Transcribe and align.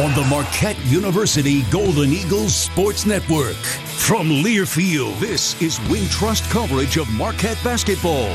on 0.00 0.12
the 0.14 0.24
Marquette 0.28 0.76
University 0.84 1.62
Golden 1.70 2.12
Eagles 2.12 2.54
Sports 2.54 3.06
Network. 3.06 3.56
From 3.56 4.28
Learfield, 4.28 5.18
this 5.20 5.60
is 5.62 5.78
Wintrust 5.88 6.50
coverage 6.50 6.98
of 6.98 7.08
Marquette 7.14 7.58
basketball. 7.64 8.28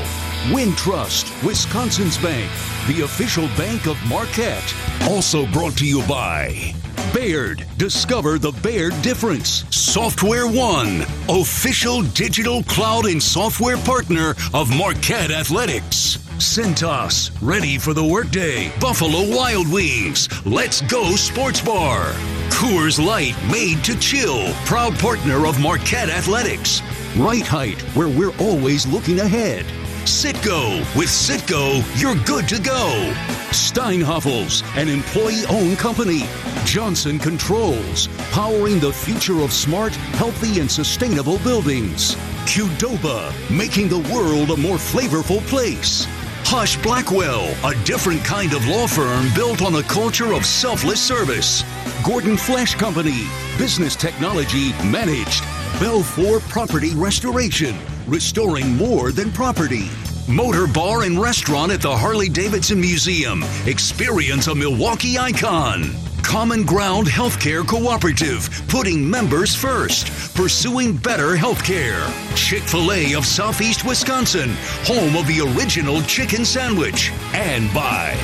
Wintrust, 0.50 1.30
Wisconsin's 1.44 2.18
bank, 2.18 2.50
the 2.88 3.02
official 3.02 3.46
bank 3.56 3.86
of 3.86 3.96
Marquette. 4.08 4.74
Also 5.02 5.46
brought 5.52 5.76
to 5.78 5.86
you 5.86 6.04
by 6.08 6.74
Baird. 7.12 7.66
Discover 7.76 8.38
the 8.38 8.52
Baird 8.62 8.94
difference. 9.02 9.64
Software 9.68 10.46
One, 10.46 11.02
official 11.28 12.02
digital 12.02 12.62
cloud 12.64 13.04
and 13.06 13.22
software 13.22 13.76
partner 13.76 14.34
of 14.54 14.74
Marquette 14.74 15.30
Athletics. 15.30 16.16
Cintas, 16.38 17.30
ready 17.42 17.76
for 17.76 17.92
the 17.92 18.02
workday. 18.02 18.72
Buffalo 18.80 19.36
Wild 19.36 19.70
Wings, 19.70 20.28
Let's 20.46 20.80
Go 20.82 21.14
Sports 21.14 21.60
Bar. 21.60 22.12
Coors 22.48 23.04
Light, 23.04 23.36
made 23.50 23.84
to 23.84 23.98
chill. 23.98 24.52
Proud 24.64 24.98
partner 24.98 25.46
of 25.46 25.60
Marquette 25.60 26.08
Athletics. 26.08 26.80
Rite-Hite, 27.16 27.82
where 27.94 28.08
we're 28.08 28.36
always 28.38 28.86
looking 28.86 29.20
ahead. 29.20 29.66
Citgo, 30.06 30.80
With 30.96 31.08
Citgo, 31.08 31.82
you're 32.00 32.16
good 32.24 32.48
to 32.48 32.60
go. 32.60 33.41
Steinhafels, 33.52 34.62
an 34.76 34.88
employee 34.88 35.44
owned 35.50 35.78
company. 35.78 36.22
Johnson 36.64 37.18
Controls, 37.18 38.08
powering 38.30 38.80
the 38.80 38.92
future 38.92 39.40
of 39.42 39.52
smart, 39.52 39.94
healthy, 40.16 40.60
and 40.60 40.70
sustainable 40.70 41.38
buildings. 41.38 42.16
Qdoba, 42.46 43.30
making 43.50 43.88
the 43.88 44.00
world 44.12 44.50
a 44.50 44.56
more 44.56 44.78
flavorful 44.78 45.40
place. 45.48 46.06
Husch 46.44 46.82
Blackwell, 46.82 47.54
a 47.64 47.74
different 47.84 48.24
kind 48.24 48.52
of 48.54 48.66
law 48.66 48.86
firm 48.86 49.28
built 49.34 49.62
on 49.62 49.74
a 49.74 49.82
culture 49.82 50.32
of 50.32 50.44
selfless 50.44 51.00
service. 51.00 51.62
Gordon 52.04 52.36
Flesch 52.36 52.74
Company, 52.74 53.26
business 53.58 53.94
technology 53.94 54.72
managed. 54.84 55.42
Belfor 55.78 56.40
Property 56.48 56.94
Restoration, 56.94 57.76
restoring 58.06 58.76
more 58.76 59.12
than 59.12 59.30
property. 59.30 59.88
Motor 60.28 60.68
Bar 60.68 61.02
and 61.02 61.20
Restaurant 61.20 61.72
at 61.72 61.80
the 61.80 61.94
Harley 61.94 62.28
Davidson 62.28 62.80
Museum. 62.80 63.42
Experience 63.66 64.46
a 64.46 64.54
Milwaukee 64.54 65.18
icon. 65.18 65.90
Common 66.22 66.64
Ground 66.64 67.08
Healthcare 67.08 67.66
Cooperative, 67.66 68.48
putting 68.68 69.08
members 69.08 69.54
first, 69.54 70.34
pursuing 70.34 70.96
better 70.96 71.30
healthcare. 71.30 72.06
Chick 72.36 72.62
fil 72.62 72.92
A 72.92 73.14
of 73.14 73.26
Southeast 73.26 73.84
Wisconsin, 73.84 74.54
home 74.84 75.16
of 75.16 75.26
the 75.26 75.40
original 75.40 76.00
chicken 76.02 76.44
sandwich. 76.44 77.10
And 77.34 77.72
by 77.74 78.16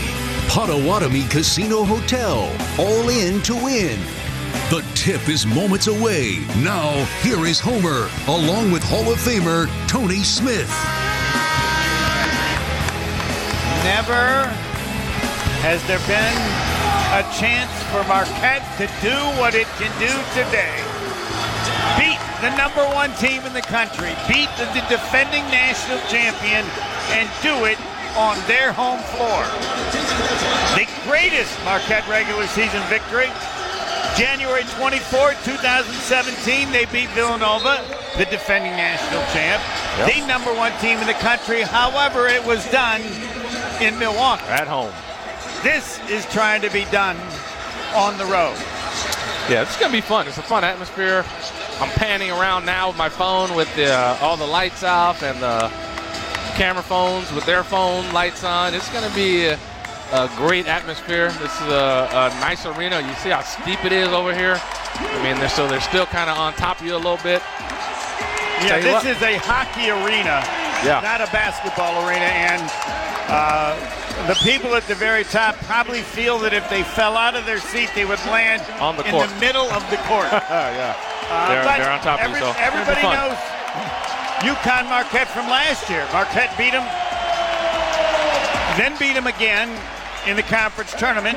Potawatomi 0.49 1.25
Casino 1.25 1.83
Hotel, 1.83 2.49
all 2.79 3.09
in 3.09 3.43
to 3.43 3.55
win. 3.57 3.99
The 4.71 4.85
tip 4.95 5.29
is 5.29 5.45
moments 5.45 5.89
away. 5.89 6.39
Now, 6.59 7.05
here 7.23 7.45
is 7.45 7.59
Homer, 7.59 8.09
along 8.29 8.71
with 8.71 8.85
Hall 8.85 9.13
of 9.13 9.19
Famer 9.19 9.69
Tony 9.89 10.23
Smith. 10.23 10.73
Never 13.89 14.44
has 15.64 15.81
there 15.89 15.98
been 16.05 16.39
a 17.17 17.25
chance 17.41 17.72
for 17.89 18.05
Marquette 18.05 18.61
to 18.77 18.84
do 19.00 19.17
what 19.41 19.56
it 19.56 19.64
can 19.80 19.89
do 19.97 20.12
today. 20.36 20.77
Beat 21.97 22.20
the 22.45 22.53
number 22.53 22.84
one 22.92 23.17
team 23.17 23.41
in 23.48 23.56
the 23.56 23.64
country, 23.64 24.12
beat 24.28 24.53
the, 24.61 24.69
the 24.77 24.84
defending 24.92 25.42
national 25.48 26.05
champion, 26.12 26.69
and 27.17 27.33
do 27.41 27.64
it 27.64 27.80
on 28.12 28.36
their 28.45 28.77
home 28.77 29.00
floor. 29.17 29.41
The 30.77 30.84
greatest 31.08 31.48
Marquette 31.64 32.05
regular 32.12 32.47
season 32.52 32.84
victory 32.92 33.33
January 34.20 34.64
24, 34.77 35.33
2017, 35.45 36.73
they 36.73 36.84
beat 36.86 37.08
Villanova, 37.17 37.84
the 38.19 38.25
defending 38.27 38.73
national 38.73 39.23
champ, 39.33 39.63
Yep. 39.96 40.13
the 40.13 40.27
number 40.27 40.52
one 40.55 40.73
team 40.79 40.98
in 40.98 41.07
the 41.07 41.18
country. 41.24 41.63
However, 41.63 42.27
it 42.27 42.45
was 42.45 42.68
done 42.70 43.01
in 43.81 43.98
Milwaukee. 43.98 44.45
At 44.48 44.67
home. 44.69 44.92
This 45.63 45.98
is 46.09 46.25
trying 46.27 46.63
to 46.63 46.70
be 46.70 46.85
done 46.86 47.17
on 47.95 48.17
the 48.19 48.25
road. 48.27 48.57
Yeah, 49.51 49.63
it's 49.63 49.79
gonna 49.79 49.92
be 49.92 50.01
fun. 50.01 50.29
It's 50.29 50.39
a 50.39 50.42
fun 50.42 50.63
atmosphere. 50.64 51.25
I'm 51.81 51.91
panning 51.91 52.31
around 52.31 52.67
now 52.67 52.89
with 52.89 52.97
my 52.97 53.08
phone 53.08 53.55
with 53.55 53.75
the, 53.77 53.87
uh, 53.92 54.19
all 54.20 54.37
the 54.37 54.47
lights 54.47 54.83
off 54.83 55.23
and 55.23 55.41
the 55.41 55.70
camera 56.57 56.83
phones 56.83 57.33
with 57.33 57.47
their 57.47 57.63
phone 57.63 58.13
lights 58.13 58.45
on. 58.45 58.75
It's 58.75 58.92
gonna 58.92 59.14
be 59.14 59.47
a, 59.47 59.58
a 60.13 60.29
great 60.37 60.67
atmosphere. 60.67 61.31
This 61.41 61.55
is 61.61 61.69
a, 61.69 62.08
a 62.13 62.41
nice 62.41 62.67
arena. 62.67 63.01
You 63.01 63.14
see 63.14 63.31
how 63.31 63.42
steep 63.42 63.85
it 63.85 63.92
is 63.92 64.08
over 64.08 64.35
here. 64.35 64.61
I 64.61 65.23
mean, 65.23 65.39
they're, 65.39 65.48
so 65.48 65.69
they're 65.69 65.81
still 65.81 66.07
kind 66.07 66.29
of 66.29 66.37
on 66.37 66.53
top 66.55 66.81
of 66.81 66.87
you 66.87 66.95
a 66.95 66.97
little 66.97 67.19
bit. 67.23 67.42
Yeah, 68.67 68.81
this 68.83 68.92
what. 68.92 69.07
is 69.07 69.23
a 69.23 69.39
hockey 69.39 69.87
arena, 69.91 70.42
Yeah. 70.83 70.98
not 71.01 71.20
a 71.23 71.31
basketball 71.31 71.95
arena. 72.08 72.27
And 72.27 72.63
uh, 73.28 73.77
the 74.27 74.34
people 74.42 74.74
at 74.74 74.84
the 74.89 74.94
very 74.94 75.24
top 75.24 75.55
probably 75.68 76.00
feel 76.02 76.39
that 76.40 76.52
if 76.52 76.68
they 76.70 76.83
fell 76.83 77.16
out 77.16 77.36
of 77.36 77.44
their 77.46 77.61
seat, 77.61 77.90
they 77.94 78.05
would 78.05 78.18
land 78.27 78.62
On 78.80 78.96
the 78.96 79.05
in 79.06 79.12
the 79.16 79.28
middle 79.40 79.68
of 79.70 79.84
the 79.90 79.96
court. 80.08 80.28
yeah. 80.33 80.96
Uh, 81.28 81.48
They're- 81.48 81.78
they're 81.84 81.90
on 81.92 82.00
top 82.00 82.20
of 82.20 82.24
every- 82.24 82.40
so 82.40 82.50
it's 82.50 82.58
everybody 82.58 83.02
knows 83.05 83.36
UConn 84.48 84.89
Marquette 84.89 85.28
from 85.28 85.46
last 85.48 85.90
year. 85.90 86.06
Marquette 86.12 86.56
beat 86.56 86.72
them, 86.72 86.86
then 88.78 88.96
beat 88.98 89.12
them 89.14 89.27
again 89.27 89.68
in 90.27 90.36
the 90.36 90.42
conference 90.42 90.95
tournament 90.95 91.36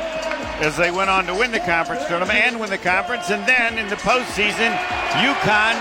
as 0.61 0.77
they 0.77 0.91
went 0.91 1.09
on 1.09 1.25
to 1.25 1.33
win 1.33 1.51
the 1.51 1.59
conference 1.59 2.05
tournament 2.07 2.37
and 2.39 2.59
win 2.59 2.69
the 2.69 2.77
conference. 2.77 3.29
And 3.29 3.45
then 3.47 3.77
in 3.77 3.89
the 3.89 3.95
postseason, 3.97 4.71
UConn 5.19 5.75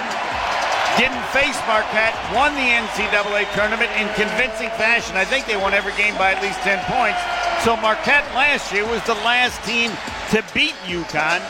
didn't 0.98 1.22
face 1.30 1.58
Marquette, 1.66 2.16
won 2.34 2.54
the 2.54 2.68
NCAA 2.70 3.46
tournament 3.54 3.90
in 3.98 4.08
convincing 4.14 4.70
fashion. 4.80 5.16
I 5.16 5.24
think 5.24 5.46
they 5.46 5.56
won 5.56 5.74
every 5.74 5.94
game 5.94 6.16
by 6.16 6.32
at 6.32 6.42
least 6.42 6.58
10 6.66 6.78
points. 6.90 7.20
So 7.64 7.76
Marquette 7.76 8.24
last 8.34 8.72
year 8.72 8.86
was 8.88 9.02
the 9.04 9.18
last 9.26 9.62
team 9.64 9.90
to 10.30 10.44
beat 10.54 10.74
UConn. 10.88 11.40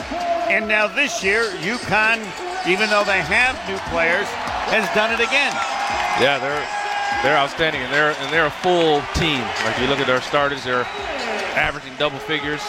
And 0.50 0.66
now 0.66 0.88
this 0.88 1.22
year, 1.22 1.44
UConn, 1.62 2.18
even 2.66 2.90
though 2.90 3.04
they 3.04 3.22
have 3.22 3.54
new 3.68 3.78
players, 3.88 4.26
has 4.74 4.84
done 4.94 5.12
it 5.12 5.22
again. 5.22 5.54
Yeah, 6.18 6.38
they're 6.42 6.66
they're 7.22 7.36
outstanding, 7.36 7.82
and 7.82 7.92
they're 7.92 8.12
and 8.18 8.32
they're 8.32 8.46
a 8.46 8.58
full 8.64 9.02
team. 9.14 9.40
Like 9.64 9.78
you 9.78 9.86
look 9.86 10.00
at 10.00 10.06
their 10.06 10.20
starters, 10.20 10.64
they're 10.64 10.86
averaging 11.54 11.94
double 11.96 12.18
figures. 12.18 12.62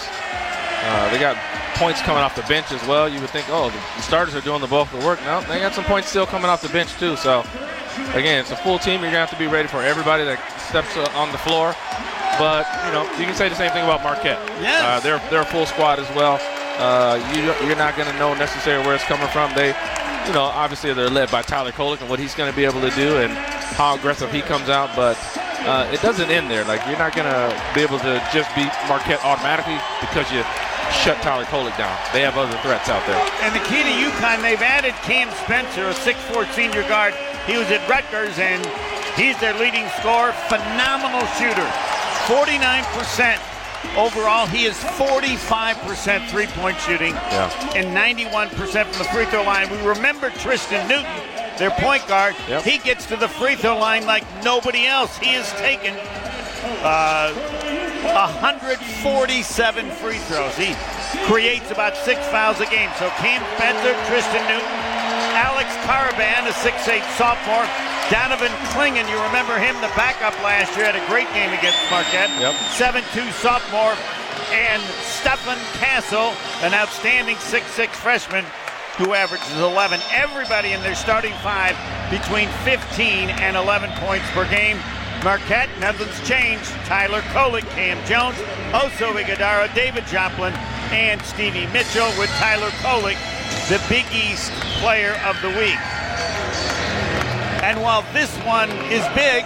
Uh, 0.83 1.09
they 1.11 1.19
got 1.19 1.37
points 1.75 2.01
coming 2.01 2.21
off 2.21 2.35
the 2.35 2.43
bench 2.43 2.71
as 2.71 2.85
well. 2.87 3.07
You 3.09 3.19
would 3.21 3.29
think, 3.29 3.47
oh, 3.49 3.69
the 3.69 4.01
starters 4.01 4.35
are 4.35 4.41
doing 4.41 4.61
the 4.61 4.67
bulk 4.67 4.91
of 4.93 4.99
the 4.99 5.05
work. 5.05 5.19
No, 5.23 5.41
they 5.41 5.59
got 5.59 5.73
some 5.73 5.85
points 5.85 6.09
still 6.09 6.25
coming 6.25 6.49
off 6.49 6.61
the 6.61 6.69
bench 6.69 6.93
too. 6.99 7.15
So 7.15 7.41
again, 8.13 8.39
it's 8.39 8.51
a 8.51 8.57
full 8.57 8.79
team. 8.79 9.01
You're 9.01 9.11
gonna 9.11 9.25
have 9.25 9.31
to 9.31 9.39
be 9.39 9.47
ready 9.47 9.67
for 9.67 9.81
everybody 9.81 10.23
that 10.25 10.39
steps 10.69 10.95
on 11.15 11.31
the 11.31 11.37
floor. 11.39 11.75
But 12.39 12.65
you 12.87 12.91
know, 12.93 13.03
you 13.19 13.25
can 13.25 13.35
say 13.35 13.49
the 13.49 13.55
same 13.55 13.71
thing 13.71 13.83
about 13.83 14.03
Marquette. 14.03 14.39
Yes. 14.61 14.81
Uh, 14.83 14.99
they're 15.01 15.21
they're 15.29 15.41
a 15.41 15.51
full 15.53 15.65
squad 15.65 15.99
as 15.99 16.09
well. 16.15 16.39
Uh, 16.77 17.19
you 17.35 17.43
you're 17.67 17.77
not 17.77 17.97
gonna 17.97 18.17
know 18.17 18.33
necessarily 18.33 18.85
where 18.85 18.95
it's 18.95 19.03
coming 19.05 19.27
from. 19.29 19.53
They 19.55 19.75
you 20.27 20.33
know, 20.33 20.43
obviously 20.43 20.93
they're 20.93 21.09
led 21.09 21.31
by 21.31 21.41
Tyler 21.41 21.71
Kolek 21.71 22.01
and 22.01 22.09
what 22.09 22.19
he's 22.19 22.35
going 22.35 22.49
to 22.49 22.55
be 22.55 22.65
able 22.65 22.81
to 22.81 22.91
do 22.91 23.17
and 23.17 23.33
how 23.73 23.95
aggressive 23.95 24.31
he 24.31 24.41
comes 24.41 24.69
out. 24.69 24.95
But 24.95 25.17
uh, 25.65 25.89
it 25.91 26.01
doesn't 26.01 26.29
end 26.29 26.49
there. 26.49 26.63
Like 26.65 26.85
you're 26.87 26.97
not 26.97 27.15
going 27.15 27.25
to 27.27 27.49
be 27.73 27.81
able 27.81 27.99
to 27.99 28.21
just 28.33 28.53
beat 28.55 28.71
Marquette 28.87 29.23
automatically 29.23 29.77
because 29.99 30.31
you 30.31 30.43
shut 30.91 31.21
Tyler 31.21 31.45
Kolek 31.45 31.77
down. 31.77 31.95
They 32.13 32.21
have 32.21 32.37
other 32.37 32.57
threats 32.59 32.89
out 32.89 33.05
there. 33.07 33.19
And 33.41 33.55
the 33.55 33.63
key 33.65 33.81
to 33.83 33.89
UConn, 33.89 34.41
they've 34.41 34.61
added 34.61 34.93
Cam 35.07 35.29
Spencer, 35.43 35.89
a 35.89 35.93
6'4 35.93 36.51
senior 36.53 36.83
guard. 36.87 37.13
He 37.47 37.57
was 37.57 37.69
at 37.71 37.81
Rutgers, 37.89 38.37
and 38.37 38.61
he's 39.15 39.39
their 39.39 39.53
leading 39.57 39.87
scorer. 39.99 40.31
Phenomenal 40.47 41.25
shooter. 41.39 41.67
49% 42.29 43.39
overall. 43.97 44.45
He 44.45 44.65
is 44.65 44.75
45% 44.95 46.29
three 46.29 46.45
point 46.47 46.79
shooting 46.81 47.13
Yeah. 47.13 47.49
and 47.75 47.95
91% 47.95 48.85
from 48.87 48.97
the 48.99 49.09
free 49.09 49.25
throw 49.25 49.43
line. 49.43 49.69
We 49.71 49.77
remember 49.85 50.29
Tristen 50.29 50.87
Newton, 50.87 51.09
their 51.57 51.71
point 51.71 52.07
guard. 52.07 52.35
Yep. 52.47 52.63
He 52.63 52.77
gets 52.77 53.05
to 53.07 53.15
the 53.17 53.27
free 53.27 53.55
throw 53.55 53.77
line 53.77 54.05
like 54.05 54.23
nobody 54.43 54.85
else. 54.85 55.17
He 55.17 55.29
has 55.33 55.51
taken 55.53 55.95
uh, 56.83 57.33
147 58.13 59.91
free 60.03 60.19
throws. 60.27 60.55
He 60.59 60.75
creates 61.25 61.71
about 61.71 61.95
six 61.95 62.19
fouls 62.27 62.59
a 62.59 62.67
game. 62.67 62.91
So 62.99 63.09
Cam 63.23 63.39
Spencer, 63.55 63.95
Tristen 64.11 64.43
Newton, 64.51 64.75
Alex 65.39 65.71
Karaban, 65.87 66.43
a 66.43 66.51
6'8 66.51 66.99
sophomore, 67.15 67.63
Donovan 68.11 68.51
Clingan, 68.75 69.07
you 69.07 69.15
remember 69.23 69.57
him, 69.57 69.75
the 69.79 69.91
backup 69.95 70.35
last 70.43 70.75
year, 70.75 70.91
had 70.91 70.99
a 70.99 71.07
great 71.07 71.31
game 71.31 71.55
against 71.55 71.79
Marquette. 71.87 72.27
Yep. 72.35 72.51
7'2 72.75 73.31
sophomore, 73.39 73.95
and 74.51 74.83
Stephon 75.07 75.59
Castle, 75.79 76.35
an 76.67 76.73
outstanding 76.73 77.37
6'6 77.37 77.87
freshman 77.95 78.43
who 78.97 79.13
averages 79.13 79.57
11. 79.57 80.01
Everybody 80.11 80.73
in 80.73 80.81
their 80.81 80.95
starting 80.95 81.33
five 81.39 81.79
between 82.11 82.49
15 82.67 83.29
and 83.39 83.55
11 83.55 83.89
points 84.03 84.29
per 84.31 84.43
game. 84.49 84.77
Marquette, 85.23 85.69
nothing's 85.79 86.17
changed. 86.27 86.65
Tyler 86.89 87.21
Kolek, 87.29 87.67
Cam 87.77 87.97
Jones, 88.07 88.35
Oso 88.73 89.13
Ighodaro, 89.13 89.73
David 89.75 90.05
Joplin, 90.07 90.53
and 90.89 91.21
Stevie 91.21 91.67
Mitchell 91.67 92.09
with 92.17 92.29
Tyler 92.41 92.69
Kolek, 92.81 93.17
the 93.69 93.77
Big 93.87 94.05
East 94.11 94.51
Player 94.81 95.13
of 95.23 95.39
the 95.41 95.49
Week. 95.49 95.77
And 97.61 97.81
while 97.81 98.01
this 98.13 98.35
one 98.41 98.69
is 98.89 99.05
big, 99.13 99.45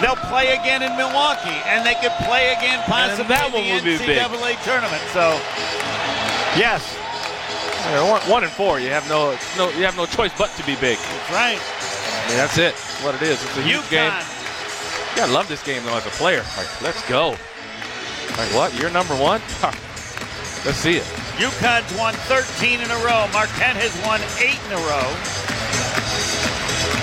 they'll 0.00 0.22
play 0.30 0.54
again 0.54 0.82
in 0.82 0.96
Milwaukee, 0.96 1.58
and 1.66 1.84
they 1.84 1.94
could 1.98 2.14
play 2.22 2.54
again 2.54 2.78
possibly 2.86 3.26
that 3.34 3.46
in 3.46 3.52
the 3.52 3.74
would 3.74 3.84
be 3.84 3.98
big. 3.98 4.22
NCAA 4.22 4.62
tournament. 4.62 5.02
So, 5.10 5.34
yes, 6.54 6.94
one, 8.06 8.22
one 8.30 8.44
and 8.44 8.52
four. 8.52 8.78
You 8.78 8.90
have 8.90 9.08
no, 9.08 9.36
no, 9.58 9.68
you 9.74 9.82
have 9.84 9.96
no 9.96 10.06
choice 10.06 10.30
but 10.38 10.54
to 10.54 10.62
be 10.64 10.76
big. 10.76 10.96
that's 10.98 11.30
right. 11.34 11.58
I 11.58 12.28
mean, 12.28 12.38
that's 12.38 12.56
it. 12.56 12.74
That's 12.78 13.02
what 13.02 13.14
it 13.16 13.22
is. 13.22 13.42
It's 13.42 13.58
a 13.58 13.62
huge 13.62 13.90
game. 13.90 14.12
You 15.12 15.18
gotta 15.18 15.32
love 15.32 15.46
this 15.46 15.62
game 15.62 15.84
though 15.84 15.96
as 15.96 16.06
a 16.06 16.10
player. 16.16 16.42
Like, 16.56 16.80
let's 16.80 17.06
go. 17.06 17.36
Like 18.40 18.48
what? 18.56 18.72
You're 18.80 18.88
number 18.88 19.12
one? 19.12 19.42
Let's 20.64 20.78
see 20.80 20.96
it. 20.96 21.04
UConn's 21.36 21.92
won 21.98 22.14
13 22.32 22.80
in 22.80 22.88
a 22.88 22.96
row. 23.04 23.28
Marquette 23.34 23.76
has 23.76 23.92
won 24.08 24.24
eight 24.40 24.56
in 24.64 24.72
a 24.72 24.82
row. 24.88 25.04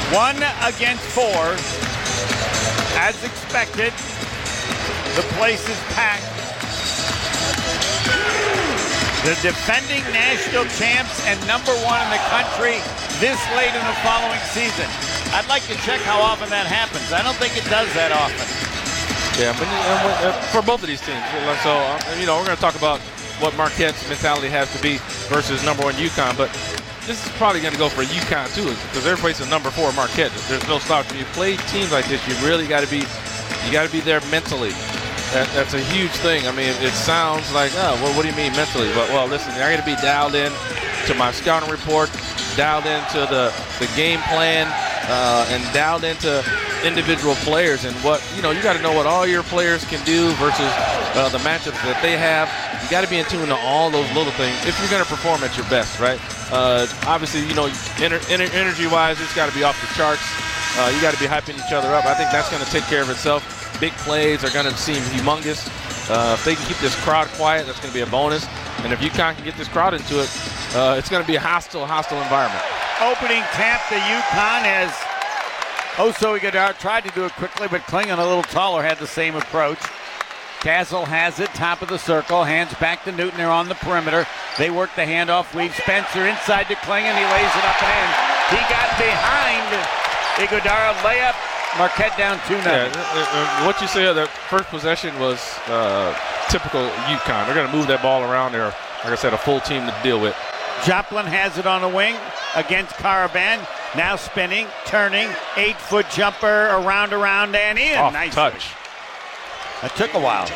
One 0.09 0.41
against 0.65 1.05
four. 1.13 1.53
As 2.97 3.13
expected, 3.21 3.93
the 5.13 5.25
place 5.37 5.61
is 5.69 5.77
packed. 5.93 6.25
The 9.21 9.37
defending 9.45 10.01
national 10.09 10.65
champs 10.81 11.21
and 11.27 11.37
number 11.45 11.77
one 11.85 12.01
in 12.01 12.09
the 12.09 12.23
country 12.33 12.81
this 13.21 13.37
late 13.53 13.75
in 13.75 13.85
the 13.85 13.97
following 14.01 14.41
season. 14.49 15.08
I'd 15.31 15.47
like 15.47 15.63
to 15.67 15.75
check 15.85 16.01
how 16.01 16.21
often 16.21 16.49
that 16.49 16.65
happens. 16.65 17.13
I 17.13 17.21
don't 17.21 17.37
think 17.37 17.57
it 17.57 17.65
does 17.69 17.91
that 17.93 18.11
often. 18.11 18.47
Yeah, 19.37 19.55
but 19.55 19.67
uh, 19.69 20.33
for 20.51 20.61
both 20.61 20.81
of 20.81 20.87
these 20.87 21.01
teams. 21.01 21.23
So 21.63 21.71
uh, 21.71 21.99
you 22.19 22.25
know, 22.25 22.37
we're 22.37 22.45
going 22.45 22.57
to 22.57 22.61
talk 22.61 22.75
about 22.75 22.99
what 23.39 23.55
Marquette's 23.55 24.03
mentality 24.09 24.49
has 24.49 24.67
to 24.75 24.81
be 24.81 24.97
versus 25.31 25.63
number 25.63 25.83
one 25.83 25.93
UConn, 25.95 26.35
but 26.35 26.51
this 27.07 27.25
is 27.25 27.31
probably 27.37 27.61
going 27.61 27.73
to 27.73 27.79
go 27.79 27.89
for 27.89 28.03
UConn 28.03 28.53
too, 28.53 28.67
because 28.67 29.03
they're 29.03 29.17
facing 29.17 29.49
number 29.49 29.69
four 29.71 29.93
Marquette. 29.93 30.31
There's 30.49 30.67
no 30.67 30.77
slouch. 30.77 31.09
When 31.09 31.19
you 31.19 31.25
play 31.31 31.55
teams 31.71 31.91
like 31.91 32.05
this, 32.05 32.21
you 32.27 32.35
really 32.45 32.67
got 32.67 32.83
to 32.83 32.89
be, 32.89 33.05
you 33.65 33.71
got 33.71 33.85
to 33.85 33.91
be 33.91 34.01
there 34.01 34.21
mentally. 34.29 34.75
That, 35.31 35.47
that's 35.53 35.73
a 35.73 35.79
huge 35.79 36.11
thing. 36.25 36.45
I 36.47 36.51
mean, 36.51 36.69
it 36.81 36.93
sounds 36.93 37.51
like, 37.53 37.71
oh, 37.75 37.95
well, 38.01 38.15
what 38.15 38.23
do 38.23 38.29
you 38.29 38.35
mean 38.35 38.51
mentally? 38.53 38.89
But 38.93 39.09
well, 39.09 39.27
listen, 39.27 39.53
I 39.53 39.73
got 39.73 39.79
to 39.79 39.85
be 39.85 39.95
dialed 40.01 40.35
in 40.35 40.51
to 41.07 41.13
my 41.15 41.31
scouting 41.31 41.69
report, 41.69 42.11
dialed 42.57 42.85
into 42.85 43.25
the 43.31 43.53
the 43.79 43.89
game 43.95 44.19
plan, 44.27 44.67
uh, 45.09 45.45
and 45.49 45.63
dialed 45.73 46.03
into 46.03 46.45
individual 46.85 47.35
players 47.43 47.83
and 47.83 47.95
what 47.97 48.23
you 48.35 48.41
know. 48.41 48.51
You 48.51 48.61
got 48.61 48.75
to 48.77 48.81
know 48.81 48.93
what 48.93 49.05
all 49.05 49.25
your 49.25 49.43
players 49.43 49.83
can 49.85 50.03
do 50.05 50.31
versus 50.35 50.71
uh, 51.17 51.29
the 51.29 51.39
matchups 51.39 51.81
that 51.83 51.99
they 52.01 52.15
have. 52.15 52.47
You 52.83 52.89
got 52.89 53.03
to 53.03 53.09
be 53.09 53.17
in 53.17 53.25
tune 53.25 53.47
to 53.47 53.55
all 53.57 53.89
those 53.89 54.07
little 54.13 54.31
things 54.33 54.55
if 54.65 54.79
you're 54.79 54.89
going 54.89 55.03
to 55.03 55.09
perform 55.09 55.43
at 55.43 55.57
your 55.57 55.67
best, 55.67 55.99
right? 55.99 56.19
Uh, 56.51 56.87
obviously, 57.05 57.41
you 57.45 57.53
know, 57.55 57.67
ener- 57.97 58.23
ener- 58.29 58.53
energy-wise, 58.53 59.19
it's 59.19 59.35
got 59.35 59.49
to 59.49 59.55
be 59.55 59.63
off 59.63 59.79
the 59.81 59.91
charts. 59.97 60.23
Uh, 60.77 60.91
you 60.93 61.01
got 61.01 61.13
to 61.13 61.19
be 61.19 61.25
hyping 61.25 61.57
each 61.57 61.73
other 61.73 61.89
up. 61.93 62.05
I 62.05 62.13
think 62.13 62.31
that's 62.31 62.49
going 62.49 62.63
to 62.63 62.71
take 62.71 62.83
care 62.85 63.01
of 63.01 63.09
itself. 63.09 63.43
Big 63.79 63.91
plays 64.05 64.43
are 64.43 64.51
going 64.51 64.65
to 64.65 64.77
seem 64.77 65.01
humongous. 65.17 65.67
Uh, 66.09 66.33
if 66.33 66.45
they 66.45 66.55
can 66.55 66.65
keep 66.67 66.77
this 66.77 66.95
crowd 67.03 67.27
quiet, 67.29 67.65
that's 67.65 67.79
going 67.79 67.91
to 67.91 67.93
be 67.93 68.01
a 68.01 68.09
bonus. 68.09 68.45
And 68.79 68.93
if 68.93 68.99
UConn 68.99 69.35
can 69.35 69.43
get 69.43 69.57
this 69.57 69.67
crowd 69.67 69.93
into 69.93 70.21
it, 70.21 70.29
uh, 70.75 70.95
it's 70.97 71.09
going 71.09 71.21
to 71.23 71.27
be 71.27 71.35
a 71.35 71.39
hostile, 71.39 71.85
hostile 71.85 72.21
environment. 72.21 72.63
Opening 73.01 73.43
tap 73.55 73.87
to 73.87 73.95
UConn 73.95 74.63
as 74.67 74.91
Oso 75.95 76.37
Ighodaro 76.37 76.77
tried 76.77 77.03
to 77.05 77.11
do 77.11 77.25
it 77.25 77.31
quickly, 77.33 77.67
but 77.69 77.81
Clingan, 77.83 78.19
a 78.19 78.25
little 78.25 78.43
taller, 78.43 78.83
had 78.83 78.97
the 78.99 79.07
same 79.07 79.35
approach. 79.35 79.79
Castle 80.59 81.05
has 81.05 81.39
it, 81.39 81.47
top 81.55 81.81
of 81.81 81.87
the 81.87 81.97
circle, 81.97 82.43
hands 82.43 82.73
back 82.75 83.05
to 83.05 83.11
Newton. 83.13 83.37
They're 83.37 83.49
on 83.49 83.69
the 83.69 83.75
perimeter. 83.75 84.27
They 84.57 84.69
work 84.69 84.89
the 84.95 85.03
handoff. 85.07 85.55
Weave 85.55 85.73
Spencer 85.75 86.27
inside 86.27 86.67
to 86.67 86.75
Clingan. 86.83 87.15
He 87.15 87.23
lays 87.23 87.53
it 87.55 87.63
up 87.63 87.79
and 87.79 87.95
in. 87.95 88.09
He 88.51 88.61
got 88.67 88.87
behind 88.99 89.67
Ighodaro. 90.35 90.91
Layup. 90.99 91.35
Marquette 91.77 92.17
down 92.17 92.39
2 92.47 92.55
Yeah, 92.55 92.91
0. 92.91 93.03
uh, 93.05 93.27
uh, 93.31 93.65
what 93.65 93.79
you 93.79 93.87
said, 93.87 94.11
that 94.13 94.27
first 94.49 94.67
possession 94.69 95.17
was 95.19 95.39
uh, 95.67 96.11
typical 96.49 96.81
UConn. 97.07 97.45
They're 97.45 97.55
going 97.55 97.69
to 97.69 97.75
move 97.75 97.87
that 97.87 98.01
ball 98.01 98.23
around 98.23 98.51
there. 98.51 98.73
Like 99.05 99.13
I 99.13 99.15
said, 99.15 99.33
a 99.33 99.37
full 99.37 99.59
team 99.61 99.85
to 99.85 99.95
deal 100.03 100.19
with. 100.19 100.35
Joplin 100.85 101.25
has 101.25 101.57
it 101.57 101.67
on 101.67 101.81
the 101.81 101.89
wing 101.89 102.15
against 102.55 102.93
Karaban. 102.95 103.65
Now 103.95 104.15
spinning, 104.15 104.67
turning, 104.85 105.29
eight 105.57 105.77
foot 105.77 106.05
jumper 106.11 106.67
around, 106.67 107.13
around, 107.13 107.55
and 107.55 107.77
in. 107.77 107.97
Off 107.97 108.13
nice 108.13 108.33
touch. 108.33 108.73
That 109.81 109.95
took 109.95 110.13
a 110.13 110.19
while. 110.19 110.47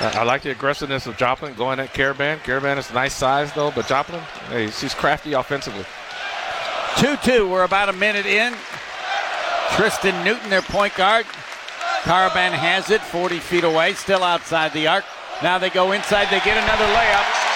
I, 0.00 0.20
I 0.20 0.22
like 0.24 0.42
the 0.42 0.50
aggressiveness 0.50 1.06
of 1.06 1.16
Joplin 1.16 1.54
going 1.54 1.80
at 1.80 1.94
Karaban. 1.94 2.38
Karaban 2.38 2.78
is 2.78 2.92
nice 2.92 3.14
size 3.14 3.52
though, 3.52 3.70
but 3.70 3.86
Joplin, 3.86 4.20
hey, 4.48 4.70
she's 4.70 4.94
crafty 4.94 5.32
offensively. 5.32 5.84
2 6.98 7.16
2. 7.22 7.48
We're 7.48 7.64
about 7.64 7.88
a 7.88 7.92
minute 7.92 8.26
in. 8.26 8.54
Tristen 9.72 10.14
Newton, 10.24 10.50
their 10.50 10.62
point 10.62 10.94
guard. 10.94 11.26
Karaban 12.02 12.52
has 12.52 12.90
it 12.90 13.00
40 13.00 13.38
feet 13.38 13.64
away, 13.64 13.94
still 13.94 14.22
outside 14.22 14.72
the 14.72 14.86
arc. 14.86 15.04
Now 15.42 15.58
they 15.58 15.70
go 15.70 15.92
inside, 15.92 16.26
they 16.26 16.38
get 16.44 16.62
another 16.62 16.84
layup. 16.84 17.53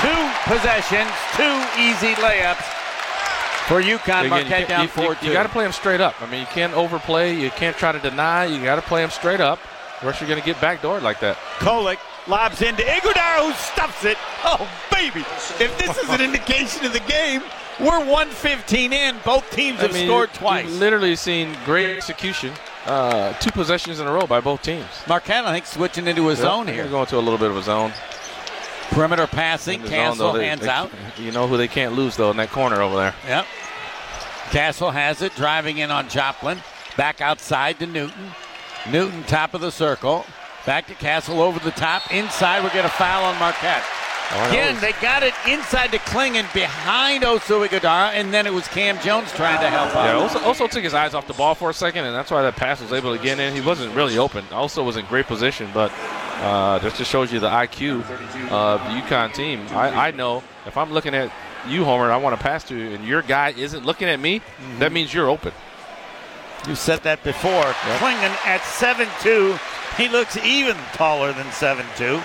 Two 0.00 0.30
possessions, 0.52 1.10
two 1.36 1.56
easy 1.80 2.14
layups 2.22 2.62
for 3.66 3.82
UConn. 3.82 4.20
Again, 4.26 4.30
Marquette 4.30 4.60
you, 4.60 4.66
down 4.66 4.82
you- 4.82 4.88
4 4.88 5.04
you, 5.04 5.28
you 5.28 5.32
got 5.32 5.42
to 5.42 5.48
play 5.48 5.64
them 5.64 5.72
straight 5.72 6.00
up. 6.00 6.20
I 6.22 6.26
mean, 6.30 6.40
you 6.40 6.46
can't 6.46 6.72
overplay. 6.74 7.34
You 7.34 7.50
can't 7.50 7.76
try 7.76 7.92
to 7.92 7.98
deny. 7.98 8.46
You 8.46 8.62
got 8.62 8.76
to 8.76 8.82
play 8.82 9.00
them 9.02 9.10
straight 9.10 9.40
up, 9.40 9.58
or 10.02 10.08
else 10.08 10.20
you're 10.20 10.28
going 10.28 10.40
to 10.40 10.46
get 10.46 10.56
backdoored 10.56 11.02
like 11.02 11.18
that. 11.20 11.36
Kolek 11.58 11.98
lobs 12.28 12.62
into 12.62 12.82
Ighodaro, 12.82 13.46
who 13.48 13.52
stuffs 13.54 14.04
it. 14.04 14.16
Oh, 14.44 14.68
baby. 14.92 15.20
If 15.62 15.76
this 15.78 15.96
is 15.98 16.08
an 16.10 16.20
indication 16.20 16.84
of 16.86 16.92
the 16.92 17.00
game, 17.00 17.42
we're 17.80 17.98
115 17.98 18.92
in. 18.92 19.16
Both 19.24 19.50
teams 19.50 19.80
have 19.80 19.92
scored 19.94 20.32
twice. 20.32 20.64
You've 20.66 20.78
literally 20.78 21.16
seen 21.16 21.56
great 21.64 21.96
execution. 21.96 22.52
Uh, 22.86 23.32
two 23.34 23.50
possessions 23.50 23.98
in 24.00 24.06
a 24.06 24.12
row 24.12 24.26
by 24.26 24.40
both 24.40 24.62
teams. 24.62 24.86
Marquette, 25.08 25.44
I 25.44 25.52
think, 25.52 25.66
switching 25.66 26.06
into 26.06 26.30
a 26.30 26.36
zone 26.36 26.66
They're 26.66 26.74
here. 26.76 26.86
going 26.88 27.06
to 27.06 27.18
a 27.18 27.20
little 27.20 27.38
bit 27.38 27.50
of 27.50 27.56
a 27.56 27.62
zone. 27.62 27.92
Perimeter 28.90 29.26
passing. 29.26 29.80
Zone, 29.82 29.88
Castle 29.90 30.32
though, 30.32 30.40
hands 30.40 30.60
they- 30.62 30.68
out. 30.68 30.90
You 31.18 31.32
know 31.32 31.46
who 31.46 31.56
they 31.56 31.68
can't 31.68 31.94
lose 31.94 32.16
though 32.16 32.30
in 32.30 32.36
that 32.38 32.50
corner 32.50 32.80
over 32.82 32.96
there. 32.96 33.14
Yep. 33.26 33.46
Castle 34.50 34.90
has 34.90 35.20
it, 35.22 35.34
driving 35.36 35.78
in 35.78 35.90
on 35.90 36.08
Joplin. 36.08 36.58
Back 36.96 37.20
outside 37.20 37.78
to 37.80 37.86
Newton. 37.86 38.32
Newton, 38.90 39.22
top 39.24 39.54
of 39.54 39.60
the 39.60 39.70
circle. 39.70 40.24
Back 40.66 40.86
to 40.88 40.94
Castle 40.94 41.40
over 41.42 41.58
the 41.60 41.70
top. 41.70 42.10
Inside, 42.12 42.64
we 42.64 42.70
get 42.70 42.84
a 42.84 42.88
foul 42.88 43.24
on 43.24 43.38
Marquette. 43.38 43.84
Oh, 44.30 44.48
Again, 44.50 44.78
they 44.82 44.92
got 45.00 45.22
it 45.22 45.32
inside 45.48 45.90
to 45.92 45.98
Clingan 46.00 46.52
behind 46.52 47.22
Oso 47.24 47.66
Ighodaro, 47.66 48.10
and 48.12 48.32
then 48.32 48.46
it 48.46 48.52
was 48.52 48.68
Cam 48.68 48.98
Jones 49.00 49.32
trying 49.32 49.58
to 49.60 49.70
help 49.70 49.94
Yeah, 49.94 50.10
out. 50.10 50.22
also, 50.22 50.38
also 50.40 50.66
took 50.66 50.82
his 50.84 50.92
eyes 50.92 51.14
off 51.14 51.26
the 51.26 51.32
ball 51.32 51.54
for 51.54 51.70
a 51.70 51.74
second, 51.74 52.04
and 52.04 52.14
that's 52.14 52.30
why 52.30 52.42
that 52.42 52.54
pass 52.54 52.82
was 52.82 52.92
able 52.92 53.16
to 53.16 53.22
get 53.22 53.38
in. 53.40 53.54
He 53.54 53.62
wasn't 53.62 53.94
really 53.94 54.18
open. 54.18 54.44
Oso 54.50 54.84
was 54.84 54.98
in 54.98 55.06
great 55.06 55.24
position, 55.26 55.70
but 55.72 55.90
uh, 56.42 56.78
that 56.80 56.94
just 56.94 57.10
shows 57.10 57.32
you 57.32 57.40
the 57.40 57.48
IQ 57.48 58.00
of 58.50 58.80
the 58.82 59.00
UConn 59.00 59.32
team. 59.32 59.64
I, 59.70 60.08
I 60.08 60.10
know 60.10 60.42
if 60.66 60.76
I'm 60.76 60.92
looking 60.92 61.14
at 61.14 61.32
you, 61.66 61.84
Homer, 61.86 62.12
I 62.12 62.18
want 62.18 62.36
to 62.36 62.42
pass 62.42 62.64
to 62.64 62.76
you, 62.76 62.90
and 62.94 63.06
your 63.06 63.22
guy 63.22 63.54
isn't 63.56 63.86
looking 63.86 64.08
at 64.08 64.20
me, 64.20 64.40
Mm-hmm. 64.40 64.78
that 64.80 64.92
means 64.92 65.14
you're 65.14 65.30
open. 65.30 65.52
You 66.68 66.74
said 66.74 67.02
that 67.04 67.24
before. 67.24 67.62
Clingan 67.62 68.36
at 68.46 68.60
7'2. 68.60 69.58
He 69.96 70.08
looks 70.10 70.36
even 70.36 70.76
taller 70.92 71.32
than 71.32 71.46
7'2. 71.46 72.22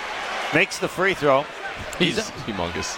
Makes 0.53 0.79
the 0.79 0.87
free 0.89 1.13
throw. 1.13 1.45
He's, 1.99 2.17
humongous. 2.47 2.97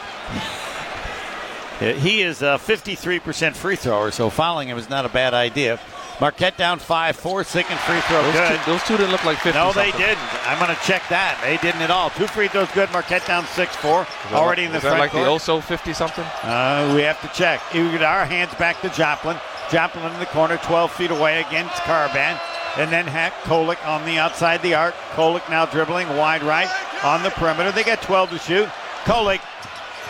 He 1.80 2.22
is 2.22 2.42
a 2.42 2.58
53% 2.58 3.54
free 3.56 3.76
thrower, 3.76 4.12
so 4.12 4.30
fouling 4.30 4.70
him 4.70 4.78
is 4.78 4.90
not 4.90 5.06
a 5.06 5.10
bad 5.10 5.34
idea. 5.34 5.80
Marquette 6.22 6.56
down 6.56 6.80
5 6.80 7.16
4, 7.18 7.44
second 7.44 7.78
free 7.80 8.00
throw 8.02 8.22
Those 8.24 8.34
good. 8.34 8.60
two, 8.64 8.72
those 8.72 8.84
two 8.84 8.96
didn't 8.96 9.12
look 9.12 9.26
like 9.26 9.38
50. 9.40 9.60
No, 9.60 9.74
they 9.74 9.92
something. 9.92 10.00
didn't. 10.08 10.48
I'm 10.48 10.58
going 10.58 10.74
to 10.74 10.82
check 10.84 11.04
that. 11.10 11.38
They 11.44 11.58
didn't 11.58 11.82
at 11.82 11.92
all. 11.92 12.10
Two 12.12 12.28
free 12.28 12.48
throws 12.48 12.72
good. 12.72 12.90
Marquette 12.94 13.26
down 13.28 13.46
6 13.46 13.76
4. 13.76 14.08
Already 14.32 14.62
like, 14.62 14.68
in 14.68 14.74
the 14.74 14.80
front 14.80 15.00
like 15.00 15.12
court. 15.12 15.26
the 15.26 15.30
OSO 15.30 15.60
50 15.62 15.92
something? 15.92 16.24
Uh, 16.44 16.94
we 16.96 17.02
have 17.02 17.20
to 17.22 17.28
check. 17.38 17.62
We 17.74 17.82
get 17.92 18.04
our 18.04 18.26
hands 18.26 18.56
back 18.56 18.80
to 18.82 18.90
Joplin. 18.92 19.36
Joplin 19.70 20.10
in 20.14 20.20
the 20.20 20.26
corner, 20.28 20.58
12 20.64 20.92
feet 20.94 21.12
away 21.12 21.42
against 21.42 21.74
Karaban. 21.84 22.40
And 22.78 22.90
then 22.92 23.08
Hack 23.08 23.34
Kolek 23.44 23.86
on 23.86 24.06
the 24.06 24.18
outside 24.18 24.62
the 24.62 24.74
arc. 24.74 24.96
Kolek 25.16 25.50
now 25.50 25.66
dribbling 25.66 26.08
wide 26.16 26.44
right 26.44 26.70
on 27.04 27.24
the 27.24 27.30
perimeter. 27.32 27.74
They 27.74 27.84
got 27.84 28.02
12 28.02 28.30
to 28.30 28.40
shoot. 28.40 28.70
Kolek 29.06 29.40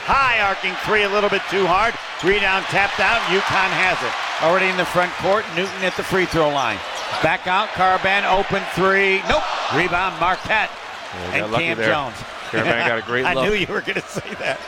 high 0.07 0.39
arcing 0.41 0.73
three 0.85 1.03
a 1.03 1.09
little 1.09 1.29
bit 1.29 1.41
too 1.49 1.65
hard. 1.67 1.93
Rebound 2.23 2.65
tapped 2.65 2.99
out. 2.99 3.19
UConn 3.33 3.71
has 3.73 3.97
it. 4.01 4.13
Already 4.45 4.67
in 4.67 4.77
the 4.77 4.85
front 4.85 5.11
court. 5.23 5.45
Newton 5.55 5.83
at 5.83 5.95
the 5.97 6.03
free 6.03 6.25
throw 6.25 6.49
line. 6.49 6.77
Back 7.23 7.47
out. 7.47 7.69
Karaban 7.69 8.23
open 8.29 8.61
three. 8.73 9.21
Nope. 9.29 9.43
Rebound 9.75 10.19
Marquette. 10.19 10.69
Yeah, 11.31 11.45
and 11.45 11.53
Cam 11.55 11.77
there. 11.77 11.87
Jones. 11.89 12.15
Karaban 12.51 12.87
got 12.87 12.99
a 12.99 13.01
great 13.01 13.25
I 13.29 13.33
look. 13.33 13.45
knew 13.45 13.53
you 13.53 13.65
were 13.67 13.81
going 13.81 13.95
to 13.99 14.07
say 14.07 14.33
that. 14.39 14.59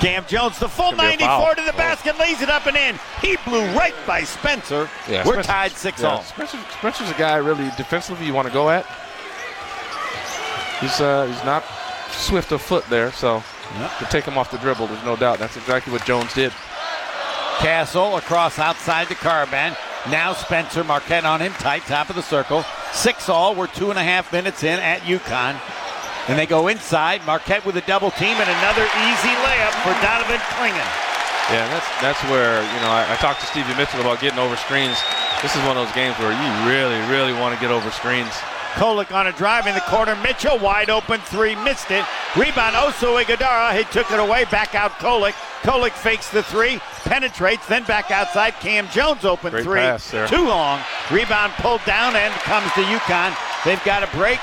Cam 0.00 0.24
Jones, 0.26 0.58
the 0.58 0.68
full 0.68 0.90
Could 0.92 0.98
be 1.00 1.04
a 1.06 1.16
94 1.28 1.54
to 1.56 1.62
the 1.62 1.74
Oh. 1.74 1.76
basket, 1.76 2.18
lays 2.18 2.40
it 2.40 2.48
up 2.48 2.66
and 2.66 2.76
in. 2.76 2.98
He 3.20 3.36
blew 3.44 3.64
right 3.76 3.94
by 4.06 4.22
Spencer. 4.24 4.88
Yeah, 5.08 5.24
We're 5.26 5.34
Spencer- 5.42 5.48
tied 5.52 5.72
6 5.72 6.00
yeah, 6.00 6.08
all. 6.08 6.22
Spencer, 6.22 6.58
Spencer's 6.78 7.10
a 7.10 7.14
guy 7.14 7.36
really 7.36 7.70
defensively 7.76 8.24
you 8.26 8.32
want 8.34 8.48
to 8.48 8.54
go 8.54 8.70
at. 8.70 8.86
He's 10.80 10.98
uh, 11.00 11.26
he's 11.26 11.44
not 11.44 11.62
swift 12.10 12.52
of 12.52 12.62
foot 12.62 12.84
there, 12.88 13.12
so 13.12 13.42
yep. 13.78 13.98
to 13.98 14.04
take 14.06 14.24
him 14.24 14.38
off 14.38 14.50
the 14.50 14.58
dribble, 14.58 14.86
there's 14.86 15.04
no 15.04 15.16
doubt. 15.16 15.38
That's 15.38 15.56
exactly 15.56 15.92
what 15.92 16.04
Jones 16.04 16.32
did. 16.34 16.52
Castle 17.58 18.16
across 18.16 18.58
outside 18.58 19.08
the 19.08 19.14
Karaban. 19.14 19.76
Now 20.08 20.32
Spencer 20.32 20.82
Marquette 20.82 21.26
on 21.26 21.40
him 21.40 21.52
tight, 21.52 21.82
top 21.82 22.08
of 22.08 22.16
the 22.16 22.22
circle. 22.22 22.64
Six 22.92 23.28
all. 23.28 23.54
We're 23.54 23.66
two 23.66 23.90
and 23.90 23.98
a 23.98 24.02
half 24.02 24.32
minutes 24.32 24.64
in 24.64 24.78
at 24.80 25.00
UConn. 25.02 25.60
And 26.28 26.38
they 26.38 26.46
go 26.46 26.68
inside. 26.68 27.24
Marquette 27.26 27.64
with 27.66 27.76
a 27.76 27.82
double 27.82 28.10
team 28.12 28.36
and 28.40 28.48
another 28.48 28.84
easy 29.08 29.34
layup 29.44 29.76
for 29.84 29.92
Donovan 30.00 30.40
Clingan. 30.56 30.88
Yeah, 31.50 31.66
that's 31.66 31.88
that's 32.00 32.22
where 32.30 32.62
you 32.62 32.80
know 32.80 32.94
I, 32.94 33.04
I 33.10 33.16
talked 33.16 33.40
to 33.40 33.46
Stevie 33.46 33.74
Mitchell 33.74 34.00
about 34.00 34.20
getting 34.20 34.38
over 34.38 34.56
screens. 34.56 34.96
This 35.42 35.56
is 35.56 35.62
one 35.66 35.76
of 35.76 35.84
those 35.84 35.94
games 35.94 36.16
where 36.18 36.30
you 36.30 36.48
really, 36.70 37.00
really 37.10 37.32
want 37.34 37.54
to 37.54 37.60
get 37.60 37.72
over 37.72 37.90
screens. 37.90 38.30
Kolek 38.74 39.12
on 39.14 39.26
a 39.26 39.32
drive 39.32 39.66
in 39.66 39.74
the 39.74 39.80
corner. 39.82 40.16
Mitchell 40.22 40.58
wide 40.58 40.90
open 40.90 41.20
three, 41.20 41.54
missed 41.56 41.90
it. 41.90 42.04
Rebound 42.36 42.76
Oso 42.76 43.22
Ighodaro. 43.22 43.76
He 43.76 43.84
took 43.84 44.10
it 44.10 44.18
away. 44.20 44.44
Back 44.44 44.74
out 44.74 44.92
Kolek. 44.92 45.34
Kolek 45.62 45.92
fakes 45.92 46.30
the 46.30 46.42
three, 46.42 46.80
penetrates, 47.04 47.66
then 47.66 47.84
back 47.84 48.10
outside. 48.10 48.54
Cam 48.60 48.88
Jones 48.88 49.26
open 49.26 49.52
Great 49.52 49.64
three. 49.64 50.26
Too 50.26 50.48
long. 50.48 50.80
Rebound 51.10 51.52
pulled 51.58 51.84
down 51.84 52.16
and 52.16 52.32
comes 52.48 52.72
to 52.72 52.80
UConn. 52.80 53.36
They've 53.64 53.82
got 53.84 54.02
a 54.02 54.16
break. 54.16 54.40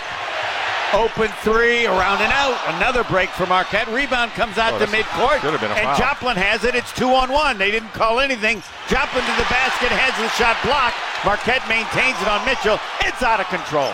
Open 0.93 1.27
three, 1.43 1.85
around 1.85 2.21
and 2.21 2.31
out. 2.31 2.55
Another 2.77 3.03
break 3.03 3.29
for 3.29 3.45
Marquette. 3.45 3.87
Rebound 3.89 4.31
comes 4.31 4.57
out 4.57 4.73
oh, 4.73 4.79
to 4.79 4.85
midcourt. 4.85 5.43
and 5.43 5.59
foul. 5.59 5.97
Joplin 5.97 6.37
has 6.37 6.63
it. 6.63 6.75
It's 6.75 6.93
two 6.93 7.09
on 7.09 7.29
one. 7.29 7.57
They 7.57 7.71
didn't 7.71 7.91
call 7.91 8.21
anything. 8.21 8.63
Joplin 8.87 9.25
to 9.25 9.35
the 9.35 9.49
basket, 9.51 9.89
has 9.91 10.15
the 10.21 10.29
shot 10.39 10.55
blocked. 10.63 10.95
Marquette 11.25 11.67
maintains 11.67 12.15
it 12.21 12.27
on 12.29 12.45
Mitchell. 12.45 12.79
It's 13.03 13.21
out 13.21 13.41
of 13.41 13.47
control. 13.47 13.91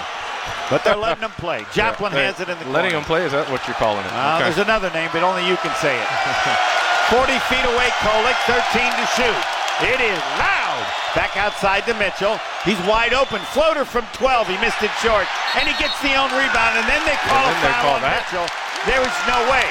But 0.70 0.84
they're 0.84 0.96
letting 1.00 1.24
him 1.24 1.36
play. 1.38 1.66
Joplin 1.74 2.12
yeah, 2.14 2.32
has 2.32 2.40
it 2.40 2.50
in 2.50 2.58
the 2.60 2.66
Letting 2.70 2.92
corner. 2.92 3.04
him 3.04 3.10
play? 3.10 3.22
Is 3.26 3.32
that 3.32 3.50
what 3.52 3.62
you're 3.68 3.78
calling 3.78 4.04
it? 4.06 4.12
Uh, 4.12 4.40
okay. 4.40 4.50
There's 4.50 4.64
another 4.64 4.90
name, 4.92 5.10
but 5.14 5.22
only 5.22 5.46
you 5.46 5.58
can 5.62 5.74
say 5.84 5.94
it. 5.94 6.08
40 7.12 7.36
feet 7.52 7.66
away, 7.68 7.92
Kolek, 8.02 8.38
13 8.48 8.60
to 8.96 9.06
shoot. 9.14 9.42
It 9.86 10.00
is 10.00 10.20
loud. 10.40 10.82
Back 11.14 11.36
outside 11.38 11.86
to 11.90 11.94
Mitchell. 12.00 12.40
He's 12.66 12.80
wide 12.90 13.14
open. 13.14 13.42
Floater 13.54 13.86
from 13.86 14.06
12. 14.14 14.48
He 14.48 14.58
missed 14.64 14.82
it 14.82 14.94
short. 15.02 15.28
And 15.60 15.68
he 15.68 15.76
gets 15.78 15.94
the 16.02 16.14
own 16.16 16.30
rebound. 16.34 16.78
And 16.80 16.86
then 16.90 17.02
they 17.06 17.18
call 17.28 17.44
then 17.44 17.58
a 17.58 17.62
foul 17.62 17.82
call 17.82 17.96
on 17.98 18.02
that. 18.02 18.24
Mitchell. 18.26 18.48
There 18.90 19.02
was 19.02 19.14
no 19.30 19.38
way. 19.52 19.66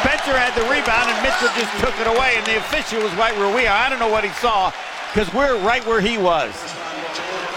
Spencer 0.00 0.36
had 0.36 0.52
the 0.58 0.66
rebound, 0.68 1.08
and 1.08 1.18
Mitchell 1.22 1.48
just 1.56 1.72
took 1.80 1.94
it 2.00 2.08
away. 2.10 2.36
And 2.36 2.44
the 2.46 2.58
official 2.58 3.00
was 3.02 3.12
right 3.14 3.36
where 3.38 3.54
we 3.54 3.66
are. 3.66 3.76
I 3.76 3.88
don't 3.88 3.98
know 3.98 4.10
what 4.10 4.24
he 4.24 4.30
saw 4.42 4.72
because 5.12 5.32
we're 5.32 5.56
right 5.64 5.84
where 5.86 6.00
he 6.00 6.18
was. 6.18 6.52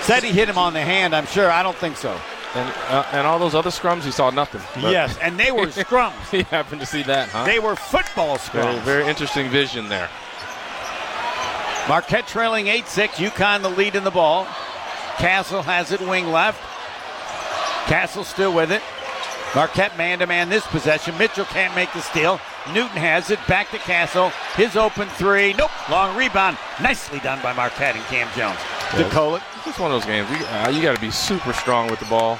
Said 0.01 0.23
he 0.23 0.31
hit 0.31 0.47
him 0.47 0.57
on 0.57 0.73
the 0.73 0.81
hand. 0.81 1.15
I'm 1.15 1.25
sure. 1.27 1.51
I 1.51 1.63
don't 1.63 1.75
think 1.75 1.97
so. 1.97 2.15
And, 2.57 2.73
uh, 2.89 3.05
and 3.11 3.27
all 3.27 3.37
those 3.37 3.53
other 3.53 3.69
scrums, 3.69 4.01
he 4.03 4.09
saw 4.11 4.31
nothing. 4.31 4.61
Yes, 4.81 5.15
and 5.21 5.39
they 5.39 5.51
were 5.51 5.67
scrums. 5.67 6.29
he 6.31 6.41
happened 6.43 6.81
to 6.81 6.87
see 6.87 7.03
that, 7.03 7.29
huh? 7.29 7.45
They 7.45 7.59
were 7.59 7.75
football 7.75 8.37
scrums. 8.37 8.79
Very, 8.79 9.01
very 9.01 9.07
interesting 9.07 9.49
vision 9.49 9.89
there. 9.89 10.09
Marquette 11.87 12.27
trailing 12.27 12.65
8-6. 12.65 13.29
UConn 13.29 13.61
the 13.61 13.69
lead 13.69 13.95
in 13.95 14.03
the 14.03 14.11
ball. 14.11 14.45
Castle 15.17 15.61
has 15.61 15.91
it 15.91 16.01
wing 16.01 16.31
left. 16.31 16.59
Castle 17.87 18.23
still 18.23 18.53
with 18.53 18.71
it. 18.71 18.81
Marquette 19.55 19.97
man 19.97 20.19
to 20.19 20.27
man 20.27 20.49
this 20.49 20.65
possession. 20.67 21.17
Mitchell 21.17 21.45
can't 21.45 21.73
make 21.75 21.91
the 21.93 22.01
steal. 22.01 22.39
Newton 22.73 22.97
has 22.97 23.31
it. 23.31 23.39
Back 23.47 23.71
to 23.71 23.77
Castle. 23.77 24.29
His 24.55 24.75
open 24.75 25.07
three. 25.09 25.53
Nope. 25.53 25.71
Long 25.89 26.15
rebound. 26.17 26.57
Nicely 26.81 27.19
done 27.19 27.41
by 27.41 27.53
Marquette 27.53 27.95
and 27.95 28.03
Cam 28.05 28.27
Jones. 28.35 28.59
Yeah, 28.93 29.03
to 29.03 29.15
Kolek. 29.15 29.41
It's 29.65 29.79
one 29.79 29.91
of 29.91 29.99
those 30.01 30.05
games. 30.05 30.29
You, 30.29 30.45
uh, 30.47 30.69
you 30.69 30.81
got 30.81 30.95
to 30.95 31.01
be 31.01 31.11
super 31.11 31.53
strong 31.53 31.89
with 31.89 31.99
the 31.99 32.05
ball. 32.05 32.39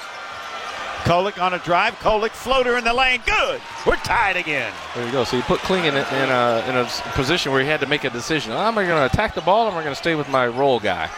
Kolek 1.04 1.42
on 1.42 1.54
a 1.54 1.60
drive. 1.60 1.94
Kolek 2.00 2.32
floater 2.32 2.78
in 2.78 2.84
the 2.84 2.94
lane. 2.94 3.22
Good. 3.26 3.62
We're 3.86 3.96
tied 3.98 4.36
again. 4.36 4.74
There 4.96 5.06
you 5.06 5.12
go. 5.12 5.24
So 5.24 5.38
you 5.38 5.44
put 5.44 5.60
Kling 5.62 5.86
in, 5.86 5.96
in, 5.96 6.04
a, 6.04 6.66
in 6.68 6.76
a 6.76 6.90
position 7.14 7.52
where 7.52 7.62
he 7.62 7.68
had 7.68 7.80
to 7.80 7.88
make 7.88 8.04
a 8.04 8.10
decision. 8.10 8.52
Am 8.52 8.78
I 8.78 8.86
going 8.86 9.00
to 9.00 9.06
attack 9.06 9.34
the 9.34 9.42
ball 9.42 9.68
or 9.68 9.72
am 9.72 9.78
I 9.78 9.84
going 9.84 9.96
to 9.96 10.00
stay 10.00 10.16
with 10.16 10.28
my 10.30 10.48
roll 10.48 10.80
guy? 10.80 11.10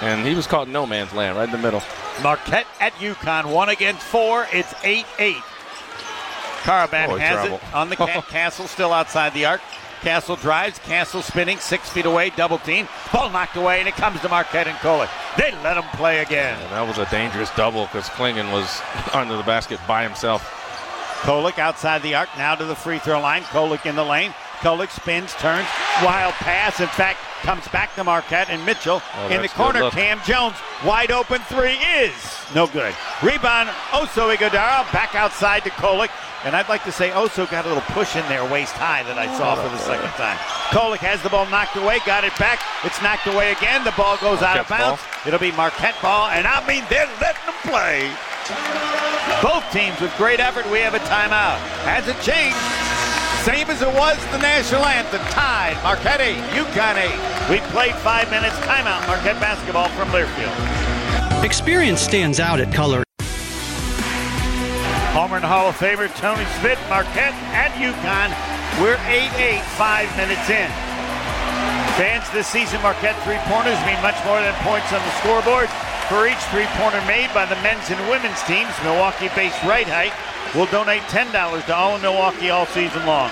And 0.00 0.26
he 0.26 0.34
was 0.34 0.46
caught 0.46 0.66
in 0.66 0.72
no 0.72 0.86
man's 0.86 1.12
land 1.12 1.36
right 1.36 1.48
in 1.48 1.52
the 1.52 1.58
middle. 1.58 1.82
Marquette 2.22 2.66
at 2.80 2.92
UConn. 2.94 3.52
One 3.52 3.68
against 3.68 4.02
four. 4.02 4.46
It's 4.52 4.74
8 4.84 5.04
8. 5.18 5.36
Karaban 6.64 7.08
oh, 7.08 7.16
has 7.16 7.34
trouble. 7.34 7.56
it 7.56 7.74
on 7.74 7.90
the 7.90 7.96
castle, 8.28 8.66
still 8.66 8.92
outside 8.92 9.34
the 9.34 9.44
arc. 9.44 9.60
Castle 10.00 10.36
drives. 10.36 10.78
Castle 10.80 11.22
spinning 11.22 11.58
six 11.58 11.88
feet 11.88 12.04
away. 12.04 12.30
Double 12.30 12.58
team. 12.58 12.88
Ball 13.12 13.30
knocked 13.30 13.56
away, 13.56 13.78
and 13.80 13.88
it 13.88 13.94
comes 13.94 14.20
to 14.20 14.28
Marquette 14.28 14.66
and 14.66 14.76
Kolek. 14.78 15.08
They 15.36 15.50
let 15.62 15.76
him 15.76 15.84
play 15.96 16.20
again. 16.20 16.60
And 16.60 16.72
that 16.72 16.86
was 16.86 16.98
a 16.98 17.10
dangerous 17.10 17.50
double 17.56 17.86
because 17.86 18.08
Clingan 18.10 18.52
was 18.52 18.82
under 19.14 19.36
the 19.36 19.42
basket 19.42 19.80
by 19.88 20.02
himself. 20.02 20.42
Kolek 21.22 21.58
outside 21.58 22.02
the 22.02 22.14
arc. 22.14 22.28
Now 22.36 22.54
to 22.54 22.64
the 22.64 22.74
free 22.74 22.98
throw 22.98 23.20
line. 23.20 23.42
Kolek 23.44 23.86
in 23.86 23.96
the 23.96 24.04
lane. 24.04 24.34
Kolek 24.60 24.90
spins, 24.90 25.32
turns, 25.34 25.68
wild 26.02 26.32
pass. 26.34 26.80
In 26.80 26.88
fact, 26.88 27.18
comes 27.42 27.68
back 27.68 27.94
to 27.96 28.04
Marquette 28.04 28.48
and 28.48 28.64
Mitchell 28.64 29.02
oh, 29.16 29.28
in 29.28 29.42
the 29.42 29.48
corner. 29.48 29.90
Cam 29.90 30.18
Jones, 30.24 30.56
wide 30.84 31.10
open 31.10 31.40
three 31.42 31.76
is 32.00 32.14
no 32.54 32.66
good. 32.66 32.94
Rebound, 33.22 33.68
Oso 33.90 34.34
Ighodaro 34.34 34.90
back 34.92 35.14
outside 35.14 35.64
to 35.64 35.70
Kolek. 35.70 36.08
And 36.44 36.54
I'd 36.54 36.68
like 36.68 36.84
to 36.84 36.92
say 36.92 37.08
Oso 37.08 37.50
got 37.50 37.64
a 37.64 37.68
little 37.68 37.88
push 37.96 38.16
in 38.16 38.28
there 38.28 38.44
waist 38.44 38.76
high 38.76 39.02
that 39.04 39.16
I 39.16 39.32
saw 39.40 39.56
for 39.56 39.68
the 39.72 39.80
second 39.80 40.12
time. 40.20 40.36
Kolek 40.76 41.00
has 41.00 41.24
the 41.24 41.32
ball 41.32 41.48
knocked 41.48 41.72
away, 41.80 42.04
got 42.04 42.20
it 42.20 42.36
back. 42.36 42.60
It's 42.84 43.00
knocked 43.00 43.24
away 43.24 43.56
again. 43.56 43.80
The 43.80 43.96
ball 43.96 44.20
goes 44.20 44.44
Marquette's 44.44 44.44
out 44.44 44.60
of 44.60 44.68
bounds. 44.68 45.00
Ball. 45.00 45.24
It'll 45.24 45.40
be 45.40 45.56
Marquette 45.56 45.96
ball, 46.04 46.28
and 46.28 46.44
I 46.44 46.60
mean 46.68 46.84
they're 46.92 47.08
letting 47.16 47.48
them 47.48 47.56
play. 47.64 48.12
Both 49.40 49.64
teams 49.72 49.96
with 50.04 50.12
great 50.20 50.36
effort. 50.36 50.68
We 50.68 50.84
have 50.84 50.92
a 50.92 51.00
timeout. 51.08 51.56
Hasn't 51.88 52.20
changed. 52.20 52.60
Same 53.48 53.68
as 53.72 53.80
it 53.80 53.92
was 53.96 54.20
the 54.28 54.40
national 54.44 54.84
anthem. 54.84 55.24
Tied. 55.32 55.80
Marquette 55.80 56.20
8, 56.20 56.36
UConn 56.60 56.96
8. 57.00 57.48
We 57.48 57.64
played 57.72 57.96
five 58.04 58.28
minutes. 58.28 58.56
Timeout. 58.68 59.06
Marquette 59.08 59.40
basketball 59.40 59.88
from 59.96 60.12
Learfield. 60.12 60.52
Experience 61.44 62.00
stands 62.00 62.40
out 62.40 62.60
at 62.60 62.72
Color 62.72 63.03
Homer 65.14 65.36
and 65.36 65.46
Hall 65.46 65.70
of 65.70 65.78
Famer 65.78 66.10
Tony 66.18 66.42
Smith, 66.58 66.74
Marquette 66.90 67.38
and 67.54 67.70
UConn. 67.78 68.34
We're 68.82 68.98
8-8, 69.06 69.62
five 69.78 70.10
minutes 70.18 70.50
in. 70.50 70.66
Fans 71.94 72.26
this 72.34 72.50
season, 72.50 72.82
Marquette 72.82 73.14
three-pointers 73.22 73.78
mean 73.86 74.02
much 74.02 74.18
more 74.26 74.42
than 74.42 74.50
points 74.66 74.90
on 74.90 74.98
the 74.98 75.14
scoreboard. 75.22 75.70
For 76.10 76.26
each 76.26 76.42
three-pointer 76.50 76.98
made 77.06 77.30
by 77.30 77.46
the 77.46 77.54
men's 77.62 77.86
and 77.94 78.10
women's 78.10 78.42
teams, 78.42 78.74
Milwaukee-based 78.82 79.62
Rite-Hite 79.62 80.18
will 80.58 80.66
donate 80.66 81.06
$10 81.06 81.30
to 81.30 81.74
all 81.76 81.94
in 81.94 82.02
Milwaukee 82.02 82.50
all 82.50 82.66
season 82.66 83.06
long. 83.06 83.30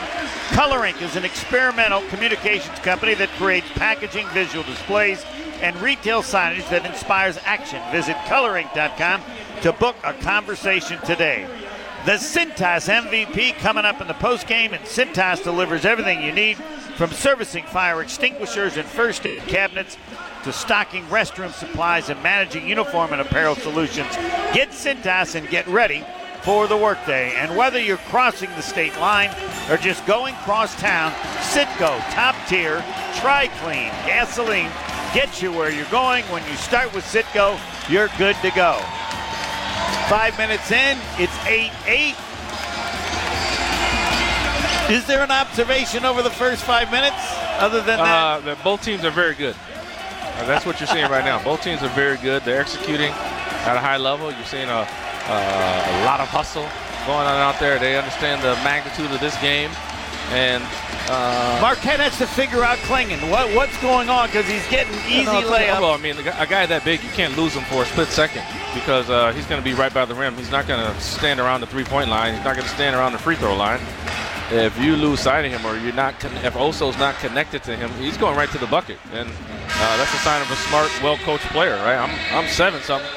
Color 0.54 0.86
Ink 0.86 1.02
is 1.02 1.16
an 1.16 1.24
experimental 1.24 2.06
communications 2.14 2.78
company 2.78 3.14
that 3.14 3.28
creates 3.30 3.66
packaging, 3.74 4.28
visual 4.28 4.62
displays, 4.62 5.26
and 5.60 5.74
retail 5.82 6.22
signage 6.22 6.68
that 6.70 6.86
inspires 6.86 7.38
action. 7.42 7.82
Visit 7.90 8.14
colorink.com 8.30 9.20
to 9.62 9.72
book 9.72 9.96
a 10.04 10.12
conversation 10.14 11.00
today. 11.02 11.48
The 12.04 12.18
Cintas 12.18 12.88
MVP 12.88 13.58
coming 13.58 13.84
up 13.84 14.00
in 14.00 14.08
the 14.08 14.14
postgame, 14.14 14.72
and 14.72 14.84
Cintas 14.84 15.40
delivers 15.40 15.84
everything 15.84 16.20
you 16.20 16.32
need 16.32 16.56
from 16.96 17.12
servicing 17.12 17.64
fire 17.66 18.02
extinguishers 18.02 18.76
and 18.76 18.88
first 18.88 19.24
aid 19.24 19.38
cabinets 19.42 19.96
to 20.42 20.52
stocking 20.52 21.04
restroom 21.04 21.52
supplies 21.52 22.08
and 22.08 22.20
managing 22.20 22.68
uniform 22.68 23.12
and 23.12 23.22
apparel 23.22 23.54
solutions. 23.54 24.10
Get 24.52 24.70
Cintas 24.70 25.36
and 25.36 25.48
get 25.48 25.64
ready 25.68 26.04
for 26.42 26.66
the 26.66 26.76
workday. 26.76 27.36
And 27.36 27.56
whether 27.56 27.78
you're 27.78 27.98
crossing 27.98 28.50
the 28.50 28.62
state 28.62 28.96
line 28.98 29.30
or 29.70 29.76
just 29.76 30.04
going 30.04 30.34
cross 30.42 30.74
town, 30.80 31.12
Citgo, 31.52 32.00
top 32.10 32.34
tier, 32.48 32.84
tri 33.14 33.46
clean, 33.60 33.90
gasoline, 34.04 34.72
gets 35.14 35.40
you 35.40 35.52
where 35.52 35.70
you're 35.70 35.86
going. 35.86 36.24
When 36.24 36.42
you 36.50 36.56
start 36.56 36.92
with 36.94 37.04
Citgo, 37.04 37.60
you're 37.88 38.08
good 38.18 38.34
to 38.42 38.50
go. 38.50 38.84
Five 40.08 40.36
minutes 40.38 40.70
in, 40.70 40.98
it's 41.18 41.36
8 41.46 41.70
8. 41.86 42.14
Is 44.90 45.06
there 45.06 45.22
an 45.22 45.30
observation 45.30 46.04
over 46.04 46.22
the 46.22 46.30
first 46.30 46.64
five 46.64 46.90
minutes 46.90 47.16
other 47.60 47.80
than 47.80 47.98
uh, 47.98 48.40
that? 48.40 48.62
both 48.62 48.82
teams 48.82 49.04
are 49.04 49.10
very 49.10 49.34
good. 49.34 49.54
Uh, 49.54 50.46
that's 50.46 50.66
what 50.66 50.80
you're 50.80 50.88
seeing 50.88 51.08
right 51.10 51.24
now. 51.24 51.42
Both 51.42 51.62
teams 51.62 51.82
are 51.82 51.88
very 51.90 52.16
good. 52.18 52.42
They're 52.42 52.60
executing 52.60 53.10
at 53.10 53.76
a 53.76 53.80
high 53.80 53.96
level. 53.96 54.30
You're 54.32 54.44
seeing 54.44 54.68
a, 54.68 54.84
uh, 54.84 56.02
a 56.02 56.04
lot 56.04 56.20
of 56.20 56.28
hustle 56.28 56.68
going 57.06 57.26
on 57.26 57.38
out 57.40 57.58
there. 57.60 57.78
They 57.78 57.96
understand 57.96 58.42
the 58.42 58.54
magnitude 58.64 59.10
of 59.10 59.20
this 59.20 59.36
game. 59.40 59.70
And 60.32 60.62
uh, 61.08 61.58
Marquette 61.60 62.00
has 62.00 62.16
to 62.16 62.26
figure 62.26 62.64
out 62.64 62.78
Clingan. 62.78 63.30
What, 63.30 63.54
what's 63.54 63.76
going 63.82 64.08
on? 64.08 64.28
Because 64.28 64.46
he's 64.46 64.66
getting 64.68 64.94
easy 65.04 65.24
no, 65.24 65.42
layups. 65.42 65.80
Well, 65.80 65.92
I 65.92 65.98
mean, 65.98 66.16
a 66.18 66.46
guy 66.46 66.64
that 66.64 66.84
big, 66.84 67.02
you 67.02 67.10
can't 67.10 67.36
lose 67.36 67.52
him 67.52 67.64
for 67.64 67.82
a 67.82 67.86
split 67.86 68.08
second 68.08 68.42
because 68.72 69.10
uh, 69.10 69.32
he's 69.34 69.44
going 69.44 69.60
to 69.60 69.64
be 69.64 69.74
right 69.74 69.92
by 69.92 70.06
the 70.06 70.14
rim. 70.14 70.34
He's 70.36 70.50
not 70.50 70.66
going 70.66 70.80
to 70.80 71.00
stand 71.00 71.38
around 71.38 71.60
the 71.60 71.66
three-point 71.66 72.08
line. 72.08 72.34
He's 72.34 72.44
not 72.44 72.56
going 72.56 72.66
to 72.66 72.74
stand 72.74 72.96
around 72.96 73.12
the 73.12 73.18
free 73.18 73.36
throw 73.36 73.54
line. 73.54 73.80
If 74.50 74.78
you 74.80 74.96
lose 74.96 75.20
sight 75.20 75.44
of 75.44 75.52
him 75.52 75.64
or 75.66 75.76
you're 75.78 75.92
not, 75.94 76.18
con- 76.18 76.36
if 76.44 76.56
Oso's 76.56 76.98
not 76.98 77.14
connected 77.16 77.62
to 77.64 77.76
him, 77.76 77.90
he's 77.92 78.16
going 78.16 78.36
right 78.36 78.50
to 78.50 78.58
the 78.58 78.66
bucket, 78.66 78.98
and 79.12 79.28
uh, 79.28 79.96
that's 79.96 80.12
a 80.12 80.18
sign 80.18 80.42
of 80.42 80.50
a 80.50 80.56
smart, 80.56 80.90
well-coached 81.02 81.46
player, 81.46 81.76
right? 81.76 81.96
I'm, 81.96 82.10
I'm 82.36 82.48
seven 82.48 82.82
something. 82.82 83.10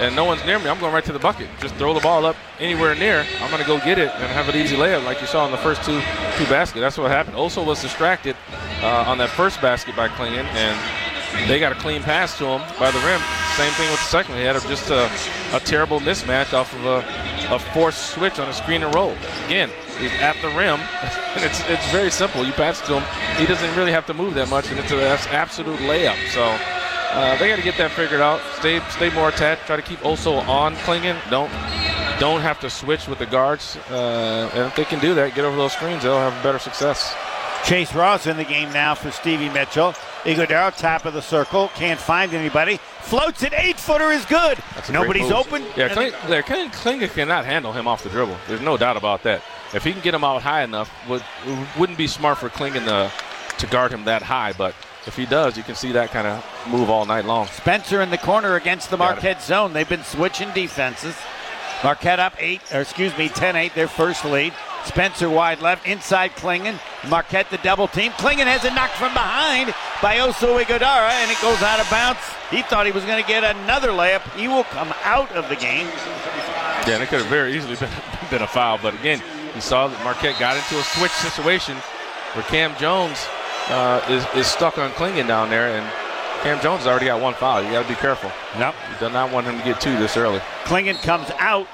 And 0.00 0.14
no 0.14 0.24
one's 0.24 0.44
near 0.44 0.58
me, 0.58 0.68
I'm 0.68 0.78
going 0.78 0.92
right 0.92 1.04
to 1.04 1.12
the 1.12 1.18
bucket. 1.18 1.48
Just 1.60 1.74
throw 1.74 1.92
the 1.92 2.00
ball 2.00 2.24
up 2.24 2.36
anywhere 2.60 2.94
near. 2.94 3.26
I'm 3.40 3.50
going 3.50 3.60
to 3.62 3.66
go 3.66 3.78
get 3.78 3.98
it 3.98 4.10
and 4.10 4.30
have 4.30 4.48
an 4.48 4.54
easy 4.54 4.76
layup, 4.76 5.04
like 5.04 5.20
you 5.20 5.26
saw 5.26 5.44
in 5.44 5.50
the 5.50 5.58
first 5.58 5.82
two 5.82 6.00
two 6.36 6.44
baskets. 6.44 6.80
That's 6.80 6.96
what 6.98 7.10
happened. 7.10 7.36
Oso 7.36 7.66
was 7.66 7.82
distracted 7.82 8.36
uh, 8.80 9.04
on 9.08 9.18
that 9.18 9.30
first 9.30 9.60
basket 9.60 9.96
by 9.96 10.08
Clingan, 10.08 10.44
and 10.44 11.48
they 11.50 11.58
got 11.58 11.72
a 11.72 11.74
clean 11.74 12.02
pass 12.02 12.38
to 12.38 12.44
him 12.46 12.60
by 12.78 12.90
the 12.90 12.98
rim. 13.00 13.20
Same 13.56 13.72
thing 13.72 13.90
with 13.90 13.98
the 13.98 14.06
second. 14.06 14.36
He 14.36 14.42
had 14.42 14.54
a, 14.54 14.60
just 14.60 14.88
a, 14.90 15.10
a, 15.52 15.60
terrible 15.60 15.98
mismatch 15.98 16.54
off 16.54 16.72
of 16.74 16.86
a, 16.86 17.54
a, 17.54 17.58
forced 17.58 18.14
switch 18.14 18.38
on 18.38 18.48
a 18.48 18.52
screen 18.52 18.84
and 18.84 18.94
roll. 18.94 19.16
Again, 19.46 19.68
he's 19.98 20.12
at 20.20 20.36
the 20.42 20.48
rim, 20.48 20.78
and 21.34 21.44
it's 21.44 21.60
it's 21.68 21.90
very 21.90 22.10
simple. 22.10 22.44
You 22.44 22.52
pass 22.52 22.80
to 22.86 23.00
him, 23.00 23.36
he 23.36 23.46
doesn't 23.46 23.74
really 23.74 23.90
have 23.90 24.06
to 24.06 24.14
move 24.14 24.34
that 24.34 24.48
much, 24.48 24.70
and 24.70 24.78
it's 24.78 24.92
an 24.92 25.00
absolute 25.00 25.80
layup. 25.80 26.16
So 26.30 26.56
uh, 27.12 27.36
they 27.38 27.48
got 27.48 27.56
to 27.56 27.62
get 27.62 27.76
that 27.78 27.90
figured 27.92 28.20
out. 28.20 28.40
Stay 28.58 28.80
stay 28.90 29.10
more 29.10 29.28
attached. 29.28 29.66
Try 29.66 29.76
to 29.76 29.82
keep 29.82 29.98
Oso 30.00 30.46
on 30.48 30.74
Clingan. 30.76 31.18
Don't 31.30 31.50
don't 32.20 32.40
have 32.40 32.60
to 32.60 32.70
switch 32.70 33.06
with 33.08 33.18
the 33.18 33.26
guards. 33.26 33.76
Uh, 33.90 34.50
and 34.54 34.66
if 34.66 34.76
they 34.76 34.84
can 34.84 35.00
do 35.00 35.14
that, 35.14 35.34
get 35.34 35.44
over 35.44 35.56
those 35.56 35.72
screens, 35.72 36.02
they'll 36.02 36.18
have 36.18 36.42
better 36.42 36.58
success. 36.58 37.14
Chase 37.64 37.94
Ross 37.94 38.26
in 38.26 38.36
the 38.36 38.44
game 38.44 38.72
now 38.72 38.94
for 38.94 39.10
Stevie 39.10 39.48
Mitchell. 39.48 39.92
Ighodaro 40.24 40.76
top 40.76 41.04
of 41.04 41.14
the 41.14 41.22
circle, 41.22 41.68
can't 41.74 41.98
find 41.98 42.34
anybody. 42.34 42.78
Floats 43.00 43.42
it, 43.42 43.52
eight 43.56 43.78
footer 43.78 44.10
is 44.10 44.24
good. 44.26 44.58
Nobody's 44.90 45.30
open. 45.30 45.64
Yeah, 45.76 45.88
Kling, 46.42 46.70
Klinger 46.70 47.08
cannot 47.08 47.44
handle 47.44 47.72
him 47.72 47.86
off 47.86 48.02
the 48.02 48.10
dribble. 48.10 48.36
There's 48.46 48.60
no 48.60 48.76
doubt 48.76 48.96
about 48.96 49.22
that. 49.22 49.42
If 49.74 49.84
he 49.84 49.92
can 49.92 50.00
get 50.02 50.14
him 50.14 50.24
out 50.24 50.42
high 50.42 50.62
enough, 50.62 50.90
would 51.08 51.22
wouldn't 51.78 51.98
be 51.98 52.06
smart 52.06 52.38
for 52.38 52.48
Clingan 52.48 52.84
to 52.86 53.12
to 53.58 53.66
guard 53.66 53.92
him 53.92 54.04
that 54.04 54.22
high, 54.22 54.52
but 54.52 54.74
if 55.08 55.16
he 55.16 55.24
does, 55.24 55.56
you 55.56 55.62
can 55.62 55.74
see 55.74 55.90
that 55.92 56.10
kind 56.10 56.26
of 56.26 56.44
move 56.68 56.90
all 56.90 57.06
night 57.06 57.24
long. 57.24 57.46
Spencer 57.46 58.02
in 58.02 58.10
the 58.10 58.18
corner 58.18 58.56
against 58.56 58.90
the 58.90 58.96
Marquette 58.96 59.42
zone. 59.42 59.72
They've 59.72 59.88
been 59.88 60.04
switching 60.04 60.52
defenses. 60.52 61.16
Marquette 61.82 62.20
up 62.20 62.34
eight, 62.38 62.60
or 62.72 62.82
excuse 62.82 63.16
me, 63.16 63.28
10-8, 63.28 63.72
their 63.72 63.88
first 63.88 64.24
lead. 64.24 64.52
Spencer 64.84 65.30
wide 65.30 65.60
left, 65.60 65.86
inside 65.86 66.32
Clingan. 66.32 66.78
Marquette 67.08 67.50
the 67.50 67.58
double 67.58 67.88
team. 67.88 68.12
Clingan 68.12 68.46
has 68.46 68.64
it 68.64 68.74
knocked 68.74 68.94
from 68.94 69.14
behind 69.14 69.74
by 70.02 70.16
Oso 70.16 70.62
Ighodaro, 70.62 71.10
and 71.10 71.30
it 71.30 71.40
goes 71.40 71.62
out 71.62 71.80
of 71.80 71.88
bounds. 71.90 72.20
He 72.50 72.62
thought 72.62 72.84
he 72.84 72.92
was 72.92 73.04
going 73.04 73.22
to 73.22 73.26
get 73.26 73.44
another 73.44 73.88
layup. 73.88 74.22
He 74.36 74.46
will 74.46 74.64
come 74.64 74.92
out 75.04 75.32
of 75.32 75.48
the 75.48 75.56
game. 75.56 75.86
Yeah, 76.86 76.94
and 76.94 77.02
it 77.02 77.08
could 77.08 77.20
have 77.20 77.30
very 77.30 77.56
easily 77.56 77.76
been, 77.76 77.90
been 78.30 78.42
a 78.42 78.46
foul, 78.46 78.78
but 78.82 78.94
again, 78.94 79.22
you 79.54 79.60
saw 79.60 79.88
that 79.88 80.04
Marquette 80.04 80.38
got 80.38 80.56
into 80.56 80.78
a 80.78 80.82
switch 80.82 81.12
situation 81.12 81.76
where 82.34 82.44
Cam 82.44 82.76
Jones 82.76 83.26
uh, 83.70 84.04
is, 84.08 84.26
is 84.36 84.46
stuck 84.46 84.78
on 84.78 84.90
Clingan 84.92 85.26
down 85.26 85.50
there, 85.50 85.68
and 85.68 85.86
Cam 86.42 86.60
Jones 86.60 86.80
has 86.80 86.86
already 86.86 87.06
got 87.06 87.20
one 87.20 87.34
foul. 87.34 87.62
You 87.62 87.70
got 87.70 87.82
to 87.82 87.88
be 87.88 87.94
careful. 87.94 88.30
Nope. 88.58 88.74
You 88.90 89.08
do 89.08 89.12
not 89.12 89.32
want 89.32 89.46
him 89.46 89.58
to 89.58 89.64
get 89.64 89.80
two 89.80 89.96
this 89.98 90.16
early. 90.16 90.38
Clingan 90.64 91.00
comes 91.02 91.30
out. 91.38 91.66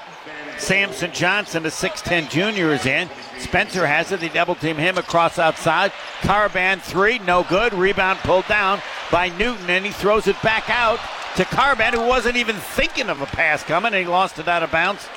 Samson 0.57 1.11
Johnson, 1.11 1.65
a 1.65 1.69
6'10 1.69 2.29
junior, 2.29 2.71
is 2.71 2.85
in. 2.85 3.09
Spencer 3.39 3.85
has 3.85 4.11
it. 4.13 4.21
They 4.21 4.29
double 4.29 4.55
team 4.55 4.77
him 4.77 4.97
across 4.97 5.37
outside. 5.37 5.91
Karaban 6.21 6.79
three, 6.79 7.19
no 7.19 7.43
good. 7.43 7.73
Rebound 7.73 8.19
pulled 8.19 8.47
down 8.47 8.81
by 9.11 9.29
Newton, 9.29 9.69
and 9.69 9.85
he 9.85 9.91
throws 9.91 10.27
it 10.27 10.41
back 10.41 10.69
out 10.69 10.99
to 11.35 11.43
Karaban, 11.43 11.93
who 11.93 12.07
wasn't 12.07 12.37
even 12.37 12.55
thinking 12.55 13.09
of 13.09 13.21
a 13.21 13.25
pass 13.25 13.63
coming, 13.63 13.93
and 13.93 14.01
he 14.01 14.09
lost 14.09 14.39
it 14.39 14.47
out 14.47 14.63
of 14.63 14.71
bounds. 14.71 15.07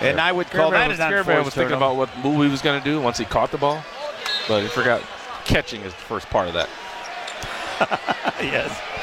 And 0.00 0.16
yeah. 0.16 0.24
I 0.24 0.32
would 0.32 0.50
call 0.50 0.70
that 0.70 0.88
was, 0.88 0.98
an 0.98 1.12
unforced 1.12 1.44
was 1.44 1.54
thinking 1.54 1.76
about 1.76 1.96
what 1.96 2.10
move 2.18 2.42
he 2.44 2.50
was 2.50 2.62
going 2.62 2.82
to 2.82 2.84
do 2.84 3.00
once 3.00 3.18
he 3.18 3.26
caught 3.26 3.50
the 3.50 3.58
ball, 3.58 3.84
but 4.48 4.62
he 4.62 4.68
forgot 4.68 5.02
catching 5.46 5.82
is 5.82 5.92
the 5.92 6.00
first 6.00 6.28
part 6.30 6.48
of 6.48 6.54
that. 6.54 6.68
yes. 8.42 8.95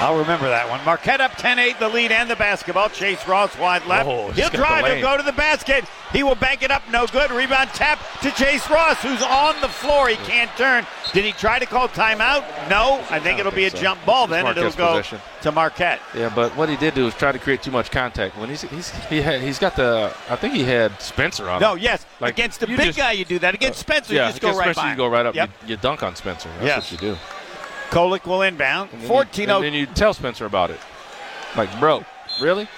I'll 0.00 0.18
remember 0.18 0.48
that 0.48 0.68
one. 0.70 0.82
Marquette 0.84 1.20
up 1.20 1.32
10-8, 1.32 1.78
the 1.78 1.88
lead 1.88 2.10
and 2.10 2.30
the 2.30 2.36
basketball. 2.36 2.88
Chase 2.88 3.26
Ross 3.28 3.56
wide 3.58 3.84
left. 3.86 4.08
Oh, 4.08 4.30
He'll 4.30 4.48
drive. 4.48 4.86
He'll 4.86 5.02
go 5.02 5.18
to 5.18 5.22
the 5.22 5.32
basket. 5.32 5.84
He 6.12 6.22
will 6.22 6.34
bank 6.34 6.62
it 6.62 6.70
up. 6.70 6.82
No 6.90 7.06
good. 7.06 7.30
Rebound 7.30 7.68
tap 7.70 8.00
to 8.22 8.30
Chase 8.30 8.68
Ross, 8.70 9.00
who's 9.02 9.22
on 9.22 9.60
the 9.60 9.68
floor. 9.68 10.08
He 10.08 10.16
can't 10.16 10.50
turn. 10.56 10.86
Did 11.12 11.24
he 11.24 11.32
try 11.32 11.58
to 11.58 11.66
call 11.66 11.86
timeout? 11.88 12.42
No. 12.70 13.04
I 13.10 13.20
think 13.20 13.36
I 13.36 13.40
it'll 13.40 13.52
think 13.52 13.56
be 13.56 13.64
a 13.66 13.70
so. 13.70 13.76
jump 13.76 14.04
ball 14.06 14.26
then, 14.26 14.46
and 14.46 14.56
it'll 14.56 14.72
go 14.72 14.88
possession. 14.88 15.20
to 15.42 15.52
Marquette. 15.52 16.00
Yeah, 16.14 16.32
but 16.34 16.56
what 16.56 16.68
he 16.68 16.76
did 16.76 16.94
do 16.94 17.04
was 17.04 17.14
try 17.14 17.30
to 17.30 17.38
create 17.38 17.62
too 17.62 17.70
much 17.70 17.90
contact. 17.90 18.38
When 18.38 18.48
he's 18.48 18.62
he's 18.62 18.90
he 19.06 19.20
had, 19.20 19.42
he's 19.42 19.58
got 19.58 19.76
the 19.76 20.14
I 20.28 20.36
think 20.36 20.54
he 20.54 20.64
had 20.64 20.98
Spencer 21.00 21.48
on. 21.48 21.60
No, 21.60 21.74
him. 21.74 21.80
yes. 21.80 22.06
Like, 22.20 22.34
Against 22.34 22.60
the 22.60 22.66
big 22.66 22.78
just, 22.78 22.98
guy, 22.98 23.12
you 23.12 23.24
do 23.24 23.38
that. 23.40 23.54
Against 23.54 23.80
uh, 23.80 23.82
Spencer, 23.82 24.14
yeah, 24.14 24.26
you 24.26 24.30
just 24.30 24.42
go 24.42 24.48
right 24.56 24.74
Spencer, 24.74 24.80
by. 24.80 24.90
You 24.92 24.96
go 24.96 25.08
right 25.08 25.26
up. 25.26 25.34
Yep. 25.34 25.50
You, 25.62 25.68
you, 25.68 25.76
dunk 25.76 26.02
on 26.02 26.16
Spencer. 26.16 26.48
That's 26.58 26.64
yes. 26.64 26.92
what 26.92 27.02
you 27.02 27.08
do. 27.12 27.18
Kolek 27.90 28.26
will 28.26 28.42
inbound. 28.42 28.90
14 28.90 29.46
0. 29.46 29.56
And 29.56 29.64
then 29.64 29.74
you 29.74 29.86
tell 29.86 30.14
Spencer 30.14 30.46
about 30.46 30.70
it. 30.70 30.80
Like, 31.56 31.78
bro, 31.80 32.04
really? 32.40 32.68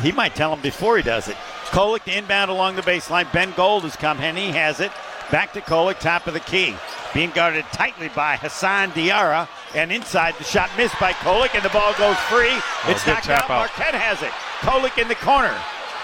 He 0.00 0.12
might 0.12 0.34
tell 0.34 0.52
him 0.52 0.60
before 0.60 0.96
he 0.96 1.02
does 1.02 1.28
it. 1.28 1.36
Kolek 1.66 2.06
inbound 2.08 2.50
along 2.50 2.76
the 2.76 2.82
baseline. 2.82 3.30
Ben 3.32 3.52
Gold 3.56 3.82
has 3.82 3.96
come 3.96 4.18
and 4.20 4.38
he 4.38 4.50
has 4.50 4.80
it. 4.80 4.92
Back 5.30 5.52
to 5.54 5.60
Kolek, 5.60 5.98
top 5.98 6.26
of 6.26 6.34
the 6.34 6.40
key. 6.40 6.74
Being 7.12 7.30
guarded 7.30 7.64
tightly 7.72 8.10
by 8.14 8.36
Hassan 8.36 8.90
Diarra. 8.92 9.48
And 9.74 9.90
inside, 9.90 10.34
the 10.38 10.44
shot 10.44 10.70
missed 10.76 10.98
by 11.00 11.12
Kolek, 11.12 11.54
and 11.54 11.64
the 11.64 11.70
ball 11.70 11.94
goes 11.94 12.16
free. 12.30 12.50
Oh, 12.50 12.84
it's 12.88 13.06
knocked 13.06 13.28
out. 13.28 13.42
out. 13.42 13.48
Marquette 13.48 13.94
has 13.94 14.22
it. 14.22 14.30
Kolek 14.62 15.00
in 15.00 15.08
the 15.08 15.16
corner. 15.16 15.54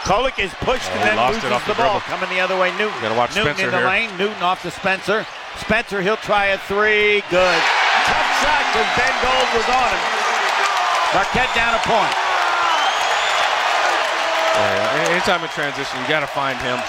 Kolek 0.02 0.42
is 0.42 0.52
pushed 0.64 0.90
oh, 0.90 0.98
and 0.98 1.18
then 1.18 1.28
loses 1.28 1.42
the, 1.42 1.74
the 1.74 1.74
ball. 1.74 2.00
Coming 2.00 2.30
the 2.30 2.40
other 2.40 2.58
way, 2.58 2.70
Newton. 2.78 2.98
Gotta 3.02 3.14
watch 3.14 3.36
Newton 3.36 3.60
in 3.60 3.70
the 3.70 3.78
here. 3.78 3.86
lane. 3.86 4.10
Newton 4.16 4.42
off 4.42 4.62
to 4.62 4.70
Spencer. 4.70 5.26
Spencer, 5.60 6.00
he'll 6.02 6.20
try 6.20 6.56
a 6.56 6.58
three. 6.64 7.22
Good. 7.30 7.60
Tough 8.08 8.30
shot 8.40 8.62
because 8.72 8.90
Ben 8.96 9.14
Gold 9.20 9.48
was 9.54 9.68
on 9.68 9.88
him. 9.92 10.02
Marquette 11.14 11.52
down 11.54 11.74
a 11.74 11.82
point. 11.84 12.14
Yeah, 14.56 15.14
anytime 15.14 15.42
in 15.42 15.48
transition, 15.50 16.00
you 16.00 16.08
got 16.08 16.20
to 16.20 16.30
find 16.30 16.58
him. 16.58 16.80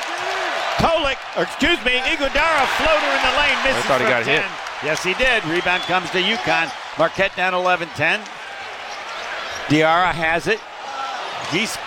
Or 1.38 1.44
excuse 1.44 1.80
me, 1.86 1.96
Ighodaro 2.12 2.66
floater 2.76 3.12
in 3.16 3.22
the 3.24 3.36
lane, 3.40 3.56
misses 3.64 3.86
I 3.86 3.88
thought 3.88 4.02
he 4.02 4.08
got 4.08 4.26
10. 4.26 4.42
hit. 4.44 4.52
Yes, 4.84 5.00
he 5.02 5.14
did. 5.14 5.46
Rebound 5.46 5.84
comes 5.84 6.12
to 6.12 6.20
UConn. 6.20 6.68
Marquette 7.00 7.34
down 7.38 7.54
11-10. 7.54 8.20
Diarra 9.72 10.12
has 10.12 10.48
it. 10.48 10.60
He's 11.56 11.78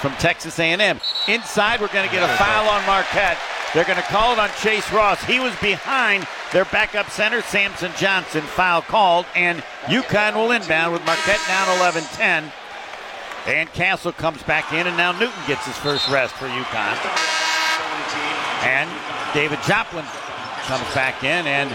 from 0.00 0.16
Texas 0.16 0.58
A&M. 0.58 0.80
Inside, 1.28 1.80
we're 1.82 1.92
going 1.92 2.08
to 2.08 2.14
get 2.14 2.24
a 2.24 2.32
foul 2.40 2.64
on 2.72 2.80
Marquette. 2.86 3.36
They're 3.74 3.84
going 3.84 3.98
to 3.98 4.04
call 4.04 4.32
it 4.32 4.38
on 4.38 4.50
Chase 4.62 4.90
Ross. 4.92 5.20
He 5.24 5.40
was 5.40 5.52
behind 5.56 6.28
their 6.52 6.64
backup 6.66 7.10
center, 7.10 7.42
Samson 7.42 7.90
Johnson. 7.98 8.42
Foul 8.42 8.82
called, 8.82 9.26
and 9.34 9.64
UConn 9.86 10.36
will 10.36 10.52
inbound 10.52 10.92
with 10.92 11.04
Marquette 11.04 11.40
down 11.48 11.76
11 11.78 12.04
10. 12.04 12.52
And 13.46 13.68
Castle 13.72 14.12
comes 14.12 14.44
back 14.44 14.72
in, 14.72 14.86
and 14.86 14.96
now 14.96 15.10
Newton 15.10 15.42
gets 15.48 15.66
his 15.66 15.76
first 15.76 16.08
rest 16.08 16.34
for 16.36 16.46
UConn. 16.46 16.96
And 18.62 18.88
David 19.34 19.58
Joplin 19.66 20.04
comes 20.66 20.94
back 20.94 21.24
in, 21.24 21.44
and 21.44 21.68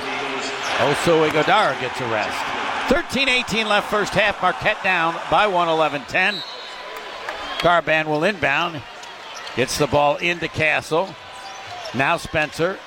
Oso 0.80 1.30
Ighodaro 1.30 1.80
gets 1.82 2.00
a 2.00 2.08
rest. 2.08 2.38
13 2.88 3.28
18 3.28 3.68
left 3.68 3.92
first 3.92 4.14
half. 4.14 4.42
Marquette 4.42 4.82
down 4.84 5.16
by 5.30 5.48
1 5.48 5.68
11 5.68 6.04
10. 6.08 6.36
Karaban 7.58 8.06
will 8.06 8.24
inbound. 8.24 8.82
Gets 9.58 9.78
the 9.78 9.88
ball 9.88 10.16
into 10.16 10.48
Castle. 10.48 11.14
Now 11.96 12.18
Spencer. 12.18 12.78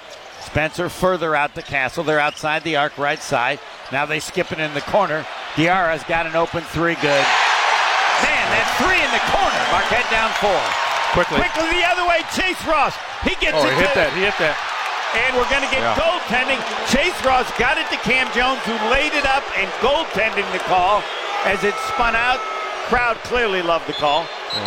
Spencer 0.40 0.88
further 0.88 1.34
out 1.34 1.54
to 1.54 1.62
Castle. 1.62 2.04
They're 2.04 2.18
outside 2.20 2.62
the 2.62 2.76
arc 2.76 2.98
right 2.98 3.22
side. 3.22 3.58
Now 3.90 4.06
they 4.06 4.20
skip 4.20 4.52
it 4.52 4.58
in 4.58 4.72
the 4.74 4.80
corner. 4.82 5.26
Diarra's 5.56 6.02
got 6.04 6.26
an 6.26 6.34
open 6.36 6.62
three 6.74 6.94
good. 6.96 7.24
Man, 8.22 8.46
that 8.54 8.66
three 8.78 8.98
in 8.98 9.10
the 9.10 9.24
corner. 9.30 9.62
Marquette 9.74 10.06
down 10.10 10.30
four. 10.38 10.62
Quickly. 11.14 11.38
Quickly 11.42 11.78
the 11.78 11.86
other 11.86 12.06
way. 12.06 12.22
Chase 12.34 12.58
Ross. 12.66 12.94
He 13.26 13.34
gets 13.42 13.58
oh, 13.58 13.66
it. 13.66 13.74
he 13.74 13.80
hit 13.82 13.94
that. 13.94 14.10
He 14.14 14.22
hit 14.22 14.38
that. 14.38 14.56
And 15.12 15.36
we're 15.36 15.50
going 15.52 15.60
to 15.60 15.68
get 15.68 15.84
yeah. 15.84 15.98
goaltending. 15.98 16.56
Chase 16.88 17.16
Ross 17.20 17.44
got 17.60 17.76
it 17.76 17.84
to 17.92 17.98
Cam 18.00 18.30
Jones, 18.32 18.64
who 18.64 18.72
laid 18.88 19.12
it 19.12 19.28
up 19.28 19.44
and 19.60 19.68
goaltending 19.84 20.48
the 20.56 20.62
call 20.64 21.04
as 21.44 21.62
it 21.64 21.74
spun 21.92 22.16
out. 22.16 22.40
Crowd 22.88 23.16
clearly 23.28 23.60
loved 23.60 23.86
the 23.86 23.92
call. 23.92 24.24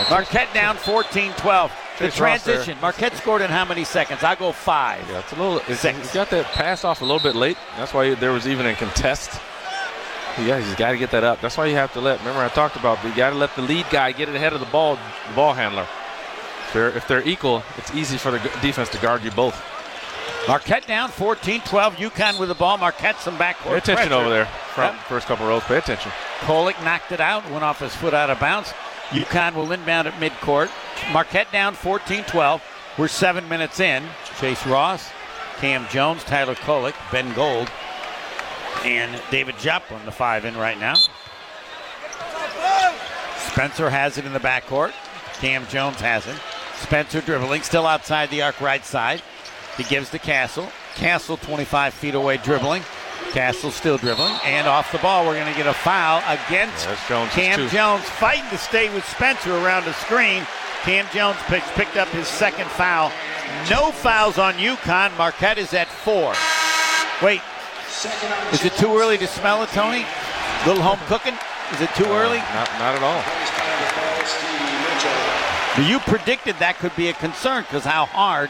Marquette 0.10 0.54
down 0.54 0.78
14 0.78 1.34
12 1.34 1.72
the 2.00 2.12
transition. 2.12 2.78
Marquette 2.82 3.16
scored 3.16 3.42
in 3.42 3.50
how 3.50 3.66
many 3.66 3.84
seconds? 3.84 4.24
I 4.24 4.36
go 4.36 4.52
five. 4.52 5.08
Yeah, 5.10 5.20
it's 5.20 5.32
a 5.32 5.36
little. 5.36 5.60
It's, 5.68 5.80
Six. 5.80 6.12
He 6.12 6.14
got 6.14 6.30
that 6.32 6.46
pass 6.48 6.84
off 6.84 7.02
a 7.02 7.06
little 7.06 7.20
bit 7.22 7.36
late. 7.36 7.58
That's 7.78 7.94
why 7.94 8.14
there 8.16 8.32
was 8.32 8.48
even 8.48 8.66
a 8.66 8.74
contest. 8.76 9.40
Yeah, 10.40 10.60
he's 10.60 10.76
got 10.76 10.92
to 10.92 10.98
get 10.98 11.12
that 11.12 11.24
up. 11.24 11.40
That's 11.40 11.58
why 11.58 11.68
you 11.68 11.76
have 11.76 11.94
to 11.94 12.02
let. 12.02 12.20
Remember, 12.20 12.42
I 12.42 12.50
talked 12.50 12.76
about 12.76 13.02
you 13.06 13.16
got 13.16 13.30
to 13.30 13.36
let 13.38 13.56
the 13.56 13.62
lead 13.62 13.86
guy 13.90 14.12
get 14.12 14.28
it 14.28 14.36
ahead 14.36 14.52
of 14.54 14.60
the 14.60 14.66
ball, 14.66 14.96
the 14.96 15.34
ball 15.34 15.54
handler. 15.54 15.88
If 16.68 16.74
they're, 16.74 16.90
if 16.90 17.08
they're 17.08 17.26
equal, 17.28 17.64
it's 17.78 17.94
easy 17.94 18.18
for 18.18 18.32
the 18.32 18.40
defense 18.62 18.90
to 18.90 18.98
guard 18.98 19.24
you 19.24 19.32
both. 19.32 19.56
Marquette 20.48 20.86
down 20.86 21.10
14-12. 21.10 21.62
UConn 21.94 22.40
with 22.40 22.50
the 22.50 22.56
ball. 22.56 22.78
Marquette 22.78 23.18
some 23.20 23.38
backcourt 23.38 23.64
Pay 23.72 23.78
attention 23.78 23.96
pressure. 24.10 24.14
over 24.14 24.30
there. 24.30 24.46
Front, 24.46 24.96
yep. 24.96 25.06
First 25.06 25.28
couple 25.28 25.48
rows. 25.48 25.64
Pay 25.64 25.78
attention. 25.78 26.12
Kolek 26.42 26.84
knocked 26.84 27.12
it 27.12 27.22
out. 27.22 27.50
Went 27.50 27.64
off 27.64 27.80
his 27.80 27.96
foot 27.96 28.14
out 28.14 28.30
of 28.30 28.40
bounds. 28.40 28.74
UConn 29.10 29.56
will 29.56 29.72
inbound 29.72 30.08
at 30.08 30.14
midcourt. 30.16 30.70
Marquette 31.12 31.52
down 31.52 31.74
14 31.74 32.24
12. 32.24 32.64
We're 32.98 33.08
seven 33.08 33.48
minutes 33.50 33.80
in. 33.80 34.04
Chase 34.40 34.66
Ross, 34.66 35.12
Cam 35.58 35.88
Jones, 35.90 36.24
Tyler 36.24 36.56
Kolek, 36.56 36.96
Ben 37.12 37.34
Gold, 37.34 37.70
and 38.84 39.22
David 39.32 39.58
Joplin, 39.58 40.04
the 40.06 40.12
five 40.12 40.46
in 40.46 40.56
right 40.58 40.80
now. 40.80 40.96
Spencer 43.38 43.90
has 43.90 44.18
it 44.18 44.26
in 44.26 44.34
the 44.34 44.40
backcourt. 44.40 44.94
Cam 45.36 45.66
Jones 45.68 46.00
has 46.02 46.26
it. 46.28 46.36
Spencer 46.76 47.22
dribbling, 47.22 47.62
still 47.62 47.86
outside 47.86 48.30
the 48.30 48.42
arc 48.42 48.60
right 48.60 48.86
side. 48.86 49.22
He 49.78 49.84
gives 49.84 50.10
to 50.12 50.20
Castle. 50.20 50.70
Castle 50.96 51.38
25 51.38 51.94
feet 51.94 52.16
away 52.16 52.38
dribbling. 52.38 52.84
Castle 53.36 53.70
still 53.70 53.98
dribbling. 53.98 54.34
And 54.46 54.66
off 54.66 54.94
the 54.94 54.98
ball, 55.00 55.26
we're 55.26 55.36
going 55.36 55.52
to 55.52 55.58
get 55.58 55.68
a 55.68 55.74
foul 55.74 56.20
against 56.26 56.86
Yeah, 56.86 56.98
Jones' 57.10 57.32
Cam. 57.34 57.68
Jones 57.68 58.06
fighting 58.06 58.50
to 58.50 58.58
stay 58.58 58.88
with 58.96 59.04
Spencer 59.10 59.52
around 59.58 59.84
the 59.84 59.92
screen. 59.92 60.48
Cam 60.84 61.06
Jones 61.14 61.36
picked, 61.48 61.68
picked 61.76 61.98
up 61.98 62.08
his 62.08 62.30
second 62.30 62.70
foul. 62.70 63.12
No 63.70 63.92
fouls 63.92 64.38
on 64.38 64.54
UConn. 64.54 65.18
Marquette 65.18 65.58
is 65.58 65.74
at 65.74 65.90
four. 65.90 66.34
Wait, 67.22 67.42
is 68.54 68.64
it 68.64 68.72
too 68.78 68.98
early 68.98 69.18
to 69.18 69.28
smell 69.28 69.64
it, 69.64 69.70
Tony? 69.72 70.06
Little 70.66 70.82
home 70.82 71.00
cooking? 71.08 71.36
Is 71.74 71.82
it 71.82 71.90
too 71.94 72.06
early? 72.06 72.38
Not, 72.38 72.70
not 72.80 72.96
at 72.96 73.04
all. 73.04 73.22
You 75.90 76.00
predicted 76.00 76.56
that 76.60 76.78
could 76.80 76.96
be 76.96 77.10
a 77.10 77.14
concern 77.14 77.64
because 77.64 77.84
how 77.84 78.06
hard 78.06 78.50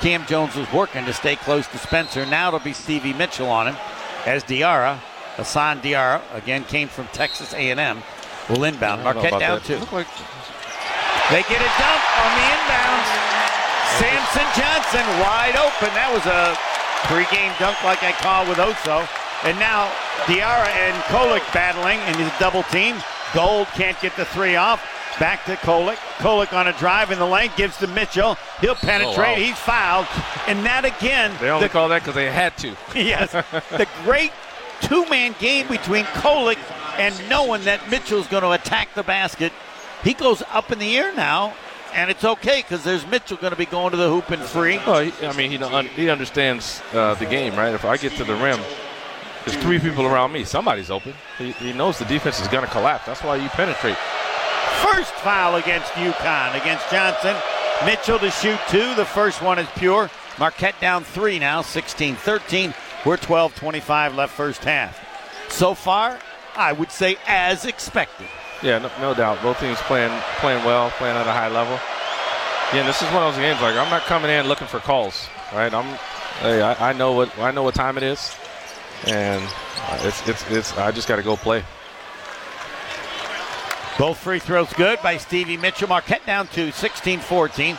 Cam 0.00 0.24
Jones 0.24 0.56
was 0.56 0.72
working 0.72 1.04
to 1.04 1.12
stay 1.12 1.36
close 1.36 1.66
to 1.66 1.76
Spencer. 1.76 2.24
Now 2.24 2.48
it'll 2.48 2.60
be 2.60 2.72
Stevie 2.72 3.12
Mitchell 3.12 3.50
on 3.50 3.66
him 3.66 3.76
as 4.26 4.44
Diarra, 4.44 4.96
Hassan 5.36 5.80
Diarra, 5.80 6.22
again 6.34 6.64
came 6.64 6.88
from 6.88 7.06
Texas 7.08 7.52
A&M, 7.54 8.02
will 8.48 8.64
inbound. 8.64 9.02
I 9.02 9.12
don't 9.12 9.22
know 9.22 9.30
Marquette 9.30 9.40
down 9.40 9.58
that. 9.58 9.66
two. 9.66 9.78
Like 9.94 10.08
They 11.30 11.42
get 11.48 11.60
a 11.60 11.70
dunk 11.80 12.02
on 12.20 12.30
the 12.36 12.46
inbounds. 12.52 13.08
Samson 14.00 14.48
Johnson 14.58 15.06
wide 15.22 15.56
open. 15.56 15.90
That 15.94 16.10
was 16.10 16.24
a 16.26 16.56
pregame 17.06 17.52
dunk 17.62 17.78
like 17.84 18.02
I 18.02 18.12
call 18.18 18.42
with 18.48 18.58
Oso. 18.58 19.06
And 19.44 19.58
now 19.60 19.86
Diarra 20.26 20.68
and 20.88 20.96
Kolek 21.12 21.44
battling 21.52 22.00
in 22.08 22.14
his 22.18 22.32
double 22.40 22.62
team. 22.74 22.96
Gold 23.34 23.66
can't 23.68 24.00
get 24.00 24.16
the 24.16 24.24
three 24.24 24.56
off. 24.56 24.82
Back 25.18 25.44
to 25.44 25.54
Kolek. 25.56 25.96
Kolek 26.18 26.52
on 26.52 26.66
a 26.66 26.72
drive 26.72 27.10
in 27.12 27.18
the 27.18 27.26
lane 27.26 27.50
gives 27.56 27.76
to 27.78 27.86
Mitchell. 27.86 28.36
He'll 28.60 28.74
penetrate. 28.74 29.16
wow. 29.16 29.34
He's 29.34 29.58
fouled. 29.58 30.06
And 30.48 30.64
that 30.66 30.84
again, 30.84 31.32
they 31.40 31.50
only 31.50 31.68
the 31.68 31.72
call 31.72 31.88
that 31.90 32.02
because 32.02 32.14
they 32.14 32.30
had 32.30 32.56
to. 32.58 32.76
yes, 32.94 33.32
the 33.32 33.86
great 34.04 34.32
two-man 34.80 35.34
game 35.38 35.68
between 35.68 36.04
Kolek 36.06 36.58
and 36.98 37.14
knowing 37.28 37.64
that 37.64 37.88
Mitchell's 37.90 38.26
going 38.26 38.42
to 38.42 38.52
attack 38.52 38.94
the 38.94 39.02
basket. 39.02 39.52
He 40.02 40.14
goes 40.14 40.42
up 40.50 40.70
in 40.72 40.78
the 40.78 40.96
air 40.96 41.14
now, 41.14 41.54
and 41.94 42.10
it's 42.10 42.24
okay 42.24 42.62
because 42.62 42.82
there's 42.84 43.06
Mitchell 43.06 43.36
going 43.36 43.52
to 43.52 43.56
be 43.56 43.66
going 43.66 43.92
to 43.92 43.96
the 43.96 44.08
hoop 44.08 44.30
and 44.30 44.42
free. 44.42 44.78
Well, 44.78 45.00
he, 45.00 45.26
I 45.26 45.32
mean, 45.32 45.50
he 45.50 45.88
he 45.94 46.10
understands 46.10 46.82
uh, 46.92 47.14
the 47.14 47.26
game, 47.26 47.54
right? 47.56 47.72
If 47.72 47.84
I 47.84 47.96
get 47.96 48.12
to 48.16 48.24
the 48.24 48.34
rim, 48.34 48.60
there's 49.44 49.56
three 49.62 49.78
people 49.78 50.06
around 50.06 50.32
me. 50.32 50.44
Somebody's 50.44 50.90
open. 50.90 51.14
He, 51.38 51.52
he 51.52 51.72
knows 51.72 51.98
the 51.98 52.04
defense 52.06 52.40
is 52.40 52.48
going 52.48 52.64
to 52.64 52.70
collapse. 52.70 53.06
That's 53.06 53.22
why 53.22 53.36
you 53.36 53.48
penetrate. 53.50 53.96
First 54.82 55.12
foul 55.14 55.56
against 55.56 55.92
UConn 55.92 56.60
against 56.60 56.90
Johnson. 56.90 57.36
Mitchell 57.84 58.18
to 58.18 58.30
shoot 58.30 58.58
two. 58.68 58.94
The 58.94 59.04
first 59.04 59.42
one 59.42 59.58
is 59.58 59.68
pure. 59.76 60.10
Marquette 60.38 60.78
down 60.80 61.04
three 61.04 61.38
now, 61.38 61.62
16-13. 61.62 62.74
We're 63.04 63.16
12-25 63.16 64.16
left 64.16 64.34
first 64.34 64.64
half. 64.64 64.98
So 65.50 65.74
far, 65.74 66.18
I 66.56 66.72
would 66.72 66.90
say 66.90 67.16
as 67.26 67.64
expected. 67.66 68.26
Yeah, 68.62 68.78
no, 68.78 68.90
no 69.00 69.14
doubt. 69.14 69.42
Both 69.42 69.60
teams 69.60 69.78
playing 69.82 70.18
playing 70.38 70.64
well, 70.64 70.90
playing 70.92 71.16
at 71.16 71.26
a 71.26 71.32
high 71.32 71.48
level. 71.48 71.78
Yeah, 72.72 72.86
this 72.86 73.02
is 73.02 73.08
one 73.08 73.22
of 73.22 73.34
those 73.34 73.40
games. 73.42 73.60
Like 73.60 73.76
I'm 73.76 73.90
not 73.90 74.02
coming 74.02 74.30
in 74.30 74.48
looking 74.48 74.66
for 74.66 74.78
calls, 74.78 75.28
right? 75.52 75.72
I'm, 75.72 75.84
hey, 76.40 76.62
I, 76.62 76.90
I 76.90 76.92
know 76.94 77.12
what 77.12 77.36
I 77.38 77.50
know 77.50 77.62
what 77.62 77.74
time 77.74 77.96
it 77.98 78.02
is, 78.02 78.34
and 79.06 79.42
uh, 79.42 79.98
it's 80.02 80.26
it's 80.28 80.50
it's. 80.50 80.76
I 80.78 80.90
just 80.90 81.08
got 81.08 81.16
to 81.16 81.22
go 81.22 81.36
play. 81.36 81.64
Both 83.98 84.18
free 84.18 84.40
throws 84.40 84.72
good 84.72 85.00
by 85.02 85.16
Stevie 85.18 85.56
Mitchell. 85.56 85.88
Marquette 85.88 86.26
down 86.26 86.48
to 86.48 86.72
16 86.72 87.20
14. 87.20 87.78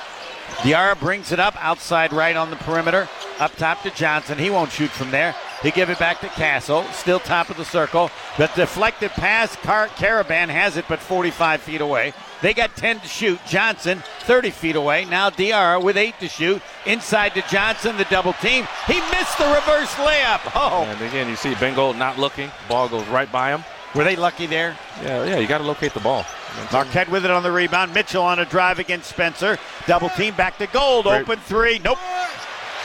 Diarra 0.59 0.97
brings 0.97 1.31
it 1.31 1.39
up 1.39 1.55
outside 1.63 2.13
right 2.13 2.35
on 2.35 2.49
the 2.49 2.55
perimeter. 2.55 3.09
Up 3.39 3.53
top 3.57 3.83
to 3.83 3.91
Johnson. 3.91 4.37
He 4.37 4.49
won't 4.49 4.71
shoot 4.71 4.89
from 4.89 5.11
there. 5.11 5.35
He 5.61 5.71
give 5.71 5.89
it 5.89 5.99
back 5.99 6.21
to 6.21 6.27
Castle. 6.29 6.83
Still 6.93 7.19
top 7.19 7.49
of 7.49 7.57
the 7.57 7.65
circle. 7.65 8.09
The 8.37 8.49
deflected 8.55 9.11
pass. 9.11 9.55
Car- 9.57 9.89
Karaban 9.89 10.47
has 10.47 10.77
it, 10.77 10.85
but 10.87 10.99
45 10.99 11.61
feet 11.61 11.81
away. 11.81 12.13
They 12.45 12.53
got 12.53 12.75
10 12.75 12.99
to 12.99 13.07
shoot. 13.07 13.39
Johnson 13.47 14.03
30 14.19 14.51
feet 14.51 14.75
away. 14.75 15.05
Now 15.05 15.31
Diarra 15.31 15.81
with 15.83 15.97
8 15.97 16.13
to 16.19 16.27
shoot. 16.27 16.61
Inside 16.85 17.33
to 17.33 17.41
Johnson, 17.49 17.97
the 17.97 18.03
double 18.03 18.33
team. 18.33 18.67
He 18.85 18.99
missed 19.09 19.39
the 19.39 19.47
reverse 19.47 19.91
layup. 19.95 20.51
Oh, 20.53 20.83
And 20.87 21.01
again, 21.01 21.27
you 21.27 21.35
see 21.37 21.55
Ben 21.55 21.73
Gold 21.73 21.97
not 21.97 22.19
looking. 22.19 22.51
Ball 22.69 22.87
goes 22.87 23.07
right 23.07 23.31
by 23.31 23.49
him. 23.49 23.63
were 23.95 24.03
they 24.03 24.15
lucky 24.15 24.45
there? 24.45 24.77
Yeah, 25.01 25.25
yeah. 25.25 25.39
You 25.39 25.47
got 25.47 25.57
to 25.57 25.63
locate 25.63 25.95
the 25.95 26.01
ball. 26.01 26.23
Marquette 26.71 27.09
with 27.09 27.25
it 27.25 27.31
on 27.31 27.41
the 27.41 27.51
rebound. 27.51 27.95
Mitchell 27.95 28.21
on 28.21 28.37
a 28.37 28.45
drive 28.45 28.77
against 28.77 29.09
Spencer. 29.09 29.57
Double 29.87 30.09
team 30.09 30.35
back 30.35 30.59
to 30.59 30.67
Gold. 30.67 31.05
Great. 31.05 31.21
Open 31.23 31.39
three. 31.39 31.79
Nope. 31.79 31.97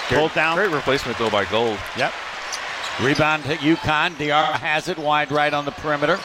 Pulled 0.08 0.32
down. 0.32 0.56
Great 0.56 0.70
replacement 0.70 1.18
though 1.18 1.28
by 1.28 1.44
Gold. 1.44 1.78
Yep. 1.98 2.14
Rebound 3.02 3.44
to 3.44 3.56
UConn. 3.56 4.12
Diarra 4.12 4.54
has 4.54 4.88
it 4.88 4.96
wide 4.96 5.30
right 5.30 5.52
on 5.52 5.66
the 5.66 5.70
perimeter. 5.72 6.18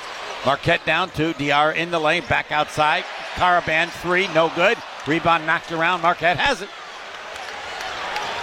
Marquette 0.45 0.86
down 0.86 1.10
two. 1.10 1.34
Diarra 1.34 1.75
in 1.75 1.91
the 1.91 1.99
lane. 1.99 2.23
Back 2.29 2.51
outside. 2.51 3.03
Karaban 3.34 3.89
three. 3.89 4.27
No 4.34 4.51
good. 4.55 4.77
Rebound 5.08 5.45
knocked 5.45 5.71
around. 5.71 6.01
Marquette 6.01 6.38
has 6.38 6.62
it. 6.62 6.69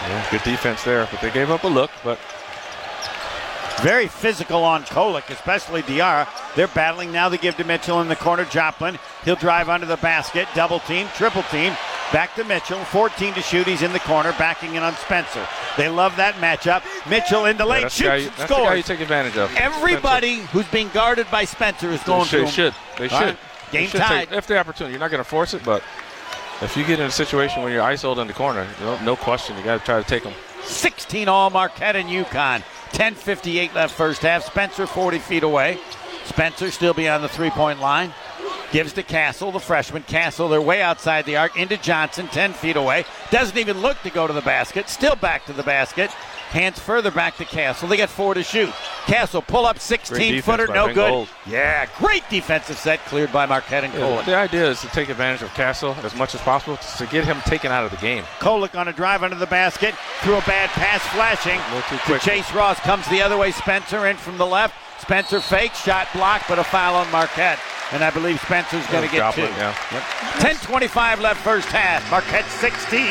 Yeah, 0.08 0.30
good 0.30 0.42
defense 0.42 0.82
there, 0.82 1.06
but 1.10 1.20
they 1.20 1.30
gave 1.30 1.50
up 1.50 1.62
a 1.62 1.68
look. 1.68 1.90
But 2.02 2.18
Very 3.80 4.06
physical 4.06 4.62
on 4.64 4.84
Kolek, 4.84 5.30
especially 5.30 5.82
Diarra. 5.82 6.28
They're 6.54 6.68
battling 6.68 7.10
now. 7.10 7.28
They 7.28 7.38
give 7.38 7.56
to 7.56 7.64
Mitchell 7.64 8.00
in 8.00 8.08
the 8.08 8.16
corner. 8.16 8.44
Joplin. 8.44 8.98
He'll 9.24 9.36
drive 9.36 9.68
under 9.68 9.86
the 9.86 9.96
basket. 9.96 10.46
Double 10.54 10.78
team, 10.80 11.08
triple 11.16 11.42
team. 11.44 11.74
Back 12.12 12.34
to 12.36 12.44
Mitchell. 12.44 12.78
14 12.84 13.34
to 13.34 13.40
shoot. 13.40 13.66
He's 13.66 13.82
in 13.82 13.92
the 13.92 13.98
corner, 14.00 14.32
backing 14.38 14.74
in 14.74 14.82
on 14.82 14.94
Spencer. 14.96 15.46
They 15.76 15.88
love 15.88 16.14
that 16.16 16.34
matchup. 16.34 16.82
Mitchell 17.08 17.46
in 17.46 17.56
the 17.56 17.64
yeah, 17.64 17.70
lane, 17.70 17.82
the 17.82 17.88
guy, 17.88 17.88
shoots, 17.88 18.02
you- 18.02 18.12
and 18.12 18.36
that's 18.36 18.48
the 18.50 18.54
guy 18.56 18.74
you 18.74 18.82
take 18.82 19.00
advantage 19.00 19.36
of. 19.36 19.54
Everybody 19.56 20.36
who's 20.52 20.66
being 20.68 20.90
guarded 20.90 21.28
by 21.30 21.44
Spencer 21.44 21.90
is 21.90 22.02
going 22.04 22.26
Spencer. 22.26 22.46
to 22.46 22.52
should. 22.52 22.74
They 22.98 23.08
should. 23.08 23.14
right. 23.14 23.36
They 23.72 23.78
Game 23.78 23.88
should 23.88 24.00
tied. 24.00 24.28
Take, 24.28 24.38
if 24.38 24.46
the 24.46 24.58
opportunity, 24.58 24.92
you're 24.92 25.00
not 25.00 25.10
going 25.10 25.22
to 25.24 25.28
force 25.28 25.54
it, 25.54 25.64
but 25.64 25.82
if 26.60 26.76
you 26.76 26.84
get 26.84 27.00
in 27.00 27.06
a 27.06 27.10
situation 27.10 27.62
where 27.62 27.72
you're 27.72 27.82
isolated 27.82 28.20
in 28.20 28.26
the 28.26 28.34
corner, 28.34 28.68
no, 28.80 29.00
no 29.02 29.16
question, 29.16 29.56
you 29.56 29.64
got 29.64 29.80
to 29.80 29.84
try 29.84 30.00
to 30.00 30.06
take 30.06 30.22
them. 30.22 30.34
16 30.64 31.28
all 31.28 31.50
Marquette 31.50 31.96
and 31.96 32.08
UConn. 32.08 32.62
10.58 32.92 33.74
left 33.74 33.94
first 33.94 34.22
half. 34.22 34.44
Spencer 34.44 34.86
40 34.86 35.18
feet 35.18 35.42
away. 35.42 35.78
Spencer 36.24 36.70
still 36.70 36.94
beyond 36.94 37.24
the 37.24 37.28
three 37.28 37.50
point 37.50 37.80
line. 37.80 38.12
Gives 38.70 38.94
to 38.94 39.02
Castle, 39.02 39.52
the 39.52 39.60
freshman. 39.60 40.02
Castle, 40.02 40.48
they're 40.48 40.62
way 40.62 40.80
outside 40.80 41.26
the 41.26 41.36
arc. 41.36 41.58
Into 41.58 41.76
Johnson, 41.76 42.26
10 42.28 42.54
feet 42.54 42.76
away. 42.76 43.04
Doesn't 43.30 43.58
even 43.58 43.82
look 43.82 44.00
to 44.02 44.10
go 44.10 44.26
to 44.26 44.32
the 44.32 44.40
basket. 44.40 44.88
Still 44.88 45.16
back 45.16 45.44
to 45.46 45.52
the 45.52 45.62
basket. 45.62 46.10
Hands 46.52 46.78
further 46.78 47.10
back 47.10 47.36
to 47.38 47.44
Castle. 47.46 47.88
They 47.88 47.96
got 47.96 48.10
four 48.10 48.34
to 48.34 48.42
shoot. 48.42 48.70
Castle 49.06 49.40
pull 49.40 49.64
up 49.64 49.78
16 49.78 50.42
footer, 50.42 50.66
no 50.66 50.86
good. 50.88 50.94
Gold. 50.96 51.28
Yeah, 51.46 51.86
great 51.98 52.22
defensive 52.28 52.76
set 52.76 53.00
cleared 53.06 53.32
by 53.32 53.46
Marquette 53.46 53.84
and 53.84 53.94
Yeah, 53.94 54.00
Kolek. 54.00 54.26
the 54.26 54.36
idea 54.36 54.68
is 54.68 54.80
to 54.82 54.86
take 54.88 55.08
advantage 55.08 55.40
of 55.40 55.48
Castle 55.54 55.96
as 56.02 56.14
much 56.14 56.34
as 56.34 56.42
possible 56.42 56.76
to 56.98 57.06
get 57.06 57.24
him 57.24 57.40
taken 57.46 57.72
out 57.72 57.84
of 57.86 57.90
the 57.90 57.96
game. 57.96 58.22
Kolek 58.38 58.78
on 58.78 58.86
a 58.88 58.92
drive 58.92 59.22
under 59.22 59.34
the 59.36 59.46
basket. 59.46 59.94
Threw 60.20 60.34
a 60.36 60.42
bad 60.42 60.68
pass, 60.70 61.00
flashing. 61.14 61.58
little 61.74 61.98
too 62.06 62.12
To. 62.12 62.18
Chase 62.20 62.52
Ross 62.52 62.78
comes 62.80 63.08
the 63.08 63.22
other 63.22 63.38
way. 63.38 63.50
Spencer 63.50 64.06
in 64.06 64.16
from 64.18 64.36
the 64.36 64.46
left. 64.46 64.74
Spencer 65.02 65.40
fake 65.40 65.74
shot 65.74 66.06
blocked, 66.14 66.44
but 66.48 66.60
a 66.60 66.64
foul 66.64 66.94
on 66.94 67.10
Marquette. 67.10 67.58
And 67.90 68.04
I 68.04 68.10
believe 68.10 68.40
Spencer's 68.40 68.86
going 68.86 69.04
to 69.04 69.10
get 69.10 69.18
Joplin, 69.18 69.48
two. 69.48 69.52
yeah. 69.54 69.74
10:25 70.38 71.20
left 71.20 71.40
first 71.42 71.66
half. 71.68 72.08
Marquette 72.08 72.46
16. 72.46 73.04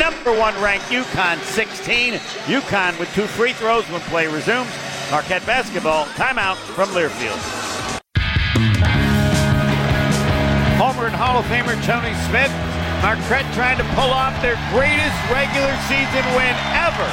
Number 0.00 0.32
one 0.32 0.54
ranked 0.62 0.86
UConn 0.86 1.38
16. 1.40 2.14
UConn 2.14 2.98
with 2.98 3.12
two 3.14 3.26
free 3.26 3.52
throws 3.52 3.84
when 3.90 4.00
play 4.08 4.26
resumes. 4.26 4.72
Marquette 5.10 5.44
basketball 5.44 6.06
timeout 6.16 6.56
from 6.56 6.88
Learfield. 6.90 7.36
Homer 10.80 11.06
and 11.06 11.14
Hall 11.14 11.38
of 11.38 11.44
Famer 11.44 11.76
Tony 11.84 12.14
Smith. 12.28 12.50
Marquette 12.98 13.46
trying 13.54 13.78
to 13.78 13.86
pull 13.94 14.10
off 14.10 14.34
their 14.42 14.58
greatest 14.74 15.14
regular 15.30 15.70
season 15.86 16.24
win 16.34 16.54
ever. 16.74 17.08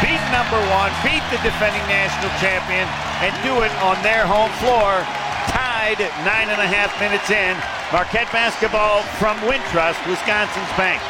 Beat 0.00 0.22
number 0.32 0.56
one, 0.72 0.88
beat 1.04 1.20
the 1.28 1.36
defending 1.44 1.84
national 1.84 2.32
champion, 2.40 2.88
and 3.20 3.34
do 3.44 3.60
it 3.60 3.72
on 3.84 4.00
their 4.00 4.24
home 4.24 4.48
floor. 4.56 5.04
Tied 5.52 6.00
nine 6.24 6.48
and 6.48 6.60
a 6.62 6.68
half 6.68 6.88
minutes 6.96 7.28
in. 7.28 7.52
Marquette 7.92 8.30
basketball 8.32 9.04
from 9.20 9.36
Wintrust, 9.44 10.00
Wisconsin's 10.08 10.72
bank. 10.80 11.02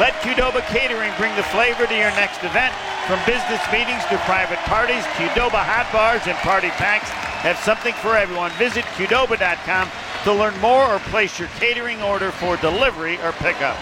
Let 0.00 0.16
Qdoba 0.24 0.64
Catering 0.72 1.12
bring 1.20 1.34
the 1.36 1.44
flavor 1.52 1.84
to 1.84 1.96
your 1.96 2.14
next 2.16 2.40
event. 2.44 2.72
From 3.04 3.20
business 3.28 3.60
meetings 3.68 4.04
to 4.08 4.16
private 4.24 4.60
parties, 4.64 5.04
Qdoba 5.20 5.60
hot 5.60 5.88
bars 5.92 6.24
and 6.24 6.36
party 6.40 6.68
packs 6.80 7.10
have 7.44 7.58
something 7.60 7.92
for 8.00 8.16
everyone. 8.16 8.52
Visit 8.56 8.84
Qdoba.com 8.96 9.90
to 10.24 10.32
learn 10.32 10.58
more 10.60 10.86
or 10.86 10.98
place 11.10 11.38
your 11.38 11.48
catering 11.60 12.02
order 12.02 12.30
for 12.30 12.56
delivery 12.58 13.18
or 13.22 13.32
pickup. 13.32 13.76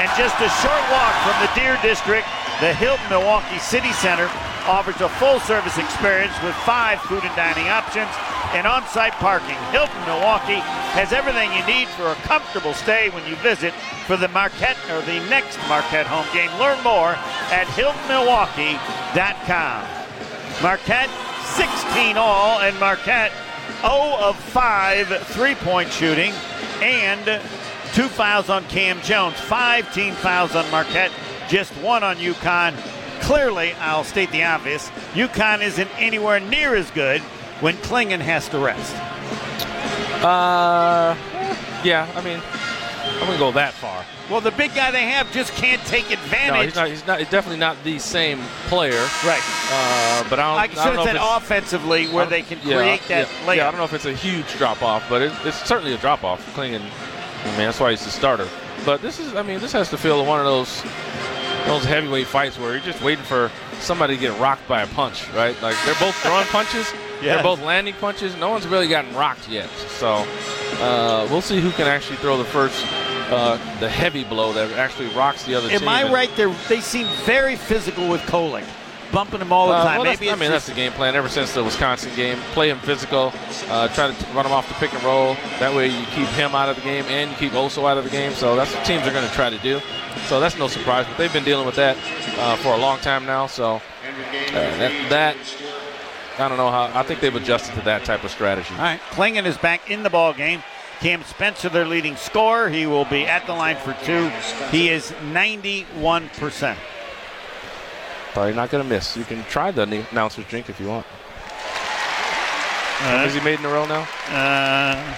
And 0.00 0.10
just 0.18 0.34
a 0.40 0.48
short 0.60 0.82
walk 0.90 1.14
from 1.22 1.36
the 1.40 1.48
Deer 1.54 1.78
District, 1.82 2.26
the 2.60 2.74
Hilton 2.74 3.08
Milwaukee 3.08 3.58
City 3.58 3.92
Center 3.92 4.28
offers 4.66 5.00
a 5.00 5.08
full 5.08 5.40
service 5.40 5.78
experience 5.78 6.34
with 6.42 6.54
five 6.64 7.00
food 7.02 7.22
and 7.22 7.36
dining 7.36 7.68
options 7.68 8.10
and 8.54 8.66
on-site 8.66 9.12
parking. 9.14 9.56
Hilton 9.70 10.00
Milwaukee 10.06 10.60
has 10.96 11.12
everything 11.12 11.52
you 11.52 11.64
need 11.66 11.86
for 11.88 12.06
a 12.06 12.14
comfortable 12.26 12.72
stay 12.72 13.10
when 13.10 13.26
you 13.28 13.36
visit 13.36 13.74
for 14.06 14.16
the 14.16 14.28
Marquette 14.28 14.78
or 14.90 15.02
the 15.02 15.20
next 15.28 15.58
Marquette 15.68 16.06
home 16.06 16.24
game. 16.32 16.50
Learn 16.58 16.82
more 16.82 17.10
at 17.52 17.66
hiltonmilwaukee.com. 17.76 19.84
Marquette 20.62 21.10
16 21.44 22.16
all 22.16 22.60
and 22.60 22.80
Marquette 22.80 23.32
0 23.80 24.16
of 24.18 24.36
5 24.36 25.08
three-point 25.28 25.90
shooting 25.92 26.32
and 26.82 27.40
two 27.92 28.08
fouls 28.08 28.50
on 28.50 28.64
Cam 28.64 29.00
Jones, 29.02 29.38
five 29.40 29.92
team 29.94 30.14
fouls 30.14 30.56
on 30.56 30.68
Marquette, 30.70 31.12
just 31.48 31.72
one 31.74 32.02
on 32.02 32.16
UConn. 32.16 32.74
Clearly, 33.20 33.72
I'll 33.74 34.04
state 34.04 34.30
the 34.32 34.42
obvious, 34.44 34.88
UConn 35.12 35.62
isn't 35.62 35.88
anywhere 35.98 36.40
near 36.40 36.74
as 36.74 36.90
good 36.90 37.20
when 37.60 37.76
Clingan 37.76 38.20
has 38.20 38.48
to 38.48 38.58
rest. 38.58 38.94
Uh, 40.24 41.14
yeah, 41.84 42.10
I 42.16 42.20
mean, 42.22 42.40
I 43.16 43.20
wouldn't 43.20 43.38
go 43.38 43.52
that 43.52 43.72
far. 43.74 44.04
Well, 44.30 44.40
the 44.40 44.50
big 44.50 44.74
guy 44.74 44.90
they 44.90 45.04
have 45.04 45.30
just 45.32 45.52
can't 45.52 45.80
take 45.86 46.10
advantage. 46.10 46.52
No, 46.52 46.62
he's 46.62 46.74
not. 46.74 46.88
He's 46.88 47.06
not. 47.06 47.18
He's 47.20 47.28
definitely 47.30 47.58
not 47.60 47.76
the 47.84 47.98
same 47.98 48.40
player. 48.66 49.00
Right. 49.24 49.40
Uh, 49.70 50.24
but 50.28 50.38
I 50.38 50.42
don't. 50.42 50.58
I 50.58 50.62
I 50.62 50.66
should 50.68 50.76
have 50.76 50.94
know 50.96 51.04
said 51.04 51.16
if 51.16 51.22
it's- 51.22 51.36
offensively 51.36 52.06
where 52.08 52.26
they 52.26 52.42
can 52.42 52.58
yeah, 52.64 52.76
create 52.76 53.00
that 53.08 53.28
yeah, 53.28 53.46
layup. 53.46 53.56
Yeah, 53.56 53.68
I 53.68 53.70
don't 53.70 53.78
know 53.78 53.84
if 53.84 53.92
it's 53.94 54.06
a 54.06 54.12
huge 54.14 54.52
drop 54.56 54.82
off, 54.82 55.04
but 55.08 55.22
it, 55.22 55.32
it's 55.44 55.64
certainly 55.64 55.94
a 55.94 55.98
drop 55.98 56.24
off. 56.24 56.44
Clingan, 56.54 56.80
I 56.82 57.46
mean, 57.50 57.58
that's 57.58 57.80
why 57.80 57.90
he's 57.90 58.04
the 58.04 58.10
starter. 58.10 58.48
But 58.84 59.00
this 59.00 59.18
is, 59.20 59.34
I 59.34 59.42
mean, 59.42 59.60
this 59.60 59.72
has 59.72 59.88
to 59.90 59.96
feel 59.98 60.24
one 60.24 60.40
of 60.40 60.46
those 60.46 60.82
those 61.66 61.84
heavyweight 61.84 62.26
fights 62.26 62.58
where 62.58 62.72
you're 62.72 62.80
just 62.82 63.02
waiting 63.02 63.24
for 63.24 63.50
somebody 63.80 64.16
get 64.16 64.38
rocked 64.40 64.66
by 64.68 64.82
a 64.82 64.86
punch, 64.88 65.28
right? 65.30 65.60
Like 65.62 65.76
they're 65.84 65.94
both 66.00 66.14
throwing 66.16 66.46
punches, 66.46 66.92
they're 67.22 67.42
both 67.42 67.60
landing 67.62 67.94
punches. 68.00 68.36
No 68.36 68.50
one's 68.50 68.66
really 68.66 68.88
gotten 68.88 69.14
rocked 69.14 69.48
yet, 69.48 69.68
so 69.98 70.26
uh, 70.80 71.26
we'll 71.30 71.40
see 71.42 71.60
who 71.60 71.70
can 71.72 71.86
actually 71.86 72.16
throw 72.16 72.36
the 72.36 72.44
first, 72.44 72.84
uh, 73.30 73.56
the 73.80 73.88
heavy 73.88 74.24
blow 74.24 74.52
that 74.52 74.70
actually 74.72 75.08
rocks 75.14 75.44
the 75.44 75.54
other 75.54 75.68
team. 75.68 75.82
Am 75.82 75.88
I 75.88 76.12
right? 76.12 76.30
They 76.36 76.52
they 76.68 76.80
seem 76.80 77.06
very 77.24 77.56
physical 77.56 78.08
with 78.08 78.20
Kolek, 78.22 78.66
bumping 79.14 79.40
him 79.40 79.52
all 79.52 79.68
the 79.68 79.74
Uh, 79.74 79.84
time. 79.84 79.94
well, 80.00 80.04
Maybe 80.04 80.30
I 80.30 80.34
mean, 80.34 80.50
that's 80.50 80.66
the 80.66 80.74
game 80.74 80.92
plan 80.92 81.14
ever 81.14 81.28
since 81.28 81.52
the 81.54 81.62
Wisconsin 81.64 82.14
game. 82.16 82.38
Play 82.52 82.68
him 82.70 82.78
physical, 82.80 83.32
uh, 83.70 83.88
try 83.88 84.08
to 84.08 84.12
t- 84.12 84.26
run 84.34 84.44
him 84.44 84.52
off 84.52 84.66
the 84.68 84.74
pick 84.74 84.92
and 84.92 85.02
roll. 85.04 85.36
That 85.60 85.74
way 85.74 85.86
you 85.88 86.04
keep 86.06 86.26
him 86.28 86.54
out 86.54 86.68
of 86.68 86.76
the 86.76 86.82
game 86.82 87.04
and 87.08 87.30
you 87.30 87.36
keep 87.36 87.52
Oso 87.52 87.88
out 87.88 87.96
of 87.96 88.04
the 88.04 88.10
game. 88.10 88.32
So 88.32 88.56
that's 88.56 88.74
what 88.74 88.84
teams 88.84 89.06
are 89.06 89.12
going 89.12 89.26
to 89.26 89.34
try 89.34 89.48
to 89.50 89.58
do. 89.58 89.80
So 90.26 90.40
that's 90.40 90.58
no 90.58 90.68
surprise. 90.68 91.06
But 91.08 91.16
they've 91.18 91.32
been 91.32 91.44
dealing 91.44 91.66
with 91.66 91.76
that 91.76 91.96
uh, 92.38 92.56
for 92.56 92.68
a 92.74 92.76
long 92.76 92.98
time 92.98 93.24
now. 93.24 93.46
So 93.46 93.76
uh, 93.76 93.80
that, 94.52 95.10
that, 95.10 95.36
I 96.38 96.48
don't 96.48 96.58
know 96.58 96.70
how. 96.70 96.90
I 96.94 97.02
think 97.04 97.20
they've 97.20 97.34
adjusted 97.34 97.74
to 97.76 97.80
that 97.82 98.04
type 98.04 98.24
of 98.24 98.30
strategy. 98.30 98.74
All 98.74 98.80
right, 98.82 99.00
Clingan 99.10 99.44
is 99.46 99.56
back 99.56 99.90
in 99.90 100.02
the 100.02 100.10
ball 100.10 100.32
game. 100.32 100.62
Cam 101.00 101.22
Spencer, 101.24 101.68
their 101.68 101.84
leading 101.86 102.16
scorer, 102.16 102.68
he 102.70 102.86
will 102.86 103.04
be 103.04 103.26
at 103.26 103.46
the 103.46 103.52
line 103.52 103.76
for 103.76 103.94
two. 104.04 104.30
He 104.70 104.88
is 104.88 105.10
91%. 105.32 106.76
Probably 108.34 108.52
not 108.52 108.68
going 108.70 108.82
to 108.82 108.88
miss. 108.88 109.16
You 109.16 109.24
can 109.24 109.42
try 109.44 109.70
the 109.70 109.82
announcer's 110.10 110.44
drink 110.46 110.68
if 110.68 110.78
you 110.80 110.88
want. 110.88 111.06
Uh, 113.00 113.24
Is 113.26 113.34
he 113.34 113.40
made 113.40 113.58
in 113.60 113.64
a 113.64 113.68
row 113.68 113.86
now? 113.86 114.06
Uh, 114.28 115.16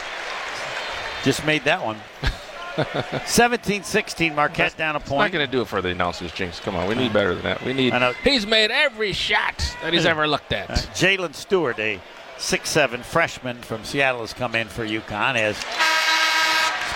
just 1.24 1.44
made 1.44 1.64
that 1.64 1.84
one. 1.84 1.96
17-16, 2.76 4.34
Marquette 4.34 4.76
down 4.76 4.96
a 4.96 5.00
point. 5.00 5.20
Not 5.20 5.32
going 5.32 5.46
to 5.46 5.50
do 5.50 5.62
it 5.62 5.68
for 5.68 5.80
the 5.80 5.88
announcer's 5.88 6.30
jinx. 6.32 6.60
Come 6.60 6.76
on, 6.76 6.86
we 6.88 6.94
need 6.94 7.12
better 7.12 7.34
than 7.34 7.44
that. 7.44 7.64
We 7.64 7.72
need. 7.72 7.94
I 7.94 7.98
know. 7.98 8.12
He's 8.22 8.46
made 8.46 8.70
every 8.70 9.12
shot 9.12 9.56
that 9.82 9.94
he's 9.94 10.04
ever 10.04 10.28
looked 10.28 10.52
at. 10.52 10.68
Uh, 10.70 10.74
Jaylin 10.74 11.34
Stewart, 11.34 11.78
a 11.78 11.98
six-seven 12.36 13.02
freshman 13.02 13.62
from 13.62 13.82
Seattle, 13.84 14.20
has 14.20 14.34
come 14.34 14.54
in 14.54 14.68
for 14.68 14.86
UConn 14.86 15.36
as 15.36 15.56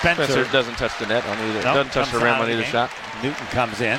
Spencer, 0.00 0.24
Spencer 0.26 0.52
doesn't 0.52 0.74
touch 0.76 0.98
the 0.98 1.06
net 1.06 1.24
on 1.26 1.38
either. 1.38 1.54
Nope, 1.62 1.64
doesn't 1.64 1.92
touch 1.92 2.10
the 2.12 2.18
rim 2.18 2.34
on 2.34 2.50
either 2.50 2.62
game. 2.62 2.70
shot. 2.70 2.90
Newton 3.22 3.46
comes 3.46 3.80
in. 3.80 3.98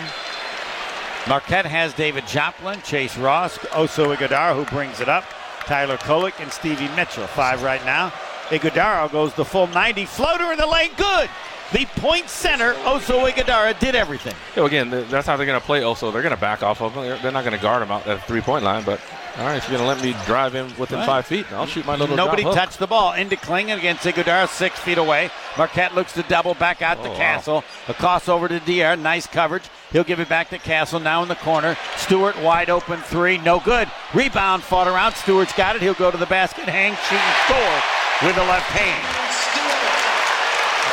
Marquette 1.28 1.66
has 1.66 1.94
David 1.94 2.26
Joplin, 2.26 2.82
Chase 2.82 3.16
Ross, 3.18 3.58
Oso 3.60 4.16
Ighodaro, 4.16 4.56
who 4.56 4.66
brings 4.66 5.00
it 5.00 5.08
up, 5.08 5.24
Tyler 5.66 5.98
Kolek, 5.98 6.40
and 6.42 6.52
Stevie 6.52 6.90
Mitchell. 6.96 7.28
Five 7.28 7.62
right 7.62 7.84
now. 7.86 8.12
Ighodaro 8.50 9.10
goes 9.12 9.34
the 9.36 9.46
full 9.46 9.68
90. 9.68 10.06
Floater 10.06 10.52
in 10.52 10.58
the 10.58 10.66
lane, 10.66 10.92
good. 10.98 11.30
The 11.72 11.86
point 12.02 12.28
center, 12.28 12.74
Oso 12.74 13.30
Ighodaro, 13.30 13.80
did 13.80 13.96
everything. 13.96 14.36
So 14.56 14.66
again, 14.66 14.90
that's 14.90 15.28
how 15.28 15.38
they're 15.38 15.46
going 15.46 15.60
to 15.60 15.66
play. 15.66 15.84
Also, 15.84 16.12
they're 16.12 16.24
going 16.24 16.36
to 16.36 16.42
back 16.42 16.64
off 16.64 16.82
of 16.82 16.94
him. 16.94 17.04
They're, 17.22 17.32
not 17.32 17.46
going 17.46 17.56
to 17.56 17.62
guard 17.62 17.84
him 17.84 17.92
out 17.92 18.06
at 18.08 18.20
the 18.20 18.26
three-point 18.26 18.66
line. 18.66 18.84
But 18.84 19.00
all 19.38 19.46
right, 19.46 19.56
if 19.58 19.70
you're 19.70 19.78
going 19.78 19.90
to 19.90 19.96
let 19.96 20.04
me 20.04 20.16
drive 20.26 20.54
him 20.54 20.68
within 20.78 21.00
Right. 21.00 21.06
five 21.06 21.26
feet, 21.26 21.46
I'll 21.54 21.66
shoot 21.66 21.86
my 21.86 21.96
little 21.96 22.16
Nobody 22.16 22.44
touched 22.44 22.80
the 22.80 22.88
ball. 22.88 23.14
Into 23.14 23.36
Clingan 23.38 23.78
against 23.78 24.04
Ighodaro, 24.04 24.48
six 24.50 24.78
feet 24.80 24.98
away. 24.98 25.30
Marquette 25.58 25.96
looks 25.96 26.14
to 26.14 26.24
double 26.24 26.54
back 26.54 26.82
out 26.82 26.98
Oh, 27.00 27.04
to 27.04 27.10
wow. 27.10 27.16
Castle. 27.16 27.64
Across 27.88 28.28
over 28.30 28.48
to 28.48 28.60
Dier. 28.60 28.96
Nice 28.98 29.28
coverage. 29.28 29.64
He'll 29.92 30.04
give 30.04 30.20
it 30.20 30.28
back 30.30 30.50
to 30.50 30.58
Castle 30.58 31.00
now 31.00 31.22
in 31.24 31.30
the 31.30 31.36
corner. 31.36 31.78
Stewart 31.98 32.38
wide 32.42 32.70
open 32.70 33.00
three. 33.00 33.38
No 33.38 33.60
good. 33.60 33.90
Rebound 34.14 34.64
fought 34.64 34.88
around. 34.88 35.14
Stewart's 35.16 35.54
got 35.54 35.76
it. 35.76 35.82
He'll 35.82 35.94
go 35.94 36.12
to 36.12 36.18
the 36.18 36.26
basket. 36.26 36.66
Hang, 36.66 36.92
shoot, 37.10 37.20
and 37.20 37.38
score 37.48 38.28
with 38.28 38.36
the 38.36 38.44
left 38.44 38.70
hand. 38.72 39.18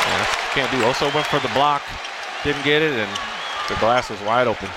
Yeah, 0.07 0.25
can't 0.53 0.71
do. 0.71 0.77
Oso 0.83 1.13
went 1.13 1.27
for 1.27 1.39
the 1.39 1.53
block, 1.53 1.81
didn't 2.43 2.63
get 2.63 2.81
it, 2.81 2.93
and 2.93 3.09
the 3.67 3.75
glass 3.79 4.09
was 4.09 4.19
wide 4.21 4.47
open. 4.47 4.69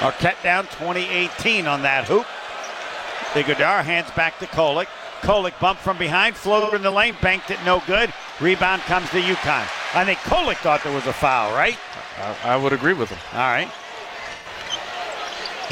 Marquette 0.00 0.36
down 0.42 0.64
2018 0.64 1.66
on 1.66 1.82
that 1.82 2.04
hoop. 2.06 2.26
Ighodaro 3.34 3.84
hands 3.84 4.10
back 4.12 4.38
to 4.38 4.46
Kolek. 4.46 4.86
Kolek 5.20 5.58
bumped 5.58 5.82
from 5.82 5.98
behind, 5.98 6.36
floater 6.36 6.76
in 6.76 6.82
the 6.82 6.90
lane, 6.90 7.16
banked 7.20 7.50
it, 7.50 7.58
no 7.64 7.82
good. 7.86 8.12
Rebound 8.40 8.82
comes 8.82 9.08
to 9.10 9.20
UConn. 9.20 9.66
I 9.94 10.04
think 10.04 10.18
Kolek 10.20 10.56
thought 10.56 10.82
there 10.84 10.94
was 10.94 11.06
a 11.06 11.12
foul, 11.12 11.52
right? 11.52 11.76
I, 12.18 12.54
I 12.54 12.56
would 12.56 12.72
agree 12.72 12.92
with 12.92 13.10
him. 13.10 13.18
All 13.32 13.38
right. 13.40 13.68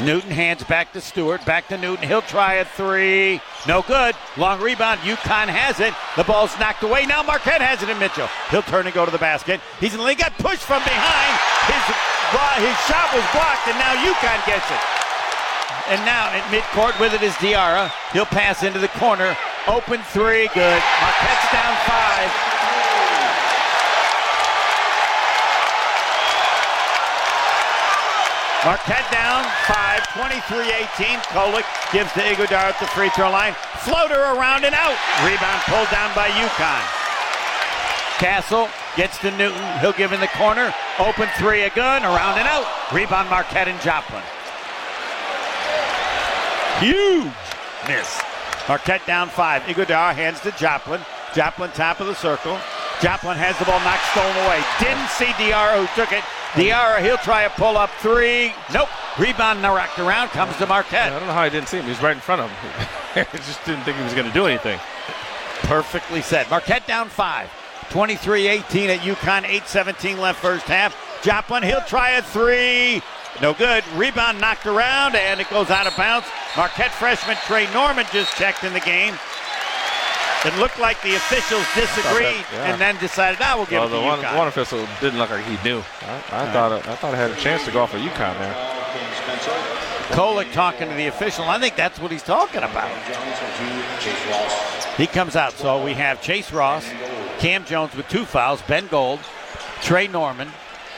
Newton 0.01 0.31
hands 0.31 0.63
back 0.63 0.91
to 0.93 1.01
Stewart. 1.01 1.45
Back 1.45 1.67
to 1.67 1.77
Newton. 1.77 2.07
He'll 2.07 2.23
try 2.23 2.55
a 2.55 2.65
three. 2.65 3.39
No 3.67 3.83
good. 3.83 4.15
Long 4.37 4.59
rebound. 4.59 4.99
UConn 5.01 5.47
has 5.47 5.79
it. 5.79 5.93
The 6.17 6.23
ball's 6.23 6.57
knocked 6.59 6.81
away. 6.81 7.05
Now 7.05 7.21
Marquette 7.21 7.61
has 7.61 7.83
it 7.83 7.89
in 7.89 7.99
Mitchell. 7.99 8.27
He'll 8.49 8.63
turn 8.63 8.87
and 8.87 8.95
go 8.95 9.05
to 9.05 9.11
the 9.11 9.21
basket. 9.21 9.61
He's 9.79 9.93
in 9.93 9.99
the 9.99 10.05
lane. 10.05 10.17
Got 10.17 10.33
pushed 10.39 10.65
from 10.65 10.81
behind. 10.81 11.33
His, 11.69 11.83
his 12.65 12.77
shot 12.89 13.13
was 13.13 13.23
blocked, 13.31 13.69
and 13.69 13.77
now 13.77 13.93
UConn 14.01 14.41
gets 14.49 14.65
it. 14.71 15.02
And 15.89 15.99
now 16.05 16.31
at 16.31 16.43
midcourt 16.47 16.97
with 16.99 17.13
it 17.13 17.21
is 17.21 17.33
Diarra. 17.43 17.91
He'll 18.13 18.25
pass 18.25 18.63
into 18.63 18.79
the 18.79 18.87
corner. 18.99 19.35
Open 19.67 20.01
three. 20.15 20.47
Good. 20.55 20.81
Marquette's 21.03 21.51
down 21.51 21.75
five. 21.83 22.53
Marquette 28.63 29.11
down 29.11 29.43
5, 29.67 29.99
23-18. 30.15 31.19
Kolek 31.35 31.67
gives 31.91 32.13
to 32.13 32.21
Ighodaro 32.21 32.71
at 32.71 32.79
the 32.79 32.87
free 32.87 33.09
throw 33.09 33.29
line. 33.29 33.53
Floater 33.79 34.21
around 34.21 34.63
and 34.63 34.73
out. 34.73 34.95
Rebound 35.27 35.61
pulled 35.67 35.91
down 35.91 36.15
by 36.15 36.29
UConn. 36.29 37.03
Castle 38.19 38.69
gets 38.95 39.17
to 39.19 39.31
Newton. 39.31 39.59
He'll 39.79 39.91
give 39.91 40.13
in 40.13 40.21
the 40.21 40.31
corner. 40.39 40.73
Open 40.97 41.27
three, 41.37 41.63
again. 41.63 42.05
around 42.05 42.39
and 42.39 42.47
out. 42.47 42.65
Rebound 42.93 43.29
Marquette 43.29 43.67
and 43.67 43.81
Joplin. 43.81 44.23
Huge 46.79 47.31
miss. 47.87 48.21
Marquette 48.67 49.05
down 49.05 49.29
five. 49.29 49.61
Ighodaro 49.63 50.13
hands 50.13 50.39
to 50.41 50.51
Joplin. 50.51 51.01
Joplin 51.33 51.71
top 51.71 51.99
of 51.99 52.07
the 52.07 52.15
circle. 52.15 52.59
Joplin 53.01 53.35
has 53.37 53.57
the 53.59 53.65
ball 53.65 53.79
knocked 53.83 54.05
stolen 54.15 54.35
away. 54.45 54.63
Didn't 54.79 55.09
see 55.09 55.27
Diarra 55.35 55.85
who 55.85 55.87
took 55.99 56.13
it. 56.13 56.23
Diarra, 56.53 57.01
he'll 57.01 57.17
try 57.17 57.43
a 57.43 57.49
pull 57.49 57.77
up 57.77 57.89
three. 57.99 58.53
Nope. 58.73 58.87
Rebound 59.19 59.61
knocked 59.61 59.99
around 59.99 60.29
comes 60.29 60.55
to 60.57 60.67
Marquette. 60.67 61.11
I 61.11 61.19
don't 61.19 61.27
know 61.27 61.33
how 61.33 61.41
I 61.41 61.49
didn't 61.49 61.67
see 61.67 61.77
him. 61.77 61.83
He 61.83 61.89
was 61.89 62.01
right 62.01 62.15
in 62.15 62.21
front 62.21 62.41
of 62.41 62.49
him. 62.49 62.87
I 63.33 63.37
just 63.37 63.63
didn't 63.65 63.83
think 63.83 63.97
he 63.97 64.03
was 64.03 64.13
going 64.13 64.27
to 64.27 64.33
do 64.33 64.45
anything. 64.45 64.79
Perfectly 65.63 66.21
said. 66.21 66.49
Marquette 66.49 66.87
down 66.87 67.09
five. 67.09 67.49
23-18 67.89 68.87
at 68.87 68.99
UConn. 69.01 69.43
8-17 69.43 70.17
left 70.17 70.39
first 70.39 70.65
half. 70.65 70.95
Joplin, 71.23 71.63
he'll 71.63 71.81
try 71.81 72.11
a 72.11 72.21
three. 72.21 73.01
No 73.41 73.53
good. 73.53 73.83
Rebound 73.95 74.39
knocked 74.39 74.65
around 74.65 75.15
and 75.15 75.39
it 75.41 75.49
goes 75.49 75.69
out 75.69 75.87
of 75.87 75.95
bounds. 75.97 76.27
Marquette 76.55 76.91
freshman 76.91 77.37
Tre 77.45 77.71
Norman 77.73 78.05
just 78.11 78.35
checked 78.37 78.63
in 78.63 78.73
the 78.73 78.79
game. 78.79 79.15
It 80.45 80.55
looked 80.57 80.77
like 80.77 81.01
the 81.01 81.15
officials 81.15 81.65
disagreed 81.73 82.43
yeah. 82.51 82.71
and 82.71 82.79
then 82.81 82.97
decided, 82.97 83.39
ah, 83.41 83.53
we'll 83.55 83.65
give 83.65 83.79
Well, 83.79 83.85
it 83.85 83.91
to 83.91 83.95
the 83.95 84.01
one, 84.01 84.19
UConn. 84.19 84.37
one 84.37 84.47
official 84.49 84.85
didn't 84.99 85.17
look 85.17 85.29
like 85.29 85.45
he 85.45 85.57
knew. 85.67 85.79
I, 86.01 86.15
I 86.31 86.51
thought 86.51 86.71
I 86.85 86.95
thought 86.95 87.13
I 87.13 87.17
had 87.17 87.31
a 87.31 87.35
chance 87.37 87.63
to 87.65 87.71
go 87.71 87.81
off 87.81 87.93
of 87.93 88.01
UConn 88.01 88.37
there. 88.39 88.53
Kolek 90.09 90.51
talking 90.51 90.89
to 90.89 90.93
the 90.95 91.07
official. 91.07 91.45
I 91.45 91.59
think 91.59 91.75
that's 91.75 91.97
what 91.97 92.11
he's 92.11 92.23
talking 92.23 92.61
about. 92.61 92.91
He 94.97 95.07
comes 95.07 95.35
out. 95.35 95.53
So 95.53 95.83
we 95.83 95.93
have 95.93 96.21
Chase 96.21 96.51
Ross, 96.51 96.85
Cam 97.39 97.63
Jones 97.65 97.95
with 97.95 98.07
two 98.09 98.25
fouls, 98.25 98.61
Ben 98.63 98.87
Gold, 98.87 99.21
Trey 99.81 100.07
Norman, 100.07 100.49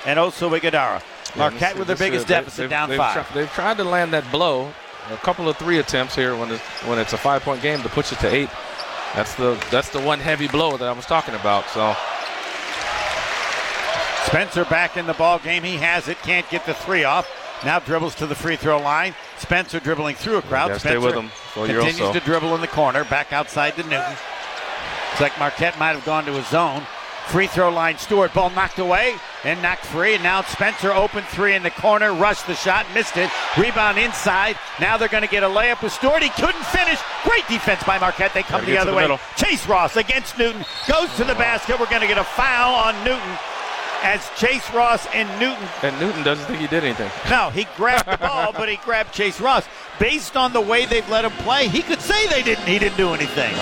and 0.06 0.18
Oso 0.20 0.60
Ighodaro. 0.60 1.02
Marquette 1.38 1.78
with 1.78 1.88
their 1.88 1.96
biggest 1.96 2.28
they- 2.28 2.36
deficit 2.36 2.58
they've- 2.58 2.70
down 2.70 2.90
they've 2.90 2.98
five. 2.98 3.14
tri- 3.14 3.36
they've 3.42 3.52
tried 3.54 3.78
to 3.78 3.84
land 3.84 4.14
that 4.14 4.30
blow. 4.32 4.72
A 5.12 5.18
couple 5.18 5.48
of 5.48 5.56
three 5.58 5.78
attempts 5.78 6.16
here 6.16 6.36
when 6.36 6.52
it's, 6.52 6.64
when 6.86 6.98
it's 6.98 7.14
a 7.14 7.18
five 7.18 7.44
point 7.44 7.62
game 7.62 7.82
to 7.84 7.90
push 7.90 8.12
it 8.12 8.20
to 8.20 8.34
eight. 8.34 8.50
That's 9.14 9.36
the 9.36 9.58
that's 9.70 9.90
the 9.90 10.00
one 10.00 10.20
heavy 10.20 10.48
blow 10.48 10.78
that 10.78 10.88
I 10.88 10.92
was 10.92 11.06
talking 11.06 11.36
about. 11.36 11.70
So 11.70 11.96
Spencer 14.26 14.66
back 14.66 14.98
in 14.98 15.06
the 15.06 15.14
ball 15.14 15.40
game. 15.40 15.64
He 15.64 15.78
has 15.78 16.08
it. 16.08 16.18
Can't 16.24 16.50
get 16.50 16.66
the 16.66 16.74
three 16.74 17.04
off. 17.04 17.30
Now 17.64 17.80
dribbles 17.80 18.16
to 18.16 18.26
the 18.28 18.36
free 18.36 18.56
throw 18.56 18.80
line. 18.80 19.14
Spencer 19.38 19.80
dribbling 19.80 20.16
through 20.16 20.38
a 20.38 20.42
crowd. 20.42 20.72
Yeah, 20.72 20.78
Spencer 20.78 21.00
stay 21.00 21.06
with 21.06 21.16
him. 21.16 21.32
So 21.54 21.66
continues 21.68 22.02
also- 22.02 22.20
to 22.20 22.26
dribble 22.26 22.56
in 22.56 22.62
the 22.62 22.68
corner. 22.68 23.04
Back 23.06 23.32
outside 23.32 23.76
to 23.78 23.84
Newton. 23.84 24.18
It's 25.12 25.22
like 25.22 25.38
Marquette 25.40 25.78
might 25.80 25.94
have 25.94 26.04
gone 26.04 26.26
to 26.26 26.34
his 26.34 26.48
zone. 26.48 26.86
Free 27.28 27.48
throw 27.48 27.70
line, 27.70 27.98
Stewart. 27.98 28.34
Ball 28.34 28.50
knocked 28.52 28.80
away 28.80 29.16
and 29.44 29.62
knocked 29.62 29.86
free. 29.86 30.14
And 30.14 30.24
now 30.24 30.42
Spencer 30.44 30.92
open 30.92 31.24
three 31.24 31.56
in 31.56 31.64
the 31.64 31.72
corner. 31.72 32.14
Rushed 32.14 32.48
the 32.48 32.56
shot, 32.56 32.86
missed 32.94 33.18
it. 33.18 33.30
Rebound 33.58 33.98
inside. 33.98 34.58
Now 34.80 34.98
they're 34.98 35.10
going 35.10 35.24
to 35.24 35.30
get 35.30 35.44
a 35.44 35.48
layup 35.48 35.82
with 35.82 35.92
Stewart. 35.92 36.22
He 36.22 36.30
couldn't 36.30 36.66
finish. 36.66 37.00
Great 37.24 37.48
defense 37.48 37.84
by 37.84 37.98
Marquette. 37.98 38.34
They 38.34 38.44
come 38.44 38.66
the 38.66 38.78
other 38.78 38.92
the 38.92 38.98
way. 38.98 39.04
middle. 39.04 39.20
Chase 39.36 39.68
Ross 39.68 39.96
against 39.96 40.38
Newton. 40.38 40.64
Goes 40.88 41.14
to 41.18 41.24
the 41.24 41.36
basket. 41.36 41.80
We're 41.80 41.90
going 41.90 42.02
to 42.02 42.08
get 42.08 42.18
a 42.18 42.24
foul 42.24 42.76
on 42.76 43.04
Newton 43.04 43.38
as 44.04 44.30
Chase 44.38 44.72
Ross 44.72 45.08
and 45.14 45.28
Newton 45.40 45.68
and 45.82 46.00
Newton 46.00 46.22
doesn't 46.24 46.46
think 46.46 46.60
he 46.60 46.68
did 46.68 46.84
anything. 46.84 47.10
no, 47.30 47.50
he 47.50 47.66
grabbed 47.76 48.08
the 48.08 48.18
ball, 48.18 48.54
but 48.54 48.70
he 48.70 48.76
grabbed 48.78 49.12
Chase 49.12 49.42
Ross. 49.42 49.68
Based 50.00 50.38
on 50.38 50.54
the 50.54 50.62
way 50.62 50.86
they've 50.86 51.10
let 51.10 51.26
him 51.26 51.32
play, 51.44 51.68
he 51.68 51.82
could 51.82 52.02
say 52.02 52.28
they 52.28 52.44
didn't. 52.44 52.66
He 52.68 52.78
didn't 52.78 52.98
do 52.98 53.14
anything. 53.14 53.56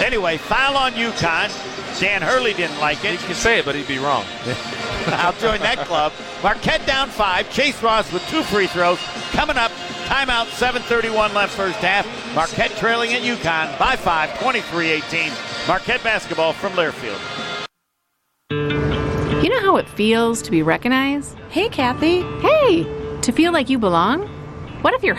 Anyway, 0.00 0.38
foul 0.38 0.76
on 0.76 0.92
UConn. 0.92 2.00
Dan 2.00 2.22
Hurley 2.22 2.54
didn't 2.54 2.78
like 2.80 3.04
it. 3.04 3.20
He 3.20 3.26
can 3.26 3.34
say 3.34 3.58
it, 3.58 3.64
but 3.64 3.74
he'd 3.74 3.86
be 3.86 3.98
wrong. 3.98 4.24
I'll 5.06 5.34
join 5.34 5.60
that 5.60 5.78
club. 5.86 6.12
Marquette 6.42 6.86
down 6.86 7.08
five. 7.08 7.50
Chase 7.50 7.82
Ross 7.82 8.10
with 8.12 8.26
two 8.28 8.42
free 8.42 8.66
throws. 8.66 8.98
Coming 9.32 9.56
up, 9.56 9.70
timeout, 10.06 10.46
7.31 10.46 11.34
left 11.34 11.54
first 11.54 11.78
half. 11.78 12.06
Marquette 12.34 12.70
trailing 12.76 13.12
at 13.12 13.22
UConn 13.22 13.78
by 13.78 13.96
five, 13.96 14.30
23-18. 14.30 15.68
Marquette 15.68 16.02
basketball 16.02 16.52
from 16.52 16.72
Learfield. 16.72 17.20
You 19.42 19.48
know 19.48 19.60
how 19.60 19.76
it 19.76 19.88
feels 19.88 20.42
to 20.42 20.50
be 20.50 20.62
recognized? 20.62 21.36
Hey, 21.50 21.68
Kathy. 21.68 22.22
Hey, 22.40 22.84
to 23.20 23.32
feel 23.32 23.52
like 23.52 23.68
you 23.68 23.78
belong? 23.78 24.26
What 24.82 24.94
if 24.94 25.02
you're 25.02 25.18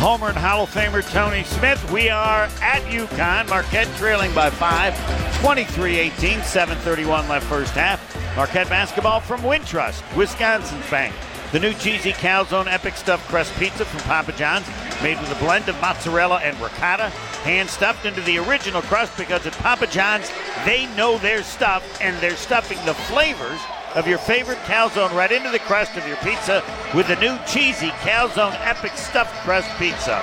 Homer 0.00 0.28
and 0.28 0.38
Hall 0.38 0.62
of 0.62 0.70
Famer 0.70 1.06
Tony 1.12 1.44
Smith. 1.44 1.92
We 1.92 2.08
are 2.08 2.44
at 2.62 2.80
UConn. 2.84 3.50
Marquette 3.50 3.86
trailing 3.98 4.32
by 4.34 4.48
five, 4.48 4.94
23-18, 5.42 6.38
7.31 6.38 7.28
left 7.28 7.44
first 7.44 7.74
half. 7.74 8.00
Marquette 8.34 8.70
basketball 8.70 9.20
from 9.20 9.42
Wintrust, 9.42 10.02
Wisconsin's 10.16 10.88
bank. 10.88 11.14
The 11.52 11.60
new 11.60 11.74
cheesy 11.74 12.12
calzone 12.12 12.66
epic 12.66 12.96
stuffed 12.96 13.28
crust 13.28 13.52
pizza 13.58 13.84
from 13.84 14.00
Papa 14.00 14.32
John's, 14.32 14.66
made 15.02 15.20
with 15.20 15.36
a 15.36 15.44
blend 15.44 15.68
of 15.68 15.78
mozzarella 15.82 16.38
and 16.38 16.58
ricotta, 16.62 17.10
hand 17.44 17.68
stuffed 17.68 18.06
into 18.06 18.22
the 18.22 18.38
original 18.38 18.80
crust 18.80 19.14
because 19.18 19.44
at 19.44 19.52
Papa 19.58 19.86
John's 19.86 20.32
they 20.64 20.86
know 20.96 21.18
their 21.18 21.42
stuff 21.42 22.00
and 22.00 22.16
they're 22.22 22.36
stuffing 22.36 22.78
the 22.86 22.94
flavors 22.94 23.60
of 23.94 24.06
your 24.06 24.18
favorite 24.18 24.58
calzone 24.58 25.12
right 25.12 25.32
into 25.32 25.50
the 25.50 25.58
crust 25.60 25.96
of 25.96 26.06
your 26.06 26.16
pizza 26.18 26.62
with 26.94 27.08
the 27.08 27.16
new 27.16 27.36
cheesy 27.46 27.88
calzone 28.02 28.54
epic 28.60 28.92
stuffed 28.92 29.34
crust 29.44 29.68
pizza. 29.78 30.22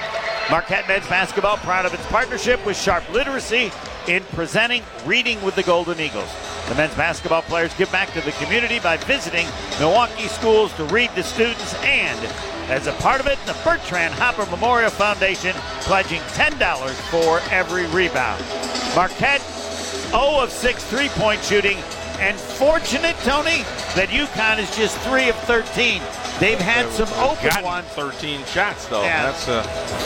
Marquette 0.49 0.88
men's 0.88 1.08
basketball 1.08 1.58
proud 1.58 1.86
of 1.86 1.93
its 1.93 2.06
partnership 2.08 2.65
with 2.65 2.77
Sharp 2.77 3.08
Literacy 3.12 3.71
in 4.08 4.23
presenting 4.34 4.82
Reading 5.06 5.41
with 5.41 5.56
the 5.56 5.63
Golden 5.63 5.99
Eagles. 5.99 6.34
The 6.69 6.75
men's 6.75 6.95
basketball 6.95 7.41
players 7.41 7.73
give 7.73 7.91
back 7.91 8.13
to 8.13 8.21
the 8.21 8.32
community 8.34 8.80
by 8.80 8.97
visiting 8.97 9.47
Milwaukee 9.80 10.27
schools 10.27 10.73
to 10.73 10.86
read 10.86 11.10
to 11.15 11.23
students 11.23 11.73
and 11.84 12.19
as 12.69 12.86
a 12.86 12.91
part 12.93 13.21
of 13.21 13.27
it, 13.27 13.39
the 13.45 13.56
Bertrand 13.63 14.13
Hopper 14.13 14.45
Memorial 14.51 14.89
Foundation 14.89 15.53
pledging 15.82 16.19
$10 16.36 16.91
for 17.10 17.39
every 17.49 17.86
rebound. 17.88 18.43
Marquette 18.93 19.41
0 20.12 20.41
of 20.41 20.51
6 20.51 20.84
three 20.86 21.08
point 21.10 21.41
shooting. 21.41 21.77
And 22.19 22.36
fortunate, 22.38 23.15
Tony, 23.21 23.62
that 23.93 24.10
UConn 24.10 24.58
is 24.58 24.69
just 24.75 24.97
3 25.06 25.30
of 25.30 25.36
13. 25.45 26.01
They've 26.39 26.58
had 26.58 26.89
some 26.93 27.10
open 27.21 27.49
ones. 27.63 27.86
13 27.93 28.43
shots 28.45 28.86
though. 28.89 29.01
Yeah. 29.03 29.25
That's 29.25 29.45
the 29.45 29.62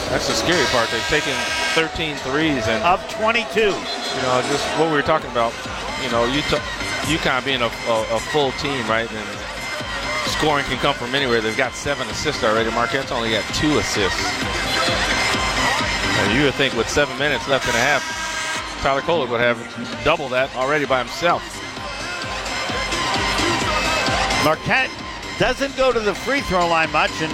that's 0.08 0.28
the 0.28 0.36
scary 0.36 0.64
part. 0.72 0.88
They've 0.92 1.08
taken 1.12 1.32
13 1.76 2.16
threes 2.24 2.68
and 2.68 2.82
Of 2.84 3.00
22. 3.12 3.60
you 3.60 3.72
know 3.72 4.40
just 4.48 4.64
what 4.80 4.88
we 4.88 4.96
were 4.96 5.04
talking 5.04 5.30
about. 5.30 5.52
You 6.04 6.10
know, 6.10 6.24
Utah, 6.24 6.60
UConn 7.08 7.44
being 7.44 7.60
a, 7.62 7.68
a, 7.68 7.96
a 8.16 8.20
full 8.32 8.52
team, 8.60 8.80
right? 8.88 9.08
And 9.10 9.28
scoring 10.32 10.64
can 10.66 10.78
come 10.78 10.94
from 10.94 11.14
anywhere. 11.14 11.40
They've 11.40 11.56
got 11.56 11.72
seven 11.72 12.08
assists 12.08 12.42
already. 12.44 12.70
Marquette's 12.70 13.12
only 13.12 13.30
got 13.30 13.44
two 13.54 13.76
assists. 13.78 14.20
And 16.20 16.38
you 16.38 16.44
would 16.44 16.54
think 16.54 16.74
with 16.76 16.88
seven 16.88 17.16
minutes 17.18 17.48
left 17.48 17.68
in 17.68 17.74
a 17.74 17.78
half, 17.78 18.02
Tyler 18.82 19.00
Kolek 19.02 19.28
would 19.30 19.40
have 19.40 19.58
double 20.04 20.28
that 20.30 20.54
already 20.56 20.86
by 20.86 20.98
himself. 20.98 21.42
Marquette 24.44 24.90
doesn't 25.38 25.76
go 25.76 25.92
to 25.92 26.00
the 26.00 26.14
free 26.14 26.40
throw 26.42 26.66
line 26.68 26.90
much, 26.90 27.12
and 27.22 27.32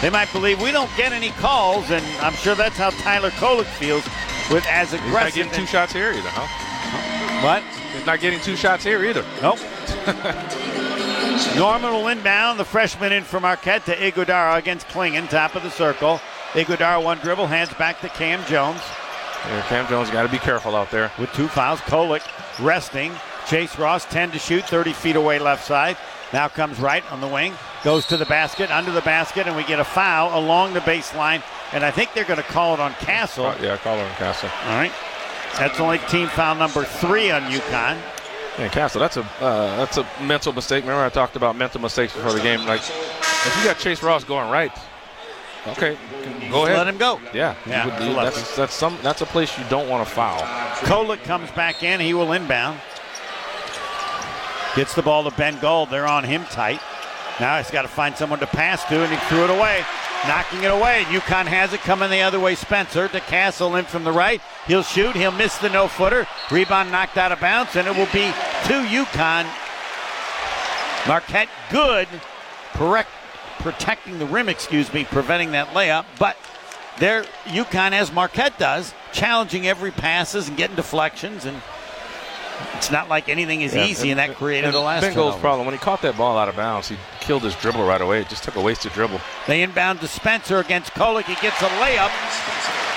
they 0.00 0.10
might 0.10 0.32
believe 0.32 0.60
we 0.60 0.72
don't 0.72 0.90
get 0.96 1.12
any 1.12 1.30
calls, 1.30 1.90
and 1.90 2.04
I'm 2.20 2.32
sure 2.34 2.54
that's 2.54 2.76
how 2.76 2.90
Tyler 2.90 3.30
Kolek 3.30 3.64
feels 3.64 4.04
with 4.50 4.64
as 4.66 4.92
aggressive. 4.92 5.04
He's 5.04 5.12
not 5.12 5.32
getting 5.34 5.52
two 5.52 5.66
shots 5.66 5.92
here 5.92 6.12
either, 6.12 6.30
huh? 6.30 7.42
What? 7.44 7.62
He's 7.94 8.06
not 8.06 8.20
getting 8.20 8.40
two 8.40 8.56
shots 8.56 8.82
here 8.84 9.04
either. 9.04 9.24
Nope. 9.42 9.58
Norman 11.56 11.92
will 11.92 12.08
inbound. 12.08 12.58
The 12.58 12.64
freshman 12.64 13.12
in 13.12 13.22
for 13.22 13.40
Marquette 13.40 13.84
to 13.86 13.94
Ighodaro 13.94 14.56
against 14.56 14.88
Clingan, 14.88 15.28
top 15.28 15.54
of 15.54 15.62
the 15.62 15.70
circle. 15.70 16.20
Ighodaro 16.52 17.04
one 17.04 17.18
dribble, 17.18 17.46
hands 17.46 17.72
back 17.74 18.00
to 18.00 18.08
Kam 18.08 18.42
Jones 18.46 18.80
Yeah, 19.44 19.62
Kam 19.68 19.86
Jones 19.88 20.08
got 20.10 20.22
to 20.22 20.28
be 20.30 20.38
careful 20.38 20.74
out 20.74 20.90
there. 20.90 21.10
with 21.18 21.30
two 21.34 21.48
fouls. 21.48 21.80
Kolek 21.80 22.22
resting. 22.64 23.12
Chase 23.46 23.78
Ross 23.78 24.04
10 24.06 24.32
to 24.32 24.38
shoot, 24.38 24.64
30 24.64 24.92
feet 24.92 25.16
away 25.16 25.38
left 25.38 25.64
side. 25.64 25.96
Now 26.32 26.48
comes 26.48 26.78
right 26.80 27.04
on 27.12 27.20
the 27.20 27.28
wing, 27.28 27.54
goes 27.84 28.06
to 28.06 28.16
the 28.16 28.26
basket, 28.26 28.70
under 28.70 28.90
the 28.90 29.00
basket, 29.02 29.46
and 29.46 29.56
we 29.56 29.62
get 29.64 29.78
a 29.78 29.84
foul 29.84 30.38
along 30.38 30.74
the 30.74 30.80
baseline. 30.80 31.42
And 31.72 31.84
I 31.84 31.90
think 31.90 32.12
they're 32.14 32.24
going 32.24 32.38
to 32.38 32.42
call 32.42 32.74
it 32.74 32.80
on 32.80 32.92
Castle. 32.94 33.46
Uh, 33.46 33.56
yeah, 33.60 33.72
on 33.72 34.10
Castle. 34.16 34.50
All 34.64 34.76
right. 34.76 34.92
That's 35.58 35.78
only 35.80 35.98
team 36.10 36.28
foul 36.28 36.54
number 36.56 36.84
three 36.84 37.30
on 37.30 37.42
UConn. 37.42 37.98
Yeah, 38.58 38.68
Castle, 38.68 39.00
that's 39.00 39.16
a 39.16 39.22
uh, 39.40 39.76
that's 39.76 39.98
a 39.98 40.06
mental 40.22 40.52
mistake. 40.52 40.82
Remember 40.84 41.04
I 41.04 41.10
talked 41.10 41.36
about 41.36 41.56
mental 41.56 41.80
mistakes 41.80 42.14
before 42.14 42.32
the 42.32 42.40
game. 42.40 42.64
Like, 42.66 42.80
if 42.80 43.56
you 43.58 43.64
got 43.64 43.78
Chase 43.78 44.02
Ross 44.02 44.24
going 44.24 44.50
right, 44.50 44.72
okay, 45.68 45.96
go 46.50 46.64
ahead. 46.64 46.78
Let 46.78 46.88
him 46.88 46.96
go. 46.96 47.20
Yeah, 47.34 47.54
Yeah, 47.66 47.84
would- 47.84 47.94
it's 47.94 48.02
a 48.04 48.08
lefty. 48.10 48.40
that's 48.40 48.56
that's 48.56 48.74
some 48.74 48.96
that's 49.02 49.20
a 49.20 49.26
place 49.26 49.56
you 49.58 49.64
don't 49.68 49.88
want 49.90 50.06
to 50.08 50.14
foul. 50.14 50.40
Kolek 50.86 51.22
comes 51.24 51.50
back 51.50 51.82
in. 51.82 52.00
He 52.00 52.14
will 52.14 52.32
inbound. 52.32 52.78
Gets 54.76 54.94
the 54.94 55.02
ball 55.02 55.28
to 55.28 55.36
Ben 55.36 55.58
Gold. 55.58 55.90
They're 55.90 56.06
on 56.06 56.22
him 56.22 56.44
tight. 56.44 56.80
Now 57.40 57.56
he's 57.56 57.70
got 57.70 57.82
to 57.82 57.88
find 57.88 58.16
someone 58.16 58.40
to 58.40 58.46
pass 58.46 58.84
to, 58.84 59.02
and 59.02 59.10
he 59.10 59.18
threw 59.28 59.44
it 59.44 59.50
away. 59.50 59.82
Knocking 60.28 60.64
it 60.64 60.70
away. 60.70 61.04
UConn 61.08 61.46
has 61.46 61.72
it 61.72 61.80
coming 61.80 62.10
the 62.10 62.20
other 62.20 62.38
way. 62.38 62.54
Spencer 62.54 63.08
to 63.08 63.20
Castle 63.20 63.76
in 63.76 63.86
from 63.86 64.04
the 64.04 64.12
right. 64.12 64.40
He'll 64.66 64.82
shoot. 64.82 65.16
He'll 65.16 65.32
miss 65.32 65.56
the 65.58 65.70
no 65.70 65.88
footer. 65.88 66.26
Rebound 66.50 66.90
knocked 66.90 67.16
out 67.16 67.32
of 67.32 67.40
bounds, 67.40 67.74
and 67.74 67.88
it 67.88 67.96
will 67.96 68.06
be 68.06 68.32
to 68.68 68.84
UConn. 68.84 69.46
Marquette 71.08 71.48
good. 71.70 72.08
Correct, 72.72 73.08
protecting 73.60 74.18
the 74.18 74.26
rim, 74.26 74.48
excuse 74.48 74.92
me, 74.92 75.04
preventing 75.04 75.52
that 75.52 75.68
layup. 75.68 76.04
But 76.18 76.36
there, 76.98 77.24
UConn, 77.44 77.92
as 77.92 78.12
Marquette 78.12 78.58
does, 78.58 78.92
challenging 79.12 79.66
every 79.66 79.90
passes 79.90 80.48
and 80.48 80.56
getting 80.56 80.76
deflections, 80.76 81.44
and 81.44 81.62
it's 82.74 82.90
not 82.90 83.08
like 83.08 83.28
anything 83.28 83.62
is 83.62 83.74
Yeah, 83.74 83.84
easy, 83.84 84.10
and, 84.10 84.18
that 84.18 84.34
created 84.36 84.66
and 84.66 84.74
the 84.74 84.80
last 84.80 85.02
Ben 85.02 85.14
Gold's 85.14 85.34
turnover. 85.36 85.40
problem 85.40 85.66
when 85.66 85.74
he 85.74 85.78
caught 85.78 86.02
that 86.02 86.16
ball 86.16 86.38
out 86.38 86.48
of 86.48 86.56
bounds, 86.56 86.88
he 86.88 86.96
killed 87.20 87.42
his 87.42 87.54
dribble 87.56 87.84
right 87.86 88.00
away. 88.00 88.20
It 88.20 88.28
just 88.28 88.44
took 88.44 88.56
a 88.56 88.60
wasted 88.60 88.92
dribble. 88.92 89.20
They 89.46 89.62
inbound 89.62 90.00
to 90.00 90.08
Spencer 90.08 90.58
against 90.58 90.92
Kolek. 90.94 91.24
He 91.24 91.34
gets 91.36 91.60
a 91.62 91.68
layup, 91.82 92.10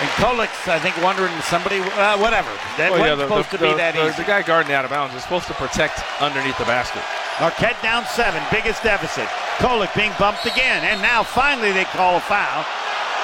and 0.01 0.09
Kolek's, 0.21 0.67
I 0.67 0.79
think, 0.79 0.95
wondering 1.03 1.33
somebody, 1.41 1.79
uh, 1.79 2.17
whatever. 2.17 2.49
That 2.77 2.91
Well, 2.91 2.99
wasn't 3.01 3.17
the, 3.19 3.23
supposed 3.27 3.51
the- 3.51 3.57
to 3.57 3.63
be 3.63 3.69
the- 3.71 3.77
that 3.77 3.93
the- 3.95 4.07
easy. 4.07 4.15
the 4.17 4.23
guy 4.23 4.41
guarding 4.41 4.73
out 4.73 4.85
of 4.85 4.91
bounds 4.91 5.13
is 5.15 5.23
supposed 5.23 5.47
to 5.47 5.53
protect 5.55 6.01
underneath 6.21 6.57
the 6.57 6.65
basket. 6.65 7.01
Marquette 7.39 7.81
down 7.81 8.05
seven, 8.05 8.41
biggest 8.51 8.83
deficit. 8.83 9.27
Kolek 9.59 9.93
being 9.95 10.11
bumped 10.19 10.45
again, 10.45 10.83
and 10.83 11.01
now 11.01 11.23
finally 11.23 11.71
they 11.71 11.85
call 11.85 12.17
a 12.17 12.19
foul. 12.21 12.65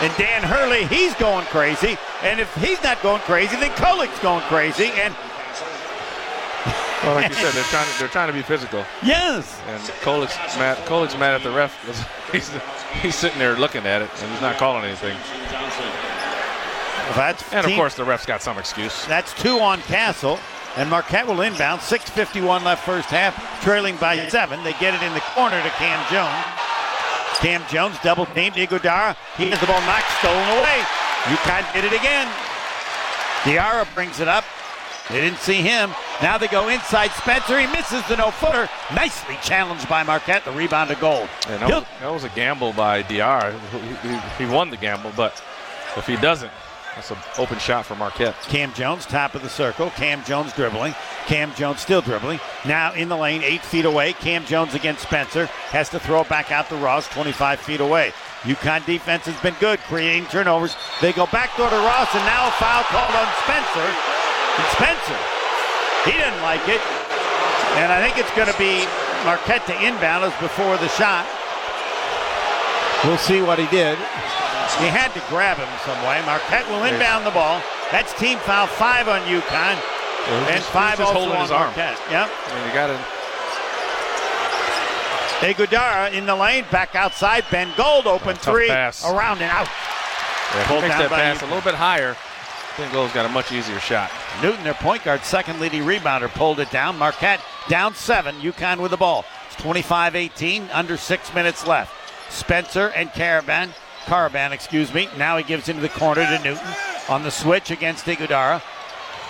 And 0.01 0.11
Dan 0.17 0.43
Hurley, 0.43 0.83
he's 0.87 1.13
going 1.15 1.45
crazy. 1.45 1.97
And 2.23 2.39
if 2.41 2.53
he's 2.55 2.81
not 2.83 3.01
going 3.01 3.21
crazy, 3.21 3.55
then 3.55 3.71
Kolek's 3.71 4.19
going 4.19 4.41
crazy. 4.43 4.91
And 4.99 5.13
Well, 7.05 7.15
like 7.15 7.29
you 7.29 7.35
said, 7.35 7.53
they're 7.53 7.63
trying 7.65 7.85
to, 7.91 7.99
they're 7.99 8.07
trying 8.07 8.27
to 8.27 8.33
be 8.33 8.41
physical. 8.41 8.83
yes, 9.03 9.61
And 9.67 9.81
Kolek's 10.01 10.35
mad. 10.57 10.77
Kolek's 10.87 11.17
mad 11.17 11.35
at 11.35 11.43
the 11.43 11.51
ref. 11.51 11.73
'cause 11.85 12.03
He's, 12.31 12.49
he's 13.01 13.15
sitting 13.15 13.37
there 13.39 13.55
looking 13.55 13.85
at 13.85 14.01
it, 14.01 14.09
and 14.21 14.31
he's 14.31 14.41
not 14.41 14.57
calling 14.57 14.83
anything. 14.83 15.15
that's 17.15 17.43
And 17.53 17.59
of 17.59 17.65
team- 17.67 17.75
course, 17.77 17.95
the 17.95 18.03
ref's 18.03 18.25
got 18.25 18.41
some 18.41 18.57
excuse. 18.57 19.05
That's 19.05 19.33
two 19.41 19.59
on 19.59 19.81
Castle. 19.83 20.39
And 20.77 20.89
Marquette 20.89 21.25
will 21.25 21.39
inbound. 21.39 21.79
6.51 21.79 22.65
left 22.65 22.83
first 22.83 23.07
half, 23.07 23.31
trailing 23.63 23.95
by 23.95 24.27
seven. 24.27 24.61
They 24.65 24.73
get 24.73 24.93
it 24.93 25.01
in 25.07 25.13
the 25.13 25.21
corner 25.31 25.61
to 25.63 25.69
Kam 25.79 26.03
Jones. 26.11 26.43
Kam 27.39 27.63
Jones 27.71 27.95
double 28.03 28.25
teamed 28.25 28.55
Ighodaro. 28.55 29.15
He 29.37 29.49
has 29.51 29.59
the 29.61 29.67
ball 29.67 29.79
knocked, 29.87 30.11
stolen 30.19 30.43
away. 30.59 30.81
UConn 31.31 31.63
did 31.73 31.85
it 31.85 31.93
again. 31.93 32.27
Diarra 33.43 33.87
brings 33.95 34.19
it 34.19 34.27
up. 34.27 34.43
They 35.09 35.21
didn't 35.21 35.39
see 35.39 35.61
him. 35.61 35.91
Now 36.21 36.37
they 36.37 36.47
go 36.47 36.69
inside 36.69 37.11
Spencer. 37.11 37.59
He 37.59 37.67
misses 37.67 38.05
the 38.07 38.17
no 38.17 38.31
footer. 38.31 38.67
Nicely 38.95 39.37
challenged 39.43 39.87
by 39.87 40.03
Marquette. 40.03 40.45
The 40.45 40.51
rebound 40.51 40.89
to 40.89 40.95
goal. 40.95 41.27
And 41.47 41.61
that, 41.61 41.69
was, 41.69 41.85
that 42.01 42.13
was 42.13 42.23
a 42.23 42.29
gamble 42.29 42.73
by 42.73 43.03
DR. 43.03 43.53
He, 43.71 44.09
he, 44.09 44.45
he 44.45 44.51
won 44.51 44.71
the 44.71 44.77
gamble, 44.77 45.11
but 45.15 45.41
if 45.95 46.07
he 46.07 46.15
doesn't, 46.15 46.51
that's 46.95 47.11
an 47.11 47.17
open 47.37 47.59
shot 47.59 47.85
for 47.85 47.95
Marquette. 47.95 48.35
Kam 48.43 48.73
Jones, 48.73 49.05
top 49.05 49.35
of 49.35 49.41
the 49.41 49.49
circle. 49.49 49.89
Kam 49.91 50.23
Jones 50.23 50.53
dribbling. 50.53 50.95
Kam 51.27 51.53
Jones 51.53 51.81
still 51.81 52.01
dribbling. 52.01 52.39
Now 52.65 52.93
in 52.93 53.09
the 53.09 53.17
lane, 53.17 53.43
eight 53.43 53.61
feet 53.61 53.85
away. 53.85 54.13
Kam 54.13 54.45
Jones 54.45 54.73
against 54.73 55.03
Spencer. 55.03 55.45
Has 55.69 55.89
to 55.89 55.99
throw 55.99 56.21
it 56.21 56.29
back 56.29 56.51
out 56.51 56.69
to 56.69 56.75
Ross, 56.77 57.07
25 57.09 57.59
feet 57.59 57.81
away. 57.81 58.13
UConn 58.43 58.85
defense 58.85 59.25
has 59.25 59.39
been 59.41 59.55
good, 59.59 59.79
creating 59.81 60.25
turnovers. 60.27 60.75
They 61.01 61.11
go 61.11 61.25
back 61.27 61.55
door 61.57 61.69
to 61.69 61.75
Ross, 61.75 62.07
and 62.15 62.25
now 62.25 62.47
a 62.47 62.51
foul 62.51 62.83
called 62.83 63.13
on 63.13 63.27
Spencer. 63.43 64.24
And 64.55 64.67
Spencer, 64.75 65.19
he 66.07 66.13
didn't 66.15 66.41
like 66.41 66.63
it. 66.67 66.81
And 67.79 67.91
I 67.91 67.99
think 67.99 68.17
it's 68.17 68.31
going 68.35 68.47
to 68.47 68.57
be 68.57 68.87
Marquette 69.27 69.67
to 69.67 69.75
inbound 69.83 70.23
as 70.23 70.35
before 70.39 70.77
the 70.77 70.87
shot. 70.95 71.27
We'll 73.03 73.17
see 73.17 73.41
what 73.41 73.59
he 73.59 73.67
did. 73.67 73.97
He 74.79 74.87
had 74.87 75.13
to 75.13 75.21
grab 75.29 75.57
him 75.57 75.69
some 75.85 75.97
way. 76.07 76.21
Marquette 76.25 76.67
will 76.69 76.83
inbound 76.83 77.25
the 77.25 77.31
ball. 77.31 77.61
That's 77.91 78.13
team 78.19 78.37
foul 78.39 78.67
five 78.67 79.07
on 79.07 79.21
UConn. 79.21 79.77
Yeah, 80.25 80.47
and 80.47 80.57
just, 80.57 80.69
five 80.69 80.99
also 80.99 81.13
holding 81.13 81.35
on 81.35 81.41
his 81.43 81.51
arm. 81.51 81.67
Marquette. 81.67 81.99
Yep. 82.09 82.29
I 82.31 82.55
mean, 82.55 82.67
you 82.67 82.73
got 82.73 82.87
to. 82.87 82.97
Ighodaro 85.45 86.13
in 86.13 86.25
the 86.25 86.35
lane, 86.35 86.65
back 86.71 86.95
outside. 86.95 87.43
Ben 87.51 87.71
Gold 87.77 88.07
open 88.07 88.35
tough 88.35 88.55
three, 88.55 88.67
pass. 88.69 89.05
around 89.05 89.41
and 89.41 89.51
out. 89.51 89.67
Yeah, 90.53 90.67
he 90.67 90.81
makes 90.81 90.95
that 90.95 91.09
pass 91.09 91.37
UConn. 91.37 91.43
a 91.43 91.45
little 91.45 91.61
bit 91.61 91.75
higher, 91.75 92.15
Gold's 92.91 93.13
got 93.13 93.25
a 93.25 93.29
much 93.29 93.51
easier 93.51 93.79
shot. 93.79 94.11
Newton, 94.41 94.63
their 94.63 94.73
point 94.73 95.03
guard, 95.03 95.23
second 95.23 95.59
leading 95.59 95.83
rebounder, 95.83 96.29
pulled 96.29 96.59
it 96.59 96.69
down. 96.71 96.97
Marquette 96.97 97.41
down 97.69 97.95
seven. 97.95 98.35
UConn 98.35 98.81
with 98.81 98.91
the 98.91 98.97
ball. 98.97 99.23
It's 99.47 99.55
25-18, 99.61 100.69
under 100.73 100.97
six 100.97 101.33
minutes 101.33 101.65
left. 101.65 101.93
Spencer 102.31 102.89
and 102.89 103.09
Karaban, 103.09 103.69
Karaban, 104.05 104.51
excuse 104.51 104.93
me. 104.93 105.07
Now 105.17 105.37
he 105.37 105.43
gives 105.43 105.69
into 105.69 105.81
the 105.81 105.89
corner 105.89 106.25
to 106.25 106.43
Newton 106.43 106.67
on 107.07 107.23
the 107.23 107.31
switch 107.31 107.71
against 107.71 108.05
Ighodaro. 108.05 108.61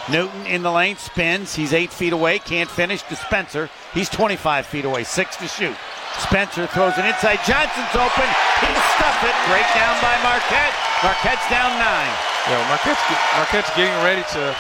Newton 0.10 0.46
in 0.48 0.64
the 0.64 0.72
lane 0.72 0.98
spins. 0.98 1.56
He's 1.56 1.74
eight 1.74 1.92
feet 1.92 2.14
away. 2.14 2.40
Can't 2.40 2.70
finish 2.70 3.02
to 3.04 3.16
Spencer. 3.16 3.70
He's 3.94 4.10
25 4.10 4.66
feet 4.66 4.86
away. 4.86 5.04
Six 5.04 5.36
to 5.38 5.48
shoot. 5.48 5.76
Spencer 6.20 6.68
throws 6.68 6.98
it 6.98 7.06
inside. 7.06 7.40
Johnson's 7.46 7.96
open. 7.96 8.30
He'll 8.62 8.86
stuff 8.98 9.22
it. 9.24 9.36
Breakdown 9.50 10.02
by 10.02 10.18
Marquette. 10.24 10.74
Marquette's 11.04 11.50
down 11.50 11.78
nine. 11.80 12.35
Yeah, 12.48 12.62
Marquette's, 12.70 13.02
Marquette's 13.36 13.76
getting 13.76 13.96
ready 14.04 14.22
to 14.34 14.56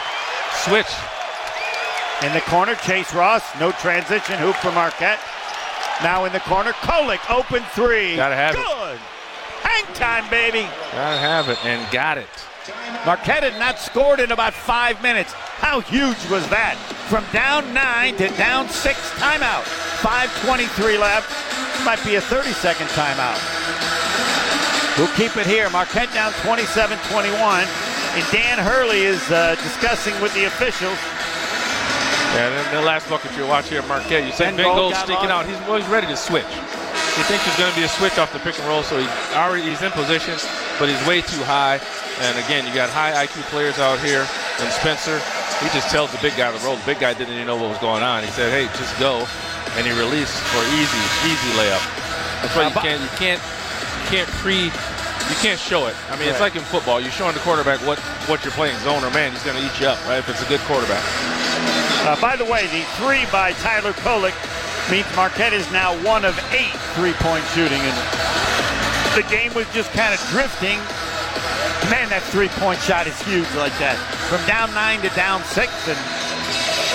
switch. 0.65 0.89
In 2.23 2.33
the 2.33 2.41
corner, 2.41 2.73
Chase 2.75 3.13
Ross. 3.13 3.43
No 3.59 3.71
transition 3.73 4.39
hoop 4.39 4.55
for 4.55 4.71
Marquette. 4.71 5.19
Now 6.01 6.25
in 6.25 6.33
the 6.33 6.39
corner, 6.41 6.71
Kolek, 6.73 7.19
open 7.29 7.61
three. 7.73 8.15
Gotta 8.15 8.35
have 8.35 8.55
it. 8.55 8.65
Good. 8.65 8.97
Hang 9.61 9.85
time, 9.93 10.27
baby. 10.29 10.67
Gotta 10.93 11.19
have 11.19 11.49
it 11.49 11.63
and 11.63 11.89
got 11.91 12.17
it. 12.17 12.27
Marquette 13.05 13.43
had 13.43 13.59
not 13.59 13.77
scored 13.77 14.19
in 14.19 14.31
about 14.31 14.53
five 14.53 15.01
minutes. 15.03 15.33
How 15.33 15.79
huge 15.79 16.17
was 16.29 16.47
that? 16.49 16.75
From 17.09 17.23
down 17.31 17.71
nine 17.73 18.15
to 18.17 18.29
down 18.29 18.67
six, 18.69 18.97
timeout. 19.11 19.63
5.23 20.01 20.99
left. 20.99 21.29
Might 21.85 22.03
be 22.03 22.15
a 22.15 22.21
30 22.21 22.51
second 22.53 22.87
timeout. 22.87 23.54
We'll 24.97 25.11
keep 25.19 25.35
it 25.35 25.45
here. 25.45 25.69
Marquette 25.69 26.11
down 26.13 26.31
27 26.43 26.97
21. 27.11 27.67
And 28.15 28.23
Dan 28.31 28.57
Hurley 28.59 29.01
is 29.03 29.19
uh, 29.29 29.55
discussing 29.59 30.15
with 30.21 30.33
the 30.33 30.45
officials. 30.45 30.95
Yeah, 32.35 32.47
then 32.51 32.75
the 32.75 32.81
last 32.81 33.07
bucket 33.09 33.31
you 33.35 33.47
watch 33.47 33.67
here 33.69 33.81
Marquette, 33.87 34.23
you 34.25 34.31
said 34.31 34.55
Ben 34.55 34.57
Ben 34.57 34.65
Gold 34.67 34.91
Gold 34.91 34.95
sticking 35.03 35.31
out. 35.31 35.45
He's 35.45 35.59
well, 35.67 35.75
he's 35.79 35.87
ready 35.87 36.07
to 36.07 36.15
switch. 36.15 36.47
He 37.15 37.23
thinks 37.31 37.43
there's 37.47 37.59
going 37.59 37.71
to 37.71 37.79
be 37.79 37.83
a 37.87 37.91
switch 37.91 38.19
off 38.19 38.31
the 38.35 38.39
pick 38.43 38.59
and 38.59 38.67
roll, 38.67 38.83
so 38.83 38.99
he 38.99 39.07
already 39.35 39.63
he's 39.67 39.79
in 39.81 39.91
position, 39.95 40.35
but 40.79 40.87
he's 40.91 40.99
way 41.07 41.19
too 41.23 41.39
high. 41.47 41.79
And 42.19 42.35
again, 42.43 42.67
you 42.67 42.75
got 42.75 42.89
high 42.91 43.11
IQ 43.27 43.43
players 43.51 43.79
out 43.79 43.99
here. 43.99 44.27
And 44.59 44.67
Spencer, 44.71 45.19
he 45.63 45.67
just 45.75 45.87
tells 45.91 46.11
the 46.11 46.19
big 46.19 46.35
guy 46.35 46.51
to 46.51 46.59
roll. 46.63 46.75
The 46.75 46.87
big 46.95 46.99
guy 46.99 47.13
didn't 47.15 47.35
even 47.35 47.47
know 47.47 47.55
what 47.55 47.71
was 47.71 47.79
going 47.83 48.03
on. 48.03 48.23
He 48.23 48.31
said, 48.31 48.51
"Hey, 48.51 48.67
just 48.79 48.95
go," 48.99 49.23
and 49.79 49.83
he 49.87 49.91
released 49.95 50.35
for 50.51 50.63
easy, 50.75 51.03
easy 51.27 51.51
layup. 51.59 51.83
That's 52.43 52.55
why 52.55 52.67
you 52.67 52.75
Uh, 52.75 52.83
can't, 52.83 52.99
you 53.03 53.11
can't, 53.15 53.39
you 53.39 53.54
can't 54.05 54.29
pre, 54.41 54.65
you 54.65 55.37
can't 55.41 55.59
show 55.59 55.87
it. 55.87 55.95
I 56.09 56.17
mean, 56.17 56.29
it's 56.29 56.39
like 56.39 56.55
in 56.55 56.61
football. 56.61 57.01
You're 57.01 57.11
showing 57.11 57.33
the 57.33 57.41
quarterback 57.41 57.79
what 57.81 57.99
what 58.29 58.43
you're 58.43 58.53
playing, 58.53 58.77
zone 58.79 59.03
or 59.03 59.11
man. 59.11 59.31
He's 59.31 59.43
going 59.43 59.57
to 59.57 59.65
eat 59.65 59.79
you 59.79 59.87
up, 59.87 59.99
right? 60.07 60.19
If 60.19 60.29
it's 60.29 60.41
a 60.41 60.49
good 60.49 60.61
quarterback. 60.61 61.03
Uh, 62.05 62.19
by 62.21 62.35
the 62.35 62.45
way, 62.45 62.67
the 62.67 62.85
three 63.01 63.25
by 63.31 63.53
Tyler 63.65 63.93
Kolek 64.05 64.35
means 64.91 65.07
Marquette 65.15 65.53
is 65.53 65.65
now 65.71 65.97
one 66.05 66.25
of 66.25 66.37
eight 66.53 66.73
three-point 66.93 67.43
shooting, 67.57 67.81
and 67.81 67.97
the 69.17 69.25
game 69.29 69.53
was 69.53 69.65
just 69.73 69.91
kind 69.93 70.13
of 70.13 70.21
drifting. 70.29 70.77
Man, 71.89 72.09
that 72.09 72.21
three-point 72.29 72.81
shot 72.81 73.05
is 73.05 73.17
huge 73.25 73.49
like 73.57 73.73
that. 73.81 73.97
From 74.29 74.41
down 74.45 74.73
nine 74.73 75.01
to 75.01 75.09
down 75.17 75.43
six, 75.43 75.69
and 75.89 75.97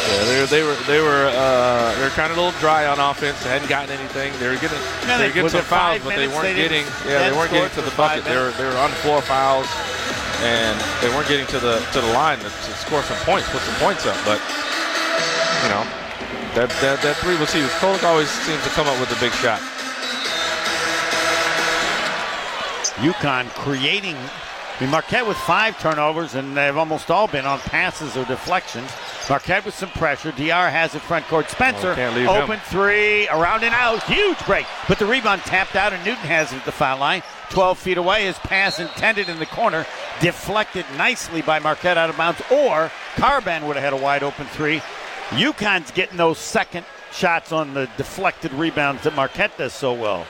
Yeah, 0.09 0.25
they 0.25 0.41
were 0.41 0.47
they 0.47 0.63
were 0.63 0.77
they 0.89 1.01
were 1.01 1.27
uh, 1.35 1.95
they 1.97 2.03
were 2.03 2.15
kind 2.17 2.33
of 2.33 2.39
a 2.39 2.41
little 2.41 2.59
dry 2.61 2.87
on 2.87 2.99
offense. 2.99 3.43
They 3.45 3.51
hadn't 3.51 3.69
gotten 3.69 3.91
anything. 3.91 4.33
They 4.41 4.49
were 4.49 4.57
getting 4.57 4.79
Yeah, 5.07 5.19
they 5.19 5.29
they- 5.29 5.29
were 5.29 5.35
getting 5.35 5.51
some 5.51 5.61
it 5.61 5.71
five 5.71 6.01
fouls, 6.01 6.13
but 6.13 6.17
they 6.19 6.29
weren't 6.29 6.43
They 6.43 6.55
getting 6.55 6.87
yeah 7.07 7.29
they 7.29 7.37
weren't 7.37 7.51
getting 7.53 7.71
to 7.77 7.83
the 7.83 7.95
bucket. 7.97 8.25
They 8.25 8.37
were 8.37 8.51
they 8.57 8.65
were 8.65 8.77
on 8.81 8.91
floor 9.05 9.21
fouls, 9.23 9.69
and 10.43 10.75
they 11.05 11.09
weren't 11.15 11.29
getting 11.29 11.47
to 11.55 11.61
the 11.61 11.79
to 11.93 12.01
the 12.01 12.13
line 12.17 12.39
to, 12.39 12.49
to 12.49 12.73
score 12.81 13.03
some 13.05 13.19
points, 13.29 13.49
put 13.51 13.61
some 13.63 13.77
points 13.77 14.07
up. 14.07 14.17
But 14.25 14.41
you 15.63 15.69
know 15.69 15.85
that 16.57 16.69
that, 16.81 16.99
that 17.05 17.17
three 17.23 17.37
was 17.39 17.53
huge. 17.53 17.71
Kolek 17.79 18.03
always 18.03 18.29
seems 18.49 18.63
to 18.65 18.71
come 18.71 18.89
up 18.89 18.99
with 18.99 19.13
a 19.15 19.21
big 19.21 19.33
shot. 19.39 19.61
UConn 23.05 23.49
creating. 23.55 24.17
I 24.17 24.83
mean, 24.83 24.91
Marquette 24.91 25.27
with 25.27 25.37
five 25.39 25.79
turnovers, 25.81 26.35
and 26.35 26.57
they've 26.57 26.77
almost 26.77 27.11
all 27.11 27.29
been 27.29 27.45
on 27.47 27.59
passes 27.61 28.17
or 28.17 28.25
deflections. 28.25 28.91
Marquette 29.31 29.65
with 29.65 29.75
some 29.75 29.89
pressure. 29.91 30.33
DR 30.33 30.69
has 30.71 30.95
it 30.95 31.01
front 31.03 31.25
court. 31.29 31.49
Spencer 31.49 31.93
Oh, 31.97 32.11
leave 32.11 32.27
him. 32.29 32.43
open 32.43 32.59
three, 32.65 33.29
around 33.29 33.63
and 33.65 33.73
out, 33.73 34.03
huge 34.03 34.37
break. 34.45 34.67
But 34.89 34.99
the 34.99 35.07
rebound 35.07 35.43
tapped 35.43 35.77
out, 35.77 35.93
and 35.93 36.05
Newton 36.05 36.25
has 36.25 36.53
it 36.53 36.57
at 36.57 36.65
the 36.65 36.73
foul 36.73 36.99
line. 36.99 37.23
12 37.51 37.79
feet 37.79 37.97
away, 37.97 38.25
his 38.25 38.39
pass 38.41 38.79
intended 38.81 39.29
in 39.29 39.39
the 39.39 39.47
corner, 39.47 39.87
deflected 40.21 40.85
nicely 40.99 41.43
by 41.43 41.59
Marquette 41.61 41.97
out 41.97 42.11
of 42.11 42.17
bounds. 42.17 42.41
Or 42.51 42.91
Karaban 43.15 43.67
would 43.67 43.77
have 43.77 43.85
had 43.85 43.93
a 43.93 43.97
wide 43.97 44.23
open 44.25 44.47
three. 44.49 44.83
UConn's 45.31 45.93
getting 45.93 46.17
those 46.17 46.39
second 46.39 46.85
shots 47.13 47.53
on 47.53 47.73
the 47.73 47.89
deflected 47.97 48.53
rebounds 48.53 49.05
that 49.05 49.15
Marquette 49.15 49.57
does 49.57 49.73
so 49.73 49.93
well. 49.93 50.27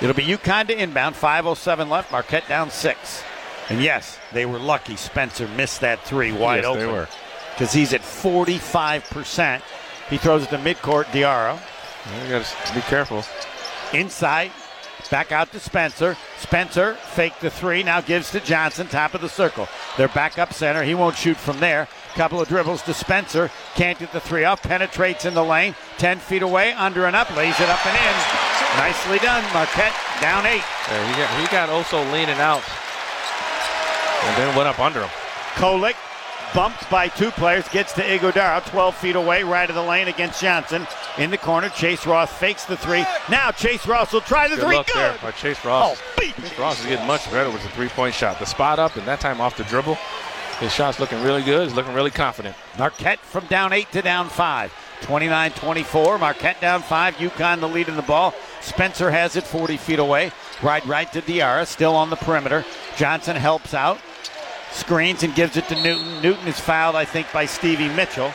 It'll 0.00 0.14
be 0.16 0.24
UConn 0.24 0.66
to 0.66 0.76
inbound. 0.82 1.14
5.07 1.14 1.88
left. 1.88 2.10
Marquette 2.10 2.48
down 2.48 2.70
six. 2.70 3.22
And 3.68 3.80
yes, 3.80 4.18
they 4.32 4.44
were 4.44 4.58
lucky. 4.58 4.96
Spencer 4.96 5.46
missed 5.48 5.80
that 5.82 6.04
three 6.04 6.32
wide 6.32 6.64
Yes, 6.64 6.66
open. 6.66 6.80
they 6.80 6.86
were. 6.92 7.08
Because 7.52 7.72
he's 7.72 7.92
at 7.92 8.00
45%. 8.02 9.62
He 10.10 10.18
throws 10.18 10.44
it 10.44 10.50
to 10.50 10.58
midcourt. 10.58 11.04
Diarra. 11.06 11.58
You 12.24 12.30
got 12.30 12.44
to 12.44 12.74
be 12.74 12.80
careful. 12.82 13.24
Inside. 13.92 14.50
Back 15.10 15.30
out 15.30 15.52
to 15.52 15.60
Spencer. 15.60 16.16
Spencer 16.38 16.94
faked 16.94 17.40
the 17.40 17.50
three. 17.50 17.82
Now 17.82 18.00
gives 18.00 18.30
to 18.30 18.40
Johnson. 18.40 18.86
Top 18.86 19.14
of 19.14 19.20
the 19.20 19.28
circle. 19.28 19.68
They're 19.98 20.08
back 20.08 20.38
up 20.38 20.52
center. 20.54 20.82
He 20.82 20.94
won't 20.94 21.16
shoot 21.16 21.36
from 21.36 21.60
there. 21.60 21.88
Couple 22.14 22.40
of 22.40 22.48
dribbles 22.48 22.82
to 22.82 22.94
Spencer. 22.94 23.50
Can't 23.74 23.98
get 23.98 24.12
the 24.12 24.20
three 24.20 24.44
off. 24.44 24.62
Penetrates 24.62 25.24
in 25.24 25.34
the 25.34 25.44
lane. 25.44 25.74
10 25.98 26.18
feet 26.18 26.42
away. 26.42 26.72
Under 26.72 27.06
and 27.06 27.16
up. 27.16 27.34
Lays 27.36 27.58
it 27.60 27.68
up 27.68 27.84
and 27.84 27.96
in. 27.96 28.52
Nicely 28.78 29.18
done. 29.18 29.44
Marquette 29.52 29.92
down 30.20 30.46
eight. 30.46 30.62
Yeah, 30.88 31.06
he 31.08 31.12
got 31.20 31.40
he 31.40 31.46
got 31.52 31.68
also 31.68 31.98
leaning 32.12 32.38
out, 32.38 32.62
and 34.24 34.36
then 34.38 34.56
went 34.56 34.68
up 34.68 34.78
under 34.78 35.02
him. 35.02 35.10
Kolek 35.54 35.96
bumped 36.54 36.88
by 36.90 37.08
two 37.08 37.30
players, 37.32 37.68
gets 37.68 37.92
to 37.94 38.02
Ighodaro, 38.02 38.64
12 38.70 38.96
feet 38.96 39.16
away, 39.16 39.42
right 39.42 39.68
of 39.68 39.74
the 39.74 39.82
lane 39.82 40.08
against 40.08 40.40
Johnson. 40.40 40.86
In 41.18 41.30
the 41.30 41.38
corner, 41.38 41.68
Chase 41.70 42.06
Ross 42.06 42.32
fakes 42.32 42.64
the 42.64 42.76
three. 42.76 43.04
Now 43.28 43.50
Chase 43.50 43.86
Ross 43.86 44.12
will 44.12 44.20
try 44.20 44.48
the 44.48 44.56
Good 44.56 44.64
three. 44.64 44.76
luck 44.76 44.86
Good. 44.86 44.96
there 44.96 45.18
by 45.22 45.30
Chase 45.32 45.64
Ross. 45.64 46.00
Oh. 46.00 46.20
Chase 46.20 46.58
Ross 46.58 46.80
is 46.80 46.86
getting 46.86 47.06
much 47.06 47.30
better 47.30 47.50
with 47.50 47.62
the 47.62 47.68
three-point 47.70 48.14
shot. 48.14 48.38
The 48.38 48.46
spot 48.46 48.78
up, 48.78 48.96
and 48.96 49.06
that 49.06 49.20
time 49.20 49.40
off 49.40 49.56
the 49.56 49.64
dribble. 49.64 49.96
His 50.60 50.72
shot's 50.72 51.00
looking 51.00 51.20
really 51.22 51.42
good. 51.42 51.66
He's 51.66 51.74
looking 51.76 51.92
really 51.94 52.10
confident. 52.10 52.54
Marquette 52.78 53.18
from 53.18 53.46
down 53.46 53.72
eight 53.72 53.90
to 53.92 54.02
down 54.02 54.28
five. 54.28 54.72
29 55.00 55.50
24. 55.52 56.18
Marquette 56.18 56.60
down 56.60 56.80
five. 56.82 57.16
UConn 57.16 57.58
the 57.58 57.68
lead 57.68 57.88
in 57.88 57.96
the 57.96 58.02
ball. 58.02 58.32
Spencer 58.60 59.10
has 59.10 59.34
it 59.34 59.42
40 59.42 59.76
feet 59.76 59.98
away. 59.98 60.30
Right, 60.62 60.84
right 60.86 61.12
to 61.12 61.20
Diarra, 61.20 61.66
still 61.66 61.96
on 61.96 62.10
the 62.10 62.16
perimeter. 62.16 62.64
Johnson 62.96 63.34
helps 63.34 63.74
out. 63.74 63.98
Screens 64.72 65.22
and 65.22 65.34
gives 65.34 65.56
it 65.56 65.68
to 65.68 65.82
Newton. 65.82 66.22
Newton 66.22 66.48
is 66.48 66.58
fouled, 66.58 66.96
I 66.96 67.04
think, 67.04 67.30
by 67.32 67.46
Stevie 67.46 67.88
Mitchell. 67.90 68.32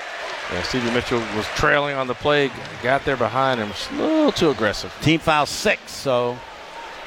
Yeah, 0.51 0.61
Stevie 0.61 0.91
Mitchell 0.91 1.19
was 1.35 1.45
trailing 1.55 1.95
on 1.95 2.07
the 2.07 2.13
play, 2.13 2.51
got 2.81 3.03
there 3.03 3.17
behind 3.17 3.59
him, 3.59 3.69
was 3.69 3.89
a 3.91 3.95
little 3.95 4.31
too 4.31 4.49
aggressive. 4.49 4.95
Team 5.01 5.19
foul 5.19 5.45
six, 5.45 5.91
so 5.91 6.37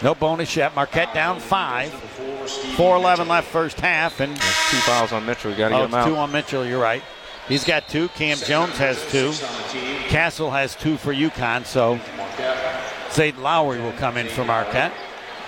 No 0.02 0.14
bonus 0.14 0.54
yet. 0.56 0.74
Marquette 0.74 1.14
down 1.14 1.40
five. 1.40 1.90
4-11 2.76 3.28
left 3.28 3.48
first 3.48 3.80
half, 3.80 4.20
and 4.20 4.34
Two 4.36 4.76
fouls 4.78 5.12
on 5.12 5.24
Mitchell. 5.24 5.50
You 5.52 5.56
got 5.56 5.68
to 5.68 5.74
oh, 5.74 5.78
get 5.80 5.88
him 5.88 5.94
out. 5.94 6.06
two 6.06 6.16
on 6.16 6.32
Mitchell. 6.32 6.66
You're 6.66 6.80
right. 6.80 7.02
He's 7.48 7.64
got 7.64 7.88
two. 7.88 8.08
Kam 8.08 8.36
Jones 8.38 8.76
has 8.78 9.04
two. 9.10 9.32
Castle 10.08 10.50
has 10.50 10.74
two 10.74 10.96
for 10.96 11.12
UConn. 11.14 11.64
So 11.64 11.98
Zayden 13.10 13.38
Lowery 13.38 13.80
will 13.80 13.92
come 13.92 14.16
in 14.16 14.28
for 14.28 14.44
Marquette. 14.44 14.92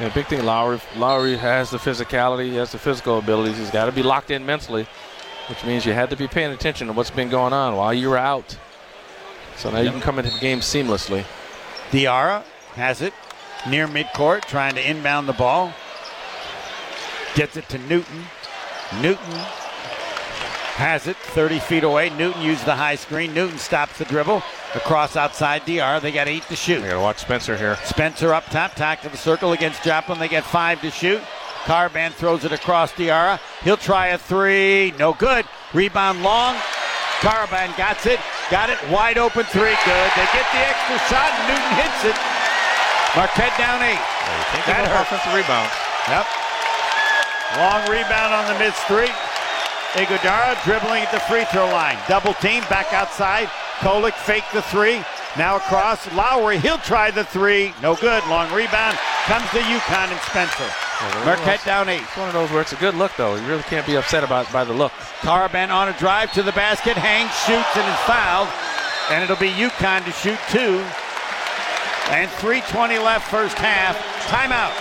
Yeah, 0.03 0.09
big 0.09 0.27
thing, 0.27 0.45
Lowery. 0.45 0.81
Lowery 0.97 1.37
has 1.37 1.71
the 1.71 1.79
physicality, 1.79 2.47
he 2.47 2.57
has 2.57 2.73
the 2.73 2.79
physical 2.79 3.19
abilities. 3.19 3.57
He's 3.57 3.71
got 3.71 3.87
to 3.87 3.93
be 3.93 4.03
locked 4.03 4.33
in 4.33 4.45
mentally, 4.45 4.89
which 5.49 5.65
means 5.65 5.87
you 5.87 5.93
had 5.93 6.11
to 6.11 6.17
be 6.17 6.27
paying 6.27 6.51
attention 6.51 6.89
to 6.89 6.93
what's 6.93 7.13
been 7.13 7.29
going 7.29 7.53
on 7.53 7.77
while 7.77 7.95
you 7.95 8.11
were 8.11 8.19
out. 8.19 8.59
So 9.57 9.71
now 9.71 9.79
you 9.79 9.93
can 9.93 10.01
come 10.01 10.19
into 10.19 10.33
the 10.33 10.41
game 10.41 10.59
seamlessly. 10.59 11.25
Diarra 11.93 12.43
has 12.75 13.01
it 13.01 13.15
near 13.69 13.87
midcourt, 13.87 14.45
trying 14.47 14.75
to 14.75 14.91
inbound 14.91 15.29
the 15.29 15.35
ball. 15.35 15.73
Gets 17.37 17.57
it 17.57 17.69
to 17.69 17.79
Newton. 17.79 18.25
Newton 19.01 19.41
has 20.77 21.07
it 21.07 21.17
30 21.17 21.59
feet 21.61 21.85
away. 21.85 22.11
Newton 22.11 22.41
used 22.43 22.65
the 22.65 22.75
high 22.75 22.95
screen. 22.97 23.35
Newton 23.35 23.59
stops 23.59 23.99
the 23.99 24.05
dribble 24.07 24.43
across 24.75 25.17
outside 25.17 25.65
DR. 25.67 26.01
They 26.01 26.13
got 26.13 26.29
eight 26.29 26.43
to 26.45 26.57
shoot. 26.57 26.81
You 26.81 26.87
got 26.89 26.95
to 26.95 27.01
watch 27.01 27.19
Spencer 27.19 27.57
here. 27.57 27.77
Spencer 27.85 28.33
up 28.33 28.47
top, 28.47 28.75
top 28.75 29.01
to 29.03 29.09
the 29.09 29.17
circle 29.17 29.53
against 29.53 29.83
Joplin. 29.85 30.19
They 30.19 30.29
get 30.29 30.45
five 30.45 30.81
to 30.81 30.91
shoot. 30.91 31.21
Karaban 31.65 32.11
throws 32.13 32.45
it 32.45 32.53
across 32.53 32.91
Diarra. 32.93 33.39
He'll 33.63 33.77
try 33.77 34.09
a 34.09 34.19
three. 34.19 34.93
No 34.99 35.13
good. 35.13 35.45
Rebound 35.75 36.23
long. 36.23 36.57
Karaban 37.21 37.77
got 37.77 38.05
it. 38.07 38.19
Got 38.51 38.71
it. 38.71 38.79
Wide 38.91 39.19
open 39.19 39.45
three. 39.45 39.77
Good. 39.87 40.11
They 40.19 40.27
get 40.35 40.47
the 40.51 40.63
extra 40.67 40.99
shot, 41.07 41.31
and 41.31 41.47
Newton 41.55 41.73
hits 41.79 42.03
it. 42.11 42.19
Marquette 43.15 43.55
down 43.59 43.79
eight. 43.85 44.01
Can't 44.57 44.67
That 44.67 44.83
give 44.83 44.91
up 44.91 45.07
hurt. 45.07 45.07
offensive 45.07 45.35
rebounds. 45.37 45.71
Yep. 46.11 46.27
Long 47.61 47.85
rebound 47.93 48.33
on 48.35 48.49
the 48.51 48.59
mid 48.59 48.75
three. 48.89 49.13
Ighodaro 49.93 50.57
dribbling 50.65 51.03
at 51.03 51.13
the 51.13 51.21
free 51.21 51.45
throw 51.53 51.67
line. 51.67 51.99
Double 52.09 52.33
team 52.35 52.63
back 52.71 52.95
outside. 52.95 53.49
Kolek 53.85 54.15
fake 54.15 54.45
the 54.55 54.63
three. 54.63 55.05
Now 55.37 55.57
across. 55.57 56.11
Lowery, 56.15 56.59
he'll 56.59 56.79
try 56.79 57.11
the 57.11 57.25
three. 57.25 57.75
No 57.83 57.95
good. 57.97 58.25
Long 58.27 58.51
rebound. 58.55 58.97
Comes 59.27 59.45
to 59.51 59.59
UConn 59.59 60.09
and 60.09 60.21
Spencer. 60.21 60.65
Marquette 61.27 61.63
down 61.65 61.91
eight. 61.91 62.01
It's 62.01 62.17
one 62.17 62.29
of 62.29 62.33
those 62.33 62.51
where 62.51 62.63
it's 62.63 62.73
a 62.73 62.77
good 62.77 62.95
look, 62.95 63.13
though. 63.19 63.35
You 63.35 63.47
really 63.47 63.63
can't 63.65 63.87
be 63.87 63.97
upset 63.97 64.25
about 64.25 64.51
by 64.51 64.65
the 64.65 64.73
look. 64.73 64.93
Karaban 65.21 65.69
on 65.69 65.89
a 65.89 65.99
drive 65.99 66.33
to 66.33 66.43
the 66.43 66.53
basket. 66.53 66.97
Hangs, 66.97 67.35
shoots, 67.45 67.77
and 67.77 67.87
is 67.87 68.01
fouled. 68.09 68.49
And 69.11 69.23
it'll 69.23 69.37
be 69.37 69.51
UConn 69.51 70.05
to 70.07 70.13
shoot 70.13 70.39
two. 70.49 70.81
And 72.09 72.31
3.20 72.41 73.03
left 73.05 73.31
first 73.31 73.59
half. 73.59 73.97
Timeout. 74.29 74.73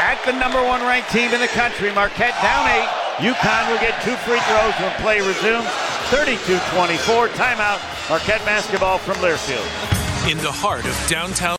At 0.00 0.20
the 0.26 0.32
number 0.32 0.62
one 0.62 0.82
ranked 0.82 1.10
team 1.10 1.32
in 1.32 1.40
the 1.40 1.48
country, 1.48 1.92
Marquette 1.92 2.36
down 2.42 2.68
eight. 2.68 3.07
UConn 3.18 3.68
will 3.68 3.80
get 3.80 4.00
two 4.02 4.14
free 4.22 4.38
throws 4.38 4.74
when 4.78 4.92
play 5.00 5.18
resumes. 5.18 5.66
32-24. 6.06 7.26
Timeout. 7.30 8.08
Marquette 8.08 8.44
basketball 8.44 8.98
from 8.98 9.16
Learfield. 9.16 10.30
In 10.30 10.38
the 10.38 10.52
heart 10.52 10.84
of 10.84 11.08
downtown. 11.08 11.56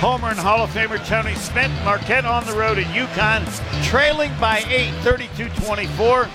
Homer 0.00 0.28
and 0.28 0.38
Hall 0.38 0.64
of 0.64 0.70
Famer 0.70 1.04
Tony 1.06 1.34
Smith. 1.34 1.70
Marquette 1.84 2.24
on 2.24 2.46
the 2.46 2.54
road 2.54 2.78
at 2.78 2.86
UConn, 2.86 3.44
trailing 3.84 4.32
by 4.40 4.64
8, 4.68 4.90
32-24. 5.02 6.26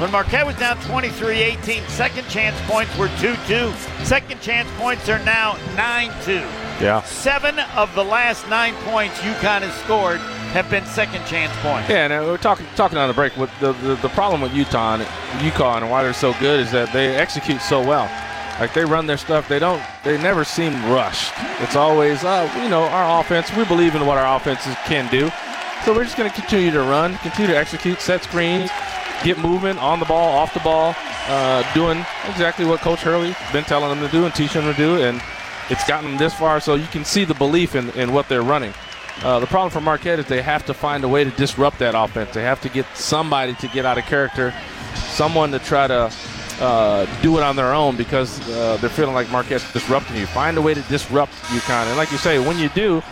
When 0.00 0.10
Marquette 0.10 0.46
was 0.46 0.56
down 0.56 0.78
23-18, 0.78 1.86
second 1.88 2.28
chance 2.28 2.60
points 2.62 2.96
were 2.98 3.08
2-2. 3.08 3.72
Second 4.04 4.40
chance 4.40 4.68
points 4.78 5.08
are 5.08 5.22
now 5.24 5.52
9-2. 5.76 6.40
Yeah. 6.80 7.02
Seven 7.02 7.58
of 7.76 7.94
the 7.94 8.04
last 8.04 8.48
nine 8.48 8.74
points 8.84 9.16
UConn 9.18 9.62
has 9.62 9.74
scored 9.84 10.20
have 10.48 10.70
been 10.70 10.84
second 10.86 11.24
chance 11.26 11.52
points. 11.62 11.88
Yeah, 11.88 12.04
and 12.04 12.12
uh, 12.12 12.26
we're 12.26 12.36
talking 12.38 12.66
talking 12.76 12.98
on 12.98 13.08
the 13.08 13.14
break. 13.14 13.36
With 13.36 13.50
the, 13.60 13.72
the 13.74 13.94
the 13.96 14.08
problem 14.10 14.40
with 14.40 14.54
Utah 14.54 14.94
and 14.94 15.02
UConn 15.42 15.82
and 15.82 15.90
why 15.90 16.02
they're 16.02 16.12
so 16.12 16.34
good 16.40 16.60
is 16.60 16.72
that 16.72 16.92
they 16.92 17.16
execute 17.16 17.60
so 17.60 17.80
well. 17.80 18.10
Like 18.58 18.74
they 18.74 18.84
run 18.84 19.06
their 19.06 19.16
stuff. 19.16 19.46
They 19.48 19.58
don't. 19.58 19.82
They 20.04 20.20
never 20.20 20.44
seem 20.44 20.72
rushed. 20.90 21.32
It's 21.60 21.76
always, 21.76 22.24
uh, 22.24 22.50
you 22.62 22.68
know, 22.68 22.82
our 22.82 23.20
offense. 23.20 23.54
We 23.56 23.64
believe 23.64 23.94
in 23.94 24.04
what 24.04 24.18
our 24.18 24.36
offenses 24.36 24.74
can 24.84 25.08
do. 25.10 25.30
So 25.84 25.94
we're 25.94 26.04
just 26.04 26.16
going 26.16 26.28
to 26.28 26.34
continue 26.34 26.72
to 26.72 26.80
run, 26.80 27.16
continue 27.18 27.52
to 27.52 27.56
execute, 27.56 28.00
set 28.00 28.24
screens, 28.24 28.68
get 29.22 29.38
movement 29.38 29.78
on 29.78 30.00
the 30.00 30.06
ball, 30.06 30.36
off 30.36 30.52
the 30.52 30.60
ball, 30.60 30.94
uh, 31.28 31.72
doing 31.72 32.04
exactly 32.28 32.64
what 32.64 32.80
Coach 32.80 33.00
Hurley's 33.00 33.36
been 33.52 33.64
telling 33.64 33.88
them 33.88 34.04
to 34.04 34.12
do 34.12 34.24
and 34.24 34.34
teaching 34.34 34.62
them 34.64 34.74
to 34.74 34.76
do. 34.76 35.02
And 35.02 35.22
it's 35.70 35.86
gotten 35.86 36.10
them 36.10 36.18
this 36.18 36.34
far, 36.34 36.58
so 36.60 36.74
you 36.74 36.86
can 36.88 37.04
see 37.04 37.24
the 37.24 37.34
belief 37.34 37.76
in, 37.76 37.90
in 37.90 38.12
what 38.12 38.28
they're 38.28 38.42
running. 38.42 38.74
Uh, 39.22 39.40
the 39.40 39.46
problem 39.46 39.70
for 39.70 39.80
Marquette 39.80 40.20
is 40.20 40.26
they 40.26 40.42
have 40.42 40.64
to 40.66 40.74
find 40.74 41.02
a 41.02 41.08
way 41.08 41.24
to 41.24 41.30
disrupt 41.30 41.78
that 41.80 41.94
offense. 41.96 42.32
They 42.32 42.42
have 42.42 42.60
to 42.60 42.68
get 42.68 42.86
somebody 42.94 43.54
to 43.54 43.68
get 43.68 43.84
out 43.84 43.98
of 43.98 44.04
character, 44.04 44.54
someone 44.94 45.50
to 45.50 45.58
try 45.58 45.88
to 45.88 46.12
uh, 46.60 47.20
do 47.20 47.36
it 47.36 47.42
on 47.42 47.56
their 47.56 47.72
own 47.72 47.96
because 47.96 48.40
uh, 48.50 48.76
they're 48.80 48.90
feeling 48.90 49.14
like 49.14 49.30
Marquette's 49.30 49.72
disrupting 49.72 50.16
you. 50.16 50.26
Find 50.26 50.56
a 50.56 50.62
way 50.62 50.74
to 50.74 50.82
disrupt 50.82 51.32
UConn. 51.32 51.86
And 51.86 51.96
like 51.96 52.12
you 52.12 52.18
say, 52.18 52.38
when 52.38 52.58
you 52.58 52.68
do, 52.70 53.02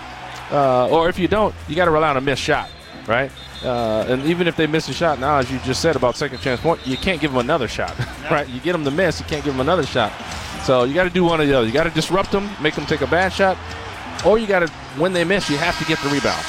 uh, 0.50 0.88
or 0.88 1.08
if 1.08 1.18
you 1.18 1.28
don't, 1.28 1.54
you 1.68 1.74
got 1.74 1.86
to 1.86 1.90
rely 1.90 2.10
on 2.10 2.16
a 2.16 2.20
missed 2.20 2.42
shot, 2.42 2.70
right? 3.06 3.30
Uh, 3.64 4.04
and 4.08 4.22
even 4.24 4.46
if 4.46 4.56
they 4.56 4.66
miss 4.66 4.88
a 4.88 4.92
shot 4.92 5.18
now, 5.18 5.38
as 5.38 5.50
you 5.50 5.58
just 5.60 5.80
said 5.80 5.96
about 5.96 6.16
second 6.16 6.38
chance 6.38 6.60
point, 6.60 6.84
you 6.86 6.96
can't 6.96 7.20
give 7.20 7.32
them 7.32 7.40
another 7.40 7.66
shot, 7.66 7.98
right? 8.30 8.48
You 8.48 8.60
get 8.60 8.72
them 8.72 8.84
to 8.84 8.90
miss, 8.90 9.18
you 9.18 9.26
can't 9.26 9.44
give 9.44 9.54
them 9.54 9.60
another 9.60 9.84
shot. 9.84 10.12
So 10.64 10.84
you 10.84 10.94
got 10.94 11.04
to 11.04 11.10
do 11.10 11.24
one 11.24 11.40
or 11.40 11.46
the 11.46 11.54
other. 11.54 11.66
You 11.66 11.72
got 11.72 11.84
to 11.84 11.90
disrupt 11.90 12.32
them, 12.32 12.48
make 12.60 12.74
them 12.74 12.86
take 12.86 13.00
a 13.00 13.06
bad 13.06 13.32
shot, 13.32 13.56
or 14.26 14.38
you 14.38 14.46
got 14.46 14.60
to, 14.60 14.68
when 14.98 15.12
they 15.12 15.24
miss, 15.24 15.48
you 15.48 15.56
have 15.56 15.78
to 15.78 15.84
get 15.84 15.98
the 16.00 16.08
rebound. 16.08 16.44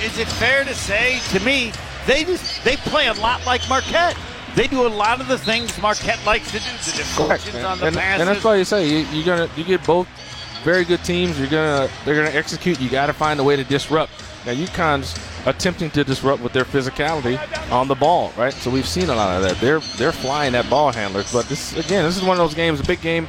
Is 0.00 0.18
it 0.18 0.28
fair 0.28 0.64
to 0.64 0.74
say, 0.74 1.20
to 1.30 1.44
me, 1.44 1.72
they 2.06 2.24
just 2.24 2.64
they 2.64 2.76
play 2.76 3.06
a 3.06 3.14
lot 3.14 3.44
like 3.46 3.66
Marquette. 3.68 4.16
They 4.54 4.66
do 4.66 4.86
a 4.86 4.88
lot 4.88 5.20
of 5.20 5.28
the 5.28 5.38
things 5.38 5.80
Marquette 5.80 6.24
likes 6.26 6.50
to 6.52 6.58
do. 6.58 6.64
The 6.64 6.98
deflections 6.98 7.56
on 7.64 7.78
the 7.78 7.86
and, 7.86 7.96
passes. 7.96 8.20
and 8.20 8.28
that's 8.28 8.44
why 8.44 8.56
you 8.56 8.64
say 8.64 8.88
you, 8.88 9.06
you're 9.12 9.24
gonna 9.24 9.48
you 9.56 9.64
get 9.64 9.84
both 9.86 10.08
very 10.64 10.84
good 10.84 11.02
teams. 11.04 11.38
You're 11.38 11.48
gonna 11.48 11.88
they're 12.04 12.16
gonna 12.16 12.36
execute. 12.36 12.80
You 12.80 12.90
got 12.90 13.06
to 13.06 13.12
find 13.12 13.40
a 13.40 13.44
way 13.44 13.56
to 13.56 13.64
disrupt. 13.64 14.12
Now 14.44 14.52
UConn's 14.52 15.16
attempting 15.46 15.90
to 15.90 16.04
disrupt 16.04 16.42
with 16.42 16.52
their 16.52 16.64
physicality 16.64 17.38
on 17.70 17.88
the 17.88 17.94
ball, 17.94 18.32
right? 18.36 18.52
So 18.52 18.70
we've 18.70 18.86
seen 18.86 19.08
a 19.08 19.14
lot 19.14 19.36
of 19.36 19.42
that. 19.48 19.60
They're 19.60 19.80
they're 19.96 20.12
flying 20.12 20.54
at 20.54 20.68
ball 20.68 20.92
handlers, 20.92 21.32
but 21.32 21.46
this 21.46 21.76
again, 21.76 22.04
this 22.04 22.16
is 22.16 22.22
one 22.22 22.32
of 22.32 22.38
those 22.38 22.54
games, 22.54 22.80
a 22.80 22.84
big 22.84 23.00
game. 23.00 23.28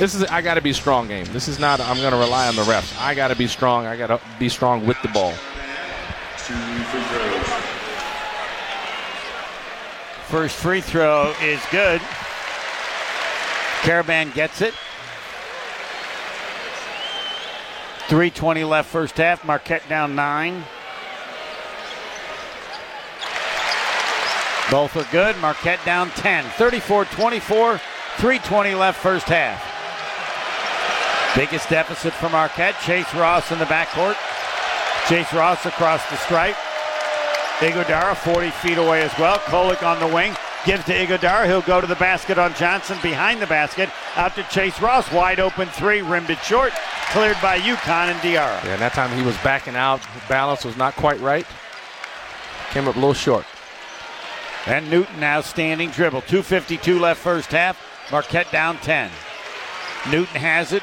This 0.00 0.14
is 0.14 0.24
I 0.24 0.40
got 0.40 0.54
to 0.54 0.62
be 0.62 0.72
strong 0.72 1.08
game. 1.08 1.26
This 1.26 1.46
is 1.46 1.58
not 1.58 1.78
I'm 1.78 1.98
going 1.98 2.12
to 2.12 2.16
rely 2.16 2.48
on 2.48 2.56
the 2.56 2.62
refs. 2.62 2.98
I 2.98 3.14
got 3.14 3.28
to 3.28 3.36
be 3.36 3.46
strong. 3.46 3.84
I 3.84 3.98
got 3.98 4.06
to 4.06 4.18
be 4.38 4.48
strong 4.48 4.86
with 4.86 4.96
the 5.02 5.08
ball. 5.08 5.32
First 10.28 10.56
free 10.56 10.80
throw 10.80 11.34
is 11.42 11.60
good. 11.70 12.00
Karaban 13.82 14.32
gets 14.32 14.62
it. 14.62 14.72
3.20 18.08 18.66
left 18.66 18.88
first 18.88 19.18
half. 19.18 19.44
Marquette 19.44 19.86
down 19.86 20.14
nine. 20.14 20.64
Both 24.70 24.96
are 24.96 25.06
good. 25.12 25.36
Marquette 25.42 25.84
down 25.84 26.08
10. 26.12 26.46
34 26.52 27.04
24. 27.04 27.74
3.20 28.16 28.78
left 28.78 28.98
first 28.98 29.26
half. 29.26 29.69
Biggest 31.36 31.68
deficit 31.68 32.12
for 32.12 32.28
Marquette. 32.28 32.74
Chase 32.80 33.12
Ross 33.14 33.52
in 33.52 33.58
the 33.58 33.64
backcourt. 33.66 34.16
Chase 35.08 35.32
Ross 35.32 35.64
across 35.64 36.04
the 36.10 36.16
stripe. 36.16 36.56
Ighodaro 37.58 38.16
40 38.16 38.50
feet 38.50 38.78
away 38.78 39.02
as 39.02 39.16
well. 39.18 39.38
Kolek 39.38 39.82
on 39.82 40.00
the 40.00 40.12
wing. 40.12 40.34
Gives 40.66 40.84
to 40.86 40.92
Ighodaro. 40.92 41.46
He'll 41.46 41.62
go 41.62 41.80
to 41.80 41.86
the 41.86 41.94
basket 41.96 42.36
on 42.36 42.52
Johnson. 42.54 42.98
Behind 43.02 43.40
the 43.40 43.46
basket. 43.46 43.90
Out 44.16 44.34
to 44.34 44.42
Chase 44.44 44.80
Ross. 44.80 45.10
Wide 45.12 45.38
open 45.38 45.68
three. 45.68 46.02
Rimmed 46.02 46.30
it 46.30 46.38
short. 46.38 46.72
Cleared 47.12 47.36
by 47.40 47.58
UConn 47.58 48.10
and 48.10 48.18
Diarra. 48.20 48.64
Yeah, 48.64 48.72
and 48.72 48.82
that 48.82 48.92
time 48.92 49.16
he 49.16 49.22
was 49.24 49.36
backing 49.38 49.76
out. 49.76 50.00
Balance 50.28 50.64
was 50.64 50.76
not 50.76 50.94
quite 50.96 51.20
right. 51.20 51.46
Came 52.70 52.88
up 52.88 52.96
a 52.96 52.98
little 52.98 53.14
short. 53.14 53.46
And 54.66 54.90
Newton 54.90 55.20
now 55.20 55.40
standing 55.42 55.90
dribble. 55.90 56.22
2.52 56.22 57.00
left 57.00 57.20
first 57.20 57.52
half. 57.52 57.80
Marquette 58.10 58.50
down 58.50 58.78
10. 58.78 59.10
Newton 60.10 60.40
has 60.40 60.72
it. 60.72 60.82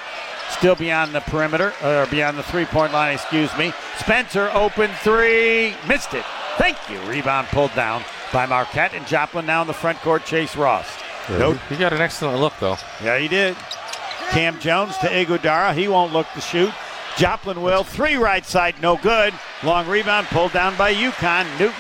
Still 0.50 0.76
beyond 0.76 1.14
the 1.14 1.20
perimeter, 1.22 1.74
or 1.84 2.06
beyond 2.08 2.38
the 2.38 2.44
three 2.44 2.66
point 2.66 2.94
line, 2.94 3.14
excuse 3.14 3.56
me. 3.58 3.74
Spencer 4.00 4.50
open 4.54 4.90
three. 5.04 5.76
Missed 5.88 6.14
it. 6.14 6.26
Thank 6.58 6.78
you. 6.90 7.00
Rebound 7.02 7.48
pulled 7.48 7.74
down 7.76 8.04
by 8.34 8.46
Marquette. 8.46 8.94
And 8.94 9.06
Joplin 9.06 9.46
now 9.46 9.62
in 9.62 9.68
the 9.68 9.74
front 9.74 10.00
court. 10.00 10.26
Chase 10.26 10.56
Ross. 10.56 10.88
No, 11.30 11.54
He 11.54 11.76
got 11.76 11.94
an 11.94 12.02
excellent 12.02 12.40
look 12.40 12.54
though. 12.60 12.78
yeah, 13.04 13.20
he 13.20 13.28
did. 13.28 13.56
Kam 14.32 14.60
Jones 14.60 14.98
to 15.00 15.08
Ighodaro. 15.08 15.74
He 15.76 15.88
won't 15.88 16.14
look 16.14 16.28
to 16.34 16.42
shoot. 16.42 16.74
Joplin 17.18 17.62
will. 17.62 17.84
Three 17.84 18.16
right 18.16 18.46
side, 18.46 18.76
no 18.82 18.96
good. 18.98 19.34
Long 19.64 19.88
rebound 19.88 20.28
pulled 20.28 20.54
down 20.54 20.76
by 20.78 20.94
UConn. 20.94 21.46
Newton 21.60 21.76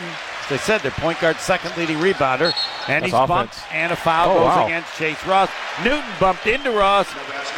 As 0.50 0.54
I 0.54 0.58
said, 0.64 0.82
their 0.82 0.92
point 0.92 1.20
guard, 1.20 1.36
second 1.38 1.76
leading 1.78 1.98
rebounder, 1.98 2.54
and 2.88 3.04
That's 3.04 3.06
he's 3.06 3.14
offense. 3.14 3.28
bumped, 3.28 3.56
and 3.74 3.92
a 3.92 3.96
foul 3.98 4.32
Oh, 4.32 4.34
goes 4.36 4.44
wow. 4.46 4.66
against 4.66 4.96
Chase 4.96 5.26
Ross. 5.26 5.50
Newton 5.84 6.04
bumped 6.22 6.48
into 6.48 6.72
Ross. 6.72 7.08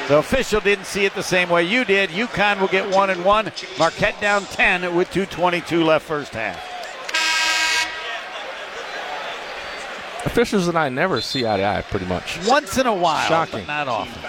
The 0.07 0.17
official 0.17 0.59
didn't 0.59 0.85
see 0.85 1.05
it 1.05 1.13
the 1.13 1.21
same 1.21 1.49
way 1.49 1.63
you 1.63 1.85
did. 1.85 2.09
UConn 2.09 2.59
will 2.59 2.67
get 2.67 2.89
one 2.89 3.11
and 3.11 3.23
one. 3.23 3.51
Marquette 3.77 4.19
down 4.19 4.43
10 4.45 4.95
with 4.95 5.11
2:22 5.11 5.83
left 5.85 6.05
first 6.05 6.33
half. 6.33 6.57
Officials 10.25 10.67
and 10.67 10.77
I 10.77 10.89
never 10.89 11.21
see 11.21 11.45
eye 11.47 11.57
to 11.57 11.63
eye, 11.65 11.81
pretty 11.89 12.05
much. 12.05 12.39
Once 12.45 12.77
in 12.77 12.87
a 12.87 12.93
while, 12.93 13.27
Shocking. 13.27 13.65
not 13.67 13.87
often. 13.87 14.21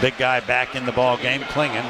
Big 0.00 0.16
guy 0.18 0.40
back 0.40 0.74
in 0.74 0.84
the 0.84 0.92
ball 0.92 1.16
game, 1.16 1.40
Clingan. 1.42 1.84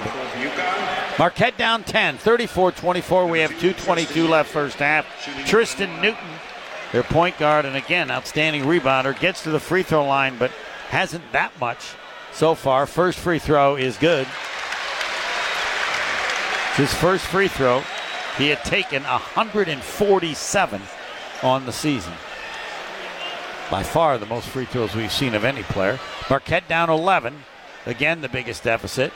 Marquette 1.19 1.57
down 1.57 1.85
10, 1.85 2.19
34-24. 2.19 3.29
We 3.29 3.41
have 3.41 3.51
2:22 3.53 4.29
left 4.29 4.51
first 4.51 4.77
half. 4.77 5.07
Tristen 5.47 6.01
Newton, 6.01 6.39
their 6.93 7.03
point 7.03 7.39
guard, 7.39 7.65
and 7.65 7.77
again 7.77 8.11
outstanding 8.11 8.65
rebounder, 8.65 9.19
gets 9.19 9.43
to 9.45 9.51
the 9.51 9.61
free 9.61 9.83
throw 9.83 10.05
line, 10.05 10.37
but 10.39 10.51
hasn't 10.91 11.33
that 11.33 11.59
much 11.59 11.95
so 12.33 12.55
far. 12.55 12.87
First 12.87 13.19
free 13.19 13.39
throw 13.39 13.77
is 13.77 13.97
good. 13.97 14.27
His 16.77 16.93
first 16.93 17.25
free 17.27 17.49
throw, 17.49 17.83
he 18.37 18.49
had 18.49 18.65
taken 18.65 19.05
147 19.05 20.83
on 21.43 21.67
the 21.67 21.73
season. 21.73 22.13
By 23.71 23.83
far 23.83 24.19
the 24.19 24.27
most 24.27 24.49
free 24.49 24.67
throws 24.67 24.95
we've 24.95 25.13
seen 25.13 25.35
of 25.35 25.45
any 25.45 25.63
player. 25.63 25.99
Marquette 26.29 26.69
down 26.69 26.91
11. 26.91 27.45
Again, 27.87 28.21
the 28.21 28.29
biggest 28.29 28.63
deficit. 28.65 29.13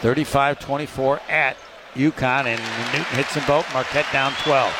35 0.00 0.58
24 0.58 1.20
at 1.28 1.56
UConn, 1.94 2.44
and 2.46 2.60
Newton 2.92 3.16
hits 3.16 3.34
them 3.34 3.44
both. 3.46 3.72
Marquette 3.72 4.06
down 4.12 4.32
12. 4.42 4.72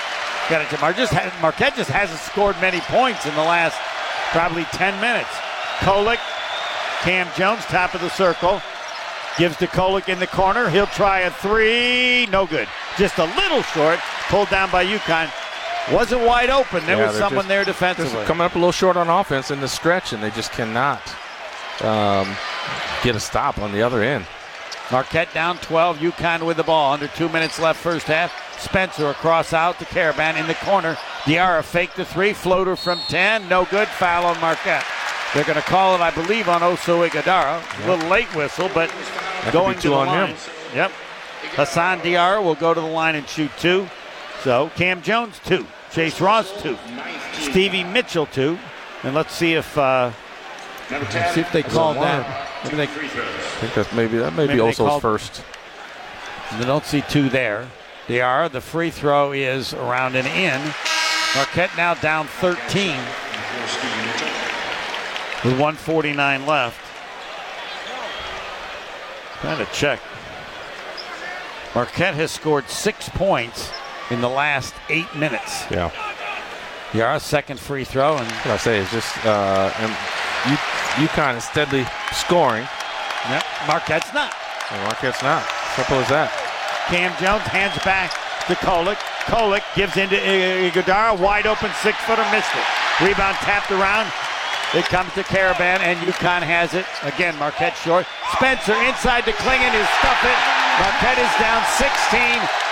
Got 0.50 0.62
it 0.62 0.70
to 0.74 0.80
Mar- 0.80 0.92
just 0.92 1.12
ha- 1.14 1.32
Marquette 1.40 1.74
just 1.76 1.88
hasn't 1.90 2.20
scored 2.20 2.56
many 2.60 2.80
points 2.80 3.24
in 3.24 3.34
the 3.34 3.40
last 3.42 3.76
probably 4.32 4.64
10 4.72 5.00
minutes. 5.00 5.30
Kolek, 5.78 6.18
Kam 7.00 7.26
Jones, 7.36 7.64
top 7.66 7.94
of 7.94 8.00
the 8.00 8.10
circle. 8.10 8.60
Gives 9.38 9.56
to 9.56 9.66
Kolek 9.66 10.08
in 10.08 10.18
the 10.20 10.26
corner. 10.26 10.68
He'll 10.68 10.86
try 10.86 11.20
a 11.20 11.30
three. 11.30 12.26
No 12.26 12.46
good. 12.46 12.68
Just 12.98 13.18
a 13.18 13.24
little 13.24 13.62
short. 13.62 13.98
Pulled 14.28 14.50
down 14.50 14.70
by 14.70 14.84
UConn. 14.84 15.30
Wasn't 15.92 16.20
wide 16.22 16.50
open. 16.50 16.84
There 16.86 16.98
Yeah, 16.98 17.06
was 17.08 17.16
someone 17.16 17.44
just- 17.44 17.48
there 17.48 17.64
defensively. 17.64 18.24
coming 18.26 18.44
up 18.44 18.54
a 18.54 18.58
little 18.58 18.70
short 18.72 18.96
on 18.96 19.08
offense 19.08 19.50
in 19.50 19.60
the 19.60 19.68
stretch, 19.68 20.12
and 20.12 20.22
they 20.22 20.30
just 20.30 20.52
cannot 20.52 21.00
um, 21.82 22.34
get 23.02 23.16
a 23.16 23.20
stop 23.20 23.58
on 23.58 23.72
the 23.72 23.82
other 23.82 24.02
end. 24.02 24.26
Marquette 24.90 25.32
down 25.32 25.58
12. 25.58 25.98
UConn 25.98 26.46
with 26.46 26.56
the 26.56 26.62
ball. 26.62 26.92
Under 26.92 27.08
two 27.08 27.28
minutes 27.28 27.58
left 27.58 27.80
first 27.80 28.06
half. 28.06 28.32
Spencer 28.60 29.08
across 29.08 29.52
out 29.52 29.78
to 29.78 29.84
Karaban 29.86 30.38
in 30.38 30.46
the 30.46 30.54
corner. 30.54 30.96
Diarra 31.24 31.64
faked 31.64 31.96
the 31.96 32.04
three. 32.04 32.32
Floater 32.32 32.76
from 32.76 32.98
10. 33.08 33.48
No 33.48 33.64
good. 33.64 33.88
Foul 33.88 34.26
on 34.26 34.40
Marquette. 34.40 34.84
They're 35.32 35.44
going 35.44 35.56
to 35.56 35.62
call 35.62 35.94
it, 35.96 36.00
I 36.00 36.10
believe, 36.10 36.48
on 36.48 36.60
Oso 36.60 37.08
Ighodaro. 37.08 37.84
A 37.84 37.90
little 37.90 38.08
late 38.08 38.32
whistle, 38.36 38.70
but 38.72 38.88
could 39.42 39.52
going 39.52 39.78
to 39.80 39.88
the 39.88 39.94
on 39.94 40.06
line. 40.06 40.28
him. 40.28 40.36
Yep. 40.74 40.92
Hassan 41.56 42.00
Diarra 42.00 42.42
will 42.42 42.54
go 42.54 42.72
to 42.72 42.80
the 42.80 42.86
line 42.86 43.14
and 43.16 43.28
shoot 43.28 43.50
two. 43.58 43.88
So 44.42 44.70
Kam 44.76 45.02
Jones 45.02 45.40
two. 45.44 45.66
Chase 45.90 46.20
Ross 46.20 46.62
two. 46.62 46.78
Stevie 47.32 47.84
Mitchell 47.84 48.26
two. 48.26 48.58
And 49.02 49.14
let's 49.14 49.34
see 49.34 49.54
if 49.54 49.76
uh, 49.76 50.12
see 50.88 51.40
if 51.40 51.52
they 51.52 51.62
called 51.62 51.96
one. 51.96 52.06
that. 52.06 52.64
Maybe 52.64 52.76
they, 52.76 52.82
I 52.84 52.86
think 52.86 53.74
that's 53.74 53.92
maybe 53.92 54.18
that 54.18 54.32
may 54.32 54.46
Maybe 54.46 54.54
be 54.54 54.58
they 54.60 54.68
Oso's 54.70 55.00
first. 55.00 55.42
They 56.58 56.64
don't 56.64 56.84
see 56.84 57.02
two 57.02 57.28
there. 57.28 57.68
They 58.06 58.20
are. 58.20 58.48
The 58.48 58.60
free 58.60 58.90
throw 58.90 59.32
is 59.32 59.72
around 59.74 60.14
and 60.14 60.26
in. 60.26 60.60
Marquette 61.34 61.70
now 61.76 61.94
down 61.94 62.26
13 62.26 62.96
with 65.44 65.52
149 65.58 66.46
left. 66.46 66.80
Trying 69.40 69.64
to 69.64 69.72
check. 69.72 70.00
Marquette 71.74 72.14
has 72.14 72.30
scored 72.30 72.68
six 72.68 73.08
points 73.08 73.70
in 74.10 74.20
the 74.20 74.28
last 74.28 74.74
eight 74.88 75.12
minutes. 75.16 75.64
Yeah. 75.70 75.90
Yara's 76.94 77.24
second 77.24 77.58
free 77.58 77.84
throw, 77.84 78.16
and 78.16 78.26
What 78.26 78.46
I 78.46 78.56
say 78.56 78.78
is 78.78 78.90
just 78.90 79.26
uh, 79.26 79.72
and 79.78 79.90
you 79.90 80.23
UConn 80.44 81.36
is 81.36 81.44
steadily 81.44 81.86
scoring, 82.12 82.68
yep, 83.30 83.44
Marquette's 83.66 84.12
not. 84.12 84.32
and 84.70 84.80
Marquette's 84.84 85.22
not. 85.22 85.42
Simple 85.76 85.98
as 86.04 86.08
that. 86.08 86.28
Kam 86.92 87.10
Jones 87.16 87.48
hands 87.48 87.74
back 87.80 88.12
to 88.46 88.54
Kolek. 88.60 89.00
Kolek 89.24 89.64
gives 89.74 89.96
into 89.96 90.16
Ighodaro. 90.20 91.16
Wide 91.16 91.48
open 91.48 91.72
six 91.80 91.96
footer, 92.04 92.24
missed 92.28 92.52
it. 92.52 92.66
Rebound 93.00 93.40
tapped 93.40 93.72
around. 93.72 94.06
It 94.76 94.84
comes 94.92 95.08
to 95.14 95.22
Karaban, 95.24 95.80
and 95.80 95.96
UConn 96.04 96.42
has 96.44 96.74
it. 96.74 96.84
Again, 97.08 97.32
Marquette 97.40 97.78
short. 97.80 98.04
Spencer 98.36 98.76
inside 98.84 99.24
to 99.24 99.32
Clingan 99.40 99.72
is 99.72 99.88
stuff 100.02 100.20
it. 100.26 100.40
Marquette 100.82 101.18
is 101.22 101.32
down 101.40 101.62
16 101.78 102.20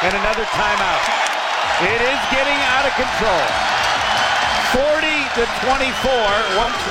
and 0.04 0.12
another 0.12 0.44
timeout. 0.52 1.02
It 1.88 2.00
is 2.04 2.20
getting 2.34 2.58
out 2.74 2.84
of 2.84 2.92
control. 2.98 3.46
40 4.76 5.11
to 5.34 5.44
24, 5.64 6.12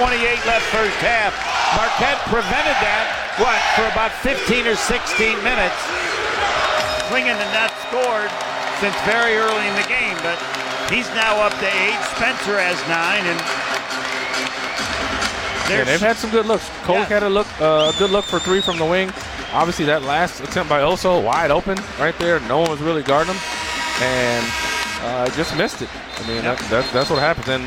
128 0.02 0.46
left 0.50 0.66
first 0.74 0.98
half. 1.06 1.30
Marquette 1.78 2.18
prevented 2.26 2.74
that, 2.82 3.06
what, 3.38 3.62
for 3.78 3.86
about 3.94 4.10
15 4.26 4.66
or 4.66 4.74
16 4.76 5.38
minutes. 5.46 5.78
Swinging 7.08 7.38
had 7.38 7.52
not 7.54 7.70
scored 7.86 8.34
since 8.82 8.98
very 9.06 9.38
early 9.38 9.68
in 9.70 9.76
the 9.78 9.86
game, 9.86 10.18
but 10.26 10.42
he's 10.90 11.06
now 11.14 11.38
up 11.38 11.54
to 11.62 11.70
eight. 11.70 12.00
Spencer 12.18 12.58
has 12.58 12.82
nine, 12.90 13.22
and 13.30 13.38
Yeah, 15.70 15.84
they've 15.86 16.02
had 16.02 16.18
some 16.18 16.32
good 16.32 16.46
looks. 16.48 16.66
Cole 16.84 16.96
Yes. 17.06 17.10
had 17.10 17.24
a 17.24 17.30
look, 17.30 17.48
uh, 17.62 17.94
a 17.94 18.00
good 18.00 18.10
look 18.10 18.26
for 18.26 18.40
three 18.40 18.60
from 18.62 18.78
the 18.78 18.86
wing. 18.86 19.14
Obviously, 19.54 19.86
that 19.86 20.02
last 20.02 20.42
attempt 20.42 20.68
by 20.70 20.82
Oso, 20.82 21.22
wide 21.24 21.52
open 21.52 21.78
right 22.00 22.18
there. 22.18 22.40
No 22.42 22.58
one 22.60 22.72
was 22.72 22.80
really 22.82 23.04
guarding 23.04 23.36
him, 23.36 23.42
and 24.02 24.46
uh, 25.02 25.30
just 25.32 25.56
missed 25.58 25.82
it. 25.82 25.90
I 26.18 26.28
mean, 26.28 26.44
that, 26.44 26.60
that, 26.70 26.92
that's 26.94 27.10
what 27.10 27.20
happens. 27.20 27.48
And 27.48 27.64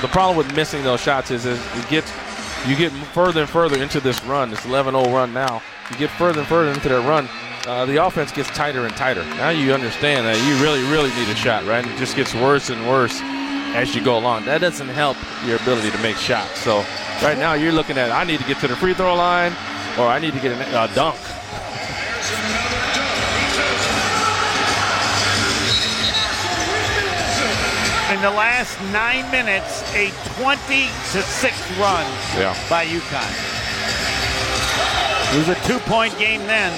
the, 0.00 0.08
problem 0.08 0.36
with 0.36 0.54
missing 0.54 0.82
those 0.84 1.00
shots 1.00 1.30
is, 1.30 1.44
is 1.44 1.58
you 1.76 1.82
get 1.88 2.04
you 2.66 2.74
get 2.74 2.90
further 3.12 3.42
and 3.42 3.50
further 3.50 3.80
into 3.80 4.00
this 4.00 4.22
run, 4.24 4.50
this 4.50 4.60
11-0 4.60 5.12
run. 5.12 5.32
Now 5.32 5.62
you 5.90 5.96
get 5.96 6.10
further 6.10 6.40
and 6.40 6.48
further 6.48 6.72
into 6.72 6.88
that 6.88 7.06
run. 7.06 7.28
Uh, 7.66 7.84
the 7.84 8.04
offense 8.04 8.32
gets 8.32 8.48
tighter 8.50 8.86
and 8.86 8.96
tighter. 8.96 9.24
Now 9.36 9.50
you 9.50 9.72
understand 9.72 10.26
that 10.26 10.36
you 10.46 10.62
really, 10.62 10.82
really 10.90 11.10
need 11.16 11.28
a 11.28 11.36
shot, 11.36 11.64
right? 11.66 11.84
And 11.84 11.92
it 11.92 11.98
just 11.98 12.16
gets 12.16 12.34
worse 12.34 12.70
and 12.70 12.88
worse 12.88 13.20
as 13.74 13.94
you 13.94 14.02
go 14.02 14.18
along. 14.18 14.44
That 14.46 14.60
doesn't 14.60 14.88
help 14.88 15.16
your 15.44 15.56
ability 15.56 15.90
to 15.90 15.98
make 15.98 16.16
shots. 16.16 16.58
So 16.60 16.84
right 17.22 17.38
now 17.38 17.54
you're 17.54 17.72
looking 17.72 17.98
at 17.98 18.10
I 18.10 18.24
need 18.24 18.40
to 18.40 18.46
get 18.46 18.58
to 18.60 18.68
the 18.68 18.76
free 18.76 18.94
throw 18.94 19.14
line 19.14 19.52
or 19.98 20.06
I 20.06 20.18
need 20.18 20.34
to 20.34 20.40
get 20.40 20.52
a 20.52 20.78
uh, 20.78 20.86
dunk. 20.94 21.16
In 28.16 28.22
the 28.22 28.30
last 28.30 28.80
nine 28.94 29.30
minutes, 29.30 29.82
a 29.94 30.08
20 30.40 30.86
to 31.12 31.20
6 31.20 31.70
run 31.78 32.06
Yeah. 32.34 32.56
by 32.70 32.86
UConn. 32.86 33.32
It 35.34 35.38
was 35.38 35.48
a 35.50 35.60
two 35.66 35.78
point 35.80 36.16
game 36.18 36.46
then. 36.46 36.72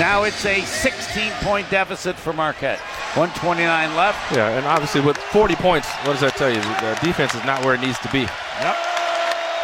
Now 0.00 0.22
it's 0.22 0.46
a 0.46 0.62
16 0.62 1.32
point 1.42 1.68
deficit 1.68 2.16
for 2.16 2.32
Marquette. 2.32 2.78
129 3.12 3.94
left. 3.94 4.32
Yeah, 4.32 4.48
and 4.56 4.64
obviously 4.64 5.02
with 5.02 5.18
40 5.18 5.54
points, 5.56 5.86
what 6.04 6.12
does 6.12 6.20
that 6.22 6.34
tell 6.36 6.48
you? 6.48 6.62
The 6.62 6.98
defense 7.02 7.34
is 7.34 7.44
not 7.44 7.62
where 7.62 7.74
it 7.74 7.82
needs 7.82 7.98
to 7.98 8.08
be. 8.08 8.20
Yep. 8.20 8.76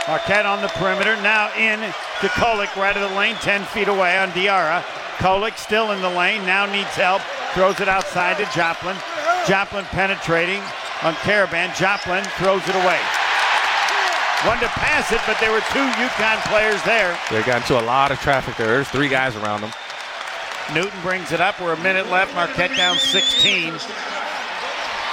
Marquette 0.07 0.45
on 0.45 0.61
the 0.61 0.69
perimeter. 0.69 1.16
Now 1.23 1.51
in 1.57 1.81
to 1.81 2.29
Kolek, 2.37 2.77
right 2.77 2.95
of 2.95 3.09
the 3.09 3.16
lane, 3.16 3.37
10 3.37 3.64
feet 3.64 3.89
away 3.89 4.19
on 4.19 4.33
Diarra. 4.33 4.83
Kolek 5.16 5.57
still 5.57 5.93
in 5.93 6.03
the 6.03 6.11
lane, 6.11 6.45
now 6.45 6.66
needs 6.66 6.95
help. 6.95 7.23
Throws 7.55 7.81
it 7.81 7.89
outside 7.89 8.37
to 8.37 8.45
Joplin. 8.55 8.97
Joplin 9.47 9.84
penetrating 9.86 10.61
on 11.03 11.14
Karaban. 11.22 11.74
Joplin 11.76 12.24
throws 12.41 12.66
it 12.68 12.74
away. 12.74 13.01
One 14.47 14.59
to 14.61 14.68
pass 14.78 15.11
it, 15.11 15.20
but 15.26 15.39
there 15.41 15.51
were 15.51 15.64
two 15.74 15.82
UConn 15.99 16.39
players 16.47 16.80
there. 16.84 17.18
They 17.30 17.43
got 17.43 17.62
into 17.62 17.80
a 17.80 17.82
lot 17.82 18.12
of 18.12 18.20
traffic 18.20 18.57
there. 18.57 18.68
There's 18.68 18.89
three 18.89 19.09
guys 19.09 19.34
around 19.34 19.62
them. 19.62 19.72
Newton 20.72 21.01
brings 21.03 21.32
it 21.32 21.41
up. 21.41 21.61
We're 21.61 21.74
a 21.74 21.82
minute 21.82 22.09
left. 22.09 22.34
Marquette 22.34 22.76
down 22.76 22.97
16. 22.97 23.74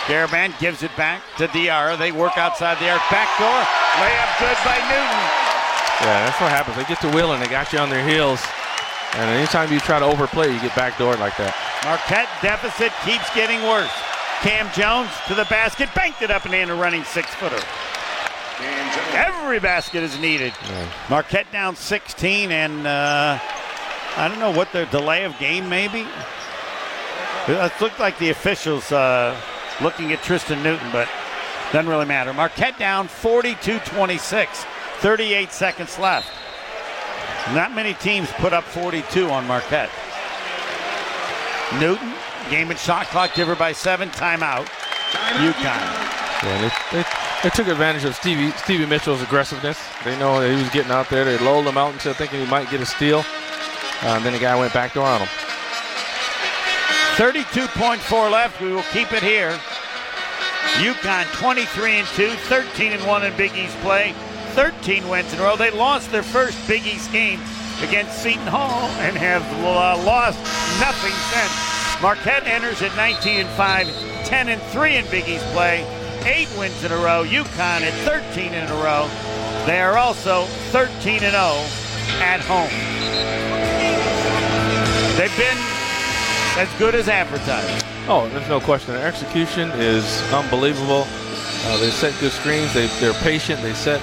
Karaban 0.06 0.54
gives 0.60 0.84
it 0.84 0.96
back 0.96 1.24
to 1.38 1.48
Diarra. 1.48 1.98
They 1.98 2.12
work 2.12 2.38
outside 2.38 2.78
the 2.78 2.90
arc. 2.92 3.02
Backdoor. 3.10 3.66
Layup 3.98 4.32
good 4.38 4.58
by 4.62 4.78
Newton. 4.94 5.26
Yeah, 6.06 6.30
that's 6.30 6.40
what 6.40 6.52
happens. 6.52 6.78
They 6.78 6.84
get 6.84 7.02
to 7.02 7.10
and 7.10 7.42
they 7.42 7.48
got 7.48 7.74
you 7.74 7.80
on 7.80 7.90
their 7.90 8.08
heels. 8.08 8.46
And 9.14 9.30
anytime 9.32 9.74
you 9.74 9.80
try 9.80 9.98
to 9.98 10.06
overplay, 10.06 10.54
you 10.54 10.60
get 10.60 10.72
backdoored 10.72 11.18
like 11.18 11.36
that. 11.38 11.56
Marquette 11.82 12.30
deficit 12.44 12.92
keeps 13.02 13.26
getting 13.34 13.64
worse. 13.64 13.90
Kam 14.46 14.72
Jones 14.74 15.10
to 15.28 15.34
the 15.34 15.46
basket, 15.46 15.90
banked 15.96 16.22
it 16.22 16.30
up 16.30 16.46
and 16.46 16.54
in 16.54 16.70
a 16.70 16.76
running 16.76 17.04
six 17.04 17.34
footer. 17.34 17.60
Every 19.16 19.60
basket 19.60 20.04
is 20.04 20.20
needed. 20.20 20.54
Marquette 21.10 21.52
down 21.52 21.76
16, 21.76 22.52
and 22.52 22.86
uh, 22.86 23.40
I 24.16 24.28
don't 24.28 24.38
know 24.38 24.52
what 24.52 24.72
their 24.72 24.86
delay 24.86 25.24
of 25.24 25.36
game 25.40 25.68
maybe. 25.68 26.06
It 27.48 27.82
looked 27.82 28.00
like 28.00 28.20
the 28.20 28.30
officials 28.30 28.92
uh, 28.92 29.36
looking 29.82 30.14
at 30.14 30.22
Tristen 30.22 30.62
Newton, 30.62 30.92
but 30.92 31.10
doesn't 31.72 31.90
really 31.90 32.06
matter. 32.06 32.32
Marquette 32.32 32.78
down 32.78 33.08
42 33.08 33.80
26, 33.80 34.64
38 35.00 35.52
seconds 35.52 35.98
left. 35.98 36.30
Not 37.56 37.74
many 37.74 37.96
teams 37.96 38.30
put 38.34 38.54
up 38.54 38.64
42 38.64 39.28
on 39.28 39.48
Marquette. 39.48 39.90
Newton, 41.80 42.14
game 42.50 42.70
and 42.70 42.80
shot 42.80 43.08
clock 43.08 43.34
giver 43.34 43.56
by 43.56 43.72
seven, 43.72 44.10
timeout. 44.10 44.66
UConn. 45.36 46.16
Yeah, 46.44 46.72
they, 46.92 46.98
they, 46.98 47.06
they 47.44 47.50
took 47.50 47.68
advantage 47.68 48.04
of 48.04 48.16
Stevie 48.16 48.52
Stevie 48.52 48.86
Mitchell's 48.86 49.22
aggressiveness. 49.22 49.80
They 50.04 50.18
know 50.20 50.40
that 50.40 50.50
he 50.50 50.56
was 50.56 50.70
getting 50.72 50.92
out 50.92 51.10
there. 51.10 51.26
They 51.26 51.38
lulled 51.38 51.66
him 51.66 51.78
out 51.78 51.94
into 51.94 52.14
thinking 52.14 52.40
he 52.40 52.48
might 52.48 52.70
get 52.70 52.82
a 52.82 52.86
steal. 52.86 53.20
Uh, 54.04 54.18
and 54.18 54.26
then 54.26 54.34
the 54.34 54.40
guy 54.40 54.58
went 54.60 54.74
back 54.74 54.94
door 54.94 55.08
on 55.08 55.22
him. 55.22 55.28
32.4 57.16 58.32
left. 58.32 58.62
We 58.62 58.72
will 58.72 58.84
keep 58.92 59.14
it 59.14 59.24
here. 59.24 59.58
UConn 60.76 61.26
23 61.40 61.92
and 62.00 62.08
2, 62.10 62.28
13 62.28 62.92
and 62.92 63.08
1 63.08 63.24
in 63.24 63.38
Big 63.38 63.56
East 63.56 63.78
play, 63.78 64.14
13 64.56 65.08
wins 65.08 65.32
in 65.34 65.40
a 65.40 65.44
row. 65.44 65.56
They 65.56 65.72
lost 65.72 66.12
their 66.12 66.24
first 66.24 66.68
Big 66.68 66.86
East 66.86 67.14
game 67.14 67.40
against 67.82 68.22
Seton 68.22 68.48
Hall 68.48 68.90
and 69.00 69.16
have 69.16 69.44
uh, 69.64 70.04
lost 70.04 70.38
nothing 70.82 71.14
since. 71.32 71.75
Marquette 72.06 72.46
enters 72.46 72.84
at 72.84 72.96
19 72.96 73.40
and 73.40 73.50
5, 73.50 73.88
10 74.26 74.50
and 74.50 74.62
3 74.62 74.98
in 74.98 75.10
Big 75.10 75.28
East 75.28 75.44
play, 75.46 75.82
eight 76.24 76.48
wins 76.56 76.84
in 76.84 76.92
a 76.92 76.98
row. 76.98 77.26
UConn 77.26 77.82
at 77.82 77.94
13 78.06 78.54
in 78.54 78.64
a 78.64 78.76
row. 78.76 79.10
They 79.66 79.82
are 79.82 79.98
also 79.98 80.44
13 80.70 81.24
and 81.24 81.32
0 81.32 81.34
at 82.22 82.42
home. 82.42 82.70
They've 85.18 85.36
been 85.36 85.58
as 86.62 86.72
good 86.78 86.94
as 86.94 87.10
advertised. 87.10 87.84
Oh, 88.08 88.30
there's 88.30 88.50
no 88.50 88.60
question. 88.60 88.94
Their 88.94 89.08
execution 89.08 89.72
is 89.72 90.06
unbelievable. 90.32 91.08
Uh, 91.08 91.78
they 91.78 91.90
set 91.90 92.14
good 92.20 92.34
screens. 92.34 92.72
They, 92.76 92.86
they're 93.00 93.20
patient. 93.24 93.64
They 93.64 93.74
set 93.74 94.00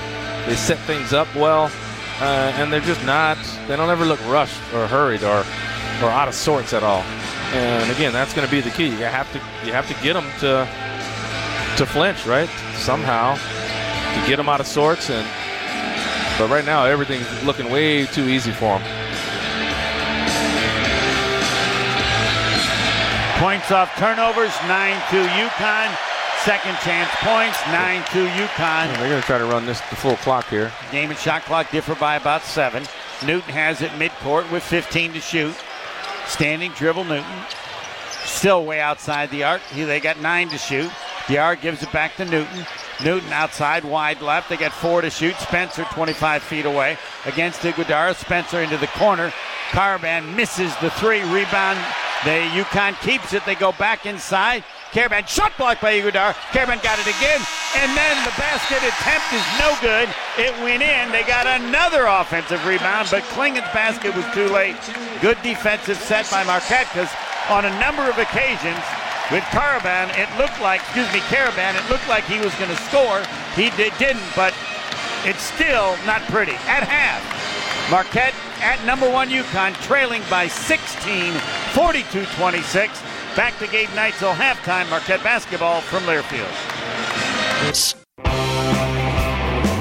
they 0.48 0.56
set 0.56 0.78
things 0.88 1.12
up 1.12 1.32
well, 1.36 1.70
uh, 2.18 2.52
and 2.56 2.72
they're 2.72 2.80
just 2.80 3.04
not. 3.06 3.38
They 3.68 3.76
don't 3.76 3.90
ever 3.90 4.04
look 4.04 4.18
rushed 4.26 4.60
or 4.74 4.88
hurried 4.88 5.22
or 5.22 5.44
or 6.02 6.10
out 6.10 6.26
of 6.26 6.34
sorts 6.34 6.72
at 6.72 6.82
all. 6.82 7.04
And 7.52 7.90
again, 7.90 8.12
that's 8.12 8.32
going 8.32 8.46
to 8.46 8.50
be 8.50 8.60
the 8.60 8.70
key. 8.70 8.88
You 8.88 9.04
have 9.04 9.30
to 9.32 9.38
you 9.66 9.72
have 9.72 9.86
to 9.88 9.94
get 10.02 10.14
them 10.14 10.26
to 10.40 10.66
to 11.76 11.86
flinch, 11.86 12.26
right? 12.26 12.48
Somehow 12.74 13.36
to 13.36 14.26
get 14.28 14.36
them 14.36 14.48
out 14.48 14.60
of 14.60 14.66
sorts. 14.66 15.10
And 15.10 15.26
but 16.38 16.48
right 16.48 16.64
now, 16.64 16.84
everything's 16.84 17.26
looking 17.44 17.70
way 17.70 18.06
too 18.06 18.28
easy 18.28 18.52
for 18.52 18.78
them. 18.78 18.82
Points 23.38 23.72
off 23.72 23.92
turnovers, 23.96 24.54
9 24.68 24.94
to 25.10 25.16
UConn. 25.16 25.96
Second 26.44 26.76
chance 26.78 27.10
points, 27.16 27.58
9 27.66 28.02
to 28.12 28.26
UConn. 28.26 28.96
they're 28.98 29.08
going 29.08 29.20
to 29.20 29.26
try 29.26 29.38
to 29.38 29.44
run 29.44 29.66
this 29.66 29.80
the 29.90 29.96
full 29.96 30.16
clock 30.16 30.48
here. 30.48 30.72
Game 30.92 31.10
and 31.10 31.18
shot 31.18 31.42
clock 31.42 31.70
differ 31.70 31.96
by 31.96 32.16
about 32.16 32.42
seven. 32.42 32.84
Newton 33.26 33.52
has 33.52 33.82
it 33.82 33.90
midcourt 33.92 34.50
with 34.52 34.62
15 34.62 35.12
to 35.14 35.20
shoot. 35.20 35.56
Standing 36.26 36.72
dribble, 36.72 37.04
Newton. 37.04 37.24
Still 38.24 38.64
way 38.64 38.80
outside 38.80 39.30
the 39.30 39.44
arc. 39.44 39.62
He, 39.72 39.84
They 39.84 40.00
got 40.00 40.20
nine 40.20 40.48
to 40.48 40.58
shoot. 40.58 40.90
DR 41.28 41.54
gives 41.60 41.82
it 41.82 41.92
back 41.92 42.16
to 42.16 42.24
Newton. 42.24 42.66
Newton 43.04 43.32
outside, 43.32 43.84
wide 43.84 44.20
left. 44.20 44.48
They 44.48 44.56
got 44.56 44.72
four 44.72 45.00
to 45.00 45.10
shoot. 45.10 45.36
Spencer 45.36 45.84
25 45.84 46.42
feet 46.42 46.64
away 46.64 46.96
against 47.26 47.60
Ighodaro. 47.62 48.14
Spencer 48.14 48.62
into 48.62 48.76
the 48.76 48.86
corner. 48.88 49.32
Karaban 49.70 50.34
misses 50.34 50.74
the 50.76 50.90
three. 50.90 51.20
Rebound 51.32 51.78
the 52.24 52.46
UConn 52.52 53.00
keeps 53.02 53.32
it. 53.32 53.44
They 53.44 53.54
go 53.56 53.72
back 53.72 54.06
inside. 54.06 54.64
Karaban 54.92 55.26
shot 55.26 55.56
blocked 55.56 55.80
by 55.80 55.96
Ighodaro. 55.96 56.36
Karaban 56.52 56.76
got 56.84 57.00
it 57.00 57.08
again, 57.08 57.40
and 57.80 57.96
then 57.96 58.14
the 58.28 58.34
basket 58.36 58.84
attempt 58.84 59.24
is 59.32 59.40
no 59.56 59.72
good. 59.80 60.04
It 60.36 60.52
went 60.60 60.84
in. 60.84 61.10
They 61.10 61.24
got 61.24 61.48
another 61.48 62.04
offensive 62.04 62.60
rebound, 62.66 63.08
but 63.10 63.22
Clingan's 63.32 63.72
basket 63.72 64.14
was 64.14 64.28
too 64.34 64.52
late. 64.52 64.76
Good 65.22 65.40
defensive 65.42 65.96
set 65.96 66.30
by 66.30 66.44
Marquette 66.44 66.92
because 66.92 67.08
on 67.48 67.64
a 67.64 67.72
number 67.80 68.04
of 68.04 68.18
occasions 68.18 68.84
with 69.32 69.40
Karaban, 69.48 70.12
it 70.20 70.28
looked 70.36 70.60
like, 70.60 70.84
excuse 70.84 71.08
me, 71.08 71.20
Karaban, 71.32 71.72
it 71.72 71.88
looked 71.88 72.06
like 72.06 72.24
he 72.24 72.36
was 72.38 72.52
going 72.60 72.68
to 72.68 72.80
score. 72.92 73.24
He 73.56 73.70
did, 73.80 73.96
didn't, 73.96 74.28
but 74.36 74.52
it's 75.24 75.40
still 75.40 75.96
not 76.04 76.20
pretty. 76.28 76.52
At 76.68 76.84
half, 76.84 77.24
Marquette 77.90 78.34
at 78.60 78.84
number 78.84 79.08
one 79.10 79.30
UConn, 79.30 79.72
trailing 79.88 80.22
by 80.28 80.48
16, 80.48 81.32
42 81.72 82.26
26. 82.36 83.02
Back 83.34 83.58
to 83.60 83.66
Gabe 83.66 83.88
Neitzel 83.90 84.34
halftime. 84.34 84.90
Marquette 84.90 85.22
basketball 85.22 85.80
from 85.80 86.02
Learfield. 86.02 86.50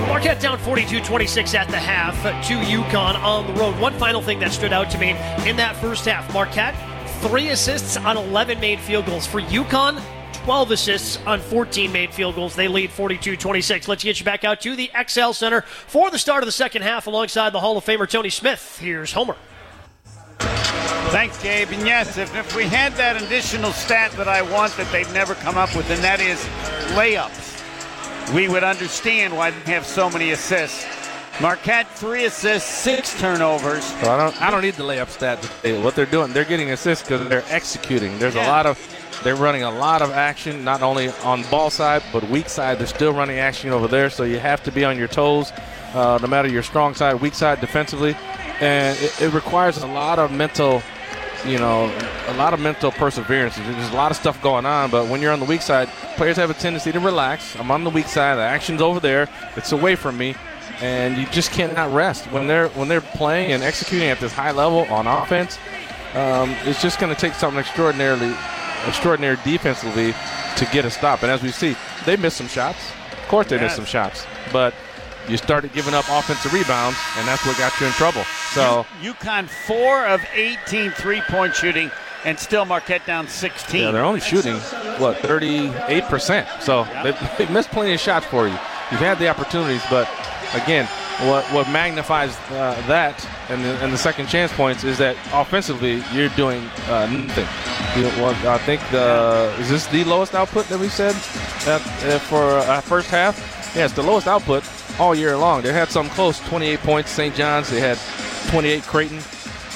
Marquette 0.08 0.40
down 0.40 0.58
42-26 0.60 1.54
at 1.56 1.68
the 1.68 1.78
half 1.78 2.16
to 2.48 2.54
UConn 2.54 3.22
on 3.22 3.48
the 3.48 3.54
road. 3.60 3.78
One 3.78 3.94
final 4.00 4.22
thing 4.22 4.40
that 4.40 4.54
stood 4.54 4.72
out 4.72 4.90
to 4.92 4.98
me 4.98 5.10
in 5.46 5.58
that 5.58 5.76
first 5.82 6.06
half. 6.06 6.32
Marquette, 6.34 6.76
three 7.22 7.50
assists 7.50 7.98
on 7.98 8.16
11 8.16 8.58
made 8.62 8.80
field 8.80 9.06
goals. 9.06 9.28
For 9.28 9.42
UConn, 9.42 10.02
12 10.46 10.72
assists 10.72 11.20
on 11.26 11.42
14 11.42 11.92
made 11.92 12.14
field 12.14 12.36
goals. 12.36 12.56
They 12.56 12.70
lead 12.70 12.90
42 12.90 13.36
26. 13.36 13.90
Let's 13.90 14.04
get 14.04 14.18
you 14.18 14.24
back 14.24 14.46
out 14.46 14.62
to 14.62 14.78
the 14.78 14.90
XL 15.08 15.32
Center 15.32 15.62
for 15.62 16.10
the 16.10 16.20
start 16.20 16.42
of 16.42 16.46
the 16.46 16.54
second 16.54 16.84
half 16.84 17.08
alongside 17.08 17.52
the 17.52 17.60
Hall 17.60 17.78
of 17.78 17.84
Famer 17.84 18.10
Tony 18.10 18.30
Smith. 18.30 18.78
Here's 18.80 19.12
Homer. 19.12 19.36
Thanks, 21.12 21.42
Gabe. 21.44 21.70
And 21.72 21.86
yes, 21.86 22.18
if, 22.18 22.36
if 22.36 22.56
we 22.56 22.64
had 22.64 22.94
that 22.94 23.22
additional 23.22 23.72
stat 23.72 24.12
that 24.14 24.28
I 24.28 24.42
want 24.42 24.76
that 24.78 24.92
they've 24.92 25.12
never 25.14 25.36
come 25.36 25.58
up 25.58 25.76
with, 25.76 25.90
and 25.90 26.02
that 26.04 26.20
is 26.20 26.40
layups, 26.96 28.34
we 28.34 28.48
would 28.48 28.64
understand 28.64 29.36
why 29.36 29.52
they 29.52 29.72
have 29.72 29.86
so 29.86 30.10
many 30.10 30.32
assists. 30.32 30.86
Marquette 31.40 31.88
three 31.96 32.26
assists, 32.26 32.70
six 32.70 33.20
turnovers. 33.20 33.90
Well, 34.02 34.12
I 34.12 34.18
don't. 34.18 34.42
I 34.42 34.52
don't 34.52 34.62
need 34.62 34.76
the 34.76 34.84
layup 34.84 35.10
stat. 35.10 35.44
What 35.84 35.96
they're 35.96 36.06
doing, 36.06 36.34
they're 36.34 36.46
getting 36.46 36.72
assists 36.72 37.08
because 37.08 37.28
they're 37.28 37.46
executing. 37.48 38.18
There's 38.20 38.36
yeah. 38.36 38.46
a 38.46 38.50
lot 38.50 38.66
of 38.66 38.78
they're 39.24 39.36
running 39.36 39.64
a 39.64 39.72
lot 39.72 40.02
of 40.02 40.12
action, 40.12 40.64
not 40.64 40.82
only 40.82 41.10
on 41.24 41.44
ball 41.44 41.70
side, 41.70 42.02
but 42.12 42.28
weak 42.30 42.50
side. 42.50 42.80
They're 42.80 42.88
still 42.88 43.14
running 43.14 43.38
action 43.38 43.70
over 43.70 43.88
there, 43.88 44.10
so 44.10 44.24
you 44.24 44.40
have 44.40 44.64
to 44.64 44.72
be 44.72 44.84
on 44.84 44.98
your 44.98 45.08
toes, 45.08 45.52
uh, 45.94 46.18
no 46.22 46.28
matter 46.28 46.48
your 46.48 46.64
strong 46.64 46.96
side, 46.96 47.22
weak 47.22 47.36
side 47.36 47.62
defensively. 47.62 48.16
And 48.60 48.98
it, 49.00 49.22
it, 49.22 49.34
requires 49.34 49.78
a 49.78 49.88
lot 49.88 50.18
of 50.18 50.32
mental, 50.32 50.82
you 51.46 51.58
know, 51.58 51.86
a 52.28 52.34
lot 52.36 52.54
of 52.54 52.60
mental 52.60 52.92
perseverance. 52.92 53.56
There's 53.56 53.90
a 53.92 53.96
lot 53.96 54.12
of 54.12 54.18
stuff 54.18 54.42
going 54.42 54.66
on, 54.66 54.92
but 54.92 55.08
when 55.08 55.22
you're 55.22 55.32
on 55.32 55.40
the 55.40 55.46
weak 55.46 55.62
side, 55.62 55.88
players 56.16 56.38
have 56.38 56.50
a 56.50 56.54
tendency 56.54 56.92
to 56.92 57.00
relax. 57.00 57.56
I'm 57.58 57.72
on 57.72 57.84
the 57.84 57.90
weak 57.90 58.08
side. 58.08 58.36
The 58.36 58.42
action's 58.42 58.82
over 58.82 59.00
there. 59.00 59.28
It's 59.56 59.72
away 59.72 59.96
from 59.96 60.18
me 60.18 60.36
and 60.82 61.16
you 61.18 61.26
just 61.28 61.52
cannot 61.52 61.94
rest 61.94 62.26
when 62.32 62.48
they're 62.48 62.70
when 62.70 62.88
they're 62.88 63.02
playing 63.02 63.52
and 63.52 63.64
executing 63.64 64.10
at 64.10 64.20
this 64.20 64.34
high 64.34 64.52
level 64.52 64.80
on 64.94 65.08
offense. 65.08 65.58
Um, 66.14 66.50
it's 66.66 66.82
just 66.82 67.00
going 67.00 67.14
to 67.14 67.20
take 67.20 67.34
something 67.34 67.60
extraordinarily 67.60 68.36
extraordinary 68.88 69.38
defensively 69.44 70.14
to 70.58 70.66
get 70.74 70.84
a 70.84 70.90
stop. 70.90 71.22
And 71.22 71.32
as 71.32 71.42
we 71.42 71.52
see, 71.52 71.76
they 72.06 72.18
missed 72.18 72.38
some 72.38 72.48
shots. 72.48 72.80
Of 73.12 73.28
course, 73.28 73.48
they 73.48 73.56
yes. 73.56 73.64
missed 73.64 73.76
some 73.76 73.86
shots, 73.86 74.26
but 74.52 74.74
you 75.32 75.38
started 75.38 75.72
giving 75.72 75.94
up 75.94 76.06
offensive 76.10 76.52
rebounds, 76.52 76.98
and 77.18 77.26
that's 77.26 77.46
what 77.46 77.58
got 77.58 77.80
you 77.80 77.88
in 77.88 77.94
trouble. 77.94 78.24
So 78.54 78.86
UConn 79.02 79.48
four 79.48 80.06
of 80.06 80.22
18 80.34 80.92
three-point 80.92 81.56
shooting, 81.56 81.90
and 82.26 82.38
still 82.38 82.66
Marquette 82.66 83.06
down 83.06 83.28
16. 83.28 83.82
Yeah, 83.82 83.92
they're 83.92 84.04
only 84.04 84.20
shooting 84.20 84.56
what 85.00 85.18
38 85.20 86.04
percent. 86.04 86.48
So 86.62 86.84
yep. 86.84 87.18
they've, 87.38 87.50
missed 87.52 87.72
plenty 87.72 87.94
of 87.94 88.00
shots 88.02 88.26
for 88.26 88.46
you. 88.46 88.54
You've 88.92 89.00
had 89.00 89.20
the 89.20 89.30
opportunities, 89.30 89.82
but 89.90 90.10
again, 90.54 90.86
what 91.30 91.46
what 91.54 91.70
magnifies 91.70 92.36
uh, 92.52 92.82
that 92.88 93.26
and 93.50 93.64
the, 93.64 93.70
and 93.84 93.94
the, 93.94 93.98
second 93.98 94.28
chance 94.28 94.52
points 94.52 94.84
is 94.84 94.98
that 94.98 95.16
offensively 95.34 96.04
you're 96.12 96.30
doing 96.30 96.62
uh, 96.90 97.08
nothing. 97.08 97.48
You 97.96 98.10
know, 98.10 98.24
well, 98.24 98.54
I 98.54 98.58
think 98.58 98.82
the 98.92 99.54
is 99.60 99.70
this 99.70 99.88
the 99.88 100.04
lowest 100.04 100.36
output 100.36 100.68
that 100.68 100.80
we 100.80 100.90
said 100.90 101.16
at, 101.68 101.82
uh, 102.04 102.20
for 102.20 102.58
uh, 102.58 102.82
first 102.82 103.10
half? 103.10 103.38
Yeah, 103.76 103.86
it's 103.86 103.94
the 103.94 104.04
lowest 104.04 104.28
output 104.28 104.66
all 105.02 105.16
year 105.16 105.36
long. 105.36 105.64
They 105.64 105.74
had 105.74 105.90
some 105.90 106.08
close, 106.10 106.40
28 106.42 106.80
points. 106.82 107.10
St. 107.10 107.34
John's 107.34 107.70
they 107.72 107.80
had 107.80 107.98
28. 108.52 108.84
Creighton. 108.84 109.20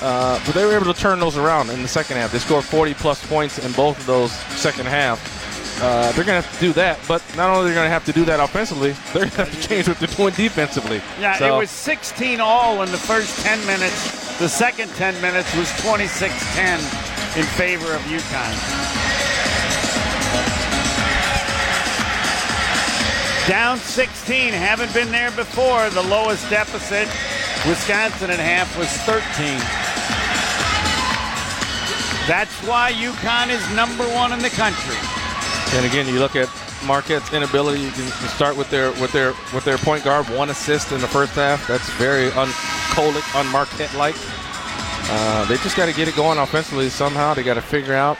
Uh, 0.01 0.39
but 0.45 0.53
they 0.53 0.63
were 0.63 0.75
able 0.75 0.93
to 0.93 0.99
turn 0.99 1.19
those 1.19 1.35
around 1.35 1.69
in 1.71 1.81
the 1.81 1.87
second 1.87 2.17
half. 2.17 2.31
They 2.31 2.37
scored 2.37 2.63
40 2.63 2.93
plus 2.93 3.25
points 3.25 3.57
in 3.57 3.71
both 3.71 3.97
of 3.99 4.05
those 4.05 4.31
second 4.31 4.85
half. 4.85 5.19
Uh, 5.81 6.11
they're 6.11 6.23
going 6.25 6.41
to 6.41 6.47
have 6.47 6.53
to 6.53 6.59
do 6.59 6.73
that, 6.73 6.99
but 7.07 7.23
not 7.35 7.49
only 7.49 7.65
are 7.65 7.69
they 7.69 7.73
going 7.73 7.85
to 7.85 7.89
have 7.89 8.05
to 8.05 8.13
do 8.13 8.23
that 8.25 8.39
offensively, 8.39 8.91
they're 9.13 9.23
going 9.23 9.31
to 9.31 9.45
have 9.45 9.61
to 9.61 9.67
change 9.67 9.87
what 9.87 9.97
they're 9.99 10.07
doing 10.15 10.33
defensively. 10.33 11.01
Yeah, 11.19 11.37
so. 11.37 11.55
it 11.55 11.59
was 11.59 11.71
16 11.71 12.39
all 12.39 12.83
in 12.83 12.91
the 12.91 12.97
first 12.97 13.39
10 13.43 13.65
minutes. 13.65 14.37
The 14.37 14.47
second 14.47 14.89
10 14.89 15.19
minutes 15.21 15.53
was 15.57 15.71
26 15.81 16.55
10 16.55 16.79
in 17.39 17.45
favor 17.57 17.93
of 17.93 18.01
UConn. 18.01 19.14
Down 23.47 23.77
16, 23.77 24.53
haven't 24.53 24.91
been 24.91 25.11
there 25.11 25.29
before. 25.29 25.87
The 25.91 26.01
lowest 26.01 26.49
deficit, 26.49 27.07
Wisconsin 27.69 28.31
at 28.31 28.39
half 28.39 28.75
was 28.75 28.89
13. 29.05 29.21
That's 32.27 32.51
why 32.65 32.91
UConn 32.91 33.49
is 33.49 33.61
number 33.75 34.03
one 34.15 34.33
in 34.33 34.39
the 34.39 34.49
country. 34.49 34.97
And 35.77 35.85
again, 35.85 36.07
you 36.07 36.17
look 36.17 36.35
at 36.35 36.49
Marquette's 36.87 37.31
inability. 37.33 37.81
You 37.81 37.91
can 37.91 38.09
start 38.29 38.57
with 38.57 38.71
their 38.71 38.89
with 38.93 39.11
their 39.11 39.33
with 39.53 39.63
their 39.63 39.77
point 39.77 40.03
guard, 40.03 40.27
one 40.29 40.49
assist 40.49 40.91
in 40.91 40.99
the 40.99 41.07
first 41.07 41.33
half. 41.33 41.67
That's 41.67 41.87
very 41.91 42.31
un 42.31 42.47
Kolek, 42.97 43.35
un 43.39 43.45
Marquette 43.51 43.93
like. 43.93 44.15
Uh, 45.07 45.45
they 45.45 45.57
just 45.57 45.77
got 45.77 45.85
to 45.85 45.93
get 45.93 46.07
it 46.07 46.15
going 46.15 46.39
offensively 46.39 46.89
somehow. 46.89 47.35
They 47.35 47.43
got 47.43 47.53
to 47.53 47.61
figure 47.61 47.93
out 47.93 48.17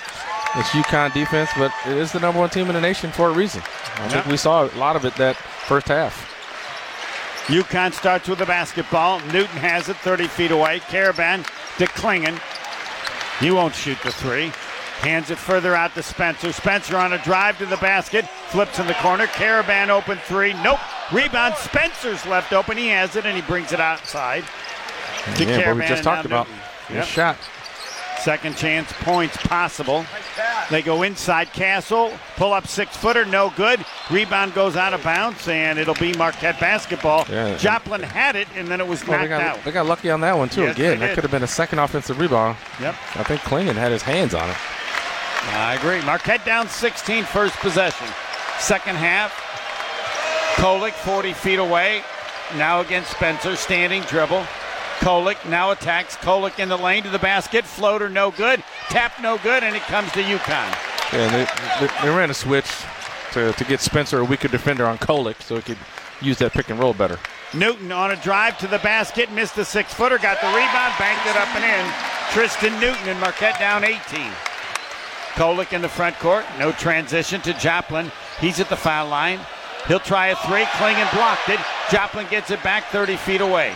this 0.55 0.67
UConn 0.67 1.13
defense, 1.13 1.49
but 1.57 1.71
it 1.87 1.97
is 1.97 2.11
the 2.11 2.19
number 2.19 2.39
one 2.39 2.51
team 2.51 2.67
in 2.67 2.75
the 2.75 2.81
nation 2.81 3.11
for 3.11 3.29
a 3.29 3.33
reason. 3.33 3.63
I 3.97 4.09
think 4.09 4.25
we 4.25 4.37
saw 4.37 4.65
a 4.65 4.77
lot 4.77 4.95
of 4.95 5.05
it 5.05 5.15
that 5.15 5.35
first 5.35 5.87
half. 5.87 6.31
UConn 7.47 7.93
starts 7.93 8.27
with 8.27 8.39
the 8.39 8.45
basketball. 8.45 9.19
Newton 9.27 9.57
has 9.57 9.87
it 9.87 9.97
30 9.97 10.27
feet 10.27 10.51
away. 10.51 10.79
Karaban 10.79 11.43
to 11.77 11.85
Clingan. 11.85 12.39
He 13.39 13.51
won't 13.51 13.75
shoot 13.75 13.97
the 14.03 14.11
three. 14.11 14.51
Hands 15.01 15.29
it 15.29 15.37
further 15.37 15.75
out 15.75 15.93
to 15.93 16.01
Spencer. 16.01 16.51
Spencer 16.51 16.97
on 16.97 17.13
a 17.13 17.21
drive 17.23 17.57
to 17.59 17.65
the 17.65 17.77
basket. 17.77 18.25
Flips 18.47 18.79
in 18.79 18.87
the 18.87 18.93
corner. 18.95 19.27
Karaban 19.27 19.89
open 19.89 20.17
three. 20.19 20.53
Nope. 20.63 20.79
Rebound. 21.11 21.55
Spencer's 21.55 22.25
left 22.25 22.51
open. 22.53 22.77
He 22.77 22.87
has 22.87 23.15
it 23.15 23.25
and 23.25 23.35
he 23.35 23.41
brings 23.43 23.71
it 23.73 23.79
outside. 23.79 24.43
To 25.35 25.43
yeah, 25.45 25.67
what 25.67 25.77
we 25.77 25.85
just 25.85 26.03
talked 26.03 26.25
about. 26.25 26.47
Good 26.87 26.95
Yep. 26.97 27.05
shot. 27.05 27.37
Second 28.25 28.57
chance 28.57 28.91
points 29.01 29.37
possible. 29.37 30.03
They 30.71 30.81
go 30.81 31.03
inside 31.03 31.53
Castle. 31.53 32.11
Pull 32.37 32.53
up 32.53 32.65
six 32.65 32.97
footer. 32.97 33.23
No 33.23 33.53
good. 33.55 33.85
Rebound 34.09 34.55
goes 34.55 34.75
out 34.75 34.95
of 34.95 35.03
bounds 35.03 35.47
and 35.47 35.77
it'll 35.77 35.93
be 35.93 36.11
Marquette 36.13 36.59
basketball. 36.59 37.27
Yeah. 37.29 37.55
Joplin 37.55 38.01
had 38.01 38.35
it 38.35 38.47
and 38.55 38.67
then 38.67 38.81
it 38.81 38.87
was 38.87 39.05
knocked 39.05 39.21
they, 39.21 39.27
got, 39.27 39.41
out. 39.41 39.63
they 39.63 39.71
got 39.71 39.85
lucky 39.85 40.09
on 40.09 40.21
that 40.21 40.35
one 40.35 40.49
too. 40.49 40.63
Yes, 40.63 40.75
Again, 40.75 40.99
that 41.01 41.13
could 41.13 41.23
have 41.23 41.29
been 41.29 41.43
a 41.43 41.47
second 41.47 41.77
offensive 41.77 42.19
rebound. 42.19 42.57
Yep. 42.81 42.95
I 43.13 43.23
think 43.25 43.41
Clingan 43.41 43.75
had 43.75 43.91
his 43.91 44.01
hands 44.01 44.33
on 44.33 44.49
it. 44.49 44.57
I 45.53 45.75
agree. 45.75 46.03
Marquette 46.03 46.43
down 46.43 46.67
16, 46.67 47.25
first 47.25 47.55
possession. 47.57 48.07
Second 48.57 48.95
half, 48.95 49.33
Kolek 50.55 50.93
40 50.93 51.31
feet 51.33 51.59
away. 51.59 52.01
Now 52.57 52.81
against 52.81 53.11
Spencer, 53.11 53.55
standing 53.55 54.01
dribble. 54.01 54.43
Kolek 54.99 55.47
now 55.49 55.71
attacks. 55.71 56.15
Kolek 56.17 56.59
in 56.59 56.69
the 56.69 56.77
lane 56.77 57.03
to 57.03 57.09
the 57.09 57.19
basket. 57.19 57.65
Floater 57.65 58.09
no 58.09 58.31
good. 58.31 58.63
Tap 58.89 59.13
no 59.21 59.37
good, 59.37 59.63
and 59.63 59.75
it 59.75 59.81
comes 59.83 60.11
to 60.13 60.21
UConn. 60.21 61.13
Yeah, 61.13 61.31
they, 61.79 61.85
they, 61.85 61.93
they 62.03 62.09
ran 62.09 62.29
a 62.29 62.33
switch 62.33 62.69
to, 63.33 63.53
to 63.53 63.63
get 63.65 63.81
Spencer 63.81 64.19
a 64.19 64.25
weaker 64.25 64.47
defender 64.47 64.85
on 64.85 64.97
Kolek 64.97 65.41
so 65.41 65.55
he 65.55 65.61
could 65.61 65.77
use 66.21 66.37
that 66.39 66.53
pick 66.53 66.69
and 66.69 66.79
roll 66.79 66.93
better. 66.93 67.19
Newton 67.53 67.91
on 67.91 68.11
a 68.11 68.15
drive 68.17 68.57
to 68.59 68.67
the 68.67 68.79
basket, 68.79 69.31
missed 69.31 69.55
the 69.55 69.65
six 69.65 69.93
footer, 69.93 70.17
got 70.17 70.41
the 70.41 70.47
rebound, 70.47 70.93
banked 70.97 71.25
it 71.27 71.35
up 71.37 71.53
and 71.55 71.63
in. 71.63 71.93
Tristen 72.31 72.73
Newton 72.79 73.07
and 73.07 73.19
Marquette 73.19 73.59
down 73.59 73.83
18. 73.83 73.99
Kolek 75.35 75.73
in 75.73 75.81
the 75.81 75.89
front 75.89 76.17
court, 76.19 76.45
no 76.57 76.71
transition 76.71 77.41
to 77.41 77.53
Joplin. 77.53 78.11
He's 78.39 78.59
at 78.59 78.69
the 78.69 78.75
foul 78.75 79.07
line. 79.09 79.39
He'll 79.87 79.99
try 79.99 80.27
a 80.27 80.35
three. 80.47 80.63
Clingan 80.63 81.13
blocked 81.13 81.49
it. 81.49 81.59
Joplin 81.91 82.25
gets 82.29 82.51
it 82.51 82.63
back 82.63 82.85
30 82.85 83.17
feet 83.17 83.41
away. 83.41 83.75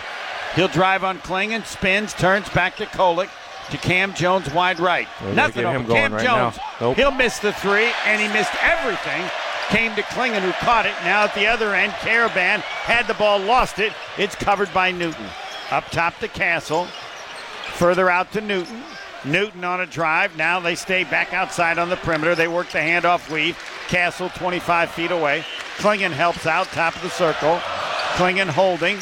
He'll 0.56 0.68
drive 0.68 1.04
on 1.04 1.20
Clingan, 1.20 1.66
spins, 1.66 2.14
turns 2.14 2.50
back 2.50 2.76
to 2.78 2.86
Kolek 2.86 3.30
to 3.72 3.78
Kam 3.78 4.14
Jones 4.14 4.52
wide 4.52 4.80
right. 4.80 5.08
Well, 5.22 5.30
they 5.30 5.36
gotta 5.36 5.48
Nothing 5.48 5.64
get 5.64 5.70
him 5.76 5.82
open. 5.82 5.88
going 5.88 6.02
Cam 6.02 6.14
right 6.14 6.26
Jones. 6.26 6.58
now. 6.58 6.64
Nope. 6.82 6.98
He'll 6.98 7.12
miss 7.12 7.40
the 7.40 7.54
three, 7.54 7.90
and 8.06 8.20
he 8.22 8.28
missed 8.30 8.52
everything. 8.64 9.24
Came 9.70 9.96
to 9.96 10.02
Clingan, 10.02 10.42
who 10.42 10.52
caught 10.54 10.88
it. 10.88 10.94
Now 11.04 11.24
at 11.26 11.36
the 11.36 11.46
other 11.46 11.76
end, 11.76 11.92
Karaban 11.94 12.62
had 12.62 13.06
the 13.08 13.14
ball, 13.14 13.38
lost 13.40 13.78
it. 13.78 13.94
It's 14.18 14.34
covered 14.36 14.74
by 14.74 14.92
Newton. 14.92 15.26
Up 15.70 15.86
top 15.92 16.18
to 16.20 16.28
Castle. 16.28 16.88
Further 17.76 18.10
out 18.10 18.32
to 18.34 18.42
Newton. 18.42 18.82
Newton 19.26 19.64
on 19.64 19.82
a 19.82 19.86
drive. 19.86 20.36
Now 20.38 20.60
they 20.60 20.74
stay 20.74 21.04
back 21.04 21.34
outside 21.34 21.78
on 21.78 21.90
the 21.90 21.98
perimeter. 21.98 22.34
They 22.34 22.48
work 22.48 22.70
the 22.72 22.80
handoff 22.80 23.32
weave. 23.32 23.58
Castle 23.88 24.30
25 24.30 24.90
feet 24.90 25.12
away. 25.12 25.46
Clingan 25.78 26.12
helps 26.12 26.48
out, 26.48 26.66
top 26.68 26.96
of 26.96 27.04
the 27.04 27.10
circle. 27.10 27.58
Clingan 28.16 28.48
holding. 28.48 28.98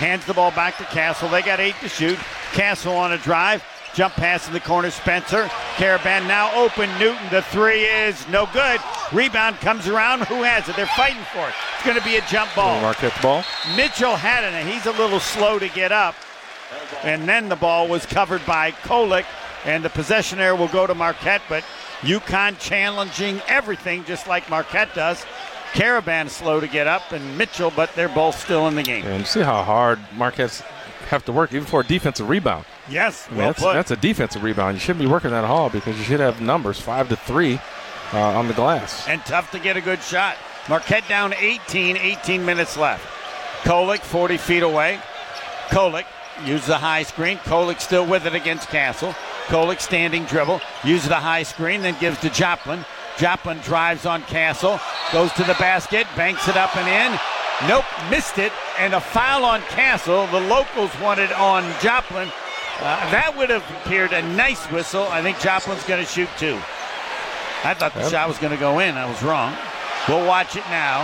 Hands 0.00 0.24
the 0.24 0.32
ball 0.32 0.50
back 0.52 0.78
to 0.78 0.84
Castle. 0.84 1.28
They 1.28 1.42
got 1.42 1.60
eight 1.60 1.74
to 1.82 1.88
shoot. 1.90 2.18
Castle 2.52 2.96
on 2.96 3.12
a 3.12 3.18
drive. 3.18 3.62
Jump 3.92 4.14
pass 4.14 4.46
in 4.46 4.54
the 4.54 4.60
corner. 4.60 4.90
Spencer. 4.90 5.44
Karaban 5.76 6.26
now 6.26 6.50
open. 6.54 6.88
Newton. 6.98 7.28
The 7.30 7.42
three 7.42 7.82
is 7.82 8.26
no 8.28 8.48
good. 8.54 8.80
Rebound 9.12 9.56
comes 9.56 9.88
around. 9.88 10.22
Who 10.22 10.42
has 10.42 10.66
it? 10.70 10.76
They're 10.76 10.86
fighting 10.86 11.22
for 11.34 11.46
it. 11.46 11.54
It's 11.74 11.84
going 11.84 11.98
to 11.98 12.02
be 12.04 12.16
a 12.16 12.22
jump 12.22 12.50
ball. 12.54 12.80
Marquette's 12.80 13.20
ball. 13.20 13.44
Mitchell 13.76 14.16
had 14.16 14.42
it, 14.42 14.54
and 14.54 14.66
he's 14.66 14.86
a 14.86 14.92
little 14.92 15.20
slow 15.20 15.58
to 15.58 15.68
get 15.68 15.92
up. 15.92 16.14
And 17.02 17.28
then 17.28 17.50
the 17.50 17.56
ball 17.56 17.86
was 17.86 18.06
covered 18.06 18.46
by 18.46 18.70
Kolek, 18.70 19.26
and 19.66 19.84
the 19.84 19.90
possession 19.90 20.38
there 20.38 20.56
will 20.56 20.68
go 20.68 20.86
to 20.86 20.94
Marquette. 20.94 21.42
But 21.46 21.62
UConn 22.00 22.58
challenging 22.58 23.42
everything 23.48 24.04
just 24.04 24.26
like 24.26 24.48
Marquette 24.48 24.94
does. 24.94 25.26
Karaban 25.72 26.28
slow 26.28 26.60
to 26.60 26.66
get 26.66 26.86
up, 26.86 27.12
and 27.12 27.38
Mitchell, 27.38 27.72
but 27.74 27.94
they're 27.94 28.08
both 28.08 28.38
still 28.38 28.66
in 28.68 28.74
the 28.74 28.82
game. 28.82 29.04
And 29.06 29.20
you 29.20 29.26
see 29.26 29.40
how 29.42 29.62
hard 29.62 29.98
Marquette's 30.16 30.60
have 31.08 31.24
to 31.24 31.32
work 31.32 31.52
even 31.52 31.66
for 31.66 31.80
a 31.80 31.84
defensive 31.84 32.28
rebound. 32.28 32.64
Yes, 32.88 33.26
I 33.26 33.30
mean, 33.30 33.38
well 33.38 33.48
that's, 33.48 33.62
put. 33.62 33.72
that's 33.72 33.90
a 33.90 33.96
defensive 33.96 34.42
rebound. 34.42 34.76
You 34.76 34.80
shouldn't 34.80 35.00
be 35.00 35.06
working 35.06 35.30
that 35.30 35.44
hard 35.44 35.72
because 35.72 35.96
you 35.98 36.04
should 36.04 36.20
have 36.20 36.40
numbers 36.40 36.80
five 36.80 37.08
to 37.08 37.16
three 37.16 37.60
uh, 38.12 38.18
on 38.38 38.48
the 38.48 38.54
glass. 38.54 39.06
and 39.08 39.20
tough 39.22 39.50
to 39.52 39.58
get 39.58 39.76
a 39.76 39.80
good 39.80 40.02
shot. 40.02 40.36
Marquette 40.68 41.08
down 41.08 41.32
18, 41.34 41.96
18 41.96 42.44
minutes 42.44 42.76
left. 42.76 43.04
Kolek 43.62 44.00
40 44.00 44.36
feet 44.36 44.62
away. 44.62 45.00
Kolek 45.68 46.04
uses 46.44 46.66
the 46.66 46.78
high 46.78 47.02
screen. 47.02 47.38
Kolek 47.38 47.80
still 47.80 48.06
with 48.06 48.26
it 48.26 48.34
against 48.34 48.68
Castle. 48.68 49.14
Kolek 49.46 49.80
standing 49.80 50.24
dribble, 50.26 50.60
uses 50.84 51.08
the 51.08 51.16
high 51.16 51.42
screen, 51.42 51.82
then 51.82 51.96
gives 51.98 52.20
to 52.20 52.30
Joplin. 52.30 52.84
Joplin 53.18 53.58
drives 53.58 54.06
on 54.06 54.22
Castle, 54.22 54.80
goes 55.12 55.32
to 55.34 55.44
the 55.44 55.54
basket, 55.54 56.06
banks 56.16 56.48
it 56.48 56.56
up 56.56 56.76
and 56.76 56.88
in. 56.88 57.18
Nope, 57.68 57.84
missed 58.10 58.38
it, 58.38 58.52
and 58.78 58.94
a 58.94 59.00
foul 59.00 59.44
on 59.44 59.60
Castle. 59.62 60.26
The 60.28 60.40
locals 60.40 60.90
wanted 61.00 61.30
on 61.32 61.62
Joplin. 61.82 62.28
Uh, 62.80 63.10
that 63.10 63.34
would 63.36 63.50
have 63.50 63.64
appeared 63.84 64.12
a 64.12 64.22
nice 64.34 64.64
whistle. 64.70 65.02
I 65.10 65.20
think 65.22 65.38
Joplin's 65.40 65.84
going 65.84 66.00
to 66.02 66.10
shoot 66.10 66.28
two. 66.38 66.58
I 67.62 67.74
thought 67.74 67.92
the 67.92 68.00
Yep. 68.00 68.10
shot 68.10 68.28
was 68.28 68.38
going 68.38 68.52
to 68.54 68.58
go 68.58 68.78
in. 68.78 68.96
I 68.96 69.04
was 69.04 69.22
wrong. 69.22 69.54
We'll 70.08 70.26
watch 70.26 70.56
it 70.56 70.64
now. 70.70 71.02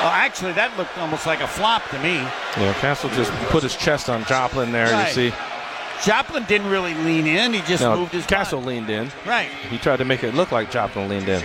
Oh, 0.00 0.10
actually, 0.12 0.52
that 0.54 0.76
looked 0.76 0.96
almost 0.98 1.26
like 1.26 1.40
a 1.40 1.46
flop 1.46 1.88
to 1.90 1.98
me. 2.00 2.14
Yeah, 2.58 2.72
Castle 2.80 3.10
just 3.10 3.30
put 3.50 3.62
his 3.62 3.76
chest 3.76 4.08
on 4.08 4.24
Joplin 4.24 4.72
there. 4.72 4.90
Right. 4.92 5.06
You 5.08 5.30
see, 5.30 5.36
Joplin 6.04 6.44
didn't 6.44 6.70
really 6.70 6.94
lean 6.94 7.26
in. 7.26 7.52
He 7.52 7.60
just 7.62 7.82
no, 7.82 7.96
moved 7.96 8.12
his 8.12 8.26
Castle 8.26 8.60
butt. 8.60 8.68
leaned 8.68 8.90
in. 8.90 9.10
Right. 9.26 9.48
He 9.48 9.78
tried 9.78 9.96
to 9.96 10.04
make 10.04 10.22
it 10.22 10.34
look 10.34 10.52
like 10.52 10.70
Joplin 10.70 11.08
leaned 11.08 11.28
in. 11.28 11.42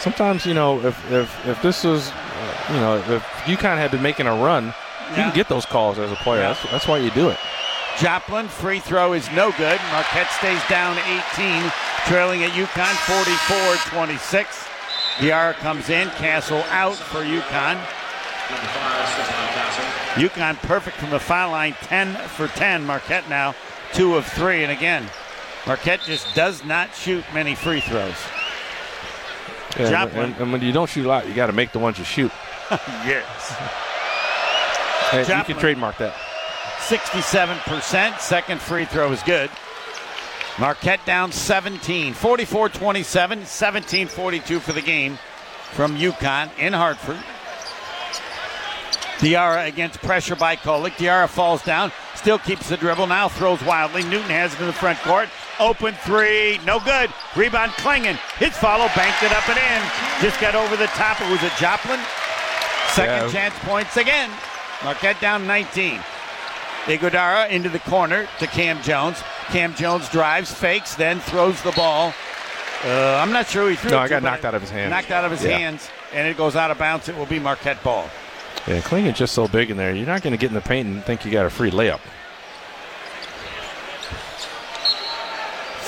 Sometimes, 0.00 0.44
you 0.44 0.54
know, 0.54 0.80
if 0.84 1.12
if, 1.12 1.46
if 1.46 1.62
this 1.62 1.84
was, 1.84 2.10
uh, 2.10 2.64
you 2.70 2.76
know, 2.80 2.96
if 2.96 3.22
UConn 3.44 3.76
had 3.76 3.90
been 3.90 4.02
making 4.02 4.26
a 4.26 4.34
run, 4.34 4.66
you 5.10 5.16
can 5.16 5.34
get 5.34 5.48
those 5.48 5.64
calls 5.64 5.98
as 5.98 6.10
a 6.10 6.16
player. 6.16 6.40
Yeah. 6.40 6.48
That's, 6.48 6.70
that's 6.70 6.88
why 6.88 6.98
you 6.98 7.10
do 7.10 7.28
it. 7.28 7.38
Joplin 7.98 8.48
free 8.48 8.80
throw 8.80 9.14
is 9.14 9.30
no 9.32 9.52
good. 9.52 9.80
Marquette 9.90 10.30
stays 10.32 10.60
down 10.68 10.98
18, 11.34 11.72
trailing 12.06 12.44
at 12.44 12.50
UConn 12.50 12.92
44-26. 13.88 14.68
Diarra 15.16 15.54
comes 15.54 15.88
in. 15.88 16.08
Castle 16.10 16.62
out 16.68 16.94
for 16.96 17.22
UConn. 17.24 17.82
UConn 20.16 20.56
perfect 20.56 20.96
from 20.98 21.10
the 21.10 21.18
foul 21.18 21.52
line, 21.52 21.74
10 21.82 22.14
for 22.28 22.48
10. 22.48 22.84
Marquette 22.84 23.28
now 23.30 23.54
two 23.92 24.16
of 24.16 24.26
three, 24.26 24.62
and 24.62 24.72
again, 24.72 25.08
Marquette 25.66 26.00
just 26.02 26.32
does 26.34 26.64
not 26.64 26.94
shoot 26.94 27.24
many 27.34 27.54
free 27.54 27.80
throws. 27.80 28.14
Yeah, 29.78 29.90
Joplin. 29.90 30.32
and, 30.32 30.36
and 30.42 30.52
when 30.52 30.62
you 30.62 30.72
don't 30.72 30.88
shoot 30.88 31.04
a 31.04 31.08
lot, 31.08 31.28
you 31.28 31.34
got 31.34 31.46
to 31.46 31.52
make 31.52 31.72
the 31.72 31.78
ones 31.78 31.98
you 31.98 32.04
shoot. 32.04 32.32
Yes. 33.06 33.54
Hey, 35.10 35.20
you 35.20 35.44
can 35.44 35.56
trademark 35.56 35.98
that. 35.98 36.14
67%. 36.78 38.18
Second 38.18 38.60
free 38.60 38.86
throw 38.86 39.12
is 39.12 39.22
good. 39.22 39.50
Marquette 40.58 40.98
down 41.06 41.30
17, 41.30 42.12
44 42.12 42.68
27, 42.70 43.46
17 43.46 44.08
42 44.08 44.58
for 44.58 44.72
the 44.72 44.82
game 44.82 45.16
from 45.70 45.96
UConn 45.96 46.50
in 46.58 46.72
Hartford. 46.72 47.18
Diarra 49.18 49.66
against 49.66 50.00
pressure 50.02 50.36
by 50.36 50.56
Kolek. 50.56 50.92
Diarra 50.92 51.28
falls 51.28 51.62
down, 51.62 51.90
still 52.14 52.38
keeps 52.38 52.68
the 52.68 52.76
dribble, 52.76 53.06
now 53.06 53.28
throws 53.28 53.62
wildly. 53.64 54.02
Newton 54.04 54.28
has 54.30 54.52
it 54.54 54.60
in 54.60 54.66
the 54.66 54.72
front 54.72 54.98
court. 55.00 55.28
Open 55.58 55.94
three, 56.04 56.58
no 56.66 56.78
good. 56.80 57.10
Rebound 57.34 57.72
Clingan. 57.72 58.16
His 58.38 58.56
follow, 58.56 58.86
banked 58.94 59.22
it 59.22 59.32
up 59.32 59.48
and 59.48 59.56
in. 59.58 59.82
Just 60.20 60.38
got 60.40 60.54
over 60.54 60.76
the 60.76 60.86
top. 60.88 61.20
It 61.20 61.30
was 61.30 61.42
a 61.42 61.50
Joplin. 61.58 61.98
Second 62.90 63.26
Yeah. 63.26 63.32
chance 63.32 63.54
points 63.64 63.96
again. 63.96 64.30
Marquette 64.84 65.18
down 65.20 65.46
19. 65.46 66.00
Ighodaro 66.84 67.48
into 67.48 67.68
the 67.68 67.78
corner 67.80 68.28
to 68.38 68.46
Kam 68.46 68.80
Jones. 68.82 69.22
Kam 69.48 69.74
Jones 69.74 70.08
drives, 70.10 70.52
fakes, 70.52 70.94
then 70.94 71.20
throws 71.20 71.60
the 71.62 71.72
ball 71.72 72.12
Uh, 72.84 73.18
I'm 73.22 73.32
not 73.32 73.48
sure 73.48 73.62
who 73.64 73.68
he 73.70 73.76
threw 73.76 73.90
No, 73.90 73.96
it 73.96 74.02
I 74.02 74.08
got 74.08 74.22
knocked 74.22 74.44
out 74.44 74.54
of 74.54 74.60
his 74.60 74.70
hand. 74.70 74.90
Knocked 74.90 75.10
out 75.10 75.24
of 75.24 75.30
his 75.30 75.42
Yeah. 75.42 75.56
hands, 75.58 75.88
and 76.12 76.28
it 76.28 76.36
goes 76.36 76.54
out 76.54 76.70
of 76.70 76.76
bounds. 76.76 77.08
It 77.08 77.16
will 77.16 77.24
be 77.26 77.38
Marquette 77.38 77.82
ball. 77.82 78.08
Yeah, 78.66 78.80
Clingan's 78.80 79.18
just 79.18 79.32
so 79.34 79.46
big 79.46 79.70
in 79.70 79.76
there. 79.76 79.94
You're 79.94 80.06
not 80.06 80.22
going 80.22 80.32
to 80.32 80.36
get 80.38 80.48
in 80.48 80.54
the 80.54 80.60
paint 80.60 80.88
and 80.88 81.02
think 81.04 81.24
you 81.24 81.30
got 81.30 81.46
a 81.46 81.50
free 81.50 81.70
layup. 81.70 82.00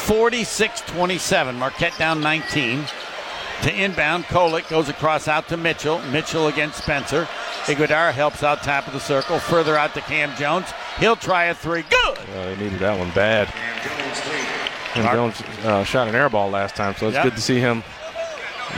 46-27. 0.09 1.55
Marquette 1.57 1.97
down 1.99 2.21
19. 2.21 2.85
To 3.62 3.75
inbound, 3.75 4.25
Kolek 4.25 4.69
goes 4.71 4.89
across 4.89 5.27
out 5.27 5.49
to 5.49 5.57
Mitchell. 5.57 5.99
Mitchell 6.12 6.47
against 6.47 6.79
Spencer. 6.83 7.25
Ighodaro 7.64 8.12
helps 8.12 8.43
out 8.43 8.62
top 8.62 8.87
of 8.87 8.93
the 8.93 9.01
circle. 9.01 9.39
Further 9.41 9.77
out 9.77 9.95
to 9.95 10.01
Kam 10.03 10.35
Jones. 10.37 10.66
He'll 10.99 11.16
try 11.16 11.45
a 11.47 11.55
three. 11.55 11.83
Good. 11.83 12.19
They 12.33 12.57
needed 12.57 12.79
that 12.79 12.97
one 12.99 13.11
bad. 13.11 13.53
And 14.95 15.05
Jones 15.11 15.41
uh, 15.64 15.83
shot 15.85 16.09
an 16.09 16.14
air 16.14 16.29
ball 16.31 16.49
last 16.51 16.77
time, 16.77 16.95
so 16.97 17.09
it's 17.09 17.14
Yep. 17.16 17.25
good 17.25 17.35
to 17.35 17.43
see 17.43 17.59
him. 17.59 17.83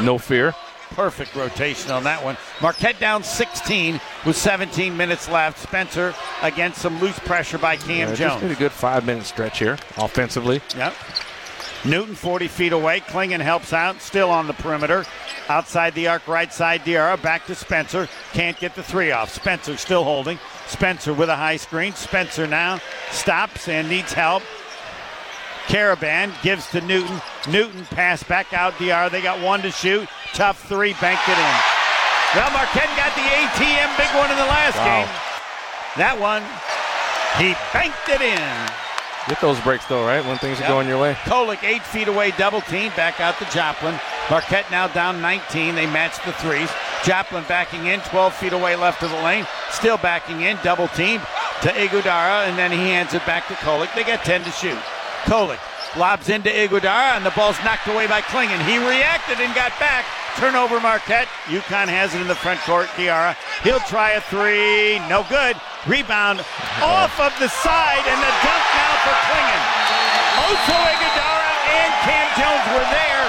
No 0.02 0.16
fear. 0.18 0.54
Perfect 0.90 1.34
rotation 1.34 1.90
on 1.90 2.04
that 2.04 2.22
one. 2.22 2.36
Marquette 2.60 2.98
down 2.98 3.22
16 3.22 4.00
with 4.26 4.36
17 4.36 4.96
minutes 4.96 5.28
left. 5.28 5.58
Spencer 5.58 6.14
against 6.42 6.80
some 6.80 7.00
loose 7.00 7.18
pressure 7.20 7.58
by 7.58 7.76
Cam 7.76 8.08
just 8.08 8.18
Jones. 8.20 8.42
did 8.42 8.50
a 8.50 8.54
good 8.56 8.72
five-minute 8.72 9.24
stretch 9.24 9.58
here 9.58 9.78
offensively. 9.96 10.60
Yep. 10.76 10.94
Newton 11.84 12.14
40 12.14 12.48
feet 12.48 12.72
away. 12.72 13.00
Clingan 13.00 13.40
helps 13.40 13.72
out, 13.72 14.02
still 14.02 14.30
on 14.30 14.46
the 14.46 14.52
perimeter. 14.52 15.04
Outside 15.48 15.94
the 15.94 16.08
arc, 16.08 16.28
right 16.28 16.52
side, 16.52 16.82
Diarra. 16.82 17.20
Back 17.20 17.46
to 17.46 17.54
Spencer. 17.54 18.06
Can't 18.32 18.58
get 18.58 18.74
the 18.74 18.82
three 18.82 19.10
off. 19.12 19.32
Spencer 19.32 19.76
still 19.76 20.04
holding. 20.04 20.38
Spencer 20.66 21.14
with 21.14 21.28
a 21.28 21.36
high 21.36 21.56
screen. 21.56 21.94
Spencer 21.94 22.46
now 22.46 22.80
stops 23.10 23.66
and 23.68 23.88
needs 23.88 24.12
help. 24.12 24.42
Karaban 25.66 26.32
gives 26.42 26.66
to 26.70 26.80
Newton. 26.80 27.20
Newton 27.48 27.84
pass 27.86 28.22
back 28.22 28.52
out 28.52 28.76
DR. 28.78 29.08
They 29.10 29.22
got 29.22 29.40
one 29.40 29.62
to 29.62 29.70
shoot. 29.70 30.08
Tough 30.34 30.60
three, 30.68 30.94
banked 31.00 31.28
it 31.28 31.38
in. 31.38 31.54
Well, 32.34 32.50
Marquette 32.52 32.90
got 32.96 33.14
the 33.14 33.22
ATM 33.26 33.96
big 33.96 34.08
one 34.16 34.30
in 34.30 34.36
the 34.36 34.46
last 34.46 34.76
Wow. 34.76 34.84
game. 34.84 35.08
That 35.96 36.18
one, 36.20 36.42
he 37.38 37.54
banked 37.72 38.08
it 38.08 38.20
in. 38.22 38.70
Get 39.28 39.40
those 39.40 39.60
breaks 39.60 39.84
though, 39.86 40.04
right? 40.06 40.24
When 40.24 40.38
things 40.38 40.60
are 40.60 40.66
going 40.68 40.88
your 40.88 40.98
way. 40.98 41.14
Kolek 41.24 41.62
eight 41.62 41.82
feet 41.82 42.08
away, 42.08 42.30
double 42.38 42.60
team, 42.62 42.90
back 42.96 43.20
out 43.20 43.38
to 43.38 43.44
Joplin. 43.46 43.98
Marquette 44.30 44.70
now 44.70 44.86
down 44.88 45.20
19. 45.20 45.74
They 45.74 45.86
match 45.86 46.24
the 46.24 46.32
threes. 46.32 46.70
Joplin 47.04 47.44
backing 47.48 47.86
in, 47.86 48.00
12 48.00 48.34
feet 48.34 48.52
away 48.52 48.76
left 48.76 49.02
of 49.02 49.10
the 49.10 49.16
lane. 49.22 49.46
Still 49.70 49.98
backing 49.98 50.42
in, 50.42 50.56
double 50.62 50.88
team 50.88 51.20
to 51.62 51.68
Ighodaro, 51.68 52.46
and 52.48 52.56
then 52.58 52.70
he 52.70 52.78
hands 52.78 53.12
it 53.14 53.24
back 53.26 53.46
to 53.48 53.54
Kolek. 53.54 53.94
They 53.94 54.04
got 54.04 54.24
10 54.24 54.44
to 54.44 54.50
shoot. 54.52 54.78
Kolek 55.24 55.58
lobs 55.96 56.28
into 56.28 56.48
Ighodaro, 56.50 57.16
and 57.18 57.26
the 57.26 57.34
ball's 57.34 57.58
knocked 57.64 57.86
away 57.88 58.06
by 58.06 58.20
Clingan. 58.22 58.62
He 58.64 58.78
reacted 58.78 59.40
and 59.40 59.54
got 59.54 59.72
back. 59.80 60.04
Turnover 60.38 60.78
Marquette. 60.78 61.26
UConn 61.50 61.90
has 61.90 62.14
it 62.14 62.20
in 62.22 62.28
the 62.30 62.38
front 62.38 62.60
court. 62.62 62.86
Diarra. 62.94 63.34
He'll 63.66 63.82
try 63.90 64.14
a 64.14 64.22
three. 64.30 65.02
No 65.10 65.26
good. 65.26 65.58
Rebound 65.90 66.40
off 66.78 67.12
of 67.18 67.34
the 67.42 67.50
side, 67.50 68.04
and 68.06 68.18
the 68.22 68.32
dunk 68.46 68.64
now 68.78 68.94
for 69.02 69.14
Clingan. 69.26 69.62
Oso 70.46 70.78
Ighodaro 70.94 71.50
and 71.74 71.90
Kam 72.06 72.26
Jones 72.38 72.64
were 72.70 72.86
there 72.94 73.24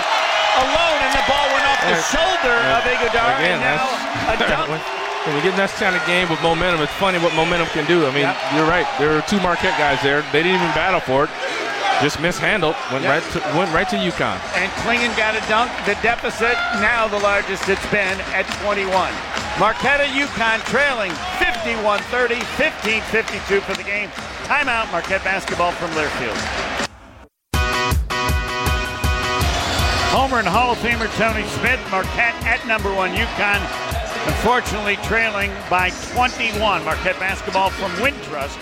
alone, 0.61 0.99
and 1.01 1.11
the 1.17 1.25
ball 1.25 1.47
went 1.57 1.65
off 1.65 1.81
the 1.81 1.97
shoulder 2.13 2.55
of 2.77 2.81
Ighodaro, 2.85 3.33
Again, 3.41 3.57
and 3.57 3.65
now 3.65 3.89
a 4.29 4.35
dunk. 4.49 4.69
when, 4.69 4.81
you 5.35 5.41
get 5.41 5.57
in 5.57 5.61
that 5.61 5.73
kind 5.81 5.95
of 5.97 6.01
game 6.05 6.29
with 6.29 6.37
momentum, 6.45 6.81
it's 6.85 6.93
funny 7.01 7.17
what 7.17 7.33
momentum 7.33 7.67
can 7.73 7.85
do. 7.89 8.05
I 8.05 8.13
mean, 8.13 8.29
Yep. 8.29 8.37
you're 8.53 8.69
right. 8.69 8.85
There 9.01 9.09
were 9.09 9.25
two 9.25 9.41
Marquette 9.41 9.77
guys 9.81 9.97
there. 10.05 10.21
They 10.29 10.45
didn't 10.45 10.61
even 10.61 10.71
battle 10.77 11.01
for 11.01 11.25
it. 11.25 11.31
Just 12.01 12.19
mishandled. 12.19 12.75
Went 12.91 13.03
Yep. 13.03 13.11
right 13.13 13.31
to 13.33 13.57
went 13.57 13.71
right 13.73 13.89
to 13.89 13.95
UConn. 13.95 14.39
and 14.55 14.71
Clingan 14.83 15.15
got 15.15 15.35
a 15.35 15.41
dunk. 15.47 15.71
The 15.85 15.95
deficit 16.01 16.57
now 16.81 17.07
the 17.07 17.19
largest 17.19 17.69
it's 17.69 17.85
been 17.87 18.19
at 18.33 18.45
21. 18.63 19.13
Marquette 19.59 20.01
UConn 20.09 20.59
trailing 20.65 21.11
51-30, 21.37 22.41
15-52 22.57 23.59
for 23.61 23.73
the 23.75 23.83
game. 23.83 24.09
Timeout. 24.45 24.91
Marquette 24.91 25.23
basketball 25.23 25.71
from 25.73 25.91
Learfield. 25.91 26.37
Homer 30.11 30.39
and 30.39 30.47
Hall 30.47 30.71
of 30.71 30.77
Famer 30.79 31.07
Tony 31.17 31.47
Smith, 31.47 31.79
Marquette 31.89 32.35
at 32.43 32.65
number 32.67 32.93
one, 32.93 33.11
UConn 33.11 33.61
unfortunately 34.27 34.97
trailing 35.03 35.51
by 35.69 35.89
21. 36.13 36.83
Marquette 36.83 37.17
basketball 37.19 37.69
from 37.69 37.91
Wintrust, 37.93 38.57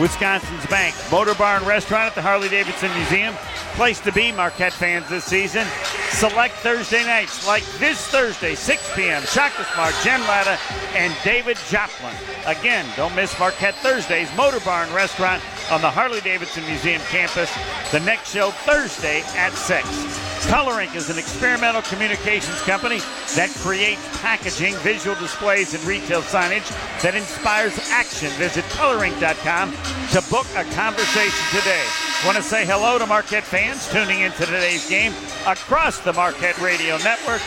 Wisconsin's 0.00 0.64
Bank. 0.66 0.94
Motor 1.12 1.34
Bar 1.34 1.58
and 1.58 1.66
Restaurant 1.66 2.06
at 2.06 2.14
the 2.14 2.22
Harley 2.22 2.48
Davidson 2.48 2.90
Museum. 2.94 3.34
Place 3.74 4.00
to 4.00 4.10
be, 4.10 4.32
Marquette 4.32 4.72
fans 4.72 5.06
this 5.10 5.24
season. 5.24 5.66
Select 6.08 6.54
Thursday 6.56 7.04
nights 7.04 7.46
like 7.46 7.64
this 7.78 8.06
Thursday, 8.06 8.54
6 8.54 8.94
p.m. 8.96 9.22
Shaka 9.24 9.64
Smart, 9.74 9.94
Jen 10.02 10.20
Latta, 10.22 10.58
and 10.96 11.14
David 11.22 11.58
Joplin. 11.68 12.14
Again, 12.46 12.86
don't 12.96 13.14
miss 13.14 13.38
Marquette 13.38 13.76
Thursdays, 13.76 14.34
Motor 14.36 14.60
Bar 14.60 14.84
and 14.84 14.92
Restaurant 14.92 15.42
on 15.70 15.82
the 15.82 15.90
Harley 15.90 16.22
Davidson 16.22 16.64
Museum 16.64 17.02
campus. 17.02 17.54
The 17.92 18.00
next 18.00 18.32
show 18.32 18.50
Thursday 18.50 19.20
at 19.36 19.52
6. 19.52 20.29
Color 20.48 20.80
Ink 20.80 20.96
is 20.96 21.10
an 21.10 21.18
experimental 21.18 21.82
communications 21.82 22.60
company 22.62 22.98
that 23.36 23.50
creates 23.58 24.00
packaging, 24.20 24.74
visual 24.76 25.16
displays, 25.16 25.74
and 25.74 25.82
retail 25.84 26.22
signage 26.22 26.68
that 27.02 27.14
inspires 27.14 27.78
action. 27.90 28.30
Visit 28.32 28.64
colorink.com 28.76 29.72
to 30.10 30.30
book 30.30 30.46
a 30.56 30.64
conversation 30.74 31.44
today. 31.58 31.84
Want 32.24 32.36
to 32.36 32.42
say 32.42 32.66
hello 32.66 32.98
to 32.98 33.06
Marquette 33.06 33.44
fans 33.44 33.88
tuning 33.90 34.20
into 34.20 34.44
today's 34.46 34.88
game 34.88 35.12
across 35.46 35.98
the 36.00 36.12
Marquette 36.12 36.58
Radio 36.58 36.96
Network. 36.98 37.42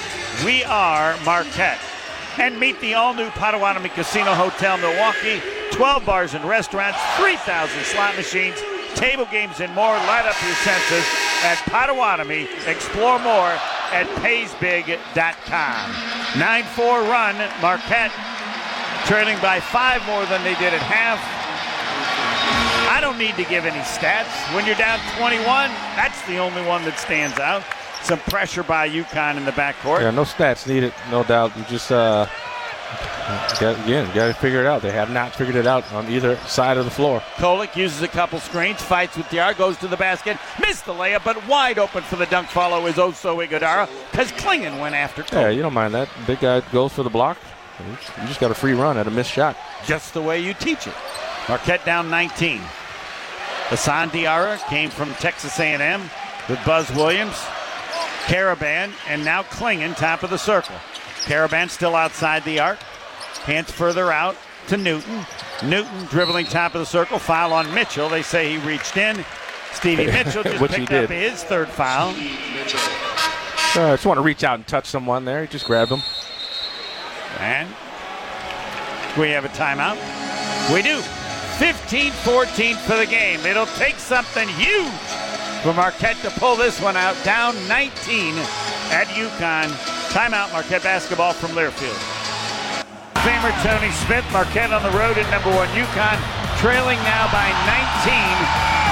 We 0.46 0.64
are 0.64 1.16
Marquette. 1.26 1.80
And 2.40 2.60
meet 2.60 2.80
the 2.82 2.94
all 2.96 3.14
new 3.14 3.30
Potawatomi 3.32 3.90
Casino 3.90 4.34
Hotel 4.34 4.78
Milwaukee. 4.78 5.42
12 5.72 6.06
bars 6.06 6.34
and 6.34 6.46
restaurants, 6.46 7.00
3,000 7.18 7.84
slot 7.84 8.16
machines, 8.16 8.62
table 8.96 9.26
games, 9.32 9.60
and 9.60 9.74
more. 9.74 9.94
Light 9.94 10.26
up 10.26 10.36
your 10.44 10.56
senses 10.62 11.06
at 11.44 11.58
Potawatomi. 11.66 12.48
Explore 12.68 13.20
more 13.20 13.54
at 13.92 14.08
paysbig.com. 14.22 15.92
9 16.40 16.64
4 16.64 17.02
run, 17.02 17.36
Marquette 17.62 18.12
trailing 19.06 19.38
by 19.42 19.60
five 19.60 20.06
more 20.06 20.26
than 20.28 20.42
they 20.44 20.56
did 20.56 20.74
at 20.74 20.80
half. 20.80 21.20
I 22.90 23.02
don't 23.02 23.18
need 23.18 23.36
to 23.36 23.44
give 23.44 23.66
any 23.66 23.84
stats. 23.84 24.32
When 24.56 24.66
you're 24.66 24.80
down 24.80 25.00
21, 25.18 25.44
that's 26.00 26.22
the 26.26 26.38
only 26.38 26.64
one 26.64 26.86
that 26.86 26.98
stands 26.98 27.38
out. 27.40 27.64
Some 28.04 28.20
pressure 28.20 28.64
by 28.64 28.90
UConn 28.90 29.38
in 29.38 29.46
the 29.46 29.52
backcourt. 29.52 30.02
Yeah, 30.02 30.12
no 30.12 30.24
stats 30.24 30.68
needed, 30.68 30.94
no 31.10 31.24
doubt. 31.24 31.56
You 31.56 31.64
just 31.70 31.90
uh, 31.92 32.28
got, 33.60 33.82
again, 33.86 34.14
got 34.14 34.28
to 34.28 34.34
figure 34.34 34.60
it 34.60 34.66
out. 34.66 34.82
They 34.82 34.92
have 34.92 35.10
not 35.10 35.34
figured 35.34 35.56
it 35.56 35.66
out 35.66 35.90
on 35.94 36.10
either 36.10 36.36
side 36.48 36.76
of 36.78 36.84
the 36.84 36.92
floor. 36.92 37.22
Kolek 37.38 37.76
uses 37.78 38.02
a 38.02 38.08
couple 38.10 38.40
screens, 38.40 38.82
fights 38.82 39.16
with 39.16 39.26
Diarra, 39.28 39.58
goes 39.58 39.78
to 39.78 39.88
the 39.88 39.96
basket, 39.96 40.38
missed 40.60 40.86
the 40.86 40.94
layup, 40.94 41.24
but 41.24 41.48
wide 41.48 41.80
open 41.80 42.04
for 42.04 42.18
the 42.18 42.26
dunk 42.26 42.50
follow 42.50 42.86
is 42.88 42.96
Oso 42.96 43.46
Ighodaro 43.48 43.90
because 44.12 44.32
Clingan 44.34 44.82
went 44.82 44.96
after 44.96 45.24
Yeah, 45.34 45.48
you 45.50 45.62
don't 45.62 45.74
mind 45.74 45.94
that. 45.94 46.10
Big 46.28 46.42
guy 46.42 46.60
goes 46.74 46.92
for 46.92 47.04
the 47.04 47.10
block. 47.10 47.38
You 47.80 47.96
just- 47.96 48.18
You 48.18 48.28
just 48.28 48.40
got 48.42 48.52
a 48.52 48.56
free 48.56 48.74
run 48.74 48.98
at 48.98 49.08
a 49.08 49.12
missed 49.12 49.32
shot. 49.32 49.56
Just 49.86 50.14
the 50.14 50.22
way 50.22 50.40
you 50.40 50.54
teach 50.54 50.88
it. 50.88 50.94
Marquette 51.48 51.86
down 51.86 52.10
19. 52.10 52.62
Hassan 53.70 54.10
Diarra 54.10 54.60
came 54.68 54.90
from 54.90 55.14
Texas 55.16 55.58
A&M 55.60 56.02
with 56.50 56.60
Buzz 56.66 56.92
Williams, 56.92 57.42
Karaban, 58.26 58.92
and 59.08 59.24
now 59.26 59.44
Clingan 59.44 59.96
top 59.96 60.24
of 60.24 60.30
the 60.30 60.38
circle. 60.38 60.76
Karaban 61.26 61.70
still 61.70 61.96
outside 61.96 62.44
the 62.44 62.60
arc. 62.60 62.80
Hands 63.44 63.70
further 63.70 64.12
out 64.12 64.36
to 64.68 64.78
Newton. 64.78 65.26
Newton 65.64 66.06
dribbling 66.06 66.46
top 66.46 66.74
of 66.74 66.80
the 66.80 66.86
circle. 66.86 67.20
Foul 67.20 67.52
on 67.54 67.74
Mitchell. 67.74 68.10
They 68.10 68.22
say 68.22 68.58
he 68.58 68.58
reached 68.66 68.96
in. 68.98 69.26
Stevie 69.74 70.06
Mitchell 70.06 70.44
just 70.44 70.62
Which 70.62 70.76
he 70.76 70.86
picked 70.86 70.92
up 70.92 71.10
his 71.10 71.44
third 71.44 71.68
foul. 71.68 72.10
Uh, 73.76 73.94
just 73.96 74.06
want 74.06 74.18
to 74.18 74.22
reach 74.22 74.44
out 74.44 74.56
and 74.56 74.68
touch 74.68 74.86
someone 74.86 75.26
there. 75.26 75.42
He 75.42 75.48
just 75.48 75.66
grabbed 75.66 75.92
him. 75.92 76.02
And 77.40 77.68
we 79.18 79.32
have 79.32 79.46
a 79.46 79.50
timeout. 79.50 79.98
We 80.74 80.82
do. 80.82 81.00
15-14 81.58 82.76
for 82.78 82.96
the 82.96 83.06
game. 83.06 83.46
It'll 83.46 83.66
take 83.66 83.96
something 83.96 84.48
huge 84.48 84.90
for 85.64 85.74
Marquette 85.74 86.18
to 86.18 86.30
pull 86.32 86.58
this 86.58 86.80
one 86.82 86.98
out. 86.98 87.16
Down 87.24 87.56
19 87.68 88.36
at 88.92 89.08
UConn. 89.16 89.72
Timeout 90.12 90.52
Marquette 90.52 90.84
basketball 90.84 91.32
from 91.32 91.52
Learfield. 91.52 91.98
Famer 93.24 93.56
Tony 93.64 93.90
Smith, 94.06 94.26
Marquette 94.34 94.74
on 94.74 94.84
the 94.84 94.92
road 94.92 95.18
at 95.18 95.30
number 95.32 95.50
one 95.56 95.70
UConn, 95.70 96.20
trailing 96.60 97.00
now 97.08 97.32
by 97.32 97.48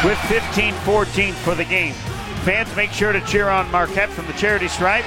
19 0.02 0.08
with 0.08 0.18
15-14 0.32 1.34
for 1.44 1.54
the 1.54 1.66
game. 1.66 1.94
Fans, 2.48 2.74
make 2.78 2.92
sure 2.92 3.12
to 3.12 3.20
cheer 3.28 3.50
on 3.50 3.70
Marquette 3.70 4.10
from 4.10 4.26
the 4.28 4.34
charity 4.34 4.70
stripe. 4.70 5.06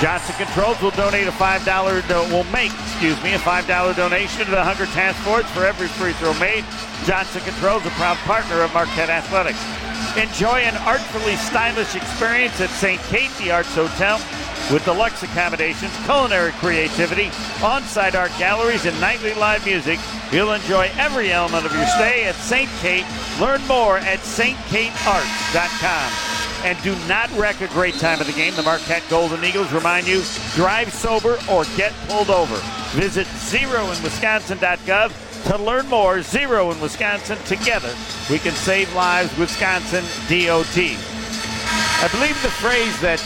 Johnson 0.00 0.34
Controls 0.36 0.80
will 0.80 0.92
donate 0.92 1.26
a 1.26 1.32
five 1.32 1.64
dollar 1.64 2.00
do- 2.02 2.22
will 2.32 2.44
make, 2.44 2.72
excuse 2.72 3.20
me, 3.22 3.34
a 3.34 3.38
five 3.38 3.66
dollar 3.66 3.92
donation 3.94 4.44
to 4.46 4.50
the 4.50 4.62
Hunger 4.64 4.86
Task 4.86 5.18
Force 5.22 5.48
for 5.50 5.66
every 5.66 5.88
free 5.88 6.12
throw 6.14 6.32
made. 6.38 6.64
Johnson 7.04 7.42
Controls, 7.42 7.84
a 7.84 7.90
proud 7.90 8.16
partner 8.18 8.62
of 8.62 8.72
Marquette 8.72 9.10
Athletics. 9.10 9.58
Enjoy 10.16 10.60
an 10.60 10.76
artfully 10.78 11.36
stylish 11.36 11.94
experience 11.94 12.58
at 12.60 12.70
St. 12.70 13.00
Kate 13.02 13.30
the 13.38 13.50
Arts 13.50 13.74
Hotel 13.74 14.18
with 14.72 14.84
deluxe 14.84 15.22
accommodations, 15.22 15.92
culinary 16.04 16.52
creativity, 16.52 17.30
on-site 17.62 18.14
art 18.14 18.32
galleries, 18.38 18.86
and 18.86 18.98
nightly 19.00 19.34
live 19.34 19.64
music. 19.64 19.98
You'll 20.32 20.52
enjoy 20.52 20.90
every 20.96 21.32
element 21.32 21.66
of 21.66 21.72
your 21.72 21.86
stay 21.86 22.24
at 22.24 22.34
St. 22.34 22.68
Kate. 22.80 23.06
Learn 23.40 23.64
more 23.66 23.98
at 23.98 24.18
stkatearts.com. 24.20 26.12
And 26.64 26.82
do 26.82 26.96
not 27.06 27.30
wreck 27.38 27.60
a 27.60 27.68
great 27.68 27.94
time 27.94 28.20
of 28.20 28.26
the 28.26 28.32
game. 28.32 28.54
The 28.56 28.62
Marquette 28.62 29.04
Golden 29.08 29.44
Eagles 29.44 29.72
remind 29.72 30.08
you, 30.08 30.22
drive 30.54 30.92
sober 30.92 31.38
or 31.48 31.64
get 31.76 31.92
pulled 32.08 32.30
over. 32.30 32.56
Visit 32.96 33.26
zeroinwisconsin.gov 33.26 35.27
to 35.46 35.58
learn 35.58 35.88
more. 35.88 36.22
Zero 36.22 36.70
in 36.70 36.80
Wisconsin. 36.80 37.38
Together, 37.44 37.94
we 38.30 38.38
can 38.38 38.52
save 38.52 38.92
lives. 38.94 39.36
Wisconsin 39.38 40.04
DOT. 40.28 40.76
I 42.00 42.08
believe 42.12 42.40
the 42.42 42.50
phrase 42.50 43.00
that 43.00 43.18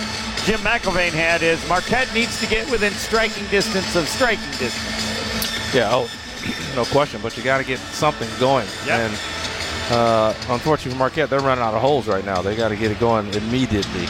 Jim 0.45 0.61
McElvain 0.61 1.11
had 1.11 1.43
is 1.43 1.67
Marquette 1.69 2.13
needs 2.15 2.41
to 2.41 2.47
get 2.47 2.71
within 2.71 2.93
striking 2.93 3.47
distance 3.47 3.95
of 3.95 4.09
striking 4.09 4.51
distance. 4.59 5.75
Yeah, 5.75 5.91
oh, 5.93 6.11
no 6.77 6.85
question. 6.87 7.21
But 7.23 7.37
you 7.37 7.43
got 7.43 7.59
to 7.59 7.65
get 7.65 7.79
something 7.79 8.29
going. 8.41 8.67
Yep. 8.87 8.99
And 8.99 9.15
uh, 9.93 10.35
unfortunately 10.49 10.93
for 10.93 10.99
Marquette, 10.99 11.31
they're 11.31 11.41
running 11.41 11.63
out 11.63 11.75
of 11.75 11.81
holes 11.81 12.09
right 12.09 12.25
now. 12.25 12.43
They 12.43 12.57
got 12.57 12.69
to 12.69 12.77
get 12.77 12.91
it 12.91 12.99
going 12.99 13.33
immediately. 13.35 14.05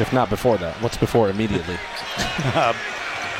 If 0.00 0.12
not 0.12 0.30
before 0.30 0.56
that, 0.58 0.74
what's 0.82 0.96
before 0.96 1.28
immediately? 1.28 1.76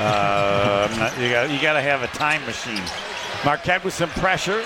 Uh, 0.00 0.88
not- 0.98 1.18
you 1.18 1.30
got 1.30 1.50
you 1.50 1.58
to 1.58 1.80
have 1.82 2.02
a 2.02 2.08
time 2.08 2.44
machine. 2.46 2.82
Marquette 3.44 3.84
with 3.84 3.94
some 3.94 4.10
pressure. 4.10 4.64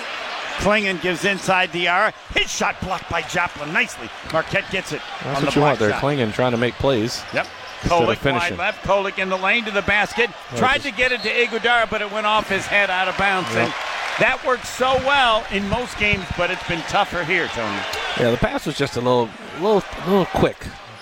Clingan 0.57 1.01
gives 1.01 1.25
inside 1.25 1.71
Diarra. 1.71 2.13
His 2.33 2.49
shot 2.49 2.79
blocked 2.81 3.09
by 3.09 3.21
Joplin 3.23 3.73
nicely. 3.73 4.09
Marquette 4.31 4.69
gets 4.71 4.93
it 4.93 5.01
That's 5.23 5.37
on 5.37 5.41
the 5.41 5.45
what 5.47 5.55
you 5.55 5.61
want. 5.61 5.79
They're 5.79 5.89
shot. 5.91 5.99
clinging, 5.99 6.31
trying 6.31 6.51
to 6.51 6.57
make 6.57 6.73
plays. 6.75 7.21
Yep. 7.33 7.47
Kolek 7.81 8.07
wide 8.07 8.17
finishing. 8.19 8.57
left. 8.57 8.83
Kolek 8.85 9.19
in 9.19 9.29
the 9.29 9.37
lane 9.37 9.65
to 9.65 9.71
the 9.71 9.81
basket. 9.81 10.29
Tried 10.55 10.81
to 10.83 10.91
get 10.91 11.11
it 11.11 11.21
to 11.23 11.29
Ighodaro, 11.29 11.89
but 11.89 12.01
it 12.01 12.09
went 12.11 12.25
off 12.25 12.49
his 12.49 12.65
head 12.65 12.89
out 12.89 13.07
of 13.09 13.17
bounds. 13.17 13.49
Yep. 13.49 13.57
And 13.65 13.73
that 14.19 14.41
works 14.47 14.69
so 14.69 14.95
well 15.05 15.45
in 15.51 15.67
most 15.69 15.97
games, 15.99 16.23
but 16.37 16.49
it's 16.49 16.65
been 16.69 16.81
tougher 16.83 17.23
here, 17.25 17.47
Tony. 17.49 17.77
Yeah, 18.19 18.31
the 18.31 18.37
pass 18.37 18.65
was 18.65 18.77
just 18.77 18.95
a 18.95 19.01
little, 19.01 19.29
little, 19.59 19.83
little 20.07 20.25
quick, 20.27 20.57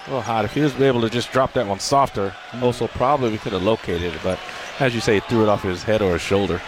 a 0.08 0.10
little 0.10 0.22
hot. 0.22 0.46
If 0.46 0.54
he 0.54 0.62
was 0.62 0.80
able 0.82 1.02
to 1.02 1.10
just 1.10 1.32
drop 1.32 1.54
that 1.54 1.68
one 1.68 1.80
softer, 1.80 2.36
also 2.62 2.88
probably 2.88 3.32
we 3.32 3.38
could 3.38 3.54
have 3.54 3.64
located 3.64 4.14
it. 4.14 4.20
But 4.24 4.40
as 4.80 4.94
you 4.96 5.02
say, 5.02 5.16
he 5.16 5.20
threw 5.22 5.44
it 5.44 5.50
off 5.50 5.64
his 5.64 5.84
head 5.84 6.02
or 6.02 6.14
his 6.14 6.22
shoulder. 6.22 6.62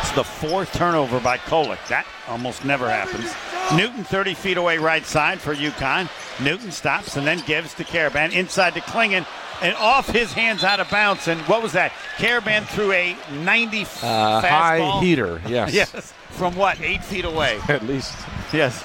It's 0.00 0.12
the 0.12 0.24
fourth 0.24 0.72
turnover 0.74 1.18
by 1.20 1.38
Kolek. 1.38 1.78
That 1.88 2.06
almost 2.28 2.64
never 2.64 2.88
happens. 2.90 3.32
Newton 3.74 4.04
30 4.04 4.34
feet 4.34 4.56
away 4.58 4.76
right 4.78 5.04
side 5.06 5.40
for 5.40 5.54
UConn. 5.54 6.08
Newton 6.44 6.70
stops 6.70 7.16
and 7.16 7.26
then 7.26 7.42
gives 7.46 7.72
to 7.74 7.84
Karaban 7.84 8.32
inside 8.32 8.74
to 8.74 8.80
Clingan 8.80 9.26
and 9.62 9.74
off 9.76 10.08
his 10.08 10.32
hands 10.34 10.62
out 10.62 10.80
of 10.80 10.90
bounds. 10.90 11.26
And 11.28 11.40
what 11.42 11.62
was 11.62 11.72
that? 11.72 11.92
Karaban 12.18 12.66
threw 12.66 12.92
a 12.92 13.16
90 13.42 13.82
Uh, 13.82 13.84
fastball. 13.84 14.42
high 14.42 15.00
heater, 15.00 15.40
yes. 15.48 15.72
Yes. 15.94 16.12
From 16.30 16.54
what? 16.56 16.78
Eight 16.82 17.02
feet 17.02 17.24
away. 17.24 17.58
At 17.68 17.84
least, 17.84 18.14
Yes. 18.52 18.84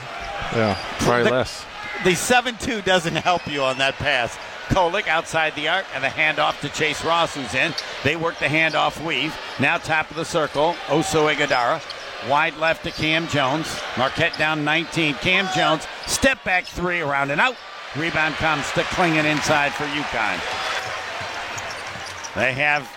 yeah, 0.55 0.77
probably 0.99 1.23
The- 1.25 1.31
less. 1.31 1.65
The 2.03 2.15
7 2.15 2.55
2 2.57 2.81
doesn't 2.83 3.15
help 3.15 3.45
you 3.45 3.61
on 3.61 3.77
that 3.79 3.95
pass. 3.95 4.37
Kolek 4.69 5.07
outside 5.07 5.53
the 5.55 5.67
arc 5.67 5.85
and 5.93 6.03
the 6.03 6.07
handoff 6.07 6.61
to 6.61 6.69
Chase 6.69 7.03
Ross, 7.03 7.35
who's 7.35 7.53
in. 7.53 7.73
They 8.03 8.15
work 8.15 8.37
the 8.39 8.45
handoff 8.45 9.03
weave. 9.05 9.35
Now 9.59 9.77
top 9.77 10.09
of 10.09 10.15
the 10.15 10.23
circle, 10.23 10.75
Oso 10.87 11.33
Ighodaro. 11.33 11.81
Wide 12.29 12.55
left 12.57 12.83
to 12.83 12.91
Kam 12.91 13.27
Jones. 13.27 13.67
Marquette 13.97 14.37
down 14.37 14.63
19. 14.63 15.15
Kam 15.15 15.49
Jones, 15.55 15.87
step 16.05 16.41
back 16.43 16.65
three 16.65 17.01
around 17.01 17.31
and 17.31 17.41
out. 17.41 17.55
Rebound 17.95 18.35
comes 18.35 18.65
to 18.73 18.81
Clingan 18.81 19.25
inside 19.25 19.73
for 19.73 19.85
UConn. 19.85 20.39
They 22.35 22.53
have 22.53 22.87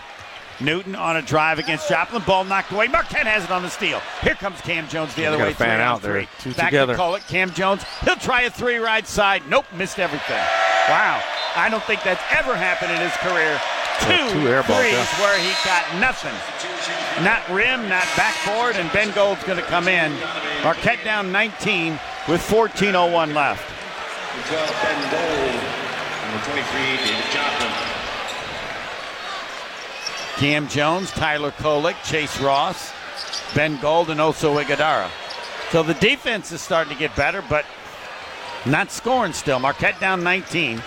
Newton 0.65 0.95
on 0.95 1.17
a 1.17 1.23
drive 1.23 1.59
against 1.59 1.89
Joplin. 1.89 2.23
Ball 2.23 2.45
knocked 2.45 2.73
away. 2.73 2.89
Marquette 2.89 3.27
has 3.27 3.45
it 3.45 3.51
on 3.51 3.63
the 3.63 3.71
steal. 3.71 4.01
Here 4.23 4.35
comes 4.35 4.61
Kam 4.61 4.89
Jones 4.89 5.15
the 5.15 5.27
other 5.27 5.37
gotta 5.39 5.51
way. 5.51 5.55
fan 5.55 5.69
three 5.69 5.75
on 5.75 5.81
out 5.81 6.03
there. 6.03 6.29
Two 6.41 6.53
Back 6.55 6.67
together. 6.71 6.93
to 6.95 6.97
call 6.97 7.15
it. 7.15 7.23
Kam 7.29 7.51
Jones. 7.53 7.83
He'll 8.05 8.17
try 8.17 8.43
a 8.43 8.51
three 8.51 8.77
right 8.77 9.07
side. 9.07 9.43
Nope, 9.49 9.67
missed 9.77 9.99
everything. 9.99 10.43
Wow. 10.89 11.23
I 11.55 11.69
don't 11.71 11.83
think 11.85 12.03
that's 12.03 12.23
ever 12.31 12.55
happened 12.57 12.93
in 12.93 13.01
his 13.01 13.13
career. 13.19 13.61
Two, 14.01 14.09
Yeah, 14.11 14.33
two 14.33 14.49
air 14.49 14.63
balls, 14.63 14.81
threes 14.81 14.93
yeah. 14.95 15.21
where 15.21 15.39
he 15.39 15.53
got 15.65 15.85
nothing. 16.01 16.33
Not 17.25 17.47
rim, 17.51 17.89
not 17.89 18.05
backboard, 18.17 18.77
and 18.77 18.91
Ben 18.93 19.13
Gold's 19.15 19.45
going 19.45 19.59
to 19.59 19.65
come 19.67 19.87
in. 19.87 20.13
Marquette 20.65 21.05
down 21.05 21.31
19 21.31 21.93
with 22.29 22.41
14.01 22.41 23.35
left. 23.35 23.69
Kam 30.37 30.69
Jones, 30.69 31.11
Tyler 31.11 31.51
Kolek, 31.53 32.03
Chase 32.05 32.41
Ross, 32.41 32.93
Ben 33.55 33.79
Gold, 33.81 34.11
and 34.11 34.21
Oso 34.21 34.63
Ighodaro. 34.63 35.09
So 35.71 35.83
the 35.83 35.95
defense 35.95 36.53
is 36.53 36.61
starting 36.61 36.93
to 36.93 36.99
get 36.99 37.15
better, 37.17 37.43
but 37.49 37.65
not 38.67 38.91
scoring 38.91 39.33
still. 39.33 39.59
Marquette 39.59 39.99
down 40.01 40.23
19. 40.23 40.79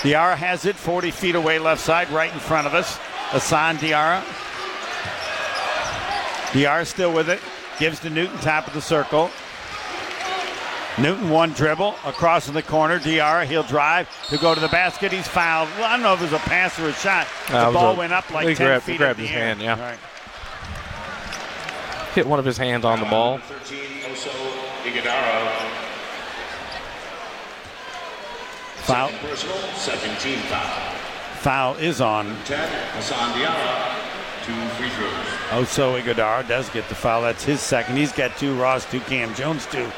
Diarra 0.00 0.36
has 0.36 0.66
it 0.66 0.76
40 0.76 1.10
feet 1.10 1.34
away 1.34 1.58
left 1.58 1.80
side, 1.80 2.10
right 2.10 2.32
in 2.32 2.38
front 2.38 2.66
of 2.66 2.74
us. 2.74 2.98
Hassan 3.30 3.76
Diarra. 3.78 4.22
Diarra 6.52 6.86
still 6.86 7.12
with 7.12 7.28
it. 7.28 7.40
Gives 7.78 8.00
to 8.00 8.10
Newton, 8.10 8.38
top 8.38 8.66
of 8.66 8.74
the 8.74 8.82
circle. 8.82 9.30
Newton 10.96 11.28
one 11.30 11.52
dribble 11.52 11.96
across 12.04 12.46
in 12.46 12.54
the 12.54 12.62
corner. 12.62 13.00
Diarra, 13.00 13.44
he'll 13.46 13.64
drive 13.64 14.08
to 14.28 14.38
go 14.38 14.54
to 14.54 14.60
the 14.60 14.68
basket. 14.68 15.10
He's 15.10 15.26
fouled. 15.26 15.68
Well, 15.76 15.84
I 15.86 15.92
don't 15.94 16.02
know 16.02 16.14
if 16.14 16.20
it 16.20 16.24
was 16.24 16.32
a 16.32 16.38
pass 16.38 16.78
or 16.78 16.88
a 16.88 16.92
shot. 16.92 17.26
The 17.48 17.70
ball 17.72 17.94
a- 17.94 17.98
went 17.98 18.12
up 18.12 18.30
like 18.30 18.46
10 18.56 18.56
grabbed- 18.66 18.84
feet 18.84 18.92
he 18.92 18.98
grabbed 18.98 19.18
in 19.18 19.24
the 19.24 19.30
his 19.30 19.36
air. 19.36 19.46
hand, 19.46 19.60
yeah. 19.60 19.80
Right. 19.80 19.98
Hit 22.14 22.26
one 22.28 22.38
of 22.38 22.44
his 22.44 22.56
hands 22.58 22.84
on 22.84 23.00
the 23.00 23.06
ball. 23.06 23.40
Foul. 28.84 29.10
Personal, 29.22 29.56
17 29.74 30.38
foul. 30.40 30.94
Foul 31.40 31.74
is 31.76 32.00
on 32.00 32.26
10, 32.44 32.68
Hassan 32.94 33.32
Diarra, 33.32 33.94
two 34.44 34.54
free 34.76 34.88
throws. 34.90 35.68
Oso 35.68 36.00
Ighodaro 36.00 36.46
does 36.46 36.68
get 36.70 36.88
the 36.88 36.94
foul. 36.94 37.22
That's 37.22 37.42
his 37.44 37.60
second. 37.60 37.96
He's 37.96 38.12
got 38.12 38.36
two. 38.36 38.54
Ross 38.60 38.84
two. 38.90 39.00
Cam 39.00 39.34
Jones 39.34 39.66
two. 39.66 39.90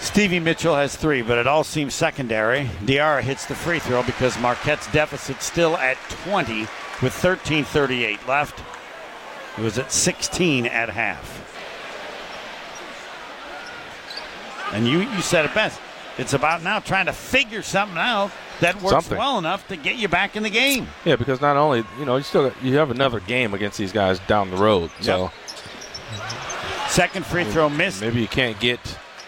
Stevie 0.00 0.38
Mitchell 0.40 0.76
has 0.76 0.94
three, 0.96 1.22
but 1.22 1.38
it 1.38 1.46
all 1.46 1.64
seems 1.64 1.94
secondary. 1.94 2.66
Diarra 2.84 3.20
hits 3.22 3.46
the 3.46 3.54
free 3.54 3.78
throw 3.80 4.02
because 4.02 4.36
Marquette's 4.38 4.90
deficit 4.92 5.42
still 5.42 5.76
at 5.76 5.96
20 6.24 6.60
with 7.02 7.12
13:38 7.12 8.26
left. 8.28 8.62
It 9.58 9.62
was 9.62 9.76
at 9.78 9.90
16 9.90 10.66
at 10.66 10.88
half. 10.90 11.44
And 14.72 14.86
you 14.86 15.00
you 15.00 15.20
said 15.20 15.44
it 15.44 15.54
best. 15.54 15.80
It's 16.16 16.32
about 16.32 16.62
now 16.62 16.80
trying 16.80 17.06
to 17.06 17.12
figure 17.12 17.62
something 17.62 17.98
out 17.98 18.30
that 18.60 18.74
works 18.82 18.90
Something. 19.04 19.18
well 19.18 19.38
enough 19.38 19.66
to 19.68 19.76
get 19.76 19.96
you 19.96 20.08
back 20.08 20.36
in 20.36 20.42
the 20.42 20.50
game. 20.50 20.88
Yeah, 21.04 21.16
because 21.16 21.40
not 21.40 21.56
only 21.56 21.84
you 21.98 22.04
know 22.04 22.16
you 22.16 22.22
still 22.22 22.52
you 22.62 22.76
have 22.76 22.90
another 22.90 23.18
game 23.20 23.52
against 23.54 23.78
these 23.78 23.92
guys 23.92 24.20
down 24.20 24.50
the 24.50 24.56
road, 24.56 24.90
so 25.00 25.32
Second 26.88 27.26
free 27.26 27.44
throw 27.44 27.68
missed. 27.68 28.00
maybe 28.00 28.20
you 28.20 28.28
can't 28.28 28.58
get 28.60 28.80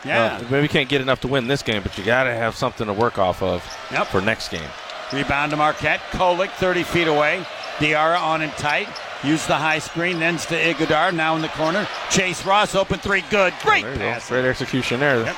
Yeah. 0.04 0.36
uh, 0.36 0.44
maybe 0.50 0.66
can't 0.68 0.88
get 0.88 1.00
enough 1.00 1.20
to 1.22 1.28
win 1.28 1.46
this 1.46 1.62
game, 1.62 1.82
but 1.82 1.96
you 1.98 2.04
got 2.04 2.24
to 2.24 2.34
have 2.34 2.54
something 2.56 2.86
to 2.86 2.92
work 2.92 3.18
off 3.18 3.42
of 3.42 3.62
Yep. 3.92 4.06
for 4.08 4.20
next 4.20 4.48
game. 4.50 4.68
Rebound 5.12 5.50
to 5.50 5.56
Marquette. 5.56 6.00
Kolek 6.12 6.50
30 6.52 6.82
feet 6.84 7.06
away. 7.08 7.44
Diarra 7.78 8.18
on 8.20 8.42
and 8.42 8.52
tight. 8.52 8.88
Use 9.24 9.46
the 9.46 9.56
high 9.56 9.78
screen. 9.80 10.18
Then 10.18 10.36
to 10.38 10.54
Ighodaro. 10.54 11.12
Now 11.12 11.34
in 11.36 11.42
the 11.42 11.48
corner. 11.48 11.86
Chase 12.10 12.44
Ross 12.46 12.74
open 12.74 12.98
three. 13.00 13.22
Good. 13.30 13.52
Great 13.62 13.82
There 13.82 13.92
you 13.92 13.98
go. 13.98 14.12
pass. 14.12 14.28
Great 14.28 14.44
execution 14.44 15.00
there. 15.00 15.24
Yep. 15.24 15.36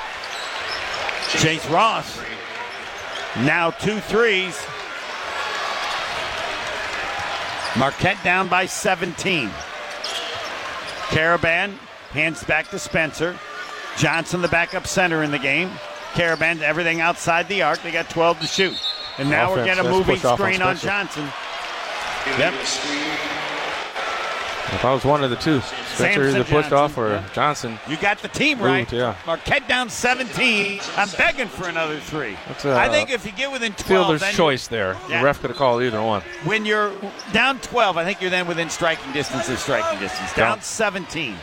Chase 1.39 1.67
Ross. 1.71 2.21
Now 3.39 3.71
two 3.71 3.99
threes. 4.01 4.57
Marquette 7.79 8.23
down 8.23 8.49
by 8.49 8.67
17. 8.67 9.49
Karaban 11.09 11.73
hands 12.13 12.45
back 12.45 12.69
to 12.69 12.79
Spencer. 12.79 13.37
Johnson, 13.97 14.43
the 14.43 14.49
backup 14.49 14.87
center 14.87 15.23
in 15.23 15.31
the 15.31 15.39
game. 15.39 15.71
Karaban, 16.13 16.61
everything 16.61 17.01
outside 17.01 17.49
the 17.49 17.63
arc. 17.63 17.83
They 17.83 17.91
got 17.91 18.11
12 18.11 18.41
to 18.41 18.47
shoot. 18.47 18.75
And 19.19 19.31
now 19.31 19.51
we're 19.51 19.65
getting 19.65 19.85
a 19.85 19.89
moving 19.89 20.17
push 20.17 20.25
off 20.25 20.41
on 20.41 20.53
screen 20.53 20.63
on 20.63 20.77
Johnson. 20.77 21.25
Yep. 22.39 22.55
If 24.75 24.87
I 24.87 24.95
was 24.95 25.05
one 25.05 25.23
of 25.23 25.29
the 25.29 25.37
two, 25.37 25.61
Spencer 25.61 25.97
Samson 25.97 26.29
either 26.29 26.45
pushed 26.45 26.71
Johnson, 26.71 26.79
off 26.79 26.97
or 26.97 27.09
yeah. 27.11 27.29
Johnson. 27.35 27.79
You 27.89 27.99
got 27.99 28.21
the 28.21 28.29
team 28.29 28.59
right. 28.59 28.81
Moved, 28.81 28.95
yeah. 28.95 29.17
Marquette 29.27 29.69
down 29.69 29.91
17. 29.91 30.81
I'm 30.97 31.09
begging 31.19 31.49
for 31.49 31.69
another 31.69 32.01
three. 32.01 32.39
That's, 32.49 32.65
uh, 32.65 32.77
I 32.77 32.89
think 32.89 33.11
if 33.11 33.27
you 33.27 33.33
get 33.33 33.53
within 33.53 33.73
12, 33.73 33.87
Fielder's 33.87 34.21
then 34.23 34.33
choice 34.35 34.69
there. 34.69 34.97
Yeah. 35.09 35.19
The 35.19 35.25
ref 35.27 35.41
could 35.43 35.51
have 35.51 35.59
called 35.59 35.83
either 35.83 36.03
one. 36.03 36.23
when 36.45 36.65
you're 36.65 36.93
down 37.33 37.59
12, 37.59 37.99
I 37.99 38.05
think 38.05 38.23
you're 38.23 38.31
then 38.31 38.47
within 38.47 38.71
striking 38.71 39.13
distance 39.13 39.49
of 39.51 39.59
striking 39.59 40.01
distance. 40.01 40.33
Down 40.33 40.57
Yeah. 40.57 40.63
17. 40.63 41.37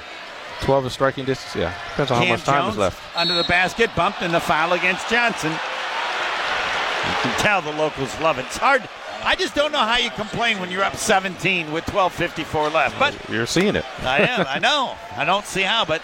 12 0.62 0.86
is 0.88 0.94
striking 0.94 1.26
distance. 1.26 1.56
Yeah, 1.56 1.74
depends 1.92 2.12
on 2.12 2.22
how 2.24 2.30
much 2.30 2.44
time 2.44 2.62
Jones 2.64 2.74
is 2.74 2.80
left. 2.80 3.18
under 3.18 3.34
the 3.34 3.44
basket, 3.46 3.90
bumped 3.96 4.22
in 4.22 4.32
the 4.32 4.40
foul 4.40 4.74
against 4.74 5.10
Johnson. 5.10 5.52
You 5.52 7.16
can 7.22 7.40
tell 7.40 7.62
the 7.62 7.72
locals 7.74 8.18
love 8.20 8.38
it. 8.40 8.46
It's 8.46 8.58
hard. 8.58 8.88
I 9.24 9.36
just 9.36 9.54
don't 9.56 9.72
know 9.72 9.80
how 9.80 9.98
you 9.98 10.10
complain 10.12 10.60
when 10.60 10.72
you're 10.72 10.84
up 10.84 10.96
17 10.96 11.72
with 11.72 11.86
12:54 11.88 12.74
left. 12.74 12.98
But 13.00 13.16
You're 13.30 13.46
seeing 13.46 13.76
it. 13.76 13.86
I 14.04 14.20
am. 14.20 14.46
I 14.48 14.60
know. 14.60 14.96
I 15.18 15.26
don't 15.26 15.46
see 15.46 15.62
how, 15.62 15.84
but 15.86 16.02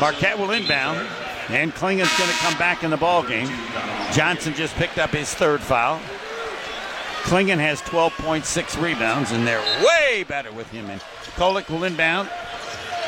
Marquette 0.00 0.38
will 0.38 0.50
inbound, 0.50 1.06
and 1.50 1.72
Clingan's 1.74 2.16
going 2.18 2.30
to 2.30 2.36
come 2.38 2.56
back 2.58 2.82
in 2.82 2.90
the 2.90 2.96
ball 2.96 3.22
game. 3.22 3.48
Johnson 4.12 4.54
just 4.54 4.74
picked 4.76 4.98
up 4.98 5.10
his 5.10 5.32
third 5.34 5.60
foul. 5.60 6.00
Clingan 7.22 7.58
has 7.58 7.82
12.6 7.82 8.82
rebounds, 8.82 9.32
and 9.32 9.46
they're 9.46 9.62
way 9.84 10.24
better 10.24 10.50
with 10.50 10.70
him. 10.70 10.88
And 10.88 11.00
Kolek 11.36 11.68
will 11.68 11.84
inbound 11.84 12.28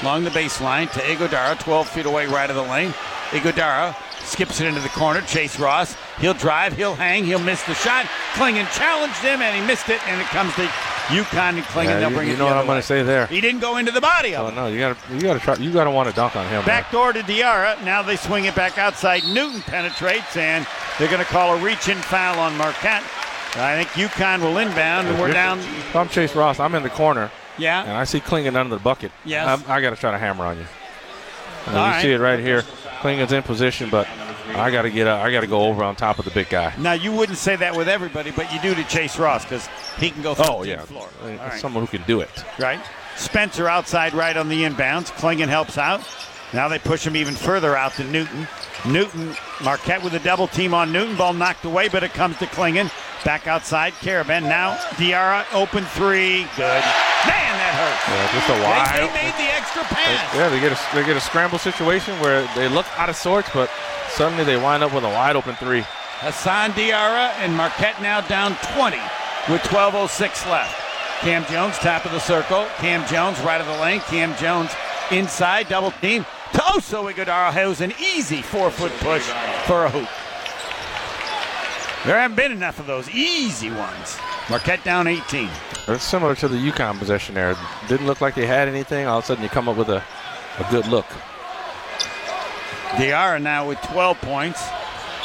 along 0.02 0.24
the 0.24 0.30
baseline 0.30 0.90
to 0.92 1.00
Ighodaro, 1.00 1.58
12 1.58 1.88
feet 1.88 2.06
away, 2.06 2.26
right 2.26 2.48
of 2.50 2.56
the 2.56 2.62
lane. 2.62 2.90
Ighodaro 3.30 3.94
skips 4.24 4.60
it 4.60 4.66
into 4.66 4.80
the 4.80 4.88
corner. 4.90 5.20
Chase 5.22 5.58
Ross. 5.58 5.96
He'll 6.18 6.34
drive. 6.34 6.76
He'll 6.76 6.94
hang. 6.94 7.24
He'll 7.24 7.38
miss 7.38 7.62
the 7.64 7.74
shot. 7.74 8.04
Clingan 8.34 8.66
challenged 8.76 9.16
him, 9.18 9.40
and 9.42 9.58
he 9.60 9.66
missed 9.66 9.88
it. 9.88 10.06
And 10.08 10.20
it 10.20 10.26
comes 10.28 10.54
to 10.56 10.62
UConn 11.10 11.54
and 11.54 11.62
Clingan. 11.64 11.84
Yeah, 11.86 12.00
They'll 12.00 12.10
you, 12.10 12.16
bring 12.16 12.28
you 12.28 12.34
it 12.34 12.38
know 12.38 12.46
what 12.46 12.56
I'm 12.56 12.66
going 12.66 12.80
to 12.80 12.86
say 12.86 13.02
there. 13.02 13.26
He 13.26 13.40
didn't 13.40 13.60
go 13.60 13.76
into 13.78 13.90
the 13.92 14.00
body 14.00 14.34
of 14.34 14.46
Oh 14.46 14.48
it. 14.48 14.54
no, 14.54 14.66
you 14.68 14.78
got 14.78 14.96
to 14.98 15.14
you 15.14 15.20
got 15.20 15.34
to 15.34 15.40
try. 15.40 15.54
You 15.56 15.72
got 15.72 15.84
to 15.84 15.90
want 15.90 16.08
to 16.08 16.14
dunk 16.14 16.36
on 16.36 16.44
him. 16.46 16.52
man. 16.56 16.64
Back 16.66 16.92
door 16.92 17.12
to 17.12 17.20
Diarra. 17.20 17.82
Now 17.84 18.02
they 18.02 18.16
swing 18.16 18.44
it 18.44 18.54
back 18.54 18.78
outside. 18.78 19.24
Newton 19.24 19.62
penetrates, 19.62 20.36
and 20.36 20.66
they're 20.98 21.08
going 21.08 21.24
to 21.24 21.30
call 21.30 21.54
a 21.56 21.62
reach-in 21.62 21.98
foul 21.98 22.38
on 22.38 22.56
Marquette. 22.56 23.02
I 23.56 23.82
think 23.82 24.10
UConn 24.10 24.40
will 24.42 24.58
inbound, 24.58 25.08
and 25.08 25.18
we're 25.20 25.32
down. 25.32 25.58
If 25.58 25.96
I'm 25.96 26.08
Chase 26.08 26.36
Ross, 26.36 26.60
I'm 26.60 26.74
in 26.76 26.84
the 26.84 26.90
corner, 26.90 27.32
and 27.62 27.92
I 27.92 28.04
see 28.04 28.20
Clingan 28.20 28.56
under 28.56 28.74
the 28.76 28.82
bucket. 28.82 29.12
Yes. 29.24 29.46
I'm, 29.46 29.70
I 29.70 29.80
got 29.80 29.90
to 29.90 29.96
try 29.96 30.10
to 30.10 30.18
hammer 30.18 30.44
on 30.44 30.58
you. 30.58 30.66
And 31.66 31.76
All 31.76 31.86
you 31.86 31.92
right. 31.92 32.02
see 32.02 32.10
it 32.12 32.18
right 32.20 32.38
here. 32.40 32.62
Clingan's 33.00 33.32
in 33.32 33.42
position, 33.42 33.90
but 33.90 34.08
I 34.54 34.70
got 34.70 34.82
to 34.82 34.90
get. 34.90 35.06
Uh, 35.06 35.16
I 35.16 35.30
got 35.30 35.40
to 35.40 35.46
go 35.46 35.62
over 35.62 35.82
on 35.84 35.96
top 35.96 36.18
of 36.18 36.24
the 36.24 36.30
big 36.30 36.48
guy. 36.48 36.72
Now 36.78 36.92
you 36.92 37.12
wouldn't 37.12 37.38
say 37.38 37.56
that 37.56 37.76
with 37.76 37.88
everybody, 37.88 38.30
but 38.30 38.52
you 38.52 38.60
do 38.60 38.74
to 38.74 38.84
Chase 38.84 39.18
Ross 39.18 39.44
because 39.44 39.68
he 39.98 40.10
can 40.10 40.22
go. 40.22 40.32
Oh 40.32 40.34
13th 40.62 40.66
yeah, 40.66 40.82
floor. 40.82 41.08
Uh, 41.22 41.28
All 41.30 41.36
right. 41.36 41.60
someone 41.60 41.84
who 41.86 41.98
can 41.98 42.06
do 42.06 42.20
it. 42.20 42.30
right? 42.58 42.80
Spencer 43.16 43.68
outside 43.68 44.14
right 44.14 44.36
on 44.36 44.48
the 44.48 44.62
inbounds. 44.62 45.10
Clingan 45.12 45.48
helps 45.48 45.76
out. 45.78 46.00
Now 46.52 46.68
they 46.68 46.78
push 46.78 47.06
him 47.06 47.14
even 47.16 47.34
further 47.34 47.76
out 47.76 47.92
to 47.94 48.04
Newton. 48.04 48.48
Newton, 48.86 49.34
Marquette 49.62 50.02
with 50.02 50.14
a 50.14 50.18
double 50.20 50.48
team 50.48 50.74
on 50.74 50.90
Newton. 50.90 51.16
Ball 51.16 51.32
knocked 51.34 51.64
away, 51.64 51.88
but 51.88 52.02
it 52.02 52.12
comes 52.12 52.38
to 52.38 52.46
Clingan. 52.46 52.90
Back 53.24 53.46
outside, 53.46 53.92
Karaban. 53.94 54.42
Now 54.44 54.76
Diarra, 54.96 55.44
open 55.52 55.84
three. 55.84 56.46
Good. 56.56 56.82
Man, 57.26 57.52
that 57.60 57.74
hurts. 57.76 58.04
Yeah, 58.08 58.32
just 58.32 58.48
a 58.48 58.56
They, 58.56 58.62
wide. 58.64 58.96
they 58.96 59.12
made 59.12 59.36
the 59.36 59.50
extra 59.52 59.82
pass. 59.84 60.34
Yeah, 60.34 60.48
they 60.48 60.60
get 60.60 60.72
a 60.72 60.78
they 60.94 61.04
get 61.04 61.16
a 61.16 61.20
scramble 61.20 61.58
situation 61.58 62.18
where 62.20 62.46
they 62.54 62.68
look 62.68 62.86
out 62.98 63.08
of 63.08 63.16
sorts, 63.16 63.48
but 63.52 63.70
suddenly 64.08 64.44
they 64.44 64.56
wind 64.56 64.82
up 64.82 64.94
with 64.94 65.04
a 65.04 65.08
wide 65.08 65.36
open 65.36 65.54
three. 65.56 65.84
Hassan 66.20 66.72
Diarra 66.72 67.32
and 67.40 67.54
Marquette 67.56 68.00
now 68.02 68.20
down 68.22 68.56
20 68.74 68.96
with 69.48 69.62
12.06 69.62 70.50
left. 70.50 70.76
Kam 71.20 71.44
Jones, 71.46 71.76
top 71.78 72.04
of 72.04 72.12
the 72.12 72.20
circle. 72.20 72.66
Kam 72.78 73.06
Jones, 73.08 73.38
right 73.40 73.60
of 73.60 73.66
the 73.66 73.76
lane. 73.80 74.00
Kam 74.00 74.34
Jones 74.36 74.70
inside, 75.10 75.68
double 75.68 75.90
team. 75.92 76.24
To 76.52 76.58
Oso 76.58 77.10
Ighodaro 77.12 77.52
has 77.52 77.80
an 77.80 77.92
easy 78.00 78.42
four 78.42 78.70
foot 78.70 78.92
push 79.00 79.22
for 79.66 79.84
a 79.84 79.90
hoop. 79.90 80.08
There 82.06 82.18
haven't 82.18 82.36
been 82.36 82.52
enough 82.52 82.78
of 82.80 82.86
those 82.86 83.08
easy 83.10 83.70
ones. 83.70 84.18
Marquette 84.50 84.82
down 84.84 85.06
18. 85.06 85.48
It's 85.88 86.04
similar 86.04 86.34
to 86.36 86.48
the 86.48 86.56
UConn 86.56 86.98
possession 86.98 87.34
there. 87.36 87.56
Didn't 87.88 88.06
look 88.06 88.20
like 88.20 88.34
they 88.34 88.46
had 88.46 88.68
anything. 88.68 89.06
All 89.06 89.18
of 89.18 89.24
a 89.24 89.26
sudden, 89.28 89.42
you 89.44 89.48
come 89.48 89.68
up 89.68 89.76
with 89.76 89.88
a, 89.88 90.02
a 90.58 90.70
good 90.70 90.86
look. 90.88 91.06
Diarra 92.96 93.40
now 93.40 93.68
with 93.68 93.80
12 93.82 94.20
points. 94.20 94.62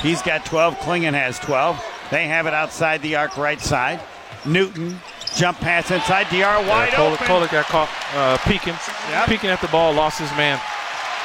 He's 0.02 0.22
got 0.22 0.46
12. 0.46 0.76
Clingan 0.78 1.14
has 1.14 1.40
12. 1.40 1.84
They 2.12 2.28
have 2.28 2.46
it 2.46 2.54
outside 2.54 3.02
the 3.02 3.16
arc 3.16 3.36
right 3.38 3.60
side. 3.60 4.00
Newton, 4.46 5.00
jump 5.36 5.58
pass 5.58 5.90
inside. 5.90 6.28
Diarra 6.28 6.68
wide 6.68 6.90
yeah, 6.92 6.98
Kolek, 7.00 7.14
open. 7.14 7.28
Kolek 7.28 7.52
got 7.52 7.66
caught 7.66 7.90
uh, 8.14 8.38
peeking, 8.48 8.76
Yep. 9.10 9.28
peeking 9.28 9.50
at 9.50 9.60
the 9.62 9.68
ball, 9.70 9.94
lost 9.94 10.20
his 10.20 10.30
man. 10.32 10.60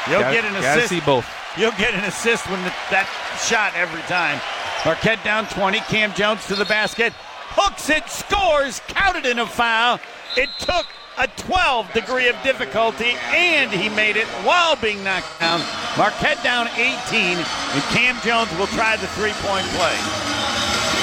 You'll 0.09 0.21
Gotta- 0.21 0.35
get 0.35 0.45
an 0.47 0.57
assist. 0.57 0.89
see 0.89 1.01
both. 1.01 1.27
You'll 1.59 1.73
get 1.73 1.93
an 1.95 2.05
assist 2.05 2.49
when 2.49 2.63
the, 2.63 2.73
that 2.91 3.07
shot 3.47 3.75
every 3.77 4.01
time. 4.03 4.41
Marquette 4.87 5.23
down 5.23 5.47
20. 5.49 5.81
Kam 5.81 6.15
Jones 6.15 6.47
to 6.47 6.55
the 6.55 6.65
basket. 6.65 7.13
Hooks 7.53 7.91
it, 7.91 8.09
scores, 8.09 8.81
counted 8.89 9.27
in 9.27 9.39
a 9.39 9.47
foul. 9.47 10.01
It 10.37 10.51
took 10.59 10.87
a 11.19 11.27
12 11.27 11.93
degree 11.93 12.29
of 12.29 12.37
difficulty, 12.43 13.13
and 13.35 13.71
he 13.71 13.89
made 13.89 14.17
it 14.17 14.27
while 14.47 14.77
being 14.77 15.03
knocked 15.05 15.41
down. 15.41 15.61
Marquette 15.99 16.43
down 16.43 16.69
18, 16.79 17.37
and 17.37 17.83
Kam 17.91 18.17
Jones 18.23 18.51
will 18.59 18.69
try 18.69 18.97
the 18.97 19.09
three 19.19 19.35
point 19.43 19.67
play. 19.77 19.97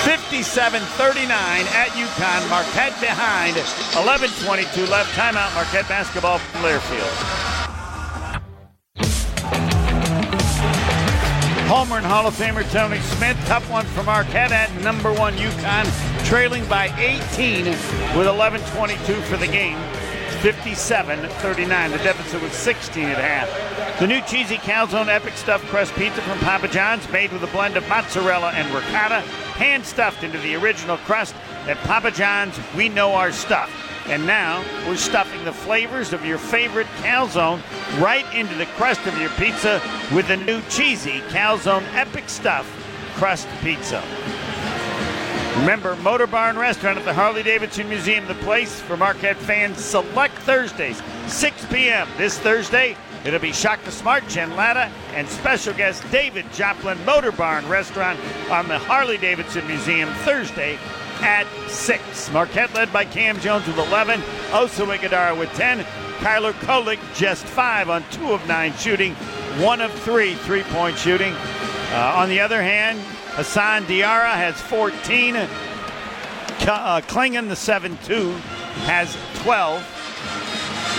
57 0.08 0.82
39 0.82 1.28
at 1.30 1.90
UConn. 1.90 2.50
Marquette 2.50 2.96
behind. 3.02 3.58
11 3.98 4.30
22 4.46 4.86
left. 4.88 5.12
Timeout. 5.14 5.54
Marquette 5.54 5.88
basketball 5.90 6.40
from 6.40 6.62
Learfield. 6.62 7.57
Homer 11.68 11.98
and 11.98 12.06
Hall 12.06 12.26
of 12.26 12.34
Famer 12.34 12.64
Tony 12.72 13.02
Smith. 13.02 13.38
Tough 13.46 13.70
one 13.70 13.86
from 13.88 14.06
Marquette 14.06 14.54
at 14.54 14.74
number 14.82 15.12
one 15.12 15.34
UConn, 15.36 16.26
trailing 16.26 16.66
by 16.70 16.86
18 16.98 17.66
with 18.16 18.26
11:22 18.26 19.22
for 19.24 19.36
the 19.36 19.48
game. 19.48 19.78
57-39. 20.40 21.92
The 21.92 21.98
deficit 21.98 22.42
was 22.42 22.54
16 22.54 23.04
at 23.10 23.18
half. 23.18 24.00
The 24.00 24.08
new 24.08 24.22
cheesy 24.22 24.56
calzone 24.56 25.10
epic 25.10 25.36
stuffed 25.36 25.66
crust 25.66 25.94
pizza 25.96 26.22
from 26.22 26.40
Papa 26.40 26.70
John's, 26.70 27.10
made 27.12 27.34
with 27.34 27.44
a 27.44 27.48
blend 27.48 27.76
of 27.76 27.86
mozzarella 27.90 28.52
and 28.52 28.74
ricotta, 28.74 29.20
hand 29.60 29.86
stuffed 29.86 30.24
into 30.24 30.38
the 30.38 30.56
original 30.56 30.96
crust. 31.00 31.36
At 31.68 31.78
Papa 31.80 32.12
John's, 32.12 32.58
we 32.78 32.88
know 32.88 33.14
our 33.14 33.34
stuff. 33.34 33.70
And 34.08 34.26
now 34.26 34.64
we're 34.88 34.96
stuffing 34.96 35.44
the 35.44 35.52
flavors 35.52 36.14
of 36.14 36.26
your 36.26 36.38
favorite 36.38 36.88
calzone 37.02 37.62
right 38.00 38.26
into 38.34 38.56
the 38.56 38.66
crust 38.78 39.06
of 39.06 39.20
your 39.20 39.30
pizza 39.32 39.82
with 40.14 40.28
the 40.28 40.38
new 40.38 40.62
cheesy 40.70 41.20
calzone 41.30 41.84
epic 41.94 42.30
stuff 42.30 42.66
crust 43.16 43.48
pizza. 43.62 44.04
Remember, 45.58 45.96
Motor 45.98 46.28
Barn 46.28 46.56
Restaurant 46.56 47.00
at 47.00 47.04
the 47.04 47.14
Harley 47.14 47.42
Davidson 47.42 47.90
Museum, 47.90 48.28
the 48.28 48.36
place 48.36 48.80
for 48.80 48.96
Marquette 48.96 49.38
fans. 49.38 49.84
Select 49.84 50.36
Thursdays, 50.40 51.02
6 51.26 51.66
p.m. 51.66 52.08
This 52.16 52.38
Thursday, 52.38 52.96
it'll 53.26 53.40
be 53.40 53.52
Shaka 53.52 53.92
Smart, 53.92 54.28
Jen 54.28 54.56
Latta, 54.56 54.92
and 55.16 55.28
special 55.28 55.74
guest 55.74 56.04
David 56.12 56.46
Joplin 56.54 57.04
Motor 57.06 57.32
Barn 57.32 57.68
Restaurant 57.68 58.20
on 58.52 58.68
the 58.68 58.78
Harley 58.78 59.18
Davidson 59.18 59.66
Museum 59.66 60.10
Thursday 60.18 60.78
at 61.22 61.48
6. 61.70 62.32
Marquette 62.32 62.74
led 62.74 62.92
by 62.92 63.06
Kam 63.06 63.40
Jones 63.40 63.66
with 63.68 63.78
11, 63.78 64.22
Oso 64.52 64.96
Ighodaro 64.96 65.38
with 65.38 65.52
10, 65.54 65.86
Tyler 66.20 66.54
Kolek 66.54 67.00
just 67.16 67.46
5 67.46 67.90
on 67.90 68.04
2 68.12 68.32
of 68.32 68.48
9 68.48 68.74
shooting, 68.74 69.14
1 69.14 69.82
of 69.82 69.92
3 69.92 70.36
three-point 70.36 70.98
shooting. 70.98 71.34
Uh, 71.92 72.14
on 72.18 72.30
the 72.30 72.40
other 72.40 72.62
hand, 72.62 73.00
Hassan 73.36 73.84
Diarra 73.86 74.34
has 74.34 74.60
14. 74.62 75.34
K- 75.34 75.48
uh, 76.68 77.02
Clingan, 77.02 77.48
the 77.48 77.56
7-2, 77.56 78.34
has 78.86 79.16
12. 79.44 79.82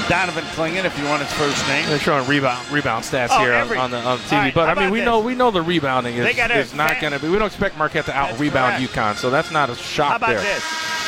Donovan 0.09 0.45
Clingan, 0.57 0.85
if 0.85 0.99
you 0.99 1.05
want 1.05 1.23
his 1.23 1.33
first 1.35 1.67
name. 1.69 1.87
They're 1.89 1.99
showing 1.99 2.27
rebound 2.27 2.71
rebound 2.71 3.05
stats 3.05 3.29
Oh, 3.31 3.41
here 3.41 3.53
on- 3.53 3.61
every- 3.61 3.77
on, 3.79 3.91
the 3.91 3.99
on 3.99 4.19
TV, 4.21 4.33
right, 4.33 4.55
but 4.55 4.69
I 4.71 4.75
mean 4.81 4.91
we 4.91 5.01
this? 5.01 5.07
know 5.07 5.21
we 5.21 5.35
know 5.35 5.51
the 5.51 5.61
rebounding 5.63 6.17
is, 6.17 6.27
is 6.39 6.75
not 6.75 7.01
going 7.01 7.13
to 7.13 7.19
be. 7.19 7.29
We 7.29 7.39
don't 7.39 7.47
expect 7.49 7.77
Marquette 7.77 8.07
to 8.07 8.17
out 8.17 8.39
rebound. 8.39 8.83
UConn, 8.83 9.17
so 9.17 9.29
that's 9.31 9.51
not 9.51 9.69
a 9.71 9.75
shock 9.75 10.11
How 10.11 10.17
about 10.17 10.29
there. 10.31 10.41
this? 10.41 10.63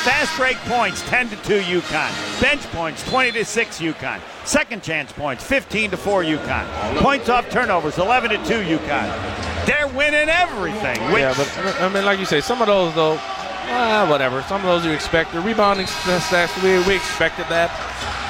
Fast 0.04 0.34
break 0.38 0.56
points 0.60 1.02
10 1.08 1.28
to 1.28 1.36
2 1.36 1.60
UConn. 1.60 2.40
Bench 2.40 2.62
points 2.72 3.02
20 3.10 3.32
to 3.32 3.44
6 3.44 3.80
UConn. 3.80 4.18
Second 4.44 4.82
chance 4.82 5.12
points 5.12 5.44
15 5.44 5.90
to 5.90 5.96
4 5.98 6.22
UConn. 6.22 6.96
Points 6.98 7.28
off 7.28 7.48
turnovers 7.50 7.98
11 7.98 8.30
to 8.30 8.36
2 8.46 8.78
UConn. 8.78 9.66
They're 9.66 9.88
winning 9.88 10.30
everything. 10.30 10.98
Which, 11.12 11.20
Yeah, 11.20 11.34
but 11.36 11.82
I 11.82 11.88
mean, 11.90 12.04
like 12.06 12.18
you 12.18 12.24
say, 12.24 12.40
some 12.40 12.62
of 12.62 12.66
those 12.66 12.94
though, 12.94 13.20
ah, 13.70 14.06
whatever. 14.08 14.42
Some 14.42 14.60
of 14.60 14.66
those 14.66 14.84
you 14.84 14.92
expect. 14.92 15.32
The 15.32 15.40
rebounding 15.40 15.86
stats, 15.86 16.62
we, 16.62 16.86
we 16.86 16.96
expected 16.96 17.46
that. 17.48 17.70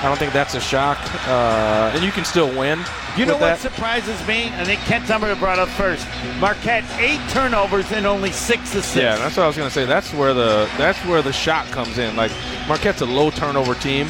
I 0.03 0.05
don't 0.05 0.19
think 0.19 0.33
that's 0.33 0.55
a 0.55 0.61
shock, 0.61 0.99
uh, 1.29 1.93
and 1.95 2.03
you 2.03 2.11
can 2.11 2.25
still 2.25 2.49
win. 2.49 2.79
you 3.19 3.27
know 3.27 3.35
what 3.35 3.41
that. 3.41 3.59
surprises 3.59 4.27
me? 4.27 4.47
I 4.55 4.65
think 4.65 4.81
Kent 4.81 5.07
Summer 5.07 5.35
brought 5.37 5.59
up 5.59 5.69
first. 5.69 6.07
Marquette 6.39 6.85
eight 6.99 7.21
turnovers 7.29 7.93
and 7.93 8.07
only 8.07 8.33
six 8.33 8.75
assists. 8.75 8.97
Yeah, 8.97 9.17
that's 9.17 9.37
what 9.37 9.43
I 9.43 9.47
was 9.47 9.59
gonna 9.59 9.69
say. 9.69 9.85
That's 9.85 10.15
where 10.15 10.33
the 10.33 10.71
that's 10.79 10.99
where 11.05 11.21
the 11.21 11.35
shot 11.35 11.67
comes 11.67 11.99
in. 11.99 12.17
Like 12.17 12.33
Marquette's 12.67 13.03
a 13.03 13.07
low 13.07 13.31
turnover 13.31 13.75
team 13.75 14.09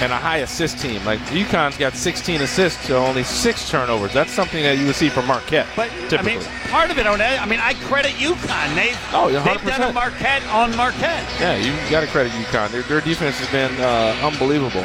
and 0.00 0.12
a 0.12 0.16
high 0.16 0.38
assist 0.38 0.78
team. 0.78 1.04
Like 1.04 1.18
UConn's 1.30 1.76
got 1.76 1.94
16 1.94 2.40
assists 2.42 2.86
to 2.86 2.96
only 2.96 3.24
six 3.24 3.68
turnovers. 3.68 4.12
That's 4.12 4.30
something 4.32 4.62
that 4.62 4.78
you 4.78 4.86
would 4.86 4.94
see 4.94 5.08
from 5.08 5.26
Marquette. 5.26 5.66
But 5.74 5.90
typically. 6.08 6.18
I 6.18 6.36
mean, 6.38 6.42
part 6.70 6.90
of 6.90 6.98
it 6.98 7.06
on 7.06 7.18
that. 7.18 7.42
I 7.42 7.46
mean, 7.46 7.58
I 7.60 7.74
credit 7.74 8.12
UConn. 8.12 8.74
They've 8.76 8.96
Oh, 9.12 9.28
yeah, 9.28 9.42
they've 9.42 9.64
done 9.66 9.90
a 9.90 9.92
Marquette 9.92 10.46
on 10.48 10.74
Marquette. 10.76 11.24
yeah, 11.40 11.56
you 11.56 11.72
got 11.90 12.00
to 12.02 12.06
credit 12.06 12.30
UConn. 12.32 12.70
Their, 12.70 12.82
their 12.82 13.00
defense 13.00 13.36
has 13.38 13.50
been 13.50 13.74
uh, 13.80 14.14
unbelievable. 14.26 14.84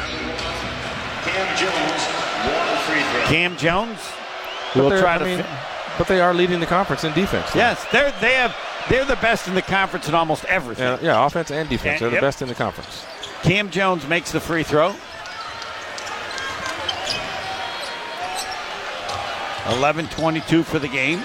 Kam 1.24 1.56
Jones, 1.56 2.02
one 2.46 2.76
free 2.84 3.02
throw. 3.12 3.24
Kam 3.26 3.56
Jones 3.56 3.98
But 4.74 4.82
will 4.82 4.90
they're- 4.90 5.00
try 5.00 5.14
I 5.14 5.18
to. 5.18 5.24
mean, 5.24 5.38
fi- 5.42 5.58
but 5.96 6.08
they 6.08 6.20
are 6.20 6.34
leading 6.34 6.58
the 6.58 6.66
conference 6.66 7.04
in 7.04 7.12
defense. 7.12 7.54
yes, 7.54 7.84
they're 7.92 8.12
they 8.20 8.34
have 8.34 8.54
they're 8.90 9.04
the 9.04 9.16
best 9.16 9.46
in 9.48 9.54
the 9.54 9.62
conference 9.62 10.08
in 10.08 10.14
almost 10.14 10.44
everything. 10.46 10.84
Yeah, 10.84 10.98
yeah, 11.00 11.24
offense 11.26 11.50
and 11.52 11.68
defense. 11.68 12.02
And- 12.02 12.12
They're 12.12 12.20
the 12.20 12.24
best 12.26 12.42
in 12.42 12.48
the 12.48 12.54
conference. 12.54 13.04
Kam 13.44 13.68
Jones 13.68 14.08
makes 14.08 14.32
the 14.32 14.40
free 14.40 14.62
throw. 14.62 14.94
11-22 19.64 20.64
for 20.64 20.78
the 20.78 20.88
game. 20.88 21.18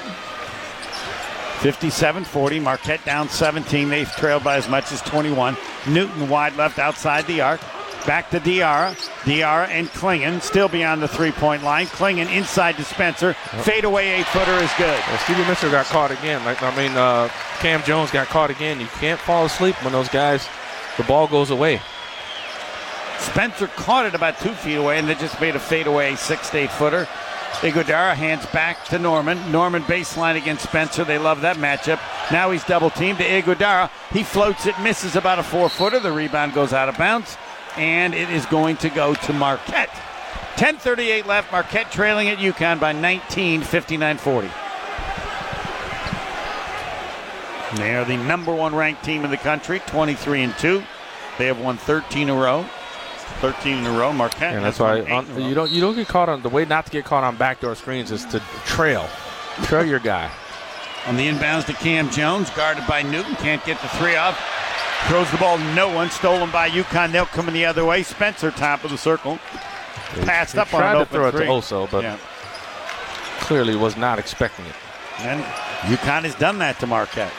57-40. 1.60 2.62
Marquette 2.62 3.06
down 3.06 3.30
17. 3.30 3.88
They've 3.88 4.12
trailed 4.18 4.44
by 4.44 4.58
as 4.58 4.68
much 4.68 4.92
as 4.92 5.02
21. 5.04 5.56
Newton 5.88 6.28
wide 6.28 6.58
left 6.58 6.78
outside 6.78 7.26
the 7.26 7.40
arc. 7.40 7.62
Back 8.06 8.30
to 8.32 8.42
Diarra. 8.42 8.96
Diarra 9.24 9.70
and 9.70 9.88
Clingan 9.88 10.42
still 10.42 10.68
beyond 10.68 11.02
the 11.02 11.08
three-point 11.08 11.64
line. 11.64 11.86
Clingan 11.88 12.30
inside 12.36 12.76
to 12.76 12.84
Spencer. 12.84 13.34
Fadeaway 13.64 14.08
eight-footer 14.08 14.56
is 14.56 14.72
good. 14.78 15.00
Well, 15.08 15.18
Stevie 15.20 15.46
Mitchell 15.46 15.72
got 15.72 15.86
caught 15.86 16.12
again. 16.12 16.44
Like 16.44 16.62
I 16.62 16.76
mean, 16.76 16.92
uh, 16.98 17.30
Kam 17.60 17.82
Jones 17.84 18.12
got 18.12 18.28
caught 18.28 18.50
again. 18.50 18.82
You 18.82 18.88
can't 18.88 19.22
fall 19.22 19.46
asleep 19.46 19.82
when 19.86 19.94
those 19.94 20.10
guys, 20.10 20.50
the 20.98 21.04
ball 21.04 21.26
goes 21.26 21.50
away. 21.50 21.82
Spencer 23.20 23.68
caught 23.68 24.06
it 24.06 24.16
about 24.16 24.40
two 24.40 24.54
feet 24.54 24.76
away 24.76 24.98
and 24.98 25.08
they 25.08 25.16
just 25.16 25.40
made 25.40 25.56
a 25.56 25.60
fadeaway 25.60 26.16
six 26.16 26.50
to 26.50 26.58
eight 26.58 26.72
footer. 26.72 27.08
Ighodaro 27.62 28.16
hands 28.16 28.46
back 28.48 28.86
to 28.86 28.98
Norman. 28.98 29.52
Norman 29.52 29.84
baseline 29.84 30.38
against 30.38 30.64
Spencer. 30.64 31.04
They 31.04 31.18
love 31.18 31.42
that 31.42 31.58
matchup. 31.58 32.00
Now 32.32 32.52
he's 32.52 32.64
double 32.64 32.90
teamed 32.90 33.18
to 33.18 33.26
Ighodaro. 33.26 33.90
He 34.14 34.24
floats 34.24 34.66
it, 34.66 34.80
misses 34.80 35.18
about 35.18 35.40
a 35.40 35.44
four 35.44 35.68
footer. 35.68 36.00
The 36.00 36.12
rebound 36.12 36.54
goes 36.54 36.72
out 36.72 36.88
of 36.88 36.98
bounds, 36.98 37.38
and 37.76 38.14
it 38.14 38.30
is 38.30 38.46
going 38.46 38.78
to 38.78 38.90
go 38.90 39.14
to 39.14 39.34
Marquette. 39.34 39.90
10:38 40.56 41.26
left. 41.26 41.52
Marquette 41.52 41.92
trailing 41.92 42.30
at 42.30 42.38
UConn 42.38 42.80
by 42.80 42.94
19, 42.94 43.62
59-40. 43.62 44.50
They 47.76 47.96
are 47.96 48.06
the 48.06 48.18
number 48.18 48.54
one 48.54 48.74
ranked 48.74 49.04
team 49.04 49.26
in 49.26 49.32
the 49.32 49.38
country, 49.38 49.80
23 49.86 50.44
and 50.44 50.58
two. 50.58 50.82
They 51.38 51.48
have 51.48 51.60
won 51.60 51.78
13 51.78 52.24
in 52.24 52.30
a 52.30 52.40
row. 52.40 52.66
13 53.40 53.78
in 53.78 53.86
a 53.86 53.92
row. 53.98 54.12
Marquette. 54.14 54.56
And 54.56 54.64
that's 54.66 54.80
why 54.80 55.02
on, 55.02 55.26
in 55.26 55.32
a 55.32 55.40
row. 55.40 55.48
you 55.48 55.56
don't 55.56 55.72
you 55.72 55.82
don't 55.82 55.96
get 55.96 56.08
caught 56.08 56.30
on 56.30 56.42
the 56.42 56.50
way 56.50 56.66
not 56.66 56.86
to 56.86 56.92
get 56.92 57.06
caught 57.06 57.24
on 57.24 57.36
backdoor 57.38 57.76
screens 57.76 58.12
is 58.12 58.26
to 58.26 58.40
trail, 58.66 59.08
trail 59.64 59.86
your 59.86 60.00
guy. 60.00 60.30
On 61.08 61.16
the 61.16 61.28
inbounds 61.28 61.66
to 61.68 61.74
Kam 61.74 62.10
Jones, 62.10 62.50
guarded 62.52 62.86
by 62.88 63.02
Newton. 63.02 63.36
Can't 63.38 63.64
get 63.66 63.82
the 63.82 63.88
three 63.90 64.16
up. 64.16 64.36
Throws 65.08 65.32
the 65.32 65.38
ball 65.38 65.58
no 65.74 65.90
one. 65.94 66.10
Stolen 66.12 66.52
by 66.52 66.70
UConn. 66.70 67.12
They'll 67.14 67.26
come 67.26 67.48
in 67.48 67.54
the 67.54 67.64
other 67.66 67.86
way. 67.86 68.04
Spencer, 68.04 68.52
top 68.52 68.84
of 68.84 68.92
the 68.92 68.98
circle. 68.98 69.40
Passed 70.26 70.54
He 70.54 70.60
up 70.60 70.74
on 70.74 70.82
tried 70.82 70.92
an 70.92 70.96
to 70.98 71.02
open 71.04 71.14
throw 71.20 71.32
three. 71.32 71.44
it 71.44 71.46
to 71.46 71.52
Oso, 71.52 71.90
but 71.90 72.04
Yeah. 72.04 72.18
clearly 73.40 73.76
was 73.78 73.96
not 73.96 74.20
expecting 74.20 74.66
it. 74.66 74.76
And 75.20 75.42
UConn 75.84 76.24
has 76.24 76.36
done 76.36 76.60
that 76.60 76.80
to 76.80 76.88
Marquette. 76.88 77.32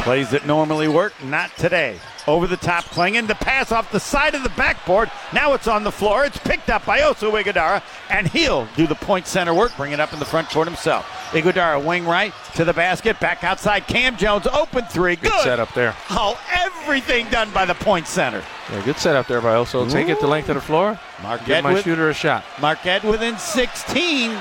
Plays 0.00 0.30
that 0.30 0.46
normally 0.46 0.88
work, 0.88 1.12
not 1.24 1.56
today. 1.56 1.98
Over 2.26 2.46
the 2.46 2.56
top, 2.56 2.84
Clingan. 2.86 3.26
The 3.28 3.34
pass 3.36 3.70
off 3.72 3.90
the 3.92 4.00
side 4.00 4.34
of 4.34 4.42
the 4.42 4.48
backboard. 4.50 5.10
Now 5.32 5.54
it's 5.54 5.66
on 5.68 5.84
the 5.84 5.92
floor. 5.92 6.24
It's 6.24 6.38
picked 6.38 6.70
up 6.70 6.84
by 6.86 7.00
Oso 7.00 7.30
Ighodaro, 7.40 7.82
and 8.10 8.26
he'll 8.28 8.66
do 8.76 8.86
the 8.86 8.94
point 8.96 9.26
center 9.26 9.54
work, 9.54 9.76
bring 9.76 9.92
it 9.92 10.00
up 10.00 10.12
in 10.12 10.18
the 10.18 10.24
front 10.24 10.48
court 10.48 10.66
himself. 10.66 11.04
Ighodaro, 11.32 11.84
wing 11.84 12.04
right 12.04 12.32
to 12.54 12.64
the 12.64 12.72
basket, 12.72 13.18
back 13.20 13.42
outside. 13.44 13.86
Kam 13.86 14.16
Jones, 14.16 14.46
open 14.48 14.84
three. 14.86 15.16
Good. 15.16 15.30
Good 15.32 15.42
setup 15.42 15.72
there. 15.74 15.94
Oh, 16.10 16.40
everything 16.52 17.28
done 17.30 17.50
by 17.52 17.64
the 17.64 17.74
point 17.74 18.06
center. 18.08 18.42
Yeah, 18.72 18.84
good 18.84 18.98
setup 18.98 19.26
there 19.28 19.40
by 19.40 19.54
Oso. 19.54 19.88
Take 19.90 20.08
it 20.08 20.20
the 20.20 20.26
length 20.28 20.48
of 20.48 20.54
the 20.56 20.60
floor. 20.60 20.98
Marquette 21.22 21.46
Give 21.46 21.64
my 21.64 21.72
with- 21.74 21.84
shooter 21.84 22.08
a 22.10 22.14
shot. 22.14 22.44
Marquette 22.60 23.02
within 23.04 23.36
16. 23.38 24.36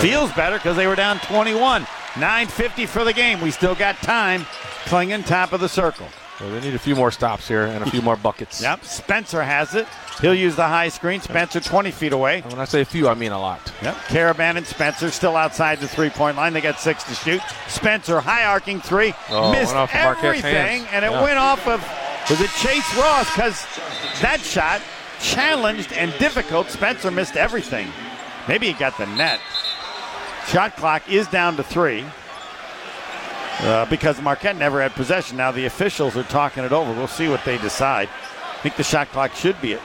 Feels 0.00 0.32
better 0.32 0.56
because 0.56 0.76
they 0.76 0.86
were 0.86 0.94
down 0.94 1.18
21. 1.20 1.86
9.50 2.14 2.88
for 2.88 3.04
the 3.04 3.12
game. 3.12 3.40
We 3.40 3.50
still 3.50 3.74
got 3.74 3.96
time. 3.98 4.42
Clingan, 4.84 5.24
top 5.26 5.52
of 5.52 5.60
the 5.60 5.68
circle. 5.68 6.06
Well, 6.40 6.50
they 6.52 6.60
need 6.60 6.74
a 6.74 6.78
few 6.78 6.96
more 6.96 7.10
stops 7.10 7.46
here 7.46 7.66
and 7.66 7.84
a 7.84 7.90
few 7.90 8.00
more 8.02 8.16
buckets. 8.16 8.62
Yep, 8.62 8.84
Spencer 8.84 9.42
has 9.42 9.74
it. 9.74 9.86
He'll 10.22 10.34
use 10.34 10.56
the 10.56 10.66
high 10.66 10.88
screen. 10.88 11.20
Spencer 11.20 11.60
20 11.60 11.90
feet 11.90 12.12
away. 12.12 12.40
And 12.42 12.52
when 12.52 12.60
I 12.60 12.64
say 12.64 12.80
a 12.80 12.84
few, 12.84 13.08
I 13.08 13.14
mean 13.14 13.32
a 13.32 13.38
lot. 13.38 13.72
Yep, 13.82 13.94
Karaban 14.08 14.56
and 14.56 14.66
Spencer 14.66 15.10
still 15.10 15.36
outside 15.36 15.80
the 15.80 15.88
three-point 15.88 16.36
line. 16.36 16.52
They 16.54 16.60
got 16.62 16.78
six 16.80 17.04
to 17.04 17.14
shoot. 17.14 17.42
Spencer 17.68 18.20
high 18.20 18.44
arcing 18.44 18.80
three, 18.80 19.12
Oh, 19.30 19.52
missed 19.52 19.74
everything, 19.94 20.86
and 20.92 21.04
it 21.04 21.10
Yeah. 21.10 21.22
went 21.22 21.38
off 21.38 21.66
of 21.68 21.80
was 22.30 22.40
it 22.40 22.50
Chase 22.58 22.96
Ross? 22.96 23.30
Because 23.34 23.66
that 24.22 24.40
shot 24.40 24.80
challenged 25.20 25.92
and 25.92 26.12
difficult. 26.18 26.70
Spencer 26.70 27.10
missed 27.10 27.36
everything. 27.36 27.92
Maybe 28.48 28.66
he 28.68 28.72
got 28.72 28.96
the 28.98 29.06
net. 29.06 29.40
Shot 30.50 30.76
clock 30.76 31.08
is 31.08 31.26
down 31.28 31.56
to 31.56 31.62
three. 31.62 32.04
Uh, 33.60 33.84
because 33.86 34.20
Marquette 34.22 34.56
never 34.56 34.80
had 34.80 34.92
possession. 34.92 35.36
Now 35.36 35.50
the 35.50 35.66
officials 35.66 36.16
are 36.16 36.22
talking 36.24 36.64
it 36.64 36.72
over. 36.72 36.92
We'll 36.92 37.06
see 37.06 37.28
what 37.28 37.44
they 37.44 37.58
decide. 37.58 38.08
I 38.08 38.56
think 38.62 38.76
the 38.76 38.82
shot 38.82 39.08
clock 39.08 39.34
should 39.34 39.60
be 39.60 39.72
it. 39.72 39.80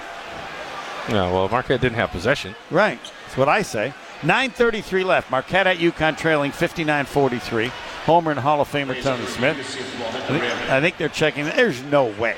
Yeah, 1.09 1.31
well, 1.31 1.49
Marquette 1.49 1.81
didn't 1.81 1.97
have 1.97 2.09
possession. 2.11 2.55
Right. 2.71 2.99
That's 3.25 3.37
what 3.37 3.49
I 3.49 3.61
say. 3.61 3.93
9.33 4.21 5.03
left. 5.05 5.29
Marquette 5.29 5.67
at 5.67 5.77
UConn 5.77 6.17
trailing 6.17 6.51
59 6.51 7.05
43. 7.05 7.67
Homer 8.05 8.31
and 8.31 8.39
Hall 8.39 8.61
of 8.61 8.71
Famer 8.71 8.99
Tony 9.01 9.25
Smith. 9.25 9.57
I 9.57 10.27
think, 10.39 10.43
I 10.71 10.81
think 10.81 10.97
they're 10.97 11.09
checking. 11.09 11.45
There's 11.45 11.83
no 11.83 12.05
way. 12.05 12.37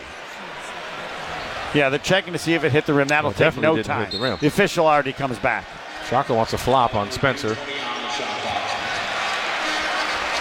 Yeah, 1.73 1.89
they're 1.89 1.99
checking 1.99 2.33
to 2.33 2.39
see 2.39 2.55
if 2.55 2.63
it 2.63 2.71
hit 2.71 2.85
the 2.87 2.93
rim. 2.93 3.09
That'll 3.09 3.29
Well, 3.29 3.51
take 3.51 3.61
no 3.61 3.81
time. 3.83 4.09
the 4.09 4.17
rim. 4.19 4.33
official 4.41 4.87
already 4.87 5.13
comes 5.13 5.37
back. 5.37 5.65
Shaka 6.09 6.33
wants 6.33 6.53
a 6.53 6.57
flop 6.57 6.95
on 6.95 7.11
Spencer. 7.11 7.55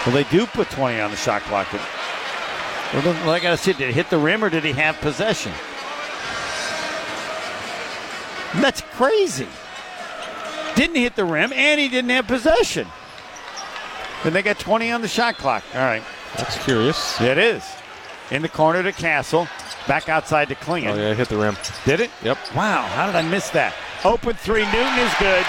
Well, 0.07 0.15
they 0.15 0.25
do 0.31 0.47
put 0.47 0.71
20 0.71 1.01
on 1.01 1.11
the 1.11 1.17
shot 1.17 1.43
clock. 1.43 1.67
Well, 1.73 3.31
I 3.31 3.41
got 3.41 3.51
to 3.51 3.57
see, 3.57 3.73
did 3.73 3.89
it 3.89 3.95
hit 3.95 4.09
the 4.09 4.19
rim 4.19 4.45
or 4.45 4.49
did 4.49 4.65
he 4.65 4.73
have 4.73 4.97
possession? 5.01 5.53
That's 8.63 8.81
crazy. 8.93 9.49
Didn't 10.77 10.97
hit 10.97 11.17
the 11.17 11.25
rim 11.25 11.53
and 11.53 11.81
he 11.81 11.89
didn't 11.89 12.11
have 12.11 12.29
possession. 12.29 12.87
Then 14.23 14.33
they 14.33 14.43
got 14.43 14.59
20 14.59 14.93
on 14.93 15.03
the 15.03 15.09
shot 15.09 15.37
clock. 15.37 15.65
All 15.75 15.81
right. 15.81 16.03
That's 16.37 16.63
curious. 16.65 17.21
It 17.21 17.39
is. 17.39 17.65
In 18.31 18.43
the 18.43 18.49
corner 18.49 18.83
to 18.85 18.93
Castle. 18.93 19.49
Back 19.89 20.09
outside 20.09 20.49
to 20.49 20.55
Clingan. 20.55 20.93
Oh, 20.93 20.97
yeah, 20.97 21.15
hit 21.15 21.29
the 21.29 21.37
rim. 21.37 21.57
Did 21.85 22.01
it? 22.01 22.11
Yep. 22.23 22.39
Wow, 22.55 22.83
how 22.83 23.07
did 23.07 23.15
I 23.15 23.23
miss 23.23 23.51
that? 23.51 23.75
Open 24.05 24.35
three, 24.35 24.65
Newton 24.67 24.99
is 24.99 25.15
good. 25.19 25.47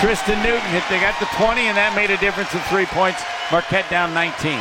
Tristen 0.00 0.38
Newton 0.42 0.62
hit. 0.70 0.84
They 0.88 1.00
got 1.00 1.18
the 1.18 1.26
20, 1.36 1.66
and 1.66 1.76
that 1.76 1.92
made 1.96 2.10
a 2.10 2.16
difference 2.18 2.54
in 2.54 2.60
three 2.70 2.86
points. 2.86 3.18
Marquette 3.50 3.88
down 3.90 4.14
19. 4.14 4.54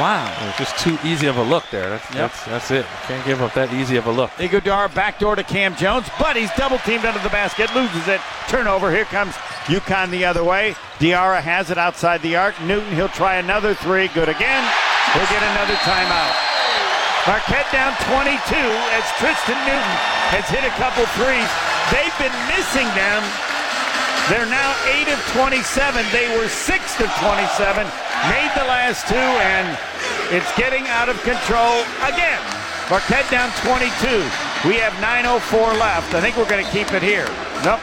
Wow. 0.00 0.24
It 0.40 0.46
was 0.48 0.56
just 0.56 0.78
too 0.80 0.96
easy 1.04 1.26
of 1.28 1.36
a 1.36 1.42
look 1.44 1.68
there. 1.70 1.90
That's, 1.90 2.08
Yep. 2.14 2.16
that's, 2.16 2.44
that's 2.46 2.70
it. 2.70 2.86
Can't 3.04 3.20
give 3.26 3.42
up 3.42 3.52
that 3.52 3.68
easy 3.76 3.96
of 4.00 4.06
a 4.06 4.10
look. 4.10 4.30
Ighodaro 4.40 4.88
backdoor 4.94 5.36
to 5.36 5.44
Kam 5.44 5.76
Jones, 5.76 6.08
but 6.18 6.36
he's 6.36 6.48
double 6.56 6.78
teamed 6.88 7.04
under 7.04 7.20
the 7.20 7.28
basket, 7.28 7.68
loses 7.76 8.08
it. 8.08 8.20
Turnover. 8.48 8.88
Here 8.90 9.04
comes 9.04 9.34
UConn 9.68 10.08
the 10.08 10.24
other 10.24 10.42
way. 10.42 10.74
Diarra 10.98 11.42
has 11.44 11.68
it 11.70 11.76
outside 11.76 12.22
the 12.22 12.36
arc. 12.36 12.56
Newton, 12.64 12.88
he'll 12.96 13.12
try 13.12 13.36
another 13.36 13.74
three. 13.74 14.08
Good 14.16 14.30
again. 14.32 14.64
He'll 15.12 15.28
get 15.28 15.42
another 15.52 15.76
timeout. 15.84 16.32
Marquette 17.28 17.68
down 17.70 17.92
22 18.08 18.32
as 18.96 19.04
Tristen 19.20 19.60
Newton 19.68 19.94
has 20.32 20.48
hit 20.48 20.64
a 20.64 20.72
couple 20.80 21.04
threes. 21.20 21.46
They've 21.92 22.16
been 22.16 22.32
missing 22.48 22.88
them. 22.96 23.20
They're 24.30 24.46
now 24.46 24.74
8 24.86 25.08
of 25.08 25.18
27. 25.34 26.06
They 26.12 26.28
were 26.38 26.48
6 26.48 27.00
of 27.00 27.10
27. 27.18 27.86
Made 28.30 28.52
the 28.54 28.64
last 28.70 29.08
two, 29.08 29.16
and 29.16 29.66
it's 30.30 30.50
getting 30.56 30.86
out 30.86 31.08
of 31.08 31.20
control 31.22 31.82
again. 32.06 32.40
Marquette 32.88 33.28
down 33.30 33.50
22. 33.66 33.90
We 34.68 34.76
have 34.78 34.92
9.04 35.02 35.78
left. 35.78 36.14
I 36.14 36.20
think 36.20 36.36
we're 36.36 36.48
going 36.48 36.64
to 36.64 36.70
keep 36.70 36.92
it 36.92 37.02
here. 37.02 37.26
Nope. 37.64 37.80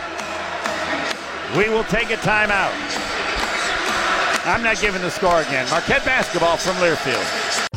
We 1.58 1.68
will 1.68 1.84
take 1.86 2.10
a 2.12 2.18
timeout. 2.18 2.72
I'm 4.46 4.64
not 4.64 4.80
giving 4.80 5.02
the 5.02 5.12
score 5.12 5.42
again. 5.42 5.70
Marquette 5.70 6.06
basketball 6.06 6.58
from 6.58 6.76
Learfield. 6.78 7.69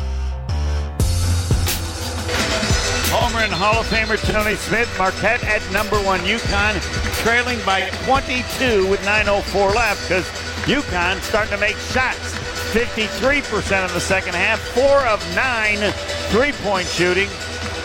And 3.43 3.51
Hall 3.51 3.81
of 3.81 3.87
Famer 3.87 4.15
Tony 4.31 4.55
Smith. 4.55 4.87
Marquette 4.97 5.43
at 5.43 5.61
number 5.73 5.97
one. 5.97 6.21
UConn 6.21 6.79
trailing 7.23 7.59
by 7.65 7.89
22 8.05 8.87
with 8.89 9.01
9.04 9.01 9.75
left 9.75 10.07
because 10.07 10.25
UConn 10.63 11.19
starting 11.19 11.51
to 11.51 11.59
make 11.59 11.75
shots. 11.91 12.33
53% 12.71 13.85
in 13.85 13.93
the 13.93 13.99
second 13.99 14.33
half, 14.33 14.61
four 14.71 15.05
of 15.07 15.19
nine 15.35 15.91
three-point 16.31 16.87
shooting, 16.87 17.27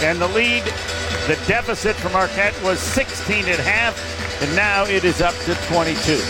and 0.00 0.20
the 0.20 0.28
lead, 0.28 0.62
the 1.26 1.36
deficit 1.48 1.96
for 1.96 2.10
Marquette 2.10 2.54
was 2.62 2.78
16 2.78 3.46
at 3.46 3.58
half, 3.58 3.98
and 4.40 4.54
now 4.54 4.84
it 4.84 5.02
is 5.02 5.20
up 5.20 5.34
to 5.40 5.56
22. 5.66 6.22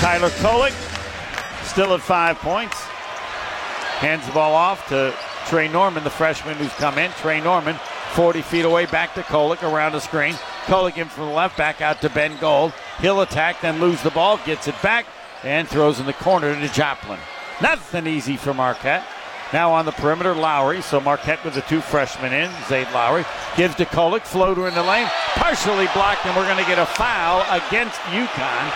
Tyler 0.00 0.30
Kolek 0.42 0.74
still 1.64 1.94
at 1.94 2.00
five 2.00 2.38
points. 2.38 2.76
Hands 4.02 4.26
the 4.26 4.32
ball 4.32 4.52
off 4.52 4.88
to 4.88 5.14
Tre 5.48 5.68
Norman, 5.68 6.02
the 6.04 6.10
freshman 6.10 6.56
who's 6.56 6.72
come 6.74 6.98
in. 6.98 7.10
Tre 7.12 7.40
Norman, 7.40 7.76
40 8.14 8.42
feet 8.42 8.64
away, 8.64 8.86
back 8.86 9.14
to 9.14 9.22
Kolek 9.22 9.62
around 9.62 9.92
the 9.92 10.00
screen. 10.00 10.34
Kolek 10.64 10.96
in 10.96 11.08
from 11.08 11.26
the 11.26 11.32
left, 11.32 11.56
back 11.56 11.80
out 11.80 12.00
to 12.00 12.10
Ben 12.10 12.36
Gold. 12.40 12.72
He'll 13.00 13.20
attack, 13.20 13.60
then 13.60 13.80
lose 13.80 14.02
the 14.02 14.10
ball, 14.10 14.38
gets 14.44 14.66
it 14.66 14.74
back, 14.82 15.06
and 15.44 15.68
throws 15.68 16.00
in 16.00 16.06
the 16.06 16.12
corner 16.14 16.54
to 16.58 16.68
Joplin. 16.72 17.18
Nothing 17.62 18.06
easy 18.06 18.36
for 18.36 18.52
Marquette. 18.52 19.04
Now 19.52 19.70
on 19.70 19.84
the 19.84 19.92
perimeter, 19.92 20.34
Lowery. 20.34 20.82
So 20.82 21.00
Marquette 21.00 21.44
with 21.44 21.54
the 21.54 21.60
two 21.62 21.80
freshmen 21.80 22.32
in. 22.32 22.50
Zay 22.68 22.84
Lowery 22.92 23.24
gives 23.56 23.76
to 23.76 23.84
Kolek, 23.84 24.22
floater 24.22 24.66
in 24.66 24.74
the 24.74 24.82
lane, 24.82 25.06
partially 25.34 25.86
blocked, 25.94 26.26
and 26.26 26.36
we're 26.36 26.46
going 26.46 26.62
to 26.62 26.68
get 26.68 26.80
a 26.80 26.86
foul 26.86 27.42
against 27.56 28.00
UConn. 28.10 28.72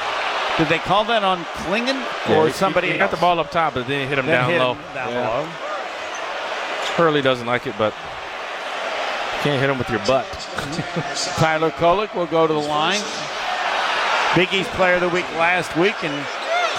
Did 0.59 0.69
they 0.69 0.79
call 0.79 1.05
that 1.07 1.25
on 1.25 1.43
Clingan 1.67 2.01
or 2.37 2.47
he- 2.47 2.53
somebody 2.53 2.93
he, 2.93 2.99
got 2.99 3.05
else? 3.05 3.11
the 3.13 3.17
ball 3.17 3.41
up 3.41 3.51
top, 3.51 3.75
but 3.75 3.89
then 3.89 4.03
he 4.03 4.07
hit 4.07 4.19
him 4.19 4.27
Then 4.27 4.41
down 4.43 4.51
hit 4.51 4.59
low. 4.61 4.75
him 4.75 4.95
down 4.95 5.13
Yeah. 5.13 5.29
low. 5.29 5.49
Hurley 6.97 7.23
doesn't 7.23 7.47
like 7.47 7.67
it, 7.67 7.75
but 7.79 7.93
you 7.93 9.41
can't 9.43 9.61
hit 9.61 9.71
him 9.71 9.79
with 9.79 9.89
your 9.91 10.05
butt. 10.07 10.27
Tyler 11.39 11.71
Kolek 11.71 12.15
will 12.15 12.27
go 12.27 12.47
to 12.47 12.53
the 12.53 12.59
line. 12.59 13.01
Big 14.35 14.53
East 14.53 14.71
Player 14.71 14.95
of 14.95 15.01
the 15.01 15.09
Week 15.09 15.29
last 15.33 15.77
week, 15.77 16.05
and 16.05 16.27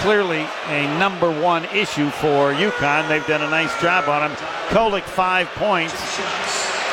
clearly 0.00 0.46
a 0.68 0.98
number 0.98 1.30
one 1.40 1.64
issue 1.66 2.08
for 2.10 2.52
UConn. 2.52 3.08
They've 3.08 3.26
done 3.26 3.42
a 3.42 3.50
nice 3.50 3.78
job 3.80 4.08
on 4.08 4.30
him. 4.30 4.36
Kolek, 4.68 5.02
five 5.02 5.48
points, 5.48 5.92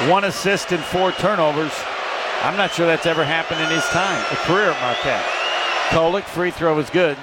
one 0.10 0.26
assist, 0.26 0.72
and 0.72 0.84
four 0.84 1.12
turnovers. 1.14 1.72
I'm 2.41 2.58
not 2.58 2.72
sure 2.72 2.86
that's 2.86 3.06
ever 3.06 3.24
happened 3.24 3.62
in 3.62 3.70
his 3.70 3.86
time, 3.86 4.20
a 4.32 4.36
career 4.46 4.72
at 4.72 4.82
Marquette. 4.82 5.26
Kolek, 5.90 6.24
free 6.24 6.52
throw 6.52 6.78
is 6.80 6.90
good. 6.90 7.18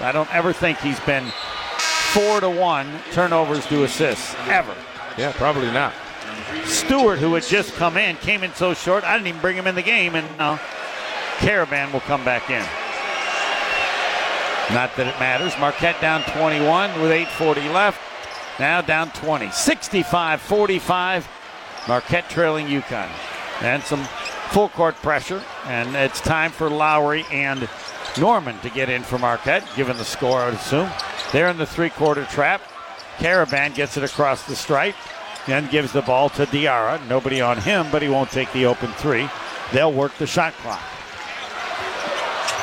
I 0.00 0.12
don't 0.12 0.32
ever 0.34 0.52
think 0.52 0.78
he's 0.78 1.00
been 1.00 1.24
four 2.12 2.40
to 2.40 2.50
one 2.50 2.88
turnovers 3.12 3.66
to 3.66 3.84
assists, 3.84 4.34
ever. 4.48 4.74
Yeah, 5.18 5.32
probably 5.32 5.70
not. 5.70 5.92
Stewart, 6.64 7.18
who 7.18 7.34
had 7.34 7.44
just 7.44 7.74
come 7.74 7.96
in, 7.96 8.16
came 8.16 8.42
in 8.42 8.52
so 8.54 8.74
short, 8.74 9.04
I 9.04 9.14
didn't 9.14 9.28
even 9.28 9.40
bring 9.40 9.56
him 9.56 9.66
in 9.66 9.74
the 9.74 9.82
game, 9.82 10.14
and 10.14 10.26
now 10.38 10.60
Karaban 11.38 11.92
will 11.92 12.00
come 12.00 12.24
back 12.24 12.50
in. 12.50 12.64
Not 14.74 14.96
that 14.96 15.08
it 15.08 15.20
matters. 15.20 15.58
Marquette 15.58 16.00
down 16.00 16.22
21 16.22 17.00
with 17.02 17.10
8.40 17.10 17.74
left. 17.74 18.00
Now 18.58 18.80
down 18.80 19.10
20. 19.10 19.50
65 19.50 20.40
45. 20.40 21.28
Marquette 21.88 22.30
trailing 22.30 22.68
UConn. 22.68 23.10
And 23.60 23.82
some 23.82 24.04
full 24.50 24.68
court 24.70 24.94
pressure. 24.96 25.42
And 25.66 25.94
it's 25.94 26.20
time 26.20 26.52
for 26.52 26.70
Lowery 26.70 27.26
and 27.30 27.68
Norman 28.18 28.58
to 28.60 28.70
get 28.70 28.88
in 28.88 29.02
for 29.02 29.18
Marquette, 29.18 29.66
given 29.76 29.96
the 29.96 30.04
score, 30.04 30.40
I 30.40 30.46
would 30.46 30.54
assume. 30.54 30.90
They're 31.32 31.48
in 31.48 31.58
the 31.58 31.66
three 31.66 31.90
quarter 31.90 32.24
trap. 32.24 32.62
Karaban 33.18 33.74
gets 33.74 33.96
it 33.96 34.04
across 34.04 34.44
the 34.46 34.56
stripe 34.56 34.96
and 35.46 35.70
gives 35.70 35.92
the 35.92 36.02
ball 36.02 36.28
to 36.30 36.46
Diarra. 36.46 37.06
Nobody 37.08 37.40
on 37.40 37.58
him, 37.58 37.86
but 37.90 38.02
he 38.02 38.08
won't 38.08 38.30
take 38.30 38.52
the 38.52 38.66
open 38.66 38.90
three. 38.92 39.28
They'll 39.72 39.92
work 39.92 40.16
the 40.18 40.26
shot 40.26 40.52
clock. 40.54 40.82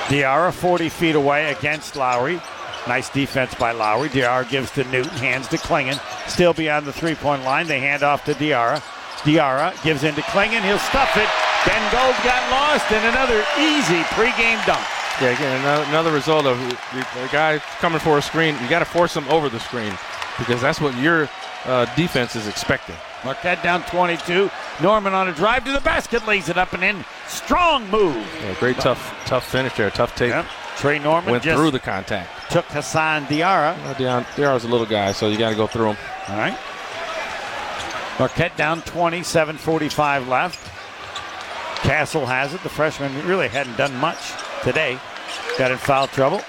Diarra 0.07 0.51
40 0.53 0.89
feet 0.89 1.15
away 1.15 1.51
against 1.51 1.95
Lowery. 1.95 2.41
Nice 2.87 3.09
defense 3.09 3.53
by 3.55 3.71
Lowery. 3.71 4.09
Diarra 4.09 4.49
gives 4.49 4.71
to 4.71 4.83
Newton, 4.85 5.17
hands 5.17 5.47
to 5.49 5.57
Clingan. 5.57 5.99
Still 6.29 6.53
beyond 6.53 6.85
the 6.85 6.93
three 6.93 7.15
point 7.15 7.43
line. 7.43 7.67
They 7.67 7.79
hand 7.79 8.03
off 8.03 8.25
to 8.25 8.33
Diarra. 8.33 8.81
Diarra 9.23 9.81
gives 9.83 10.03
in 10.03 10.15
to 10.15 10.21
Clingan. 10.21 10.63
He'll 10.63 10.79
stuff 10.79 11.15
it. 11.17 11.29
Ben 11.67 11.91
Gold 11.91 12.15
got 12.23 12.49
lost 12.49 12.89
in 12.91 13.03
another 13.05 13.43
easy 13.59 14.01
pregame 14.15 14.65
dunk. 14.65 14.85
Yeah, 15.21 15.31
again, 15.31 15.89
another 15.89 16.13
result 16.13 16.45
of 16.45 16.57
the 16.57 17.29
guy 17.31 17.59
coming 17.79 17.99
for 17.99 18.17
a 18.17 18.21
screen. 18.21 18.55
You 18.61 18.69
got 18.69 18.79
to 18.79 18.85
force 18.85 19.13
him 19.13 19.27
over 19.27 19.49
the 19.49 19.59
screen 19.59 19.93
because 20.39 20.61
that's 20.61 20.81
what 20.81 20.95
your 20.97 21.29
uh, 21.65 21.85
defense 21.95 22.35
is 22.35 22.47
expecting. 22.47 22.95
Marquette 23.23 23.61
down 23.61 23.83
22. 23.83 24.49
Norman 24.81 25.13
on 25.13 25.27
a 25.27 25.33
drive 25.33 25.65
to 25.65 25.71
the 25.71 25.81
basket, 25.81 26.25
lays 26.25 26.49
it 26.49 26.57
up 26.57 26.73
and 26.73 26.83
in. 26.83 27.03
Strong 27.27 27.89
move. 27.89 28.15
Yeah, 28.41 28.55
great 28.59 28.77
tough, 28.77 29.13
tough 29.25 29.45
finish 29.45 29.73
there. 29.75 29.89
Tough 29.89 30.15
take. 30.15 30.29
Yep. 30.29 30.45
Tre 30.77 30.97
Norman 30.97 31.31
Went 31.31 31.43
just 31.43 31.59
through 31.59 31.71
the 31.71 31.79
contact. 31.79 32.49
took 32.49 32.63
Hassan 32.65 33.25
Diarra. 33.25 33.77
Uh, 33.85 33.93
Deion, 33.95 34.23
Deion's 34.35 34.63
a 34.63 34.67
little 34.69 34.85
guy, 34.87 35.11
so 35.11 35.27
you 35.27 35.37
got 35.37 35.49
to 35.49 35.55
go 35.55 35.67
through 35.67 35.91
him. 35.91 35.97
All 36.29 36.37
right. 36.37 36.57
Marquette 38.17 38.55
down 38.55 38.81
20, 38.83 39.19
7.45 39.19 40.29
left. 40.29 40.65
Castle 41.83 42.25
has 42.25 42.53
it. 42.53 42.63
The 42.63 42.69
freshman 42.69 43.25
really 43.27 43.49
hadn't 43.49 43.75
done 43.77 43.95
much 43.97 44.31
today. 44.63 44.97
Got 45.57 45.71
in 45.71 45.77
foul 45.77 46.07
trouble. 46.07 46.41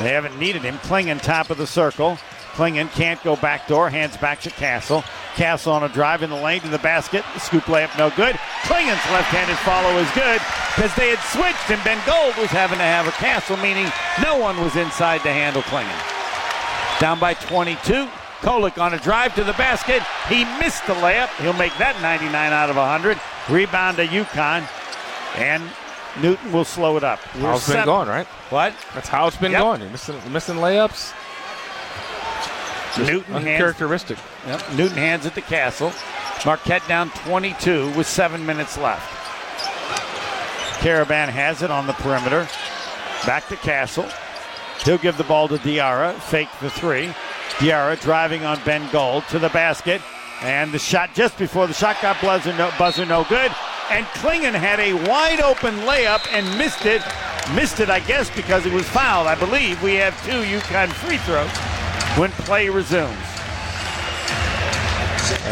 They 0.00 0.10
haven't 0.10 0.38
needed 0.38 0.62
him. 0.62 0.78
Clingan 0.78 1.20
top 1.20 1.50
of 1.50 1.58
the 1.58 1.66
circle. 1.66 2.18
Clingan 2.58 2.90
can't 2.90 3.22
go 3.22 3.36
back 3.36 3.68
door. 3.68 3.88
Hands 3.88 4.16
back 4.16 4.40
to 4.40 4.50
Castle. 4.50 5.04
Castle 5.36 5.72
on 5.72 5.84
a 5.84 5.88
drive 5.88 6.24
in 6.24 6.30
the 6.30 6.34
lane 6.36 6.60
to 6.62 6.68
the 6.68 6.78
basket. 6.78 7.24
Scoop 7.38 7.62
layup 7.70 7.96
no 7.96 8.10
good. 8.10 8.34
Clingan's 8.66 8.98
left-handed 9.14 9.56
follow 9.58 9.96
is 9.98 10.10
good 10.10 10.42
because 10.74 10.92
they 10.96 11.14
had 11.14 11.22
switched 11.30 11.70
and 11.70 11.78
Ben 11.84 12.02
Gold 12.04 12.34
was 12.36 12.50
having 12.50 12.78
to 12.78 12.84
have 12.84 13.06
a 13.06 13.12
Castle, 13.12 13.56
meaning 13.58 13.86
no 14.24 14.36
one 14.36 14.60
was 14.60 14.74
inside 14.74 15.18
to 15.22 15.30
handle 15.30 15.62
Clingan. 15.62 15.94
Down 17.00 17.20
by 17.20 17.34
22. 17.34 18.08
Kolek 18.40 18.76
on 18.82 18.92
a 18.92 18.98
drive 18.98 19.36
to 19.36 19.44
the 19.44 19.52
basket. 19.52 20.02
He 20.28 20.44
missed 20.58 20.84
the 20.88 20.94
layup. 20.94 21.28
He'll 21.40 21.52
make 21.52 21.76
that 21.78 21.94
99 22.02 22.52
out 22.52 22.70
of 22.70 22.76
100. 22.76 23.20
Rebound 23.48 23.98
to 23.98 24.06
UConn. 24.08 24.66
And 25.36 25.62
Newton 26.20 26.50
will 26.52 26.64
slow 26.64 26.96
it 26.96 27.04
up. 27.04 27.20
We're 27.36 27.42
How 27.42 27.54
it's 27.56 27.68
been 27.68 27.84
going, 27.84 28.08
right? 28.08 28.26
What? 28.50 28.74
That's 28.94 29.08
how 29.08 29.28
it's 29.28 29.36
been 29.36 29.52
Yep. 29.52 29.60
going. 29.60 29.80
You're 29.82 29.90
missing, 29.90 30.32
missing 30.32 30.56
layups. 30.56 31.12
Just 32.94 33.10
Newton 33.10 33.32
hands, 33.32 33.46
uncharacteristic. 33.46 34.18
yep, 34.46 34.62
Newton 34.74 34.96
hands 34.96 35.26
it 35.26 35.34
the 35.34 35.42
Castle. 35.42 35.92
Marquette 36.46 36.86
down 36.88 37.10
22 37.10 37.92
with 37.96 38.06
seven 38.06 38.44
minutes 38.46 38.78
left. 38.78 39.14
Karaban 40.80 41.28
has 41.28 41.62
it 41.62 41.70
on 41.70 41.86
the 41.86 41.92
perimeter. 41.94 42.48
Back 43.26 43.48
to 43.48 43.56
Castle. 43.56 44.08
He'll 44.84 44.98
give 44.98 45.16
the 45.16 45.24
ball 45.24 45.48
to 45.48 45.56
Diarra. 45.58 46.14
Fake 46.14 46.48
the 46.60 46.70
three. 46.70 47.12
Diarra 47.58 48.00
driving 48.00 48.44
on 48.44 48.60
Ben 48.64 48.88
Gold 48.92 49.24
to 49.30 49.38
the 49.38 49.48
basket. 49.48 50.00
And 50.40 50.70
the 50.70 50.78
shot 50.78 51.14
just 51.14 51.36
before 51.36 51.66
the 51.66 51.74
shot 51.74 51.96
got 52.00 52.20
buzzer 52.22 52.56
no, 52.56 52.70
buzzer 52.78 53.04
no 53.04 53.24
good. 53.24 53.50
And 53.90 54.06
Clingan 54.06 54.54
had 54.54 54.78
a 54.78 54.92
wide 55.08 55.40
open 55.40 55.74
layup 55.78 56.26
and 56.32 56.46
missed 56.56 56.86
it. 56.86 57.02
Missed 57.54 57.80
it, 57.80 57.90
I 57.90 58.00
guess, 58.00 58.30
because 58.30 58.64
it 58.64 58.72
was 58.72 58.88
fouled. 58.88 59.26
I 59.26 59.34
believe 59.34 59.82
we 59.82 59.94
have 59.94 60.14
two 60.24 60.42
UConn 60.42 60.90
free 60.92 61.16
throws 61.18 61.67
when 62.18 62.30
play 62.32 62.68
resumes. 62.68 63.16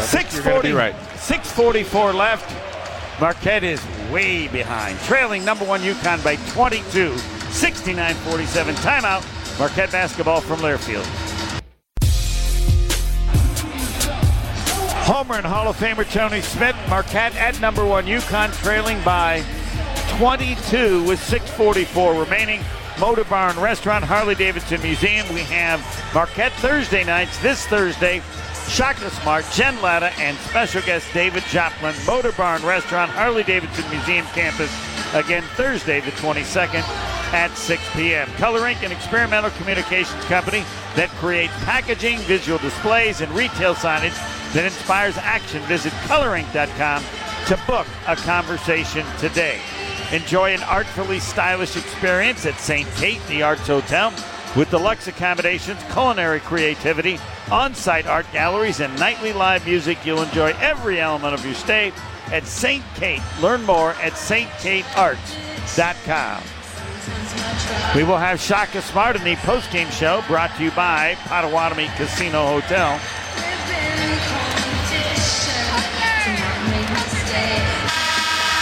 Six 0.03 0.37
forty. 0.39 0.73
right. 0.73 0.95
Six 1.17 1.51
forty-four 1.51 2.13
left. 2.13 2.53
Marquette 3.19 3.63
is 3.63 3.81
way 4.11 4.47
behind, 4.47 4.99
trailing 4.99 5.43
number 5.43 5.65
one 5.65 5.81
UConn 5.81 6.23
by 6.23 6.35
22, 6.53 7.13
69-47. 7.13 8.75
Timeout. 8.75 9.59
Marquette 9.59 9.91
basketball 9.91 10.39
from 10.39 10.59
Learfield. 10.59 11.03
Homer 15.07 15.35
and 15.35 15.45
Hall 15.47 15.67
of 15.67 15.77
Famer 15.77 16.07
Tony 16.11 16.41
Smith. 16.41 16.75
Marquette 16.89 17.35
at 17.37 17.59
number 17.59 17.83
one 17.83 18.05
UConn, 18.05 18.53
trailing 18.61 19.01
by 19.03 19.43
22 20.17 21.03
with 21.05 21.19
6:44 21.19 22.23
remaining. 22.23 22.61
Motor 22.99 23.25
Barn 23.25 23.59
Restaurant, 23.59 24.03
Harley 24.03 24.33
Davidson 24.33 24.81
Museum. 24.81 25.27
We 25.33 25.41
have 25.41 25.79
Marquette 26.13 26.53
Thursday 26.53 27.03
nights 27.03 27.37
this 27.39 27.65
Thursday. 27.67 28.21
Shaka 28.67 29.09
Smart, 29.11 29.45
Jen 29.53 29.79
Latta, 29.81 30.11
and 30.19 30.35
special 30.39 30.81
guest 30.81 31.07
David 31.13 31.43
Joplin. 31.43 31.95
Motor 32.05 32.31
Barn 32.33 32.63
Restaurant, 32.65 33.11
Harley 33.11 33.43
Davidson 33.43 33.89
Museum 33.89 34.25
campus. 34.27 34.71
Again, 35.13 35.43
Thursday 35.55 36.01
the 36.01 36.11
22nd 36.11 36.81
at 37.33 37.55
6 37.55 37.81
p.m. 37.93 38.27
Color 38.37 38.67
Ink, 38.67 38.83
an 38.83 38.91
experimental 38.91 39.51
communications 39.51 40.23
company 40.25 40.63
that 40.95 41.09
creates 41.17 41.53
packaging, 41.63 42.17
visual 42.19 42.57
displays, 42.59 43.21
and 43.21 43.31
retail 43.31 43.75
signage 43.75 44.17
that 44.53 44.65
inspires 44.65 45.17
action. 45.17 45.61
Visit 45.63 45.93
colorink.com 46.07 47.03
to 47.45 47.59
book 47.67 47.87
a 48.07 48.15
conversation 48.15 49.05
today. 49.19 49.61
Enjoy 50.11 50.53
an 50.53 50.61
artfully 50.63 51.19
stylish 51.19 51.75
experience 51.75 52.45
at 52.45 52.57
St. 52.59 52.87
Kate, 52.95 53.19
the 53.27 53.43
Arts 53.43 53.67
Hotel, 53.67 54.13
with 54.55 54.69
deluxe 54.69 55.07
accommodations, 55.07 55.83
culinary 55.91 56.39
creativity, 56.39 57.19
on 57.51 57.75
site 57.75 58.07
art 58.07 58.25
galleries, 58.31 58.79
and 58.79 58.97
nightly 58.97 59.33
live 59.33 59.65
music. 59.65 59.97
You'll 60.05 60.23
enjoy 60.23 60.53
every 60.61 61.01
element 61.01 61.33
of 61.33 61.45
your 61.45 61.55
stay 61.55 61.91
at 62.31 62.45
St. 62.45 62.85
Kate. 62.95 63.21
Learn 63.41 63.65
more 63.65 63.91
at 63.95 64.13
stkatearts.com. 64.13 66.43
We 67.95 68.03
will 68.03 68.17
have 68.17 68.39
Shaka 68.39 68.81
Smart 68.81 69.17
in 69.17 69.25
the 69.25 69.35
postgame 69.35 69.91
show 69.91 70.23
brought 70.27 70.55
to 70.55 70.63
you 70.63 70.71
by 70.71 71.17
Potawatomi 71.25 71.89
Casino 71.97 72.47
Hotel. 72.47 72.97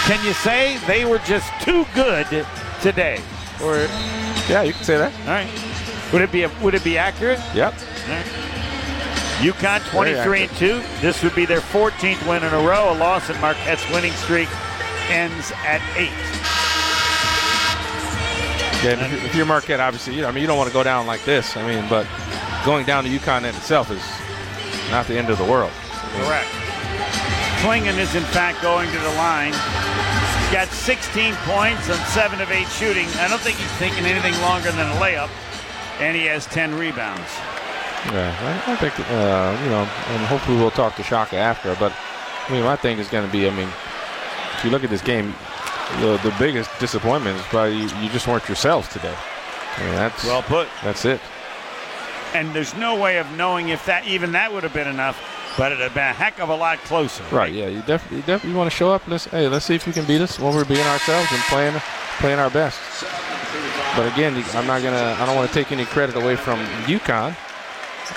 Can 0.06 0.24
you 0.24 0.32
say 0.34 0.78
they 0.86 1.04
were 1.04 1.18
just 1.18 1.50
too 1.62 1.84
good 1.94 2.26
today? 2.80 3.20
Or 3.62 3.76
Yeah, 4.48 4.62
you 4.62 4.72
can 4.72 4.84
say 4.84 4.96
that. 4.98 5.12
all 5.22 5.26
right, 5.34 5.50
would 6.12 6.22
it 6.22 6.30
be 6.30 6.46
would 6.62 6.74
it 6.74 6.84
be 6.84 6.96
accurate? 6.96 7.40
Yep. 7.54 7.74
All 7.74 8.14
right. 8.14 8.26
UConn 9.40 9.80
23 9.90 10.42
and 10.44 10.52
2. 10.56 10.82
This 11.00 11.22
would 11.22 11.34
be 11.34 11.44
their 11.44 11.60
14th 11.60 12.26
win 12.26 12.42
in 12.42 12.54
a 12.54 12.58
row. 12.60 12.92
A 12.92 12.96
loss 12.96 13.28
in 13.28 13.38
Marquette's 13.40 13.84
winning 13.90 14.12
streak 14.12 14.48
ends 15.10 15.52
at 15.66 15.82
eight. 15.96 16.08
Yeah, 18.82 18.92
and 18.92 19.00
if 19.02 19.10
you're- 19.12 19.26
if 19.26 19.34
you're 19.34 19.46
Marquette, 19.46 19.80
obviously, 19.80 20.14
you 20.14 20.22
know, 20.22 20.28
I 20.28 20.30
mean, 20.30 20.40
you 20.42 20.46
don't 20.46 20.56
want 20.56 20.68
to 20.70 20.72
go 20.74 20.82
down 20.82 21.06
like 21.06 21.24
this. 21.24 21.54
I 21.56 21.62
mean, 21.66 21.84
but 21.88 22.06
going 22.64 22.86
down 22.86 23.04
to 23.04 23.10
UConn 23.10 23.40
in 23.40 23.46
itself 23.54 23.90
is 23.90 24.00
not 24.90 25.06
the 25.06 25.18
end 25.18 25.28
of 25.28 25.36
the 25.38 25.44
world. 25.44 25.72
Correct. 26.24 26.46
Clingan 27.62 27.98
is 27.98 28.14
in 28.14 28.22
fact 28.24 28.62
going 28.62 28.90
to 28.90 28.98
the 28.98 29.14
line. 29.16 29.52
He's 29.52 30.52
got 30.52 30.68
16 30.68 31.34
points 31.46 31.90
on 31.90 31.98
7 32.08 32.40
of 32.40 32.50
8 32.50 32.66
shooting. 32.68 33.08
I 33.18 33.28
don't 33.28 33.40
think 33.40 33.56
he's 33.56 33.70
thinking 33.72 34.04
anything 34.04 34.38
longer 34.42 34.70
than 34.70 34.86
a 34.86 34.94
layup. 35.00 35.30
And 35.98 36.16
he 36.16 36.26
has 36.26 36.46
10 36.46 36.74
rebounds. 36.74 37.30
Yeah, 38.12 38.62
I, 38.66 38.72
I 38.72 38.76
think, 38.76 38.98
uh, 39.00 39.58
you 39.64 39.70
know, 39.70 39.82
and 39.82 40.26
hopefully 40.26 40.56
we'll 40.58 40.70
talk 40.70 40.94
to 40.96 41.02
Shaka 41.02 41.36
after. 41.36 41.74
But 41.76 41.92
I 42.48 42.52
mean, 42.52 42.62
my 42.62 42.76
thing 42.76 42.98
is 42.98 43.08
going 43.08 43.26
to 43.26 43.32
be, 43.32 43.48
I 43.48 43.50
mean, 43.50 43.68
if 44.56 44.64
you 44.64 44.70
look 44.70 44.84
at 44.84 44.90
this 44.90 45.02
game, 45.02 45.34
the, 46.00 46.18
the 46.22 46.34
biggest 46.38 46.70
disappointment 46.78 47.38
is 47.38 47.42
probably 47.46 47.78
you, 47.78 47.88
you 48.00 48.08
just 48.10 48.28
weren't 48.28 48.46
yourselves 48.48 48.88
today. 48.88 49.14
I 49.76 49.82
mean, 49.82 49.94
that's 49.94 50.24
Well 50.24 50.42
put. 50.42 50.68
That's 50.82 51.04
it. 51.04 51.20
And 52.34 52.54
there's 52.54 52.74
no 52.74 53.00
way 53.00 53.18
of 53.18 53.30
knowing 53.36 53.70
if 53.70 53.84
that 53.86 54.06
even 54.06 54.32
that 54.32 54.52
would 54.52 54.62
have 54.62 54.74
been 54.74 54.88
enough, 54.88 55.18
but 55.56 55.72
it'd 55.72 55.82
have 55.82 55.94
been 55.94 56.08
a 56.08 56.12
heck 56.12 56.38
of 56.40 56.48
a 56.48 56.54
lot 56.56 56.78
closer. 56.84 57.24
Right? 57.32 57.52
Yeah, 57.52 57.68
you 57.68 57.82
definitely, 57.82 58.18
you 58.18 58.22
definitely 58.24 58.56
want 58.58 58.70
to 58.70 58.76
show 58.76 58.90
up. 58.92 59.06
Let's 59.08 59.24
hey, 59.26 59.48
let's 59.48 59.64
see 59.64 59.74
if 59.74 59.86
you 59.86 59.92
can 59.92 60.04
beat 60.04 60.20
us 60.20 60.38
when 60.38 60.54
we're 60.54 60.64
being 60.64 60.86
ourselves 60.86 61.28
and 61.32 61.40
playing 61.44 61.74
playing 62.18 62.38
our 62.38 62.50
best. 62.50 62.78
But 63.96 64.12
again, 64.12 64.34
I'm 64.54 64.66
not 64.66 64.82
gonna. 64.82 65.16
I 65.18 65.24
don't 65.26 65.36
want 65.36 65.48
to 65.48 65.54
take 65.54 65.72
any 65.72 65.84
credit 65.86 66.16
away 66.16 66.36
from 66.36 66.58
UConn 66.84 67.34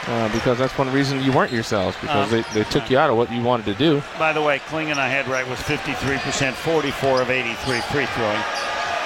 uh, 0.07 0.33
because 0.33 0.57
that's 0.57 0.77
one 0.77 0.91
reason 0.91 1.21
you 1.23 1.31
weren't 1.31 1.51
yourselves 1.51 1.95
because 2.01 2.31
Um, 2.31 2.43
they, 2.53 2.59
they 2.63 2.69
took 2.69 2.89
you 2.89 2.97
out 2.97 3.09
of 3.09 3.15
what 3.17 3.31
you 3.31 3.41
wanted 3.41 3.65
to 3.67 3.73
do. 3.75 4.01
By 4.17 4.33
the 4.33 4.41
way, 4.41 4.59
Clingan 4.59 4.97
I 4.97 5.07
had 5.07 5.27
right 5.27 5.47
was 5.47 5.59
53%, 5.59 6.53
44 6.53 7.21
of 7.21 7.29
83 7.29 7.79
free 7.81 8.05
throwing. 8.07 8.43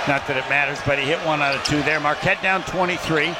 Not 0.07 0.27
that 0.27 0.35
it 0.35 0.49
matters, 0.49 0.79
but 0.85 0.99
he 0.99 1.05
hit 1.05 1.19
one 1.25 1.41
out 1.41 1.55
of 1.55 1.63
two 1.63 1.81
there. 1.83 1.99
Marquette 1.99 2.41
down 2.41 2.63
23. 2.63 3.33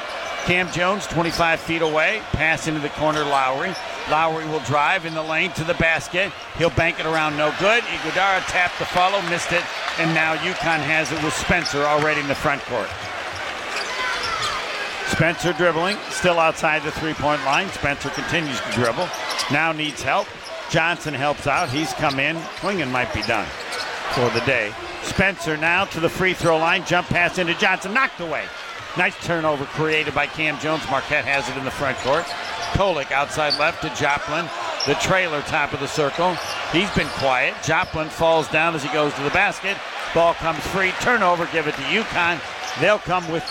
Kam 0.46 0.70
Jones 0.72 1.06
25 1.08 1.60
feet 1.60 1.82
away. 1.82 2.22
Pass 2.32 2.66
into 2.68 2.80
the 2.80 2.88
corner, 2.90 3.24
Lowery. 3.24 3.74
Lowery 4.10 4.46
will 4.46 4.60
drive 4.60 5.06
in 5.06 5.14
the 5.14 5.22
lane 5.22 5.50
to 5.52 5.64
the 5.64 5.74
basket. 5.74 6.30
He'll 6.58 6.70
bank 6.70 7.00
it 7.00 7.06
around, 7.06 7.36
no 7.36 7.54
good. 7.58 7.82
Ighodaro 7.84 8.44
tapped 8.48 8.78
the 8.78 8.84
follow, 8.84 9.20
missed 9.30 9.52
it, 9.52 9.64
and 9.98 10.12
now 10.12 10.36
UConn 10.36 10.80
has 10.80 11.10
it 11.10 11.22
with 11.22 11.32
Spencer 11.32 11.84
already 11.84 12.20
in 12.20 12.28
the 12.28 12.34
front 12.34 12.60
court. 12.62 12.88
Spencer 15.08 15.52
dribbling, 15.52 15.96
still 16.10 16.38
outside 16.38 16.82
the 16.82 16.90
three 16.90 17.14
point 17.14 17.42
line. 17.44 17.68
Spencer 17.70 18.10
continues 18.10 18.60
to 18.60 18.72
dribble. 18.72 19.08
Now 19.52 19.72
needs 19.72 20.02
help. 20.02 20.26
Johnson 20.70 21.14
helps 21.14 21.46
out. 21.46 21.68
He's 21.68 21.92
come 21.94 22.18
in. 22.18 22.36
Clingan 22.58 22.90
might 22.90 23.12
be 23.14 23.22
done 23.22 23.46
for 24.12 24.28
the 24.30 24.44
day. 24.44 24.72
Spencer 25.02 25.56
now 25.56 25.84
to 25.86 26.00
the 26.00 26.08
free 26.08 26.34
throw 26.34 26.58
line. 26.58 26.84
Jump 26.84 27.06
pass 27.08 27.38
into 27.38 27.54
Johnson. 27.54 27.94
Knocked 27.94 28.20
away. 28.20 28.44
Nice 28.96 29.16
turnover 29.24 29.64
created 29.66 30.14
by 30.14 30.26
Cam 30.26 30.58
Jones. 30.58 30.82
Marquette 30.90 31.24
has 31.24 31.48
it 31.48 31.56
in 31.56 31.64
the 31.64 31.70
front 31.70 31.96
court. 31.98 32.24
Kolek 32.74 33.12
outside 33.12 33.58
left 33.58 33.82
to 33.82 33.94
Joplin. 33.94 34.46
The 34.86 34.94
trailer 34.94 35.40
top 35.42 35.72
of 35.72 35.80
the 35.80 35.86
circle. 35.86 36.34
He's 36.72 36.90
been 36.94 37.06
quiet. 37.18 37.54
Joplin 37.62 38.08
falls 38.08 38.48
down 38.48 38.74
as 38.74 38.82
he 38.82 38.92
goes 38.92 39.14
to 39.14 39.22
the 39.22 39.30
basket. 39.30 39.76
Ball 40.12 40.34
comes 40.34 40.58
free. 40.68 40.90
Turnover. 41.00 41.46
Give 41.52 41.66
it 41.66 41.74
to 41.76 41.82
UConn. 41.82 42.40
They'll 42.80 42.98
come 42.98 43.26
with 43.30 43.44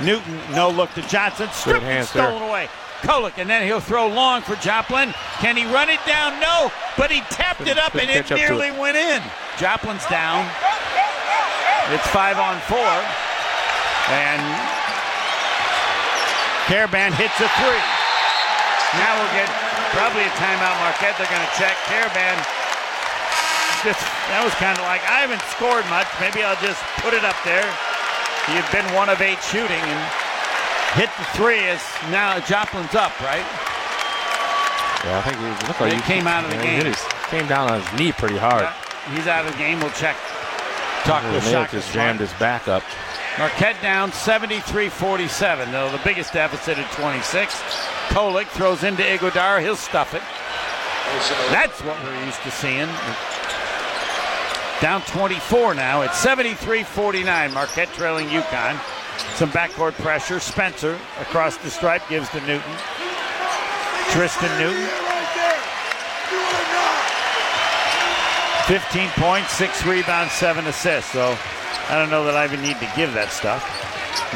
Newton. 0.00 0.40
No 0.52 0.70
look 0.70 0.92
to 0.94 1.02
Johnson. 1.02 1.48
Stripped 1.52 1.80
and 1.80 1.86
hands 1.86 2.12
there. 2.12 2.30
stolen 2.30 2.48
away. 2.48 2.68
Kolek, 3.02 3.38
and 3.38 3.48
then 3.48 3.64
he'll 3.64 3.80
throw 3.80 4.08
long 4.08 4.42
for 4.42 4.56
Joplin. 4.56 5.12
Can 5.38 5.56
he 5.56 5.64
run 5.66 5.88
it 5.88 6.00
down? 6.06 6.40
No, 6.40 6.72
but 6.96 7.10
he 7.10 7.20
tapped 7.30 7.66
it 7.66 7.78
up 7.78 7.94
and 7.94 8.10
it 8.10 8.28
nearly 8.30 8.68
it. 8.68 8.78
went 8.78 8.96
in. 8.96 9.22
Joplin's 9.58 10.06
down. 10.06 10.44
It's 11.90 12.06
five 12.08 12.38
on 12.38 12.58
four. 12.62 12.78
And 14.10 14.42
Karaban 16.66 17.12
hits 17.12 17.38
a 17.40 17.48
three. 17.60 17.97
Now 18.96 19.20
we'll 19.20 19.34
get 19.36 19.48
probably 19.92 20.24
a 20.24 20.32
timeout 20.40 20.76
Marquette. 20.80 21.12
They're 21.20 21.28
going 21.28 21.44
to 21.44 21.54
check. 21.60 21.76
Karaban, 21.92 22.36
just, 23.84 24.00
that 24.32 24.40
was 24.40 24.54
kind 24.56 24.74
of 24.80 24.84
like, 24.88 25.04
I 25.04 25.20
haven't 25.20 25.44
scored 25.52 25.84
much. 25.92 26.08
Maybe 26.18 26.40
I'll 26.40 26.58
just 26.64 26.80
put 27.04 27.12
it 27.12 27.22
up 27.22 27.36
there. 27.44 27.64
You've 28.56 28.68
been 28.72 28.88
one 28.96 29.12
of 29.12 29.20
eight 29.20 29.40
shooting 29.44 29.76
and 29.76 30.00
hit 30.96 31.12
the 31.20 31.28
three 31.36 31.68
as 31.68 31.84
now 32.08 32.40
Joplin's 32.48 32.96
up, 32.96 33.12
right? 33.20 33.44
Yeah, 35.04 35.20
I 35.20 35.22
think 35.22 35.36
he 35.36 35.46
looked 35.68 35.80
like 35.80 35.92
They 35.92 36.00
came 36.08 36.26
out 36.26 36.44
of 36.44 36.50
the 36.50 36.56
yeah, 36.56 36.80
he 36.80 36.82
game. 36.82 36.94
came 37.28 37.46
down 37.46 37.70
on 37.70 37.80
his 37.80 37.92
knee 38.00 38.12
pretty 38.12 38.40
hard. 38.40 38.66
He's 39.14 39.28
out 39.28 39.44
of 39.44 39.52
the 39.52 39.58
game. 39.58 39.78
We'll 39.80 39.92
check. 39.92 40.16
Talk 41.04 41.22
nail 41.24 41.40
Shaka 41.40 41.72
just 41.72 41.92
jammed 41.92 42.20
his 42.20 42.32
back 42.34 42.68
up. 42.68 42.82
Marquette 43.38 43.80
down 43.80 44.10
73-47. 44.10 45.70
Though 45.70 45.92
the 45.92 46.00
biggest 46.02 46.32
deficit 46.32 46.76
at 46.76 46.90
26. 46.92 47.54
Kolek 48.08 48.46
throws 48.48 48.82
into 48.82 49.02
Ighodaro. 49.02 49.62
He'll 49.62 49.76
stuff 49.76 50.12
it. 50.12 50.22
That's 51.52 51.80
what 51.82 52.02
we're 52.02 52.24
used 52.24 52.42
to 52.42 52.50
seeing. 52.50 52.88
Down 54.80 55.02
24 55.02 55.74
now. 55.74 56.02
It's 56.02 56.24
73-49. 56.24 57.54
Marquette 57.54 57.92
trailing 57.92 58.26
UConn. 58.26 58.78
Some 59.36 59.50
backcourt 59.50 59.92
pressure. 59.94 60.40
Spencer 60.40 60.98
across 61.20 61.56
the 61.58 61.70
stripe 61.70 62.02
gives 62.08 62.28
to 62.30 62.40
Newton. 62.40 62.74
Tristen 64.10 64.50
Newton. 64.58 64.88
15 68.66 69.08
points, 69.10 69.52
six 69.52 69.86
rebounds, 69.86 70.32
seven 70.32 70.66
assists. 70.66 71.12
So 71.12 71.38
I 71.88 71.98
don't 71.98 72.10
know 72.10 72.24
that 72.24 72.36
I 72.36 72.44
even 72.44 72.60
need 72.62 72.78
to 72.80 72.90
give 72.96 73.14
that 73.14 73.32
stuff. 73.32 73.64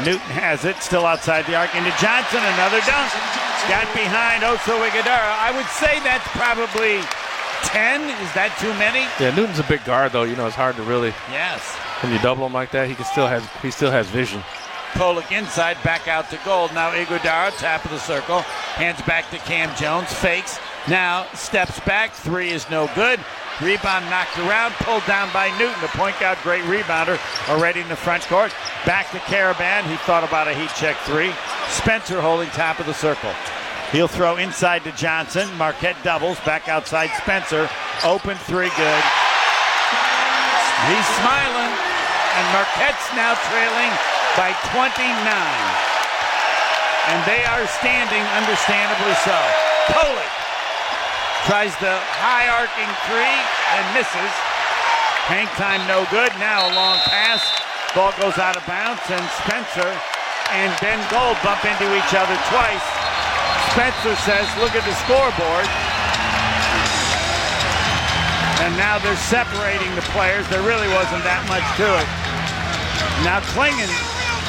Newton 0.01 0.25
has 0.33 0.65
it, 0.65 0.77
still 0.81 1.05
outside 1.05 1.45
the 1.45 1.53
arc. 1.55 1.69
Into 1.77 1.93
Johnson, 2.01 2.41
another 2.57 2.81
dunk. 2.89 3.09
Got 3.69 3.85
behind 3.93 4.41
Oso 4.43 4.75
Ighodaro. 4.81 5.31
I 5.39 5.53
would 5.55 5.69
say 5.69 6.01
that's 6.01 6.25
probably 6.33 6.99
10. 7.69 8.01
Is 8.25 8.31
that 8.33 8.51
too 8.59 8.73
many? 8.81 9.05
Yeah, 9.21 9.33
Newton's 9.35 9.59
a 9.59 9.67
big 9.69 9.83
guard 9.85 10.11
though. 10.11 10.23
You 10.23 10.35
know, 10.35 10.47
it's 10.47 10.55
hard 10.55 10.75
to 10.77 10.83
really 10.83 11.13
Yes. 11.31 11.61
when 12.01 12.11
you 12.11 12.19
double 12.19 12.45
him 12.45 12.53
like 12.53 12.71
that. 12.71 12.89
He 12.89 12.95
can 12.95 13.05
still 13.05 13.27
has 13.27 13.45
he 13.61 13.71
still 13.71 13.91
has 13.91 14.09
vision. 14.09 14.43
Pollock 14.95 15.31
inside, 15.31 15.77
back 15.83 16.07
out 16.07 16.29
to 16.29 16.39
gold. 16.45 16.73
Now 16.73 16.91
Ighodaro, 16.91 17.55
top 17.57 17.85
of 17.85 17.91
the 17.91 17.99
circle. 17.99 18.41
Hands 18.77 18.99
back 19.03 19.29
to 19.31 19.37
Kam 19.39 19.73
Jones, 19.75 20.11
fakes. 20.13 20.59
Now 20.89 21.25
steps 21.33 21.79
back, 21.81 22.11
three 22.11 22.49
is 22.49 22.69
no 22.69 22.89
good. 22.93 23.19
Rebound 23.61 24.09
knocked 24.09 24.37
around, 24.39 24.73
pulled 24.83 25.05
down 25.05 25.31
by 25.31 25.47
Newton. 25.57 25.79
The 25.79 25.87
point 25.95 26.19
guard, 26.19 26.37
great 26.43 26.63
rebounder, 26.63 27.17
already 27.47 27.79
in 27.79 27.87
the 27.87 27.95
front 27.95 28.23
court. 28.23 28.51
Back 28.85 29.09
to 29.11 29.19
Karaban. 29.19 29.83
He 29.87 29.95
thought 30.03 30.25
about 30.27 30.49
a 30.49 30.53
heat 30.53 30.71
check 30.75 30.97
three. 31.07 31.31
Spencer 31.69 32.19
holding 32.19 32.49
top 32.49 32.79
of 32.79 32.85
the 32.85 32.93
circle. 32.93 33.31
He'll 33.93 34.09
throw 34.09 34.35
inside 34.35 34.83
to 34.83 34.91
Johnson. 34.91 35.47
Marquette 35.55 35.95
doubles, 36.03 36.39
back 36.41 36.67
outside 36.67 37.11
Spencer. 37.15 37.69
Open 38.03 38.35
three, 38.43 38.73
good. 38.75 39.03
He's 40.91 41.07
smiling, 41.23 41.71
and 42.35 42.45
Marquette's 42.51 43.07
now 43.15 43.39
trailing 43.47 43.93
by 44.35 44.51
29. 44.75 44.99
And 47.07 47.19
they 47.23 47.45
are 47.45 47.67
standing, 47.79 48.23
understandably 48.35 49.15
so. 49.23 49.39
Kolek 49.87 50.42
tries 51.45 51.75
the 51.83 51.91
high 52.23 52.47
arcing 52.47 52.91
three 53.11 53.37
and 53.75 53.83
misses. 53.91 54.33
Hang 55.27 55.47
time 55.59 55.83
no 55.91 56.07
good. 56.07 56.31
Now 56.39 56.67
a 56.67 56.71
long 56.71 56.99
pass. 57.07 57.43
Ball 57.91 58.15
goes 58.19 58.39
out 58.39 58.55
of 58.55 58.63
bounds, 58.63 59.03
and 59.11 59.23
Spencer 59.43 59.91
and 60.55 60.71
Ben 60.79 60.99
Gold 61.11 61.35
bump 61.43 61.63
into 61.67 61.87
each 61.95 62.13
other 62.15 62.35
twice. 62.47 62.87
Spencer 63.75 64.15
says, 64.23 64.47
Look 64.63 64.71
at 64.71 64.87
the 64.87 64.95
scoreboard. 65.03 65.67
And 68.63 68.71
now 68.79 68.95
they're 69.03 69.19
separating 69.27 69.91
the 69.99 70.05
players. 70.15 70.47
There 70.47 70.63
really 70.63 70.87
wasn't 70.95 71.27
that 71.27 71.43
much 71.51 71.65
to 71.75 71.87
it. 71.99 72.09
Now 73.27 73.43
Clingan, 73.51 73.91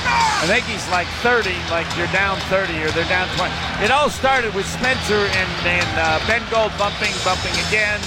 I 0.05 0.47
think 0.47 0.67
he's 0.67 0.85
like 0.91 1.09
30, 1.25 1.51
like 1.73 1.89
you're 1.97 2.11
down 2.13 2.37
30 2.53 2.73
or 2.85 2.91
they're 2.93 3.09
down 3.09 3.29
20. 3.37 3.49
It 3.85 3.91
all 3.91 4.11
started 4.11 4.55
with 4.55 4.67
Spencer 4.69 5.25
and, 5.25 5.51
and 5.65 5.91
uh, 5.97 6.21
Ben 6.29 6.43
Gold 6.51 6.73
bumping, 6.77 7.13
bumping 7.25 7.57
again. 7.69 8.01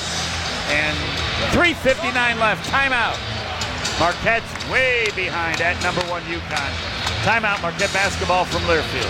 And 0.70 0.96
3.59 1.56 2.14
left. 2.40 2.70
Timeout. 2.70 3.18
Marquette's 4.00 4.46
way 4.70 5.10
behind 5.16 5.62
at 5.62 5.82
number 5.82 6.02
one 6.06 6.22
UConn. 6.30 6.72
Timeout, 7.26 7.62
Marquette 7.62 7.94
basketball 7.94 8.46
from 8.46 8.62
Learfield. 8.70 9.10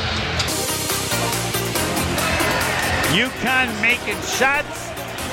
UConn 3.12 3.70
making 3.82 4.16
shots. 4.24 4.88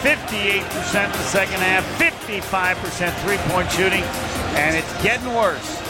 58% 0.04 0.60
in 1.06 1.12
the 1.12 1.18
second 1.22 1.60
half, 1.60 1.82
55% 1.98 3.10
three-point 3.24 3.72
shooting, 3.72 4.02
and 4.52 4.76
it's 4.76 5.02
getting 5.02 5.32
worse. 5.32 5.80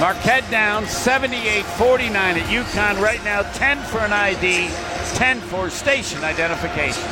Marquette 0.00 0.50
down 0.50 0.82
78-49 0.84 2.14
at 2.14 2.42
UConn 2.50 3.00
right 3.00 3.22
now, 3.22 3.42
10 3.52 3.78
for 3.84 3.98
an 3.98 4.12
ID, 4.12 4.68
10 5.14 5.40
for 5.40 5.70
station 5.70 6.22
identification. 6.24 7.02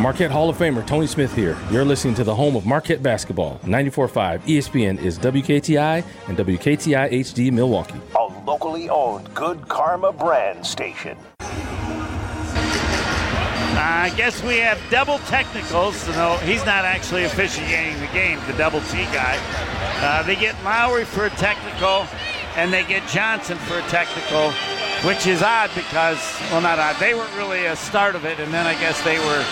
Marquette 0.00 0.30
Hall 0.30 0.48
of 0.48 0.56
Famer 0.56 0.86
Tony 0.86 1.08
Smith 1.08 1.34
here. 1.34 1.58
You're 1.70 1.84
listening 1.84 2.14
to 2.14 2.24
the 2.24 2.34
home 2.34 2.54
of 2.54 2.64
Marquette 2.64 3.02
basketball. 3.02 3.58
94.5 3.64 4.40
ESPN 4.42 5.02
is 5.02 5.18
WKTI 5.18 6.04
and 6.28 6.36
WKTI 6.38 7.10
HD 7.10 7.50
Milwaukee. 7.50 8.00
A 8.14 8.24
locally 8.46 8.88
owned 8.88 9.32
Good 9.34 9.66
Karma 9.68 10.12
brand 10.12 10.64
station. 10.64 11.18
I 13.78 14.12
guess 14.16 14.42
we 14.44 14.58
have 14.58 14.80
double 14.90 15.18
technicals. 15.20 16.06
No, 16.08 16.36
he's 16.38 16.64
not 16.64 16.84
actually 16.84 17.24
officiating 17.24 17.98
the 18.00 18.06
game, 18.08 18.38
the 18.46 18.52
double 18.52 18.80
T 18.82 18.98
guy. 19.06 19.36
Uh, 19.98 20.22
they 20.22 20.36
get 20.36 20.54
Lowery 20.64 21.04
for 21.04 21.24
a 21.26 21.30
technical, 21.30 22.06
and 22.56 22.72
they 22.72 22.84
get 22.84 23.06
Johnson 23.08 23.56
for 23.58 23.78
a 23.78 23.82
technical, 23.82 24.52
which 25.08 25.26
is 25.26 25.42
odd 25.42 25.70
because, 25.74 26.18
well, 26.50 26.60
not 26.60 26.78
odd. 26.78 26.96
They 27.00 27.14
weren't 27.14 27.34
really 27.36 27.64
a 27.66 27.76
start 27.76 28.14
of 28.14 28.24
it, 28.24 28.38
and 28.38 28.52
then 28.52 28.66
I 28.66 28.74
guess 28.74 29.00
they 29.02 29.18
were 29.18 29.44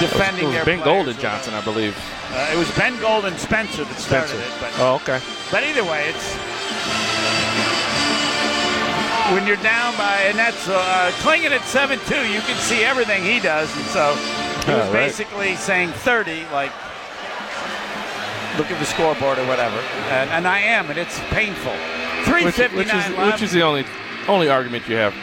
defending 0.00 0.44
it 0.44 0.46
was 0.46 0.54
their 0.54 0.64
Ben 0.64 0.80
players 0.82 0.84
Gold 0.84 1.08
and 1.08 1.18
Johnson, 1.18 1.54
I 1.54 1.60
believe. 1.62 1.96
Uh, 2.32 2.50
it 2.52 2.58
was 2.58 2.70
Ben 2.76 2.98
Gold 3.00 3.24
and 3.24 3.36
Spencer 3.38 3.84
that 3.84 3.98
started 3.98 4.28
Spencer. 4.28 4.46
it. 4.46 4.60
But, 4.60 4.72
Oh, 4.78 4.94
okay. 4.96 5.20
but 5.50 5.64
either 5.64 5.82
way, 5.84 6.08
it's 6.10 6.36
when 9.34 9.46
you're 9.46 9.56
down 9.60 9.96
by, 9.98 10.22
and 10.30 10.38
that's 10.38 10.68
uh, 10.68 11.10
Clingan 11.20 11.50
at 11.50 11.62
7 11.64 11.98
2, 12.06 12.14
you 12.32 12.40
can 12.40 12.56
see 12.56 12.82
everything 12.84 13.22
he 13.24 13.40
does. 13.40 13.68
And 13.76 13.84
so 13.86 14.14
he 14.14 14.18
was 14.22 14.66
Yeah, 14.68 14.84
right. 14.86 14.92
basically 14.92 15.54
saying 15.56 15.90
30, 15.90 16.44
like, 16.52 16.72
look 18.56 18.70
at 18.70 18.78
the 18.78 18.86
scoreboard 18.86 19.38
or 19.38 19.46
whatever. 19.46 19.76
And, 20.08 20.30
and 20.30 20.48
I 20.48 20.60
am, 20.60 20.88
and 20.90 20.98
it's 20.98 21.18
painful. 21.30 21.72
Which, 22.24 22.54
359 22.54 22.76
which 22.78 22.94
is 22.94 23.16
left. 23.16 23.32
which 23.32 23.42
is 23.42 23.52
the 23.52 23.62
only 23.62 23.84
only 24.28 24.48
argument 24.48 24.86
you 24.88 24.96
have. 24.96 25.14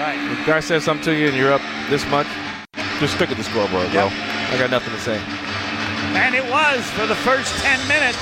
right. 0.00 0.16
If 0.32 0.42
a 0.42 0.46
guy 0.46 0.60
says 0.60 0.82
something 0.84 1.04
to 1.04 1.14
you 1.14 1.28
and 1.28 1.36
you're 1.36 1.52
up 1.52 1.60
this 1.90 2.06
much, 2.08 2.26
just 2.98 3.14
stick 3.14 3.30
at 3.30 3.36
the 3.36 3.44
scoreboard, 3.44 3.92
bro. 3.92 4.08
I 4.08 4.56
got 4.58 4.70
nothing 4.70 4.92
to 4.94 5.00
say. 5.00 5.20
And 6.16 6.34
it 6.34 6.44
was 6.48 6.80
for 6.96 7.04
the 7.06 7.18
first 7.20 7.52
10 7.60 7.76
minutes. 7.88 8.20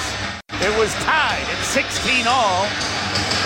It 0.58 0.74
was 0.78 0.90
tied 1.06 1.46
at 1.46 1.60
16 1.62 2.26
all. 2.26 2.66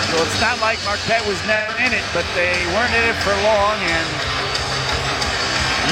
So 0.09 0.17
it's 0.25 0.41
not 0.41 0.57
like 0.57 0.81
Marquette 0.89 1.21
was 1.29 1.37
never 1.45 1.69
in 1.77 1.93
it, 1.93 2.01
but 2.17 2.25
they 2.33 2.57
weren't 2.73 2.93
in 2.97 3.05
it 3.05 3.17
for 3.21 3.35
long. 3.45 3.77
And 3.77 4.07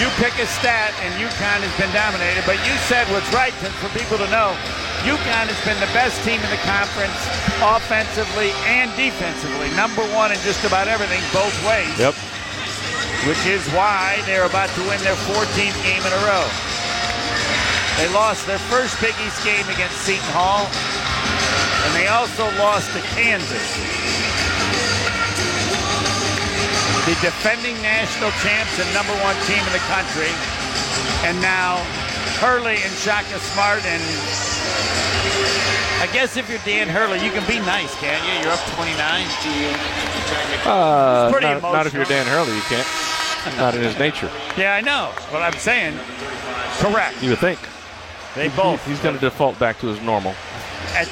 you 0.02 0.10
pick 0.18 0.34
a 0.42 0.50
stat, 0.50 0.94
and 1.06 1.14
UConn 1.22 1.62
has 1.62 1.74
been 1.78 1.94
dominated. 1.94 2.42
But 2.50 2.58
you 2.66 2.74
said 2.90 3.06
what's 3.14 3.30
right 3.30 3.54
for 3.54 3.90
people 3.94 4.18
to 4.18 4.26
know. 4.34 4.58
UConn 5.08 5.48
has 5.48 5.62
been 5.64 5.80
the 5.80 5.88
best 5.96 6.20
team 6.28 6.36
in 6.36 6.52
the 6.52 6.60
conference, 6.68 7.16
offensively 7.64 8.52
and 8.68 8.92
defensively. 9.00 9.72
Number 9.72 10.04
one 10.12 10.36
in 10.36 10.40
just 10.44 10.68
about 10.68 10.92
everything, 10.92 11.24
both 11.32 11.56
ways. 11.64 11.88
Yep. 11.96 12.12
Which 13.24 13.40
is 13.48 13.64
why 13.72 14.20
they're 14.28 14.44
about 14.44 14.68
to 14.76 14.84
win 14.84 15.00
their 15.08 15.16
14th 15.32 15.80
game 15.88 16.04
in 16.04 16.12
a 16.12 16.22
row. 16.28 16.44
They 17.96 18.12
lost 18.12 18.44
their 18.52 18.60
first 18.68 19.00
Big 19.00 19.16
East 19.24 19.40
game 19.48 19.64
against 19.72 19.96
Seton 20.04 20.28
Hall, 20.36 20.68
and 20.68 21.92
they 21.96 22.12
also 22.12 22.44
lost 22.60 22.92
to 22.92 23.00
Kansas. 23.16 23.64
The 27.08 27.16
defending 27.24 27.80
national 27.80 28.36
champs 28.44 28.76
and 28.76 28.92
number 28.92 29.16
one 29.24 29.40
team 29.48 29.64
in 29.64 29.72
the 29.72 29.88
country, 29.88 30.36
and 31.24 31.40
now 31.40 31.80
Hurley 32.44 32.76
and 32.84 32.92
Shaka 33.00 33.40
Smart. 33.40 33.88
And 33.88 34.04
I 36.00 36.10
guess 36.14 36.38
if 36.38 36.50
you're 36.50 36.60
Dan 36.60 36.88
Hurley, 36.88 37.24
you 37.24 37.32
can 37.32 37.46
be 37.48 37.60
nice, 37.60 37.94
can't 37.96 38.24
you? 38.26 38.44
You're 38.44 38.54
up 38.54 38.60
29. 38.76 39.28
Uh, 40.66 41.30
not, 41.42 41.62
not 41.62 41.88
if 41.88 41.94
you're. 41.94 42.06
Dan 42.06 42.26
Hurley, 42.28 42.56
you 42.56 42.62
can't. 42.64 42.88
Not 43.58 43.76
in 43.76 43.82
his 43.82 43.98
nature. 43.98 44.30
Yeah, 44.58 44.76
I 44.76 44.82
know. 44.82 45.12
What 45.30 45.42
I'm 45.42 45.54
saying, 45.54 45.98
correct. 46.80 47.22
You 47.24 47.32
would 47.32 47.40
think. 47.40 47.60
They 48.36 48.50
both. 48.50 48.86
He's 48.86 49.00
going 49.00 49.16
to 49.16 49.22
default 49.22 49.58
back 49.58 49.80
to 49.80 49.88
his 49.88 50.02
normal. 50.02 50.36
at 50.94 51.08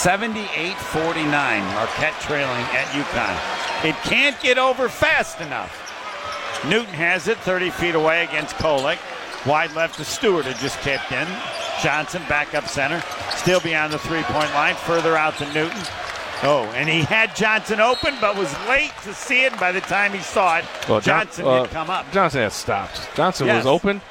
78-49, 0.00 1.26
Marquette 1.74 2.14
trailing 2.20 2.64
at 2.72 2.86
UConn. 2.94 3.84
It 3.84 3.94
can't 4.08 4.40
get 4.40 4.56
over 4.56 4.88
fast 4.88 5.40
enough. 5.40 5.89
Newton 6.68 6.92
has 6.94 7.26
it 7.28 7.38
30 7.38 7.70
feet 7.70 7.94
away 7.94 8.24
against 8.24 8.54
Kolek. 8.56 8.98
Wide 9.46 9.72
left 9.74 9.96
to 9.96 10.04
Stewart 10.04 10.44
had 10.44 10.56
just 10.58 10.78
kicked 10.80 11.10
in. 11.12 11.26
Johnson 11.82 12.22
back 12.28 12.54
up 12.54 12.66
center. 12.68 13.02
Still 13.36 13.60
beyond 13.60 13.92
the 13.92 13.98
three-point 13.98 14.52
line. 14.52 14.74
Further 14.74 15.16
out 15.16 15.36
to 15.38 15.46
Newton. 15.54 15.82
Oh, 16.42 16.64
and 16.74 16.88
he 16.88 17.00
had 17.02 17.34
Johnson 17.34 17.80
open, 17.80 18.14
but 18.20 18.36
was 18.36 18.52
late 18.68 18.92
to 19.04 19.14
see 19.14 19.44
it. 19.44 19.52
And 19.52 19.60
by 19.60 19.72
the 19.72 19.80
time 19.80 20.12
he 20.12 20.20
saw 20.20 20.58
it, 20.58 20.64
Well, 20.88 21.00
John- 21.00 21.26
Johnson 21.26 21.46
uh, 21.46 21.62
had 21.62 21.70
come 21.70 21.88
up. 21.90 22.10
Johnson 22.12 22.42
had 22.42 22.52
stopped. 22.52 23.08
Johnson 23.14 23.46
Yes. 23.46 23.64
was 23.64 23.66
open. 23.66 24.02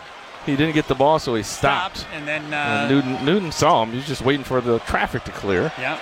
He 0.45 0.55
didn't 0.55 0.73
get 0.73 0.87
the 0.87 0.95
ball, 0.95 1.19
so 1.19 1.35
he 1.35 1.43
stopped. 1.43 1.97
Stopped, 1.97 2.15
and 2.15 2.27
then 2.27 2.51
uh, 2.53 2.57
And 2.57 2.89
Newton, 2.89 3.25
Newton 3.25 3.51
saw 3.51 3.83
him. 3.83 3.91
He 3.91 3.97
was 3.97 4.07
just 4.07 4.21
waiting 4.21 4.43
for 4.43 4.61
the 4.61 4.79
traffic 4.79 5.23
to 5.25 5.31
clear. 5.31 5.71
Yeah. 5.77 5.99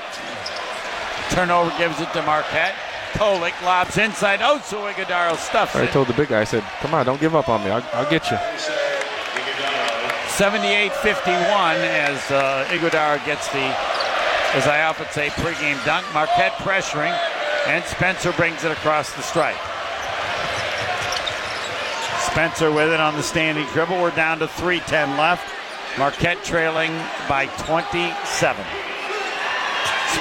Turnover 1.32 1.76
gives 1.78 1.99
it 1.99 2.11
to 2.14 2.22
Marquette. 2.22 2.74
Kolek 3.14 3.60
lobs 3.64 3.98
inside. 3.98 4.40
Oh, 4.42 4.60
so 4.64 4.82
Ighodaro 4.92 5.36
stuffs 5.38 5.76
I 5.76 5.84
it. 5.84 5.92
told 5.92 6.08
the 6.08 6.14
big 6.14 6.30
guy, 6.30 6.42
I 6.42 6.44
said, 6.44 6.64
come 6.80 6.94
on, 6.94 7.06
don't 7.06 7.20
give 7.20 7.36
up 7.36 7.50
on 7.50 7.64
me. 7.64 7.70
I'll, 7.72 7.84
I'll 7.94 8.10
get 8.10 8.30
you. 8.32 8.38
78-51 10.38 10.92
as 11.82 12.32
uh, 12.32 12.66
Ighodaro 12.70 13.24
gets 13.26 13.48
the, 13.52 13.64
as 14.56 14.68
I 14.68 14.84
often 14.84 15.08
say, 15.12 15.30
pregame 15.30 15.84
dunk. 15.84 16.06
Marquette 16.14 16.54
pressuring, 16.54 17.18
and 17.68 17.84
Spencer 17.86 18.32
brings 18.34 18.64
it 18.64 18.72
across 18.72 19.12
the 19.14 19.24
stripe. 19.24 19.58
Spencer 22.32 22.72
with 22.72 22.92
it 22.92 23.00
on 23.00 23.16
the 23.16 23.24
standing 23.24 23.66
dribble. 23.74 24.00
We're 24.00 24.12
down 24.12 24.38
to 24.40 24.48
3:10 24.48 25.18
left. 25.18 25.44
Marquette 25.98 26.44
trailing 26.44 26.92
by 27.28 27.48
27. 27.66 28.64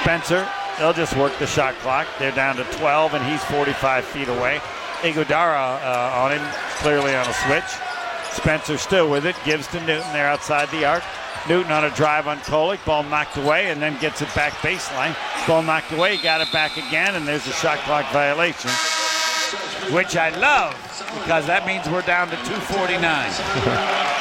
Spencer, 0.01 0.49
they'll 0.77 0.93
just 0.93 1.15
work 1.17 1.37
the 1.39 1.47
shot 1.47 1.75
clock. 1.75 2.07
They're 2.19 2.31
down 2.31 2.55
to 2.57 2.63
12, 2.63 3.13
and 3.13 3.25
he's 3.25 3.43
45 3.45 4.05
feet 4.05 4.27
away. 4.27 4.59
Ighodaro 5.01 5.81
uh, 5.83 6.21
on 6.21 6.31
him, 6.31 6.41
clearly 6.79 7.15
on 7.15 7.27
a 7.27 7.33
switch. 7.33 7.63
Spencer 8.31 8.77
still 8.77 9.09
with 9.09 9.25
it, 9.25 9.35
gives 9.45 9.67
to 9.67 9.79
Newton. 9.81 10.11
They're 10.13 10.27
outside 10.27 10.69
the 10.69 10.85
arc. 10.85 11.03
Newton 11.47 11.71
on 11.71 11.85
a 11.85 11.89
drive 11.91 12.27
on 12.27 12.39
Kolek, 12.39 12.83
ball 12.85 13.03
knocked 13.03 13.37
away, 13.37 13.69
and 13.69 13.81
then 13.81 13.97
gets 13.99 14.21
it 14.21 14.33
back 14.35 14.53
baseline. 14.55 15.15
Ball 15.47 15.63
knocked 15.63 15.91
away, 15.93 16.17
got 16.17 16.41
it 16.41 16.51
back 16.51 16.75
again, 16.77 17.15
and 17.15 17.27
there's 17.27 17.47
a 17.47 17.53
shot 17.53 17.77
clock 17.79 18.11
violation, 18.11 18.69
which 19.93 20.17
I 20.17 20.29
love 20.37 20.73
because 21.23 21.45
that 21.47 21.65
means 21.65 21.87
we're 21.89 22.01
down 22.01 22.27
to 22.29 22.35
249. 22.35 24.03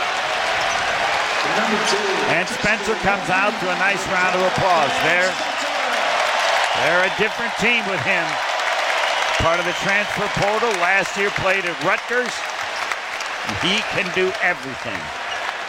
And 1.56 2.46
Spencer 2.48 2.94
comes 3.00 3.30
out 3.30 3.54
to 3.62 3.66
a 3.70 3.78
nice 3.78 4.02
round 4.12 4.34
of 4.36 4.42
applause. 4.42 4.92
They're, 5.02 5.32
they're 6.82 7.06
a 7.06 7.14
different 7.18 7.52
team 7.58 7.84
with 7.88 8.00
him. 8.02 8.26
Part 9.38 9.60
of 9.60 9.66
the 9.66 9.76
transfer 9.84 10.28
portal. 10.40 10.70
Last 10.80 11.16
year 11.16 11.30
played 11.30 11.64
at 11.64 11.76
Rutgers. 11.84 12.32
He 13.62 13.78
can 13.94 14.08
do 14.14 14.32
everything. 14.42 15.00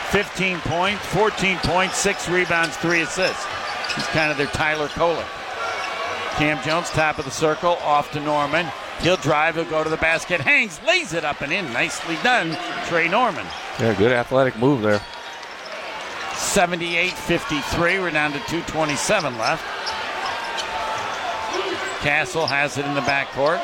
15 0.09 0.59
points, 0.61 1.05
14 1.07 1.57
points, 1.59 1.97
6 1.97 2.29
rebounds, 2.29 2.77
3 2.77 3.01
assists. 3.01 3.45
He's 3.93 4.07
kind 4.07 4.31
of 4.31 4.37
their 4.37 4.47
Tyler 4.47 4.87
Kolek. 4.87 5.27
Kam 6.37 6.63
Jones, 6.63 6.89
top 6.91 7.19
of 7.19 7.25
the 7.25 7.31
circle, 7.31 7.77
off 7.83 8.11
to 8.11 8.19
Norman. 8.19 8.67
He'll 9.01 9.17
drive, 9.17 9.55
he'll 9.55 9.65
go 9.65 9.83
to 9.83 9.89
the 9.89 9.97
basket, 9.97 10.39
hangs, 10.39 10.79
lays 10.87 11.13
it 11.13 11.25
up 11.25 11.41
and 11.41 11.51
in. 11.51 11.71
Nicely 11.73 12.15
done, 12.23 12.57
Tre 12.85 13.07
Norman. 13.07 13.45
Yeah, 13.79 13.93
good 13.95 14.11
athletic 14.11 14.57
move 14.57 14.81
there. 14.81 15.01
78 16.35 17.11
53. 17.11 17.99
We're 17.99 18.11
down 18.11 18.31
to 18.31 18.39
227 18.39 19.37
left. 19.37 19.63
Castle 21.99 22.45
has 22.45 22.77
it 22.77 22.85
in 22.85 22.93
the 22.93 23.01
backcourt. 23.01 23.59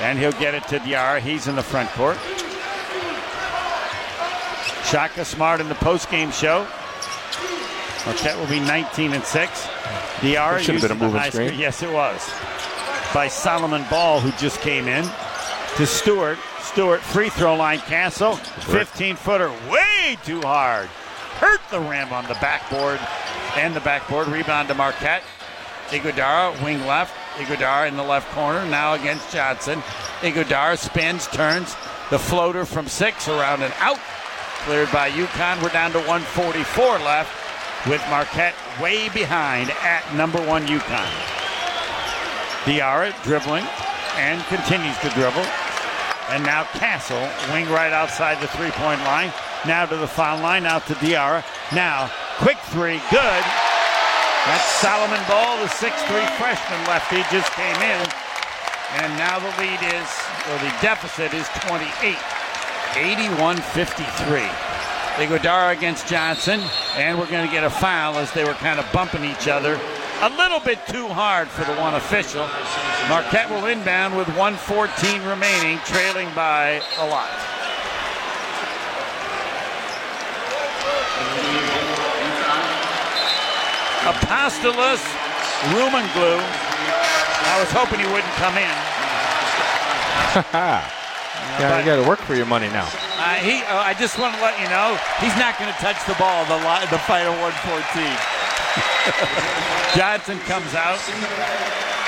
And 0.00 0.18
he'll 0.18 0.32
get 0.32 0.54
it 0.54 0.66
to 0.68 0.78
Diarra. 0.78 1.20
He's 1.20 1.48
in 1.48 1.56
the 1.56 1.62
front 1.62 1.90
court. 1.90 2.16
Shaka 4.84 5.24
Smart 5.24 5.60
in 5.60 5.68
the 5.68 5.74
postgame 5.74 6.32
show. 6.32 6.66
Marquette 8.06 8.38
will 8.38 8.46
be 8.46 8.60
19 8.60 9.12
and 9.12 9.24
6. 9.24 9.50
Diarra 10.20 10.60
should 10.60 10.76
have 10.76 10.82
been 10.82 10.92
a 10.92 10.94
moving 10.94 11.20
high 11.20 11.30
screen. 11.30 11.58
Yes, 11.58 11.82
it 11.82 11.92
was. 11.92 12.30
By 13.12 13.28
Solomon 13.28 13.84
Ball, 13.90 14.20
who 14.20 14.30
just 14.38 14.60
came 14.60 14.86
in. 14.86 15.04
To 15.76 15.86
Stewart. 15.86 16.38
Stewart, 16.60 17.00
free 17.00 17.28
throw 17.28 17.56
line. 17.56 17.80
Castle, 17.80 18.36
15 18.36 19.16
footer, 19.16 19.50
way 19.70 20.16
too 20.24 20.40
hard. 20.42 20.86
Hurt 20.86 21.60
the 21.70 21.80
rim 21.80 22.12
on 22.12 22.24
the 22.26 22.34
backboard. 22.34 23.00
And 23.56 23.74
the 23.74 23.80
backboard 23.80 24.28
rebound 24.28 24.68
to 24.68 24.74
Marquette. 24.74 25.22
Ighodaro, 25.88 26.62
wing 26.62 26.86
left. 26.86 27.14
Ighodaro 27.38 27.88
in 27.88 27.96
the 27.96 28.02
left 28.02 28.30
corner, 28.32 28.64
now 28.66 28.94
against 28.94 29.32
Johnson. 29.32 29.80
Ighodaro 30.20 30.76
spins, 30.76 31.26
turns. 31.28 31.76
The 32.10 32.18
floater 32.18 32.64
from 32.64 32.88
six 32.88 33.28
around 33.28 33.62
and 33.62 33.72
out. 33.78 33.98
Cleared 34.64 34.90
by 34.90 35.10
UConn. 35.10 35.62
We're 35.62 35.68
down 35.68 35.92
to 35.92 35.98
144 35.98 36.98
left 36.98 37.30
with 37.86 38.02
Marquette 38.10 38.54
way 38.80 39.08
behind 39.10 39.70
at 39.82 40.02
number 40.14 40.44
one 40.46 40.66
UConn. 40.66 41.08
Diarra 42.64 43.14
dribbling 43.22 43.64
and 44.16 44.42
continues 44.46 44.98
to 44.98 45.10
dribble. 45.10 45.46
And 46.30 46.42
now 46.44 46.64
Castle, 46.64 47.28
wing 47.54 47.68
right 47.70 47.92
outside 47.92 48.40
the 48.42 48.48
three 48.48 48.70
point 48.72 49.00
line. 49.04 49.32
Now 49.66 49.86
to 49.86 49.96
the 49.96 50.08
foul 50.08 50.40
line, 50.42 50.66
out 50.66 50.86
to 50.88 50.94
Diarra. 50.94 51.44
Now, 51.72 52.10
quick 52.38 52.58
three, 52.58 53.00
good. 53.10 53.44
That's 54.48 54.64
Solomon 54.80 55.20
Ball, 55.28 55.60
the 55.60 55.68
6'3 55.68 55.92
freshman 56.40 56.80
lefty, 56.88 57.20
just 57.30 57.52
came 57.52 57.76
in. 57.84 58.06
And 59.04 59.12
now 59.20 59.38
the 59.38 59.52
lead 59.60 59.80
is, 59.92 60.08
or 60.48 60.56
the 60.64 60.72
deficit 60.80 61.34
is 61.34 61.46
28. 61.68 62.16
81 62.96 63.56
53. 63.58 64.40
Ighodaro 65.20 65.76
against 65.76 66.08
Johnson, 66.08 66.60
and 66.96 67.18
we're 67.18 67.28
going 67.28 67.46
to 67.46 67.52
get 67.52 67.64
a 67.64 67.70
foul 67.70 68.16
as 68.16 68.32
they 68.32 68.44
were 68.44 68.54
kind 68.54 68.80
of 68.80 68.90
bumping 68.92 69.24
each 69.24 69.48
other 69.48 69.78
a 70.20 70.30
little 70.30 70.58
bit 70.58 70.84
too 70.88 71.06
hard 71.06 71.46
for 71.46 71.64
the 71.64 71.78
one 71.78 71.94
official. 71.94 72.42
Marquette 73.08 73.48
will 73.50 73.66
inbound 73.66 74.16
with 74.16 74.26
114 74.34 75.22
remaining, 75.22 75.78
trailing 75.86 76.26
by 76.34 76.82
a 76.98 77.06
lot. 77.06 77.30
Apostolos 84.08 85.04
Roumoglou. 85.76 86.40
I 86.40 87.60
was 87.60 87.70
hoping 87.70 88.00
he 88.00 88.06
wouldn't 88.06 88.32
come 88.40 88.56
in. 88.56 88.76
yeah, 91.60 91.78
you 91.78 91.84
got 91.84 92.00
to 92.00 92.08
work 92.08 92.20
for 92.20 92.34
your 92.34 92.46
money 92.46 92.68
now. 92.68 92.88
Uh, 93.18 93.34
he, 93.36 93.60
uh, 93.68 93.84
I 93.84 93.92
just 93.94 94.18
want 94.18 94.34
to 94.36 94.40
let 94.40 94.56
you 94.60 94.68
know, 94.72 94.96
he's 95.20 95.36
not 95.36 95.58
going 95.58 95.72
to 95.72 95.78
touch 95.80 96.00
the 96.06 96.14
ball 96.16 96.44
the, 96.48 96.56
the 96.88 96.98
final 97.04 97.32
114. 97.36 98.48
Johnson 99.96 100.38
comes 100.40 100.74
out. 100.74 101.00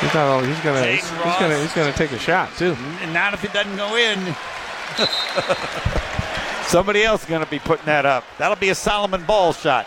He's, 0.01 0.14
not, 0.14 0.44
he's 0.44 0.60
gonna 0.60 0.86
he's, 0.86 1.01
he's, 1.01 1.39
gonna 1.39 1.59
he's 1.60 1.72
gonna 1.74 1.93
take 1.93 2.12
a 2.12 2.18
shot 2.18 2.48
too. 2.56 2.77
And 3.02 3.12
not 3.12 3.35
if 3.35 3.44
it 3.44 3.52
doesn't 3.52 3.77
go 3.77 3.97
in. 3.97 4.35
Somebody 6.66 7.02
else 7.02 7.22
is 7.24 7.28
gonna 7.28 7.47
be 7.47 7.59
putting 7.59 7.86
that 7.86 8.06
up. 8.06 8.24
That'll 8.39 8.56
be 8.56 8.70
a 8.70 8.74
Solomon 8.74 9.24
Ball 9.24 9.52
shot. 9.52 9.86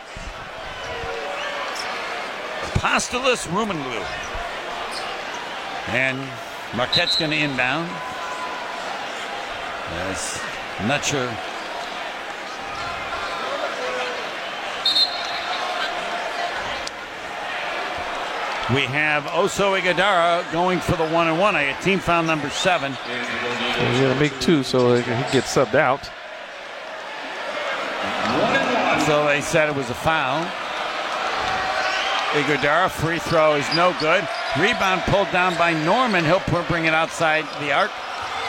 Apostolos 2.84 3.48
Roumoglou. 3.48 4.06
And 5.94 6.20
Marquette's 6.76 7.16
gonna 7.16 7.36
inbound. 7.36 7.90
Yes. 9.90 10.44
I'm 10.80 10.90
not 10.90 11.06
sure. 11.06 11.30
We 18.74 18.82
have 18.82 19.24
Oso 19.26 19.80
Ighodaro 19.80 20.52
going 20.52 20.80
for 20.80 20.98
the 20.98 21.08
one 21.08 21.28
and 21.28 21.40
one. 21.40 21.56
I 21.56 21.72
team 21.82 22.00
foul 22.00 22.24
number 22.24 22.50
seven. 22.50 22.94
He's 22.94 24.00
going 24.00 24.14
to 24.14 24.20
make 24.20 24.38
two, 24.42 24.64
so 24.64 24.96
he 24.96 25.04
gets 25.32 25.56
subbed 25.56 25.76
out. 25.76 26.04
So 29.06 29.26
they 29.28 29.42
said 29.42 29.70
it 29.70 29.76
was 29.76 29.90
a 29.90 29.94
foul. 29.94 30.50
Ighodaro 32.34 32.90
free 32.90 33.20
throw 33.20 33.56
is 33.56 33.76
no 33.76 33.96
good. 34.00 34.28
Rebound 34.58 35.02
pulled 35.04 35.30
down 35.32 35.56
by 35.56 35.74
Norman. 35.86 36.26
He'll 36.26 36.42
bring 36.68 36.86
it 36.86 36.94
outside 36.94 37.46
the 37.62 37.72
arc. 37.72 37.92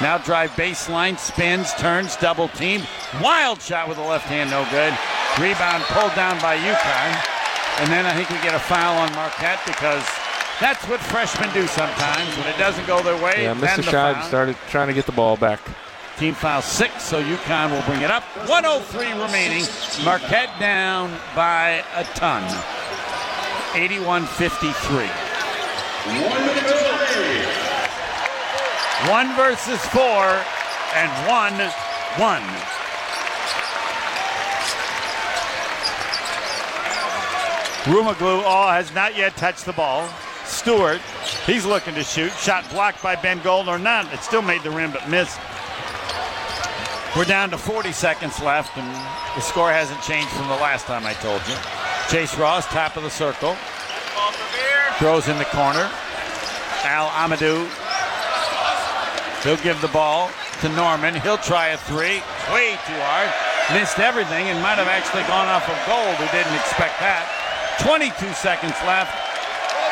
Now 0.01 0.17
drive 0.17 0.51
baseline, 0.53 1.19
spins, 1.19 1.73
turns, 1.75 2.17
double 2.17 2.49
team. 2.49 2.83
Wild 3.23 3.61
shot 3.61 3.87
with 3.87 3.99
the 3.99 4.03
left 4.03 4.25
hand, 4.25 4.51
no 4.51 4.65
good. 4.71 4.93
Rebound 5.39 5.83
pulled 5.85 6.15
down 6.15 6.41
by 6.41 6.57
UConn. 6.57 7.31
And 7.83 7.93
then 7.93 8.07
I 8.07 8.15
think 8.15 8.31
we 8.31 8.37
get 8.37 8.55
a 8.55 8.59
foul 8.59 8.97
on 8.97 9.13
Marquette 9.15 9.61
because 9.67 10.03
that's 10.61 10.89
what 10.89 11.01
freshmen 11.01 11.53
do 11.53 11.67
sometimes. 11.67 12.37
When 12.39 12.47
it 12.47 12.57
doesn't 12.57 12.87
go 12.87 13.03
their 13.03 13.23
way, 13.23 13.43
yeah, 13.43 13.55
Mr. 13.55 13.83
Shad 13.83 14.25
started 14.25 14.57
trying 14.69 14.89
to 14.89 14.95
get 14.95 15.07
the 15.07 15.13
ball 15.13 15.37
back. 15.37 15.61
Team 16.17 16.33
foul 16.35 16.63
six, 16.63 17.03
so 17.03 17.23
UConn 17.23 17.71
will 17.71 17.83
bring 17.83 18.03
it 18.03 18.11
up. 18.11 18.23
103 18.49 19.21
remaining. 19.21 19.67
Marquette 20.05 20.51
down 20.59 21.11
by 21.35 21.85
a 21.97 22.05
ton. 22.15 22.43
81 23.75 24.25
53. 24.27 25.07
One 29.11 29.35
versus 29.35 29.85
four, 29.87 30.43
and 30.95 31.11
one, 31.29 31.53
one. 32.17 32.43
Roumoglou 37.85 38.43
all 38.45 38.69
has 38.71 38.95
not 38.95 39.17
yet 39.17 39.37
touched 39.37 39.67
the 39.67 39.73
ball. 39.73 40.09
Stewart, 40.45 41.01
he's 41.45 41.67
looking 41.67 41.95
to 41.95 42.05
shoot. 42.05 42.33
Shot 42.33 42.69
blocked 42.71 43.03
by 43.03 43.17
Ben 43.17 43.41
Gold 43.41 43.69
or 43.69 43.79
not. 43.79 44.11
It 44.13 44.21
still 44.21 44.43
made 44.43 44.63
the 44.63 44.71
rim 44.71 44.93
but 44.93 45.11
missed. 45.11 45.39
We're 47.17 47.25
down 47.25 47.51
to 47.51 47.59
40 47.59 47.93
seconds 47.93 48.41
left, 48.41 48.77
and 48.79 48.89
the 49.37 49.41
score 49.41 49.71
hasn't 49.71 50.01
changed 50.03 50.31
from 50.31 50.49
the 50.49 50.55
last 50.55 50.87
time 50.87 51.05
I 51.05 51.13
told 51.15 51.43
you. 51.49 51.84
Chase 52.11 52.37
Ross, 52.37 52.67
top 52.67 52.97
of 52.97 53.03
the 53.03 53.11
circle. 53.11 53.57
Throws 54.99 55.29
in 55.29 55.39
the 55.39 55.45
corner. 55.47 55.91
Al 56.85 57.09
Amadou. 57.11 57.67
He'll 59.43 59.61
give 59.65 59.81
the 59.81 59.89
ball 59.89 60.31
to 60.61 60.69
Norman. 60.71 61.15
He'll 61.21 61.41
try 61.41 61.69
a 61.69 61.79
three. 61.79 62.23
Way 62.53 62.77
too 62.87 63.01
hard. 63.05 63.29
Missed 63.73 63.99
everything 63.99 64.53
and 64.53 64.61
might 64.63 64.77
have 64.77 64.89
actually 64.89 65.25
gone 65.25 65.49
off 65.49 65.65
of 65.65 65.77
gold. 65.89 66.15
Who 66.21 66.29
didn't 66.31 66.55
expect 66.55 67.01
that. 67.01 67.25
22 67.81 68.13
seconds 68.37 68.77
left. 68.85 69.13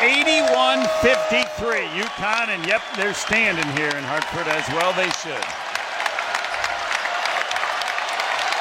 81 0.01 0.85
53. 1.01 1.87
UConn, 1.97 2.53
and 2.53 2.65
yep, 2.65 2.81
they're 2.95 3.13
standing 3.13 3.65
here 3.75 3.91
in 3.93 4.03
Hartford 4.05 4.47
as 4.47 4.65
well. 4.77 4.93
They 4.93 5.09
should. 5.21 5.43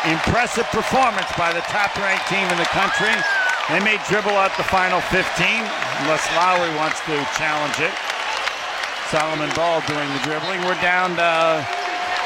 Impressive 0.08 0.66
performance 0.74 1.30
by 1.38 1.52
the 1.52 1.62
top 1.70 1.94
ranked 2.00 2.26
team 2.26 2.48
in 2.48 2.58
the 2.58 2.70
country. 2.74 3.14
They 3.70 3.78
may 3.80 3.98
dribble 4.10 4.34
out 4.34 4.50
the 4.58 4.66
final 4.66 5.00
15 5.14 5.22
unless 6.02 6.24
Lowery 6.34 6.74
wants 6.74 6.98
to 7.06 7.14
challenge 7.38 7.78
it. 7.78 7.94
Solomon 9.12 9.52
Ball 9.54 9.84
doing 9.86 10.08
the 10.16 10.22
dribbling. 10.24 10.64
We're 10.66 10.80
down 10.82 11.14
to 11.20 11.62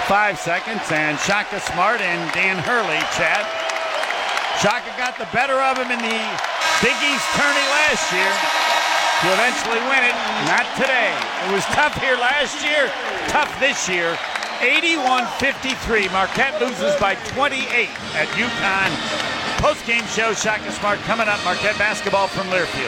five 0.07 0.39
seconds, 0.39 0.87
and 0.91 1.19
Shaka 1.19 1.61
Smart 1.61 2.01
and 2.01 2.33
Dan 2.33 2.57
Hurley 2.63 3.03
chat. 3.19 3.43
Shaka 4.63 4.95
got 4.97 5.19
the 5.19 5.29
better 5.35 5.59
of 5.61 5.77
him 5.77 5.91
in 5.91 5.99
the 5.99 6.21
Big 6.81 6.97
East 7.05 7.27
tourney 7.35 7.67
last 7.75 8.07
year 8.15 8.33
to 9.21 9.27
eventually 9.35 9.83
win 9.91 10.07
it. 10.07 10.17
Not 10.47 10.65
today. 10.79 11.13
It 11.45 11.53
was 11.53 11.65
tough 11.75 11.99
here 12.01 12.17
last 12.17 12.65
year, 12.65 12.89
tough 13.29 13.51
this 13.61 13.89
year. 13.89 14.17
81-53. 14.63 16.13
Marquette 16.13 16.61
loses 16.63 16.95
by 16.97 17.15
28 17.37 17.91
at 18.15 18.29
UConn. 18.39 19.36
Post-game 19.59 20.05
show, 20.07 20.35
Shaka 20.35 20.71
Smart 20.71 20.99
coming 21.01 21.29
up. 21.29 21.43
Marquette 21.45 21.79
basketball 21.79 22.29
from 22.29 22.47
Learfield. 22.49 22.85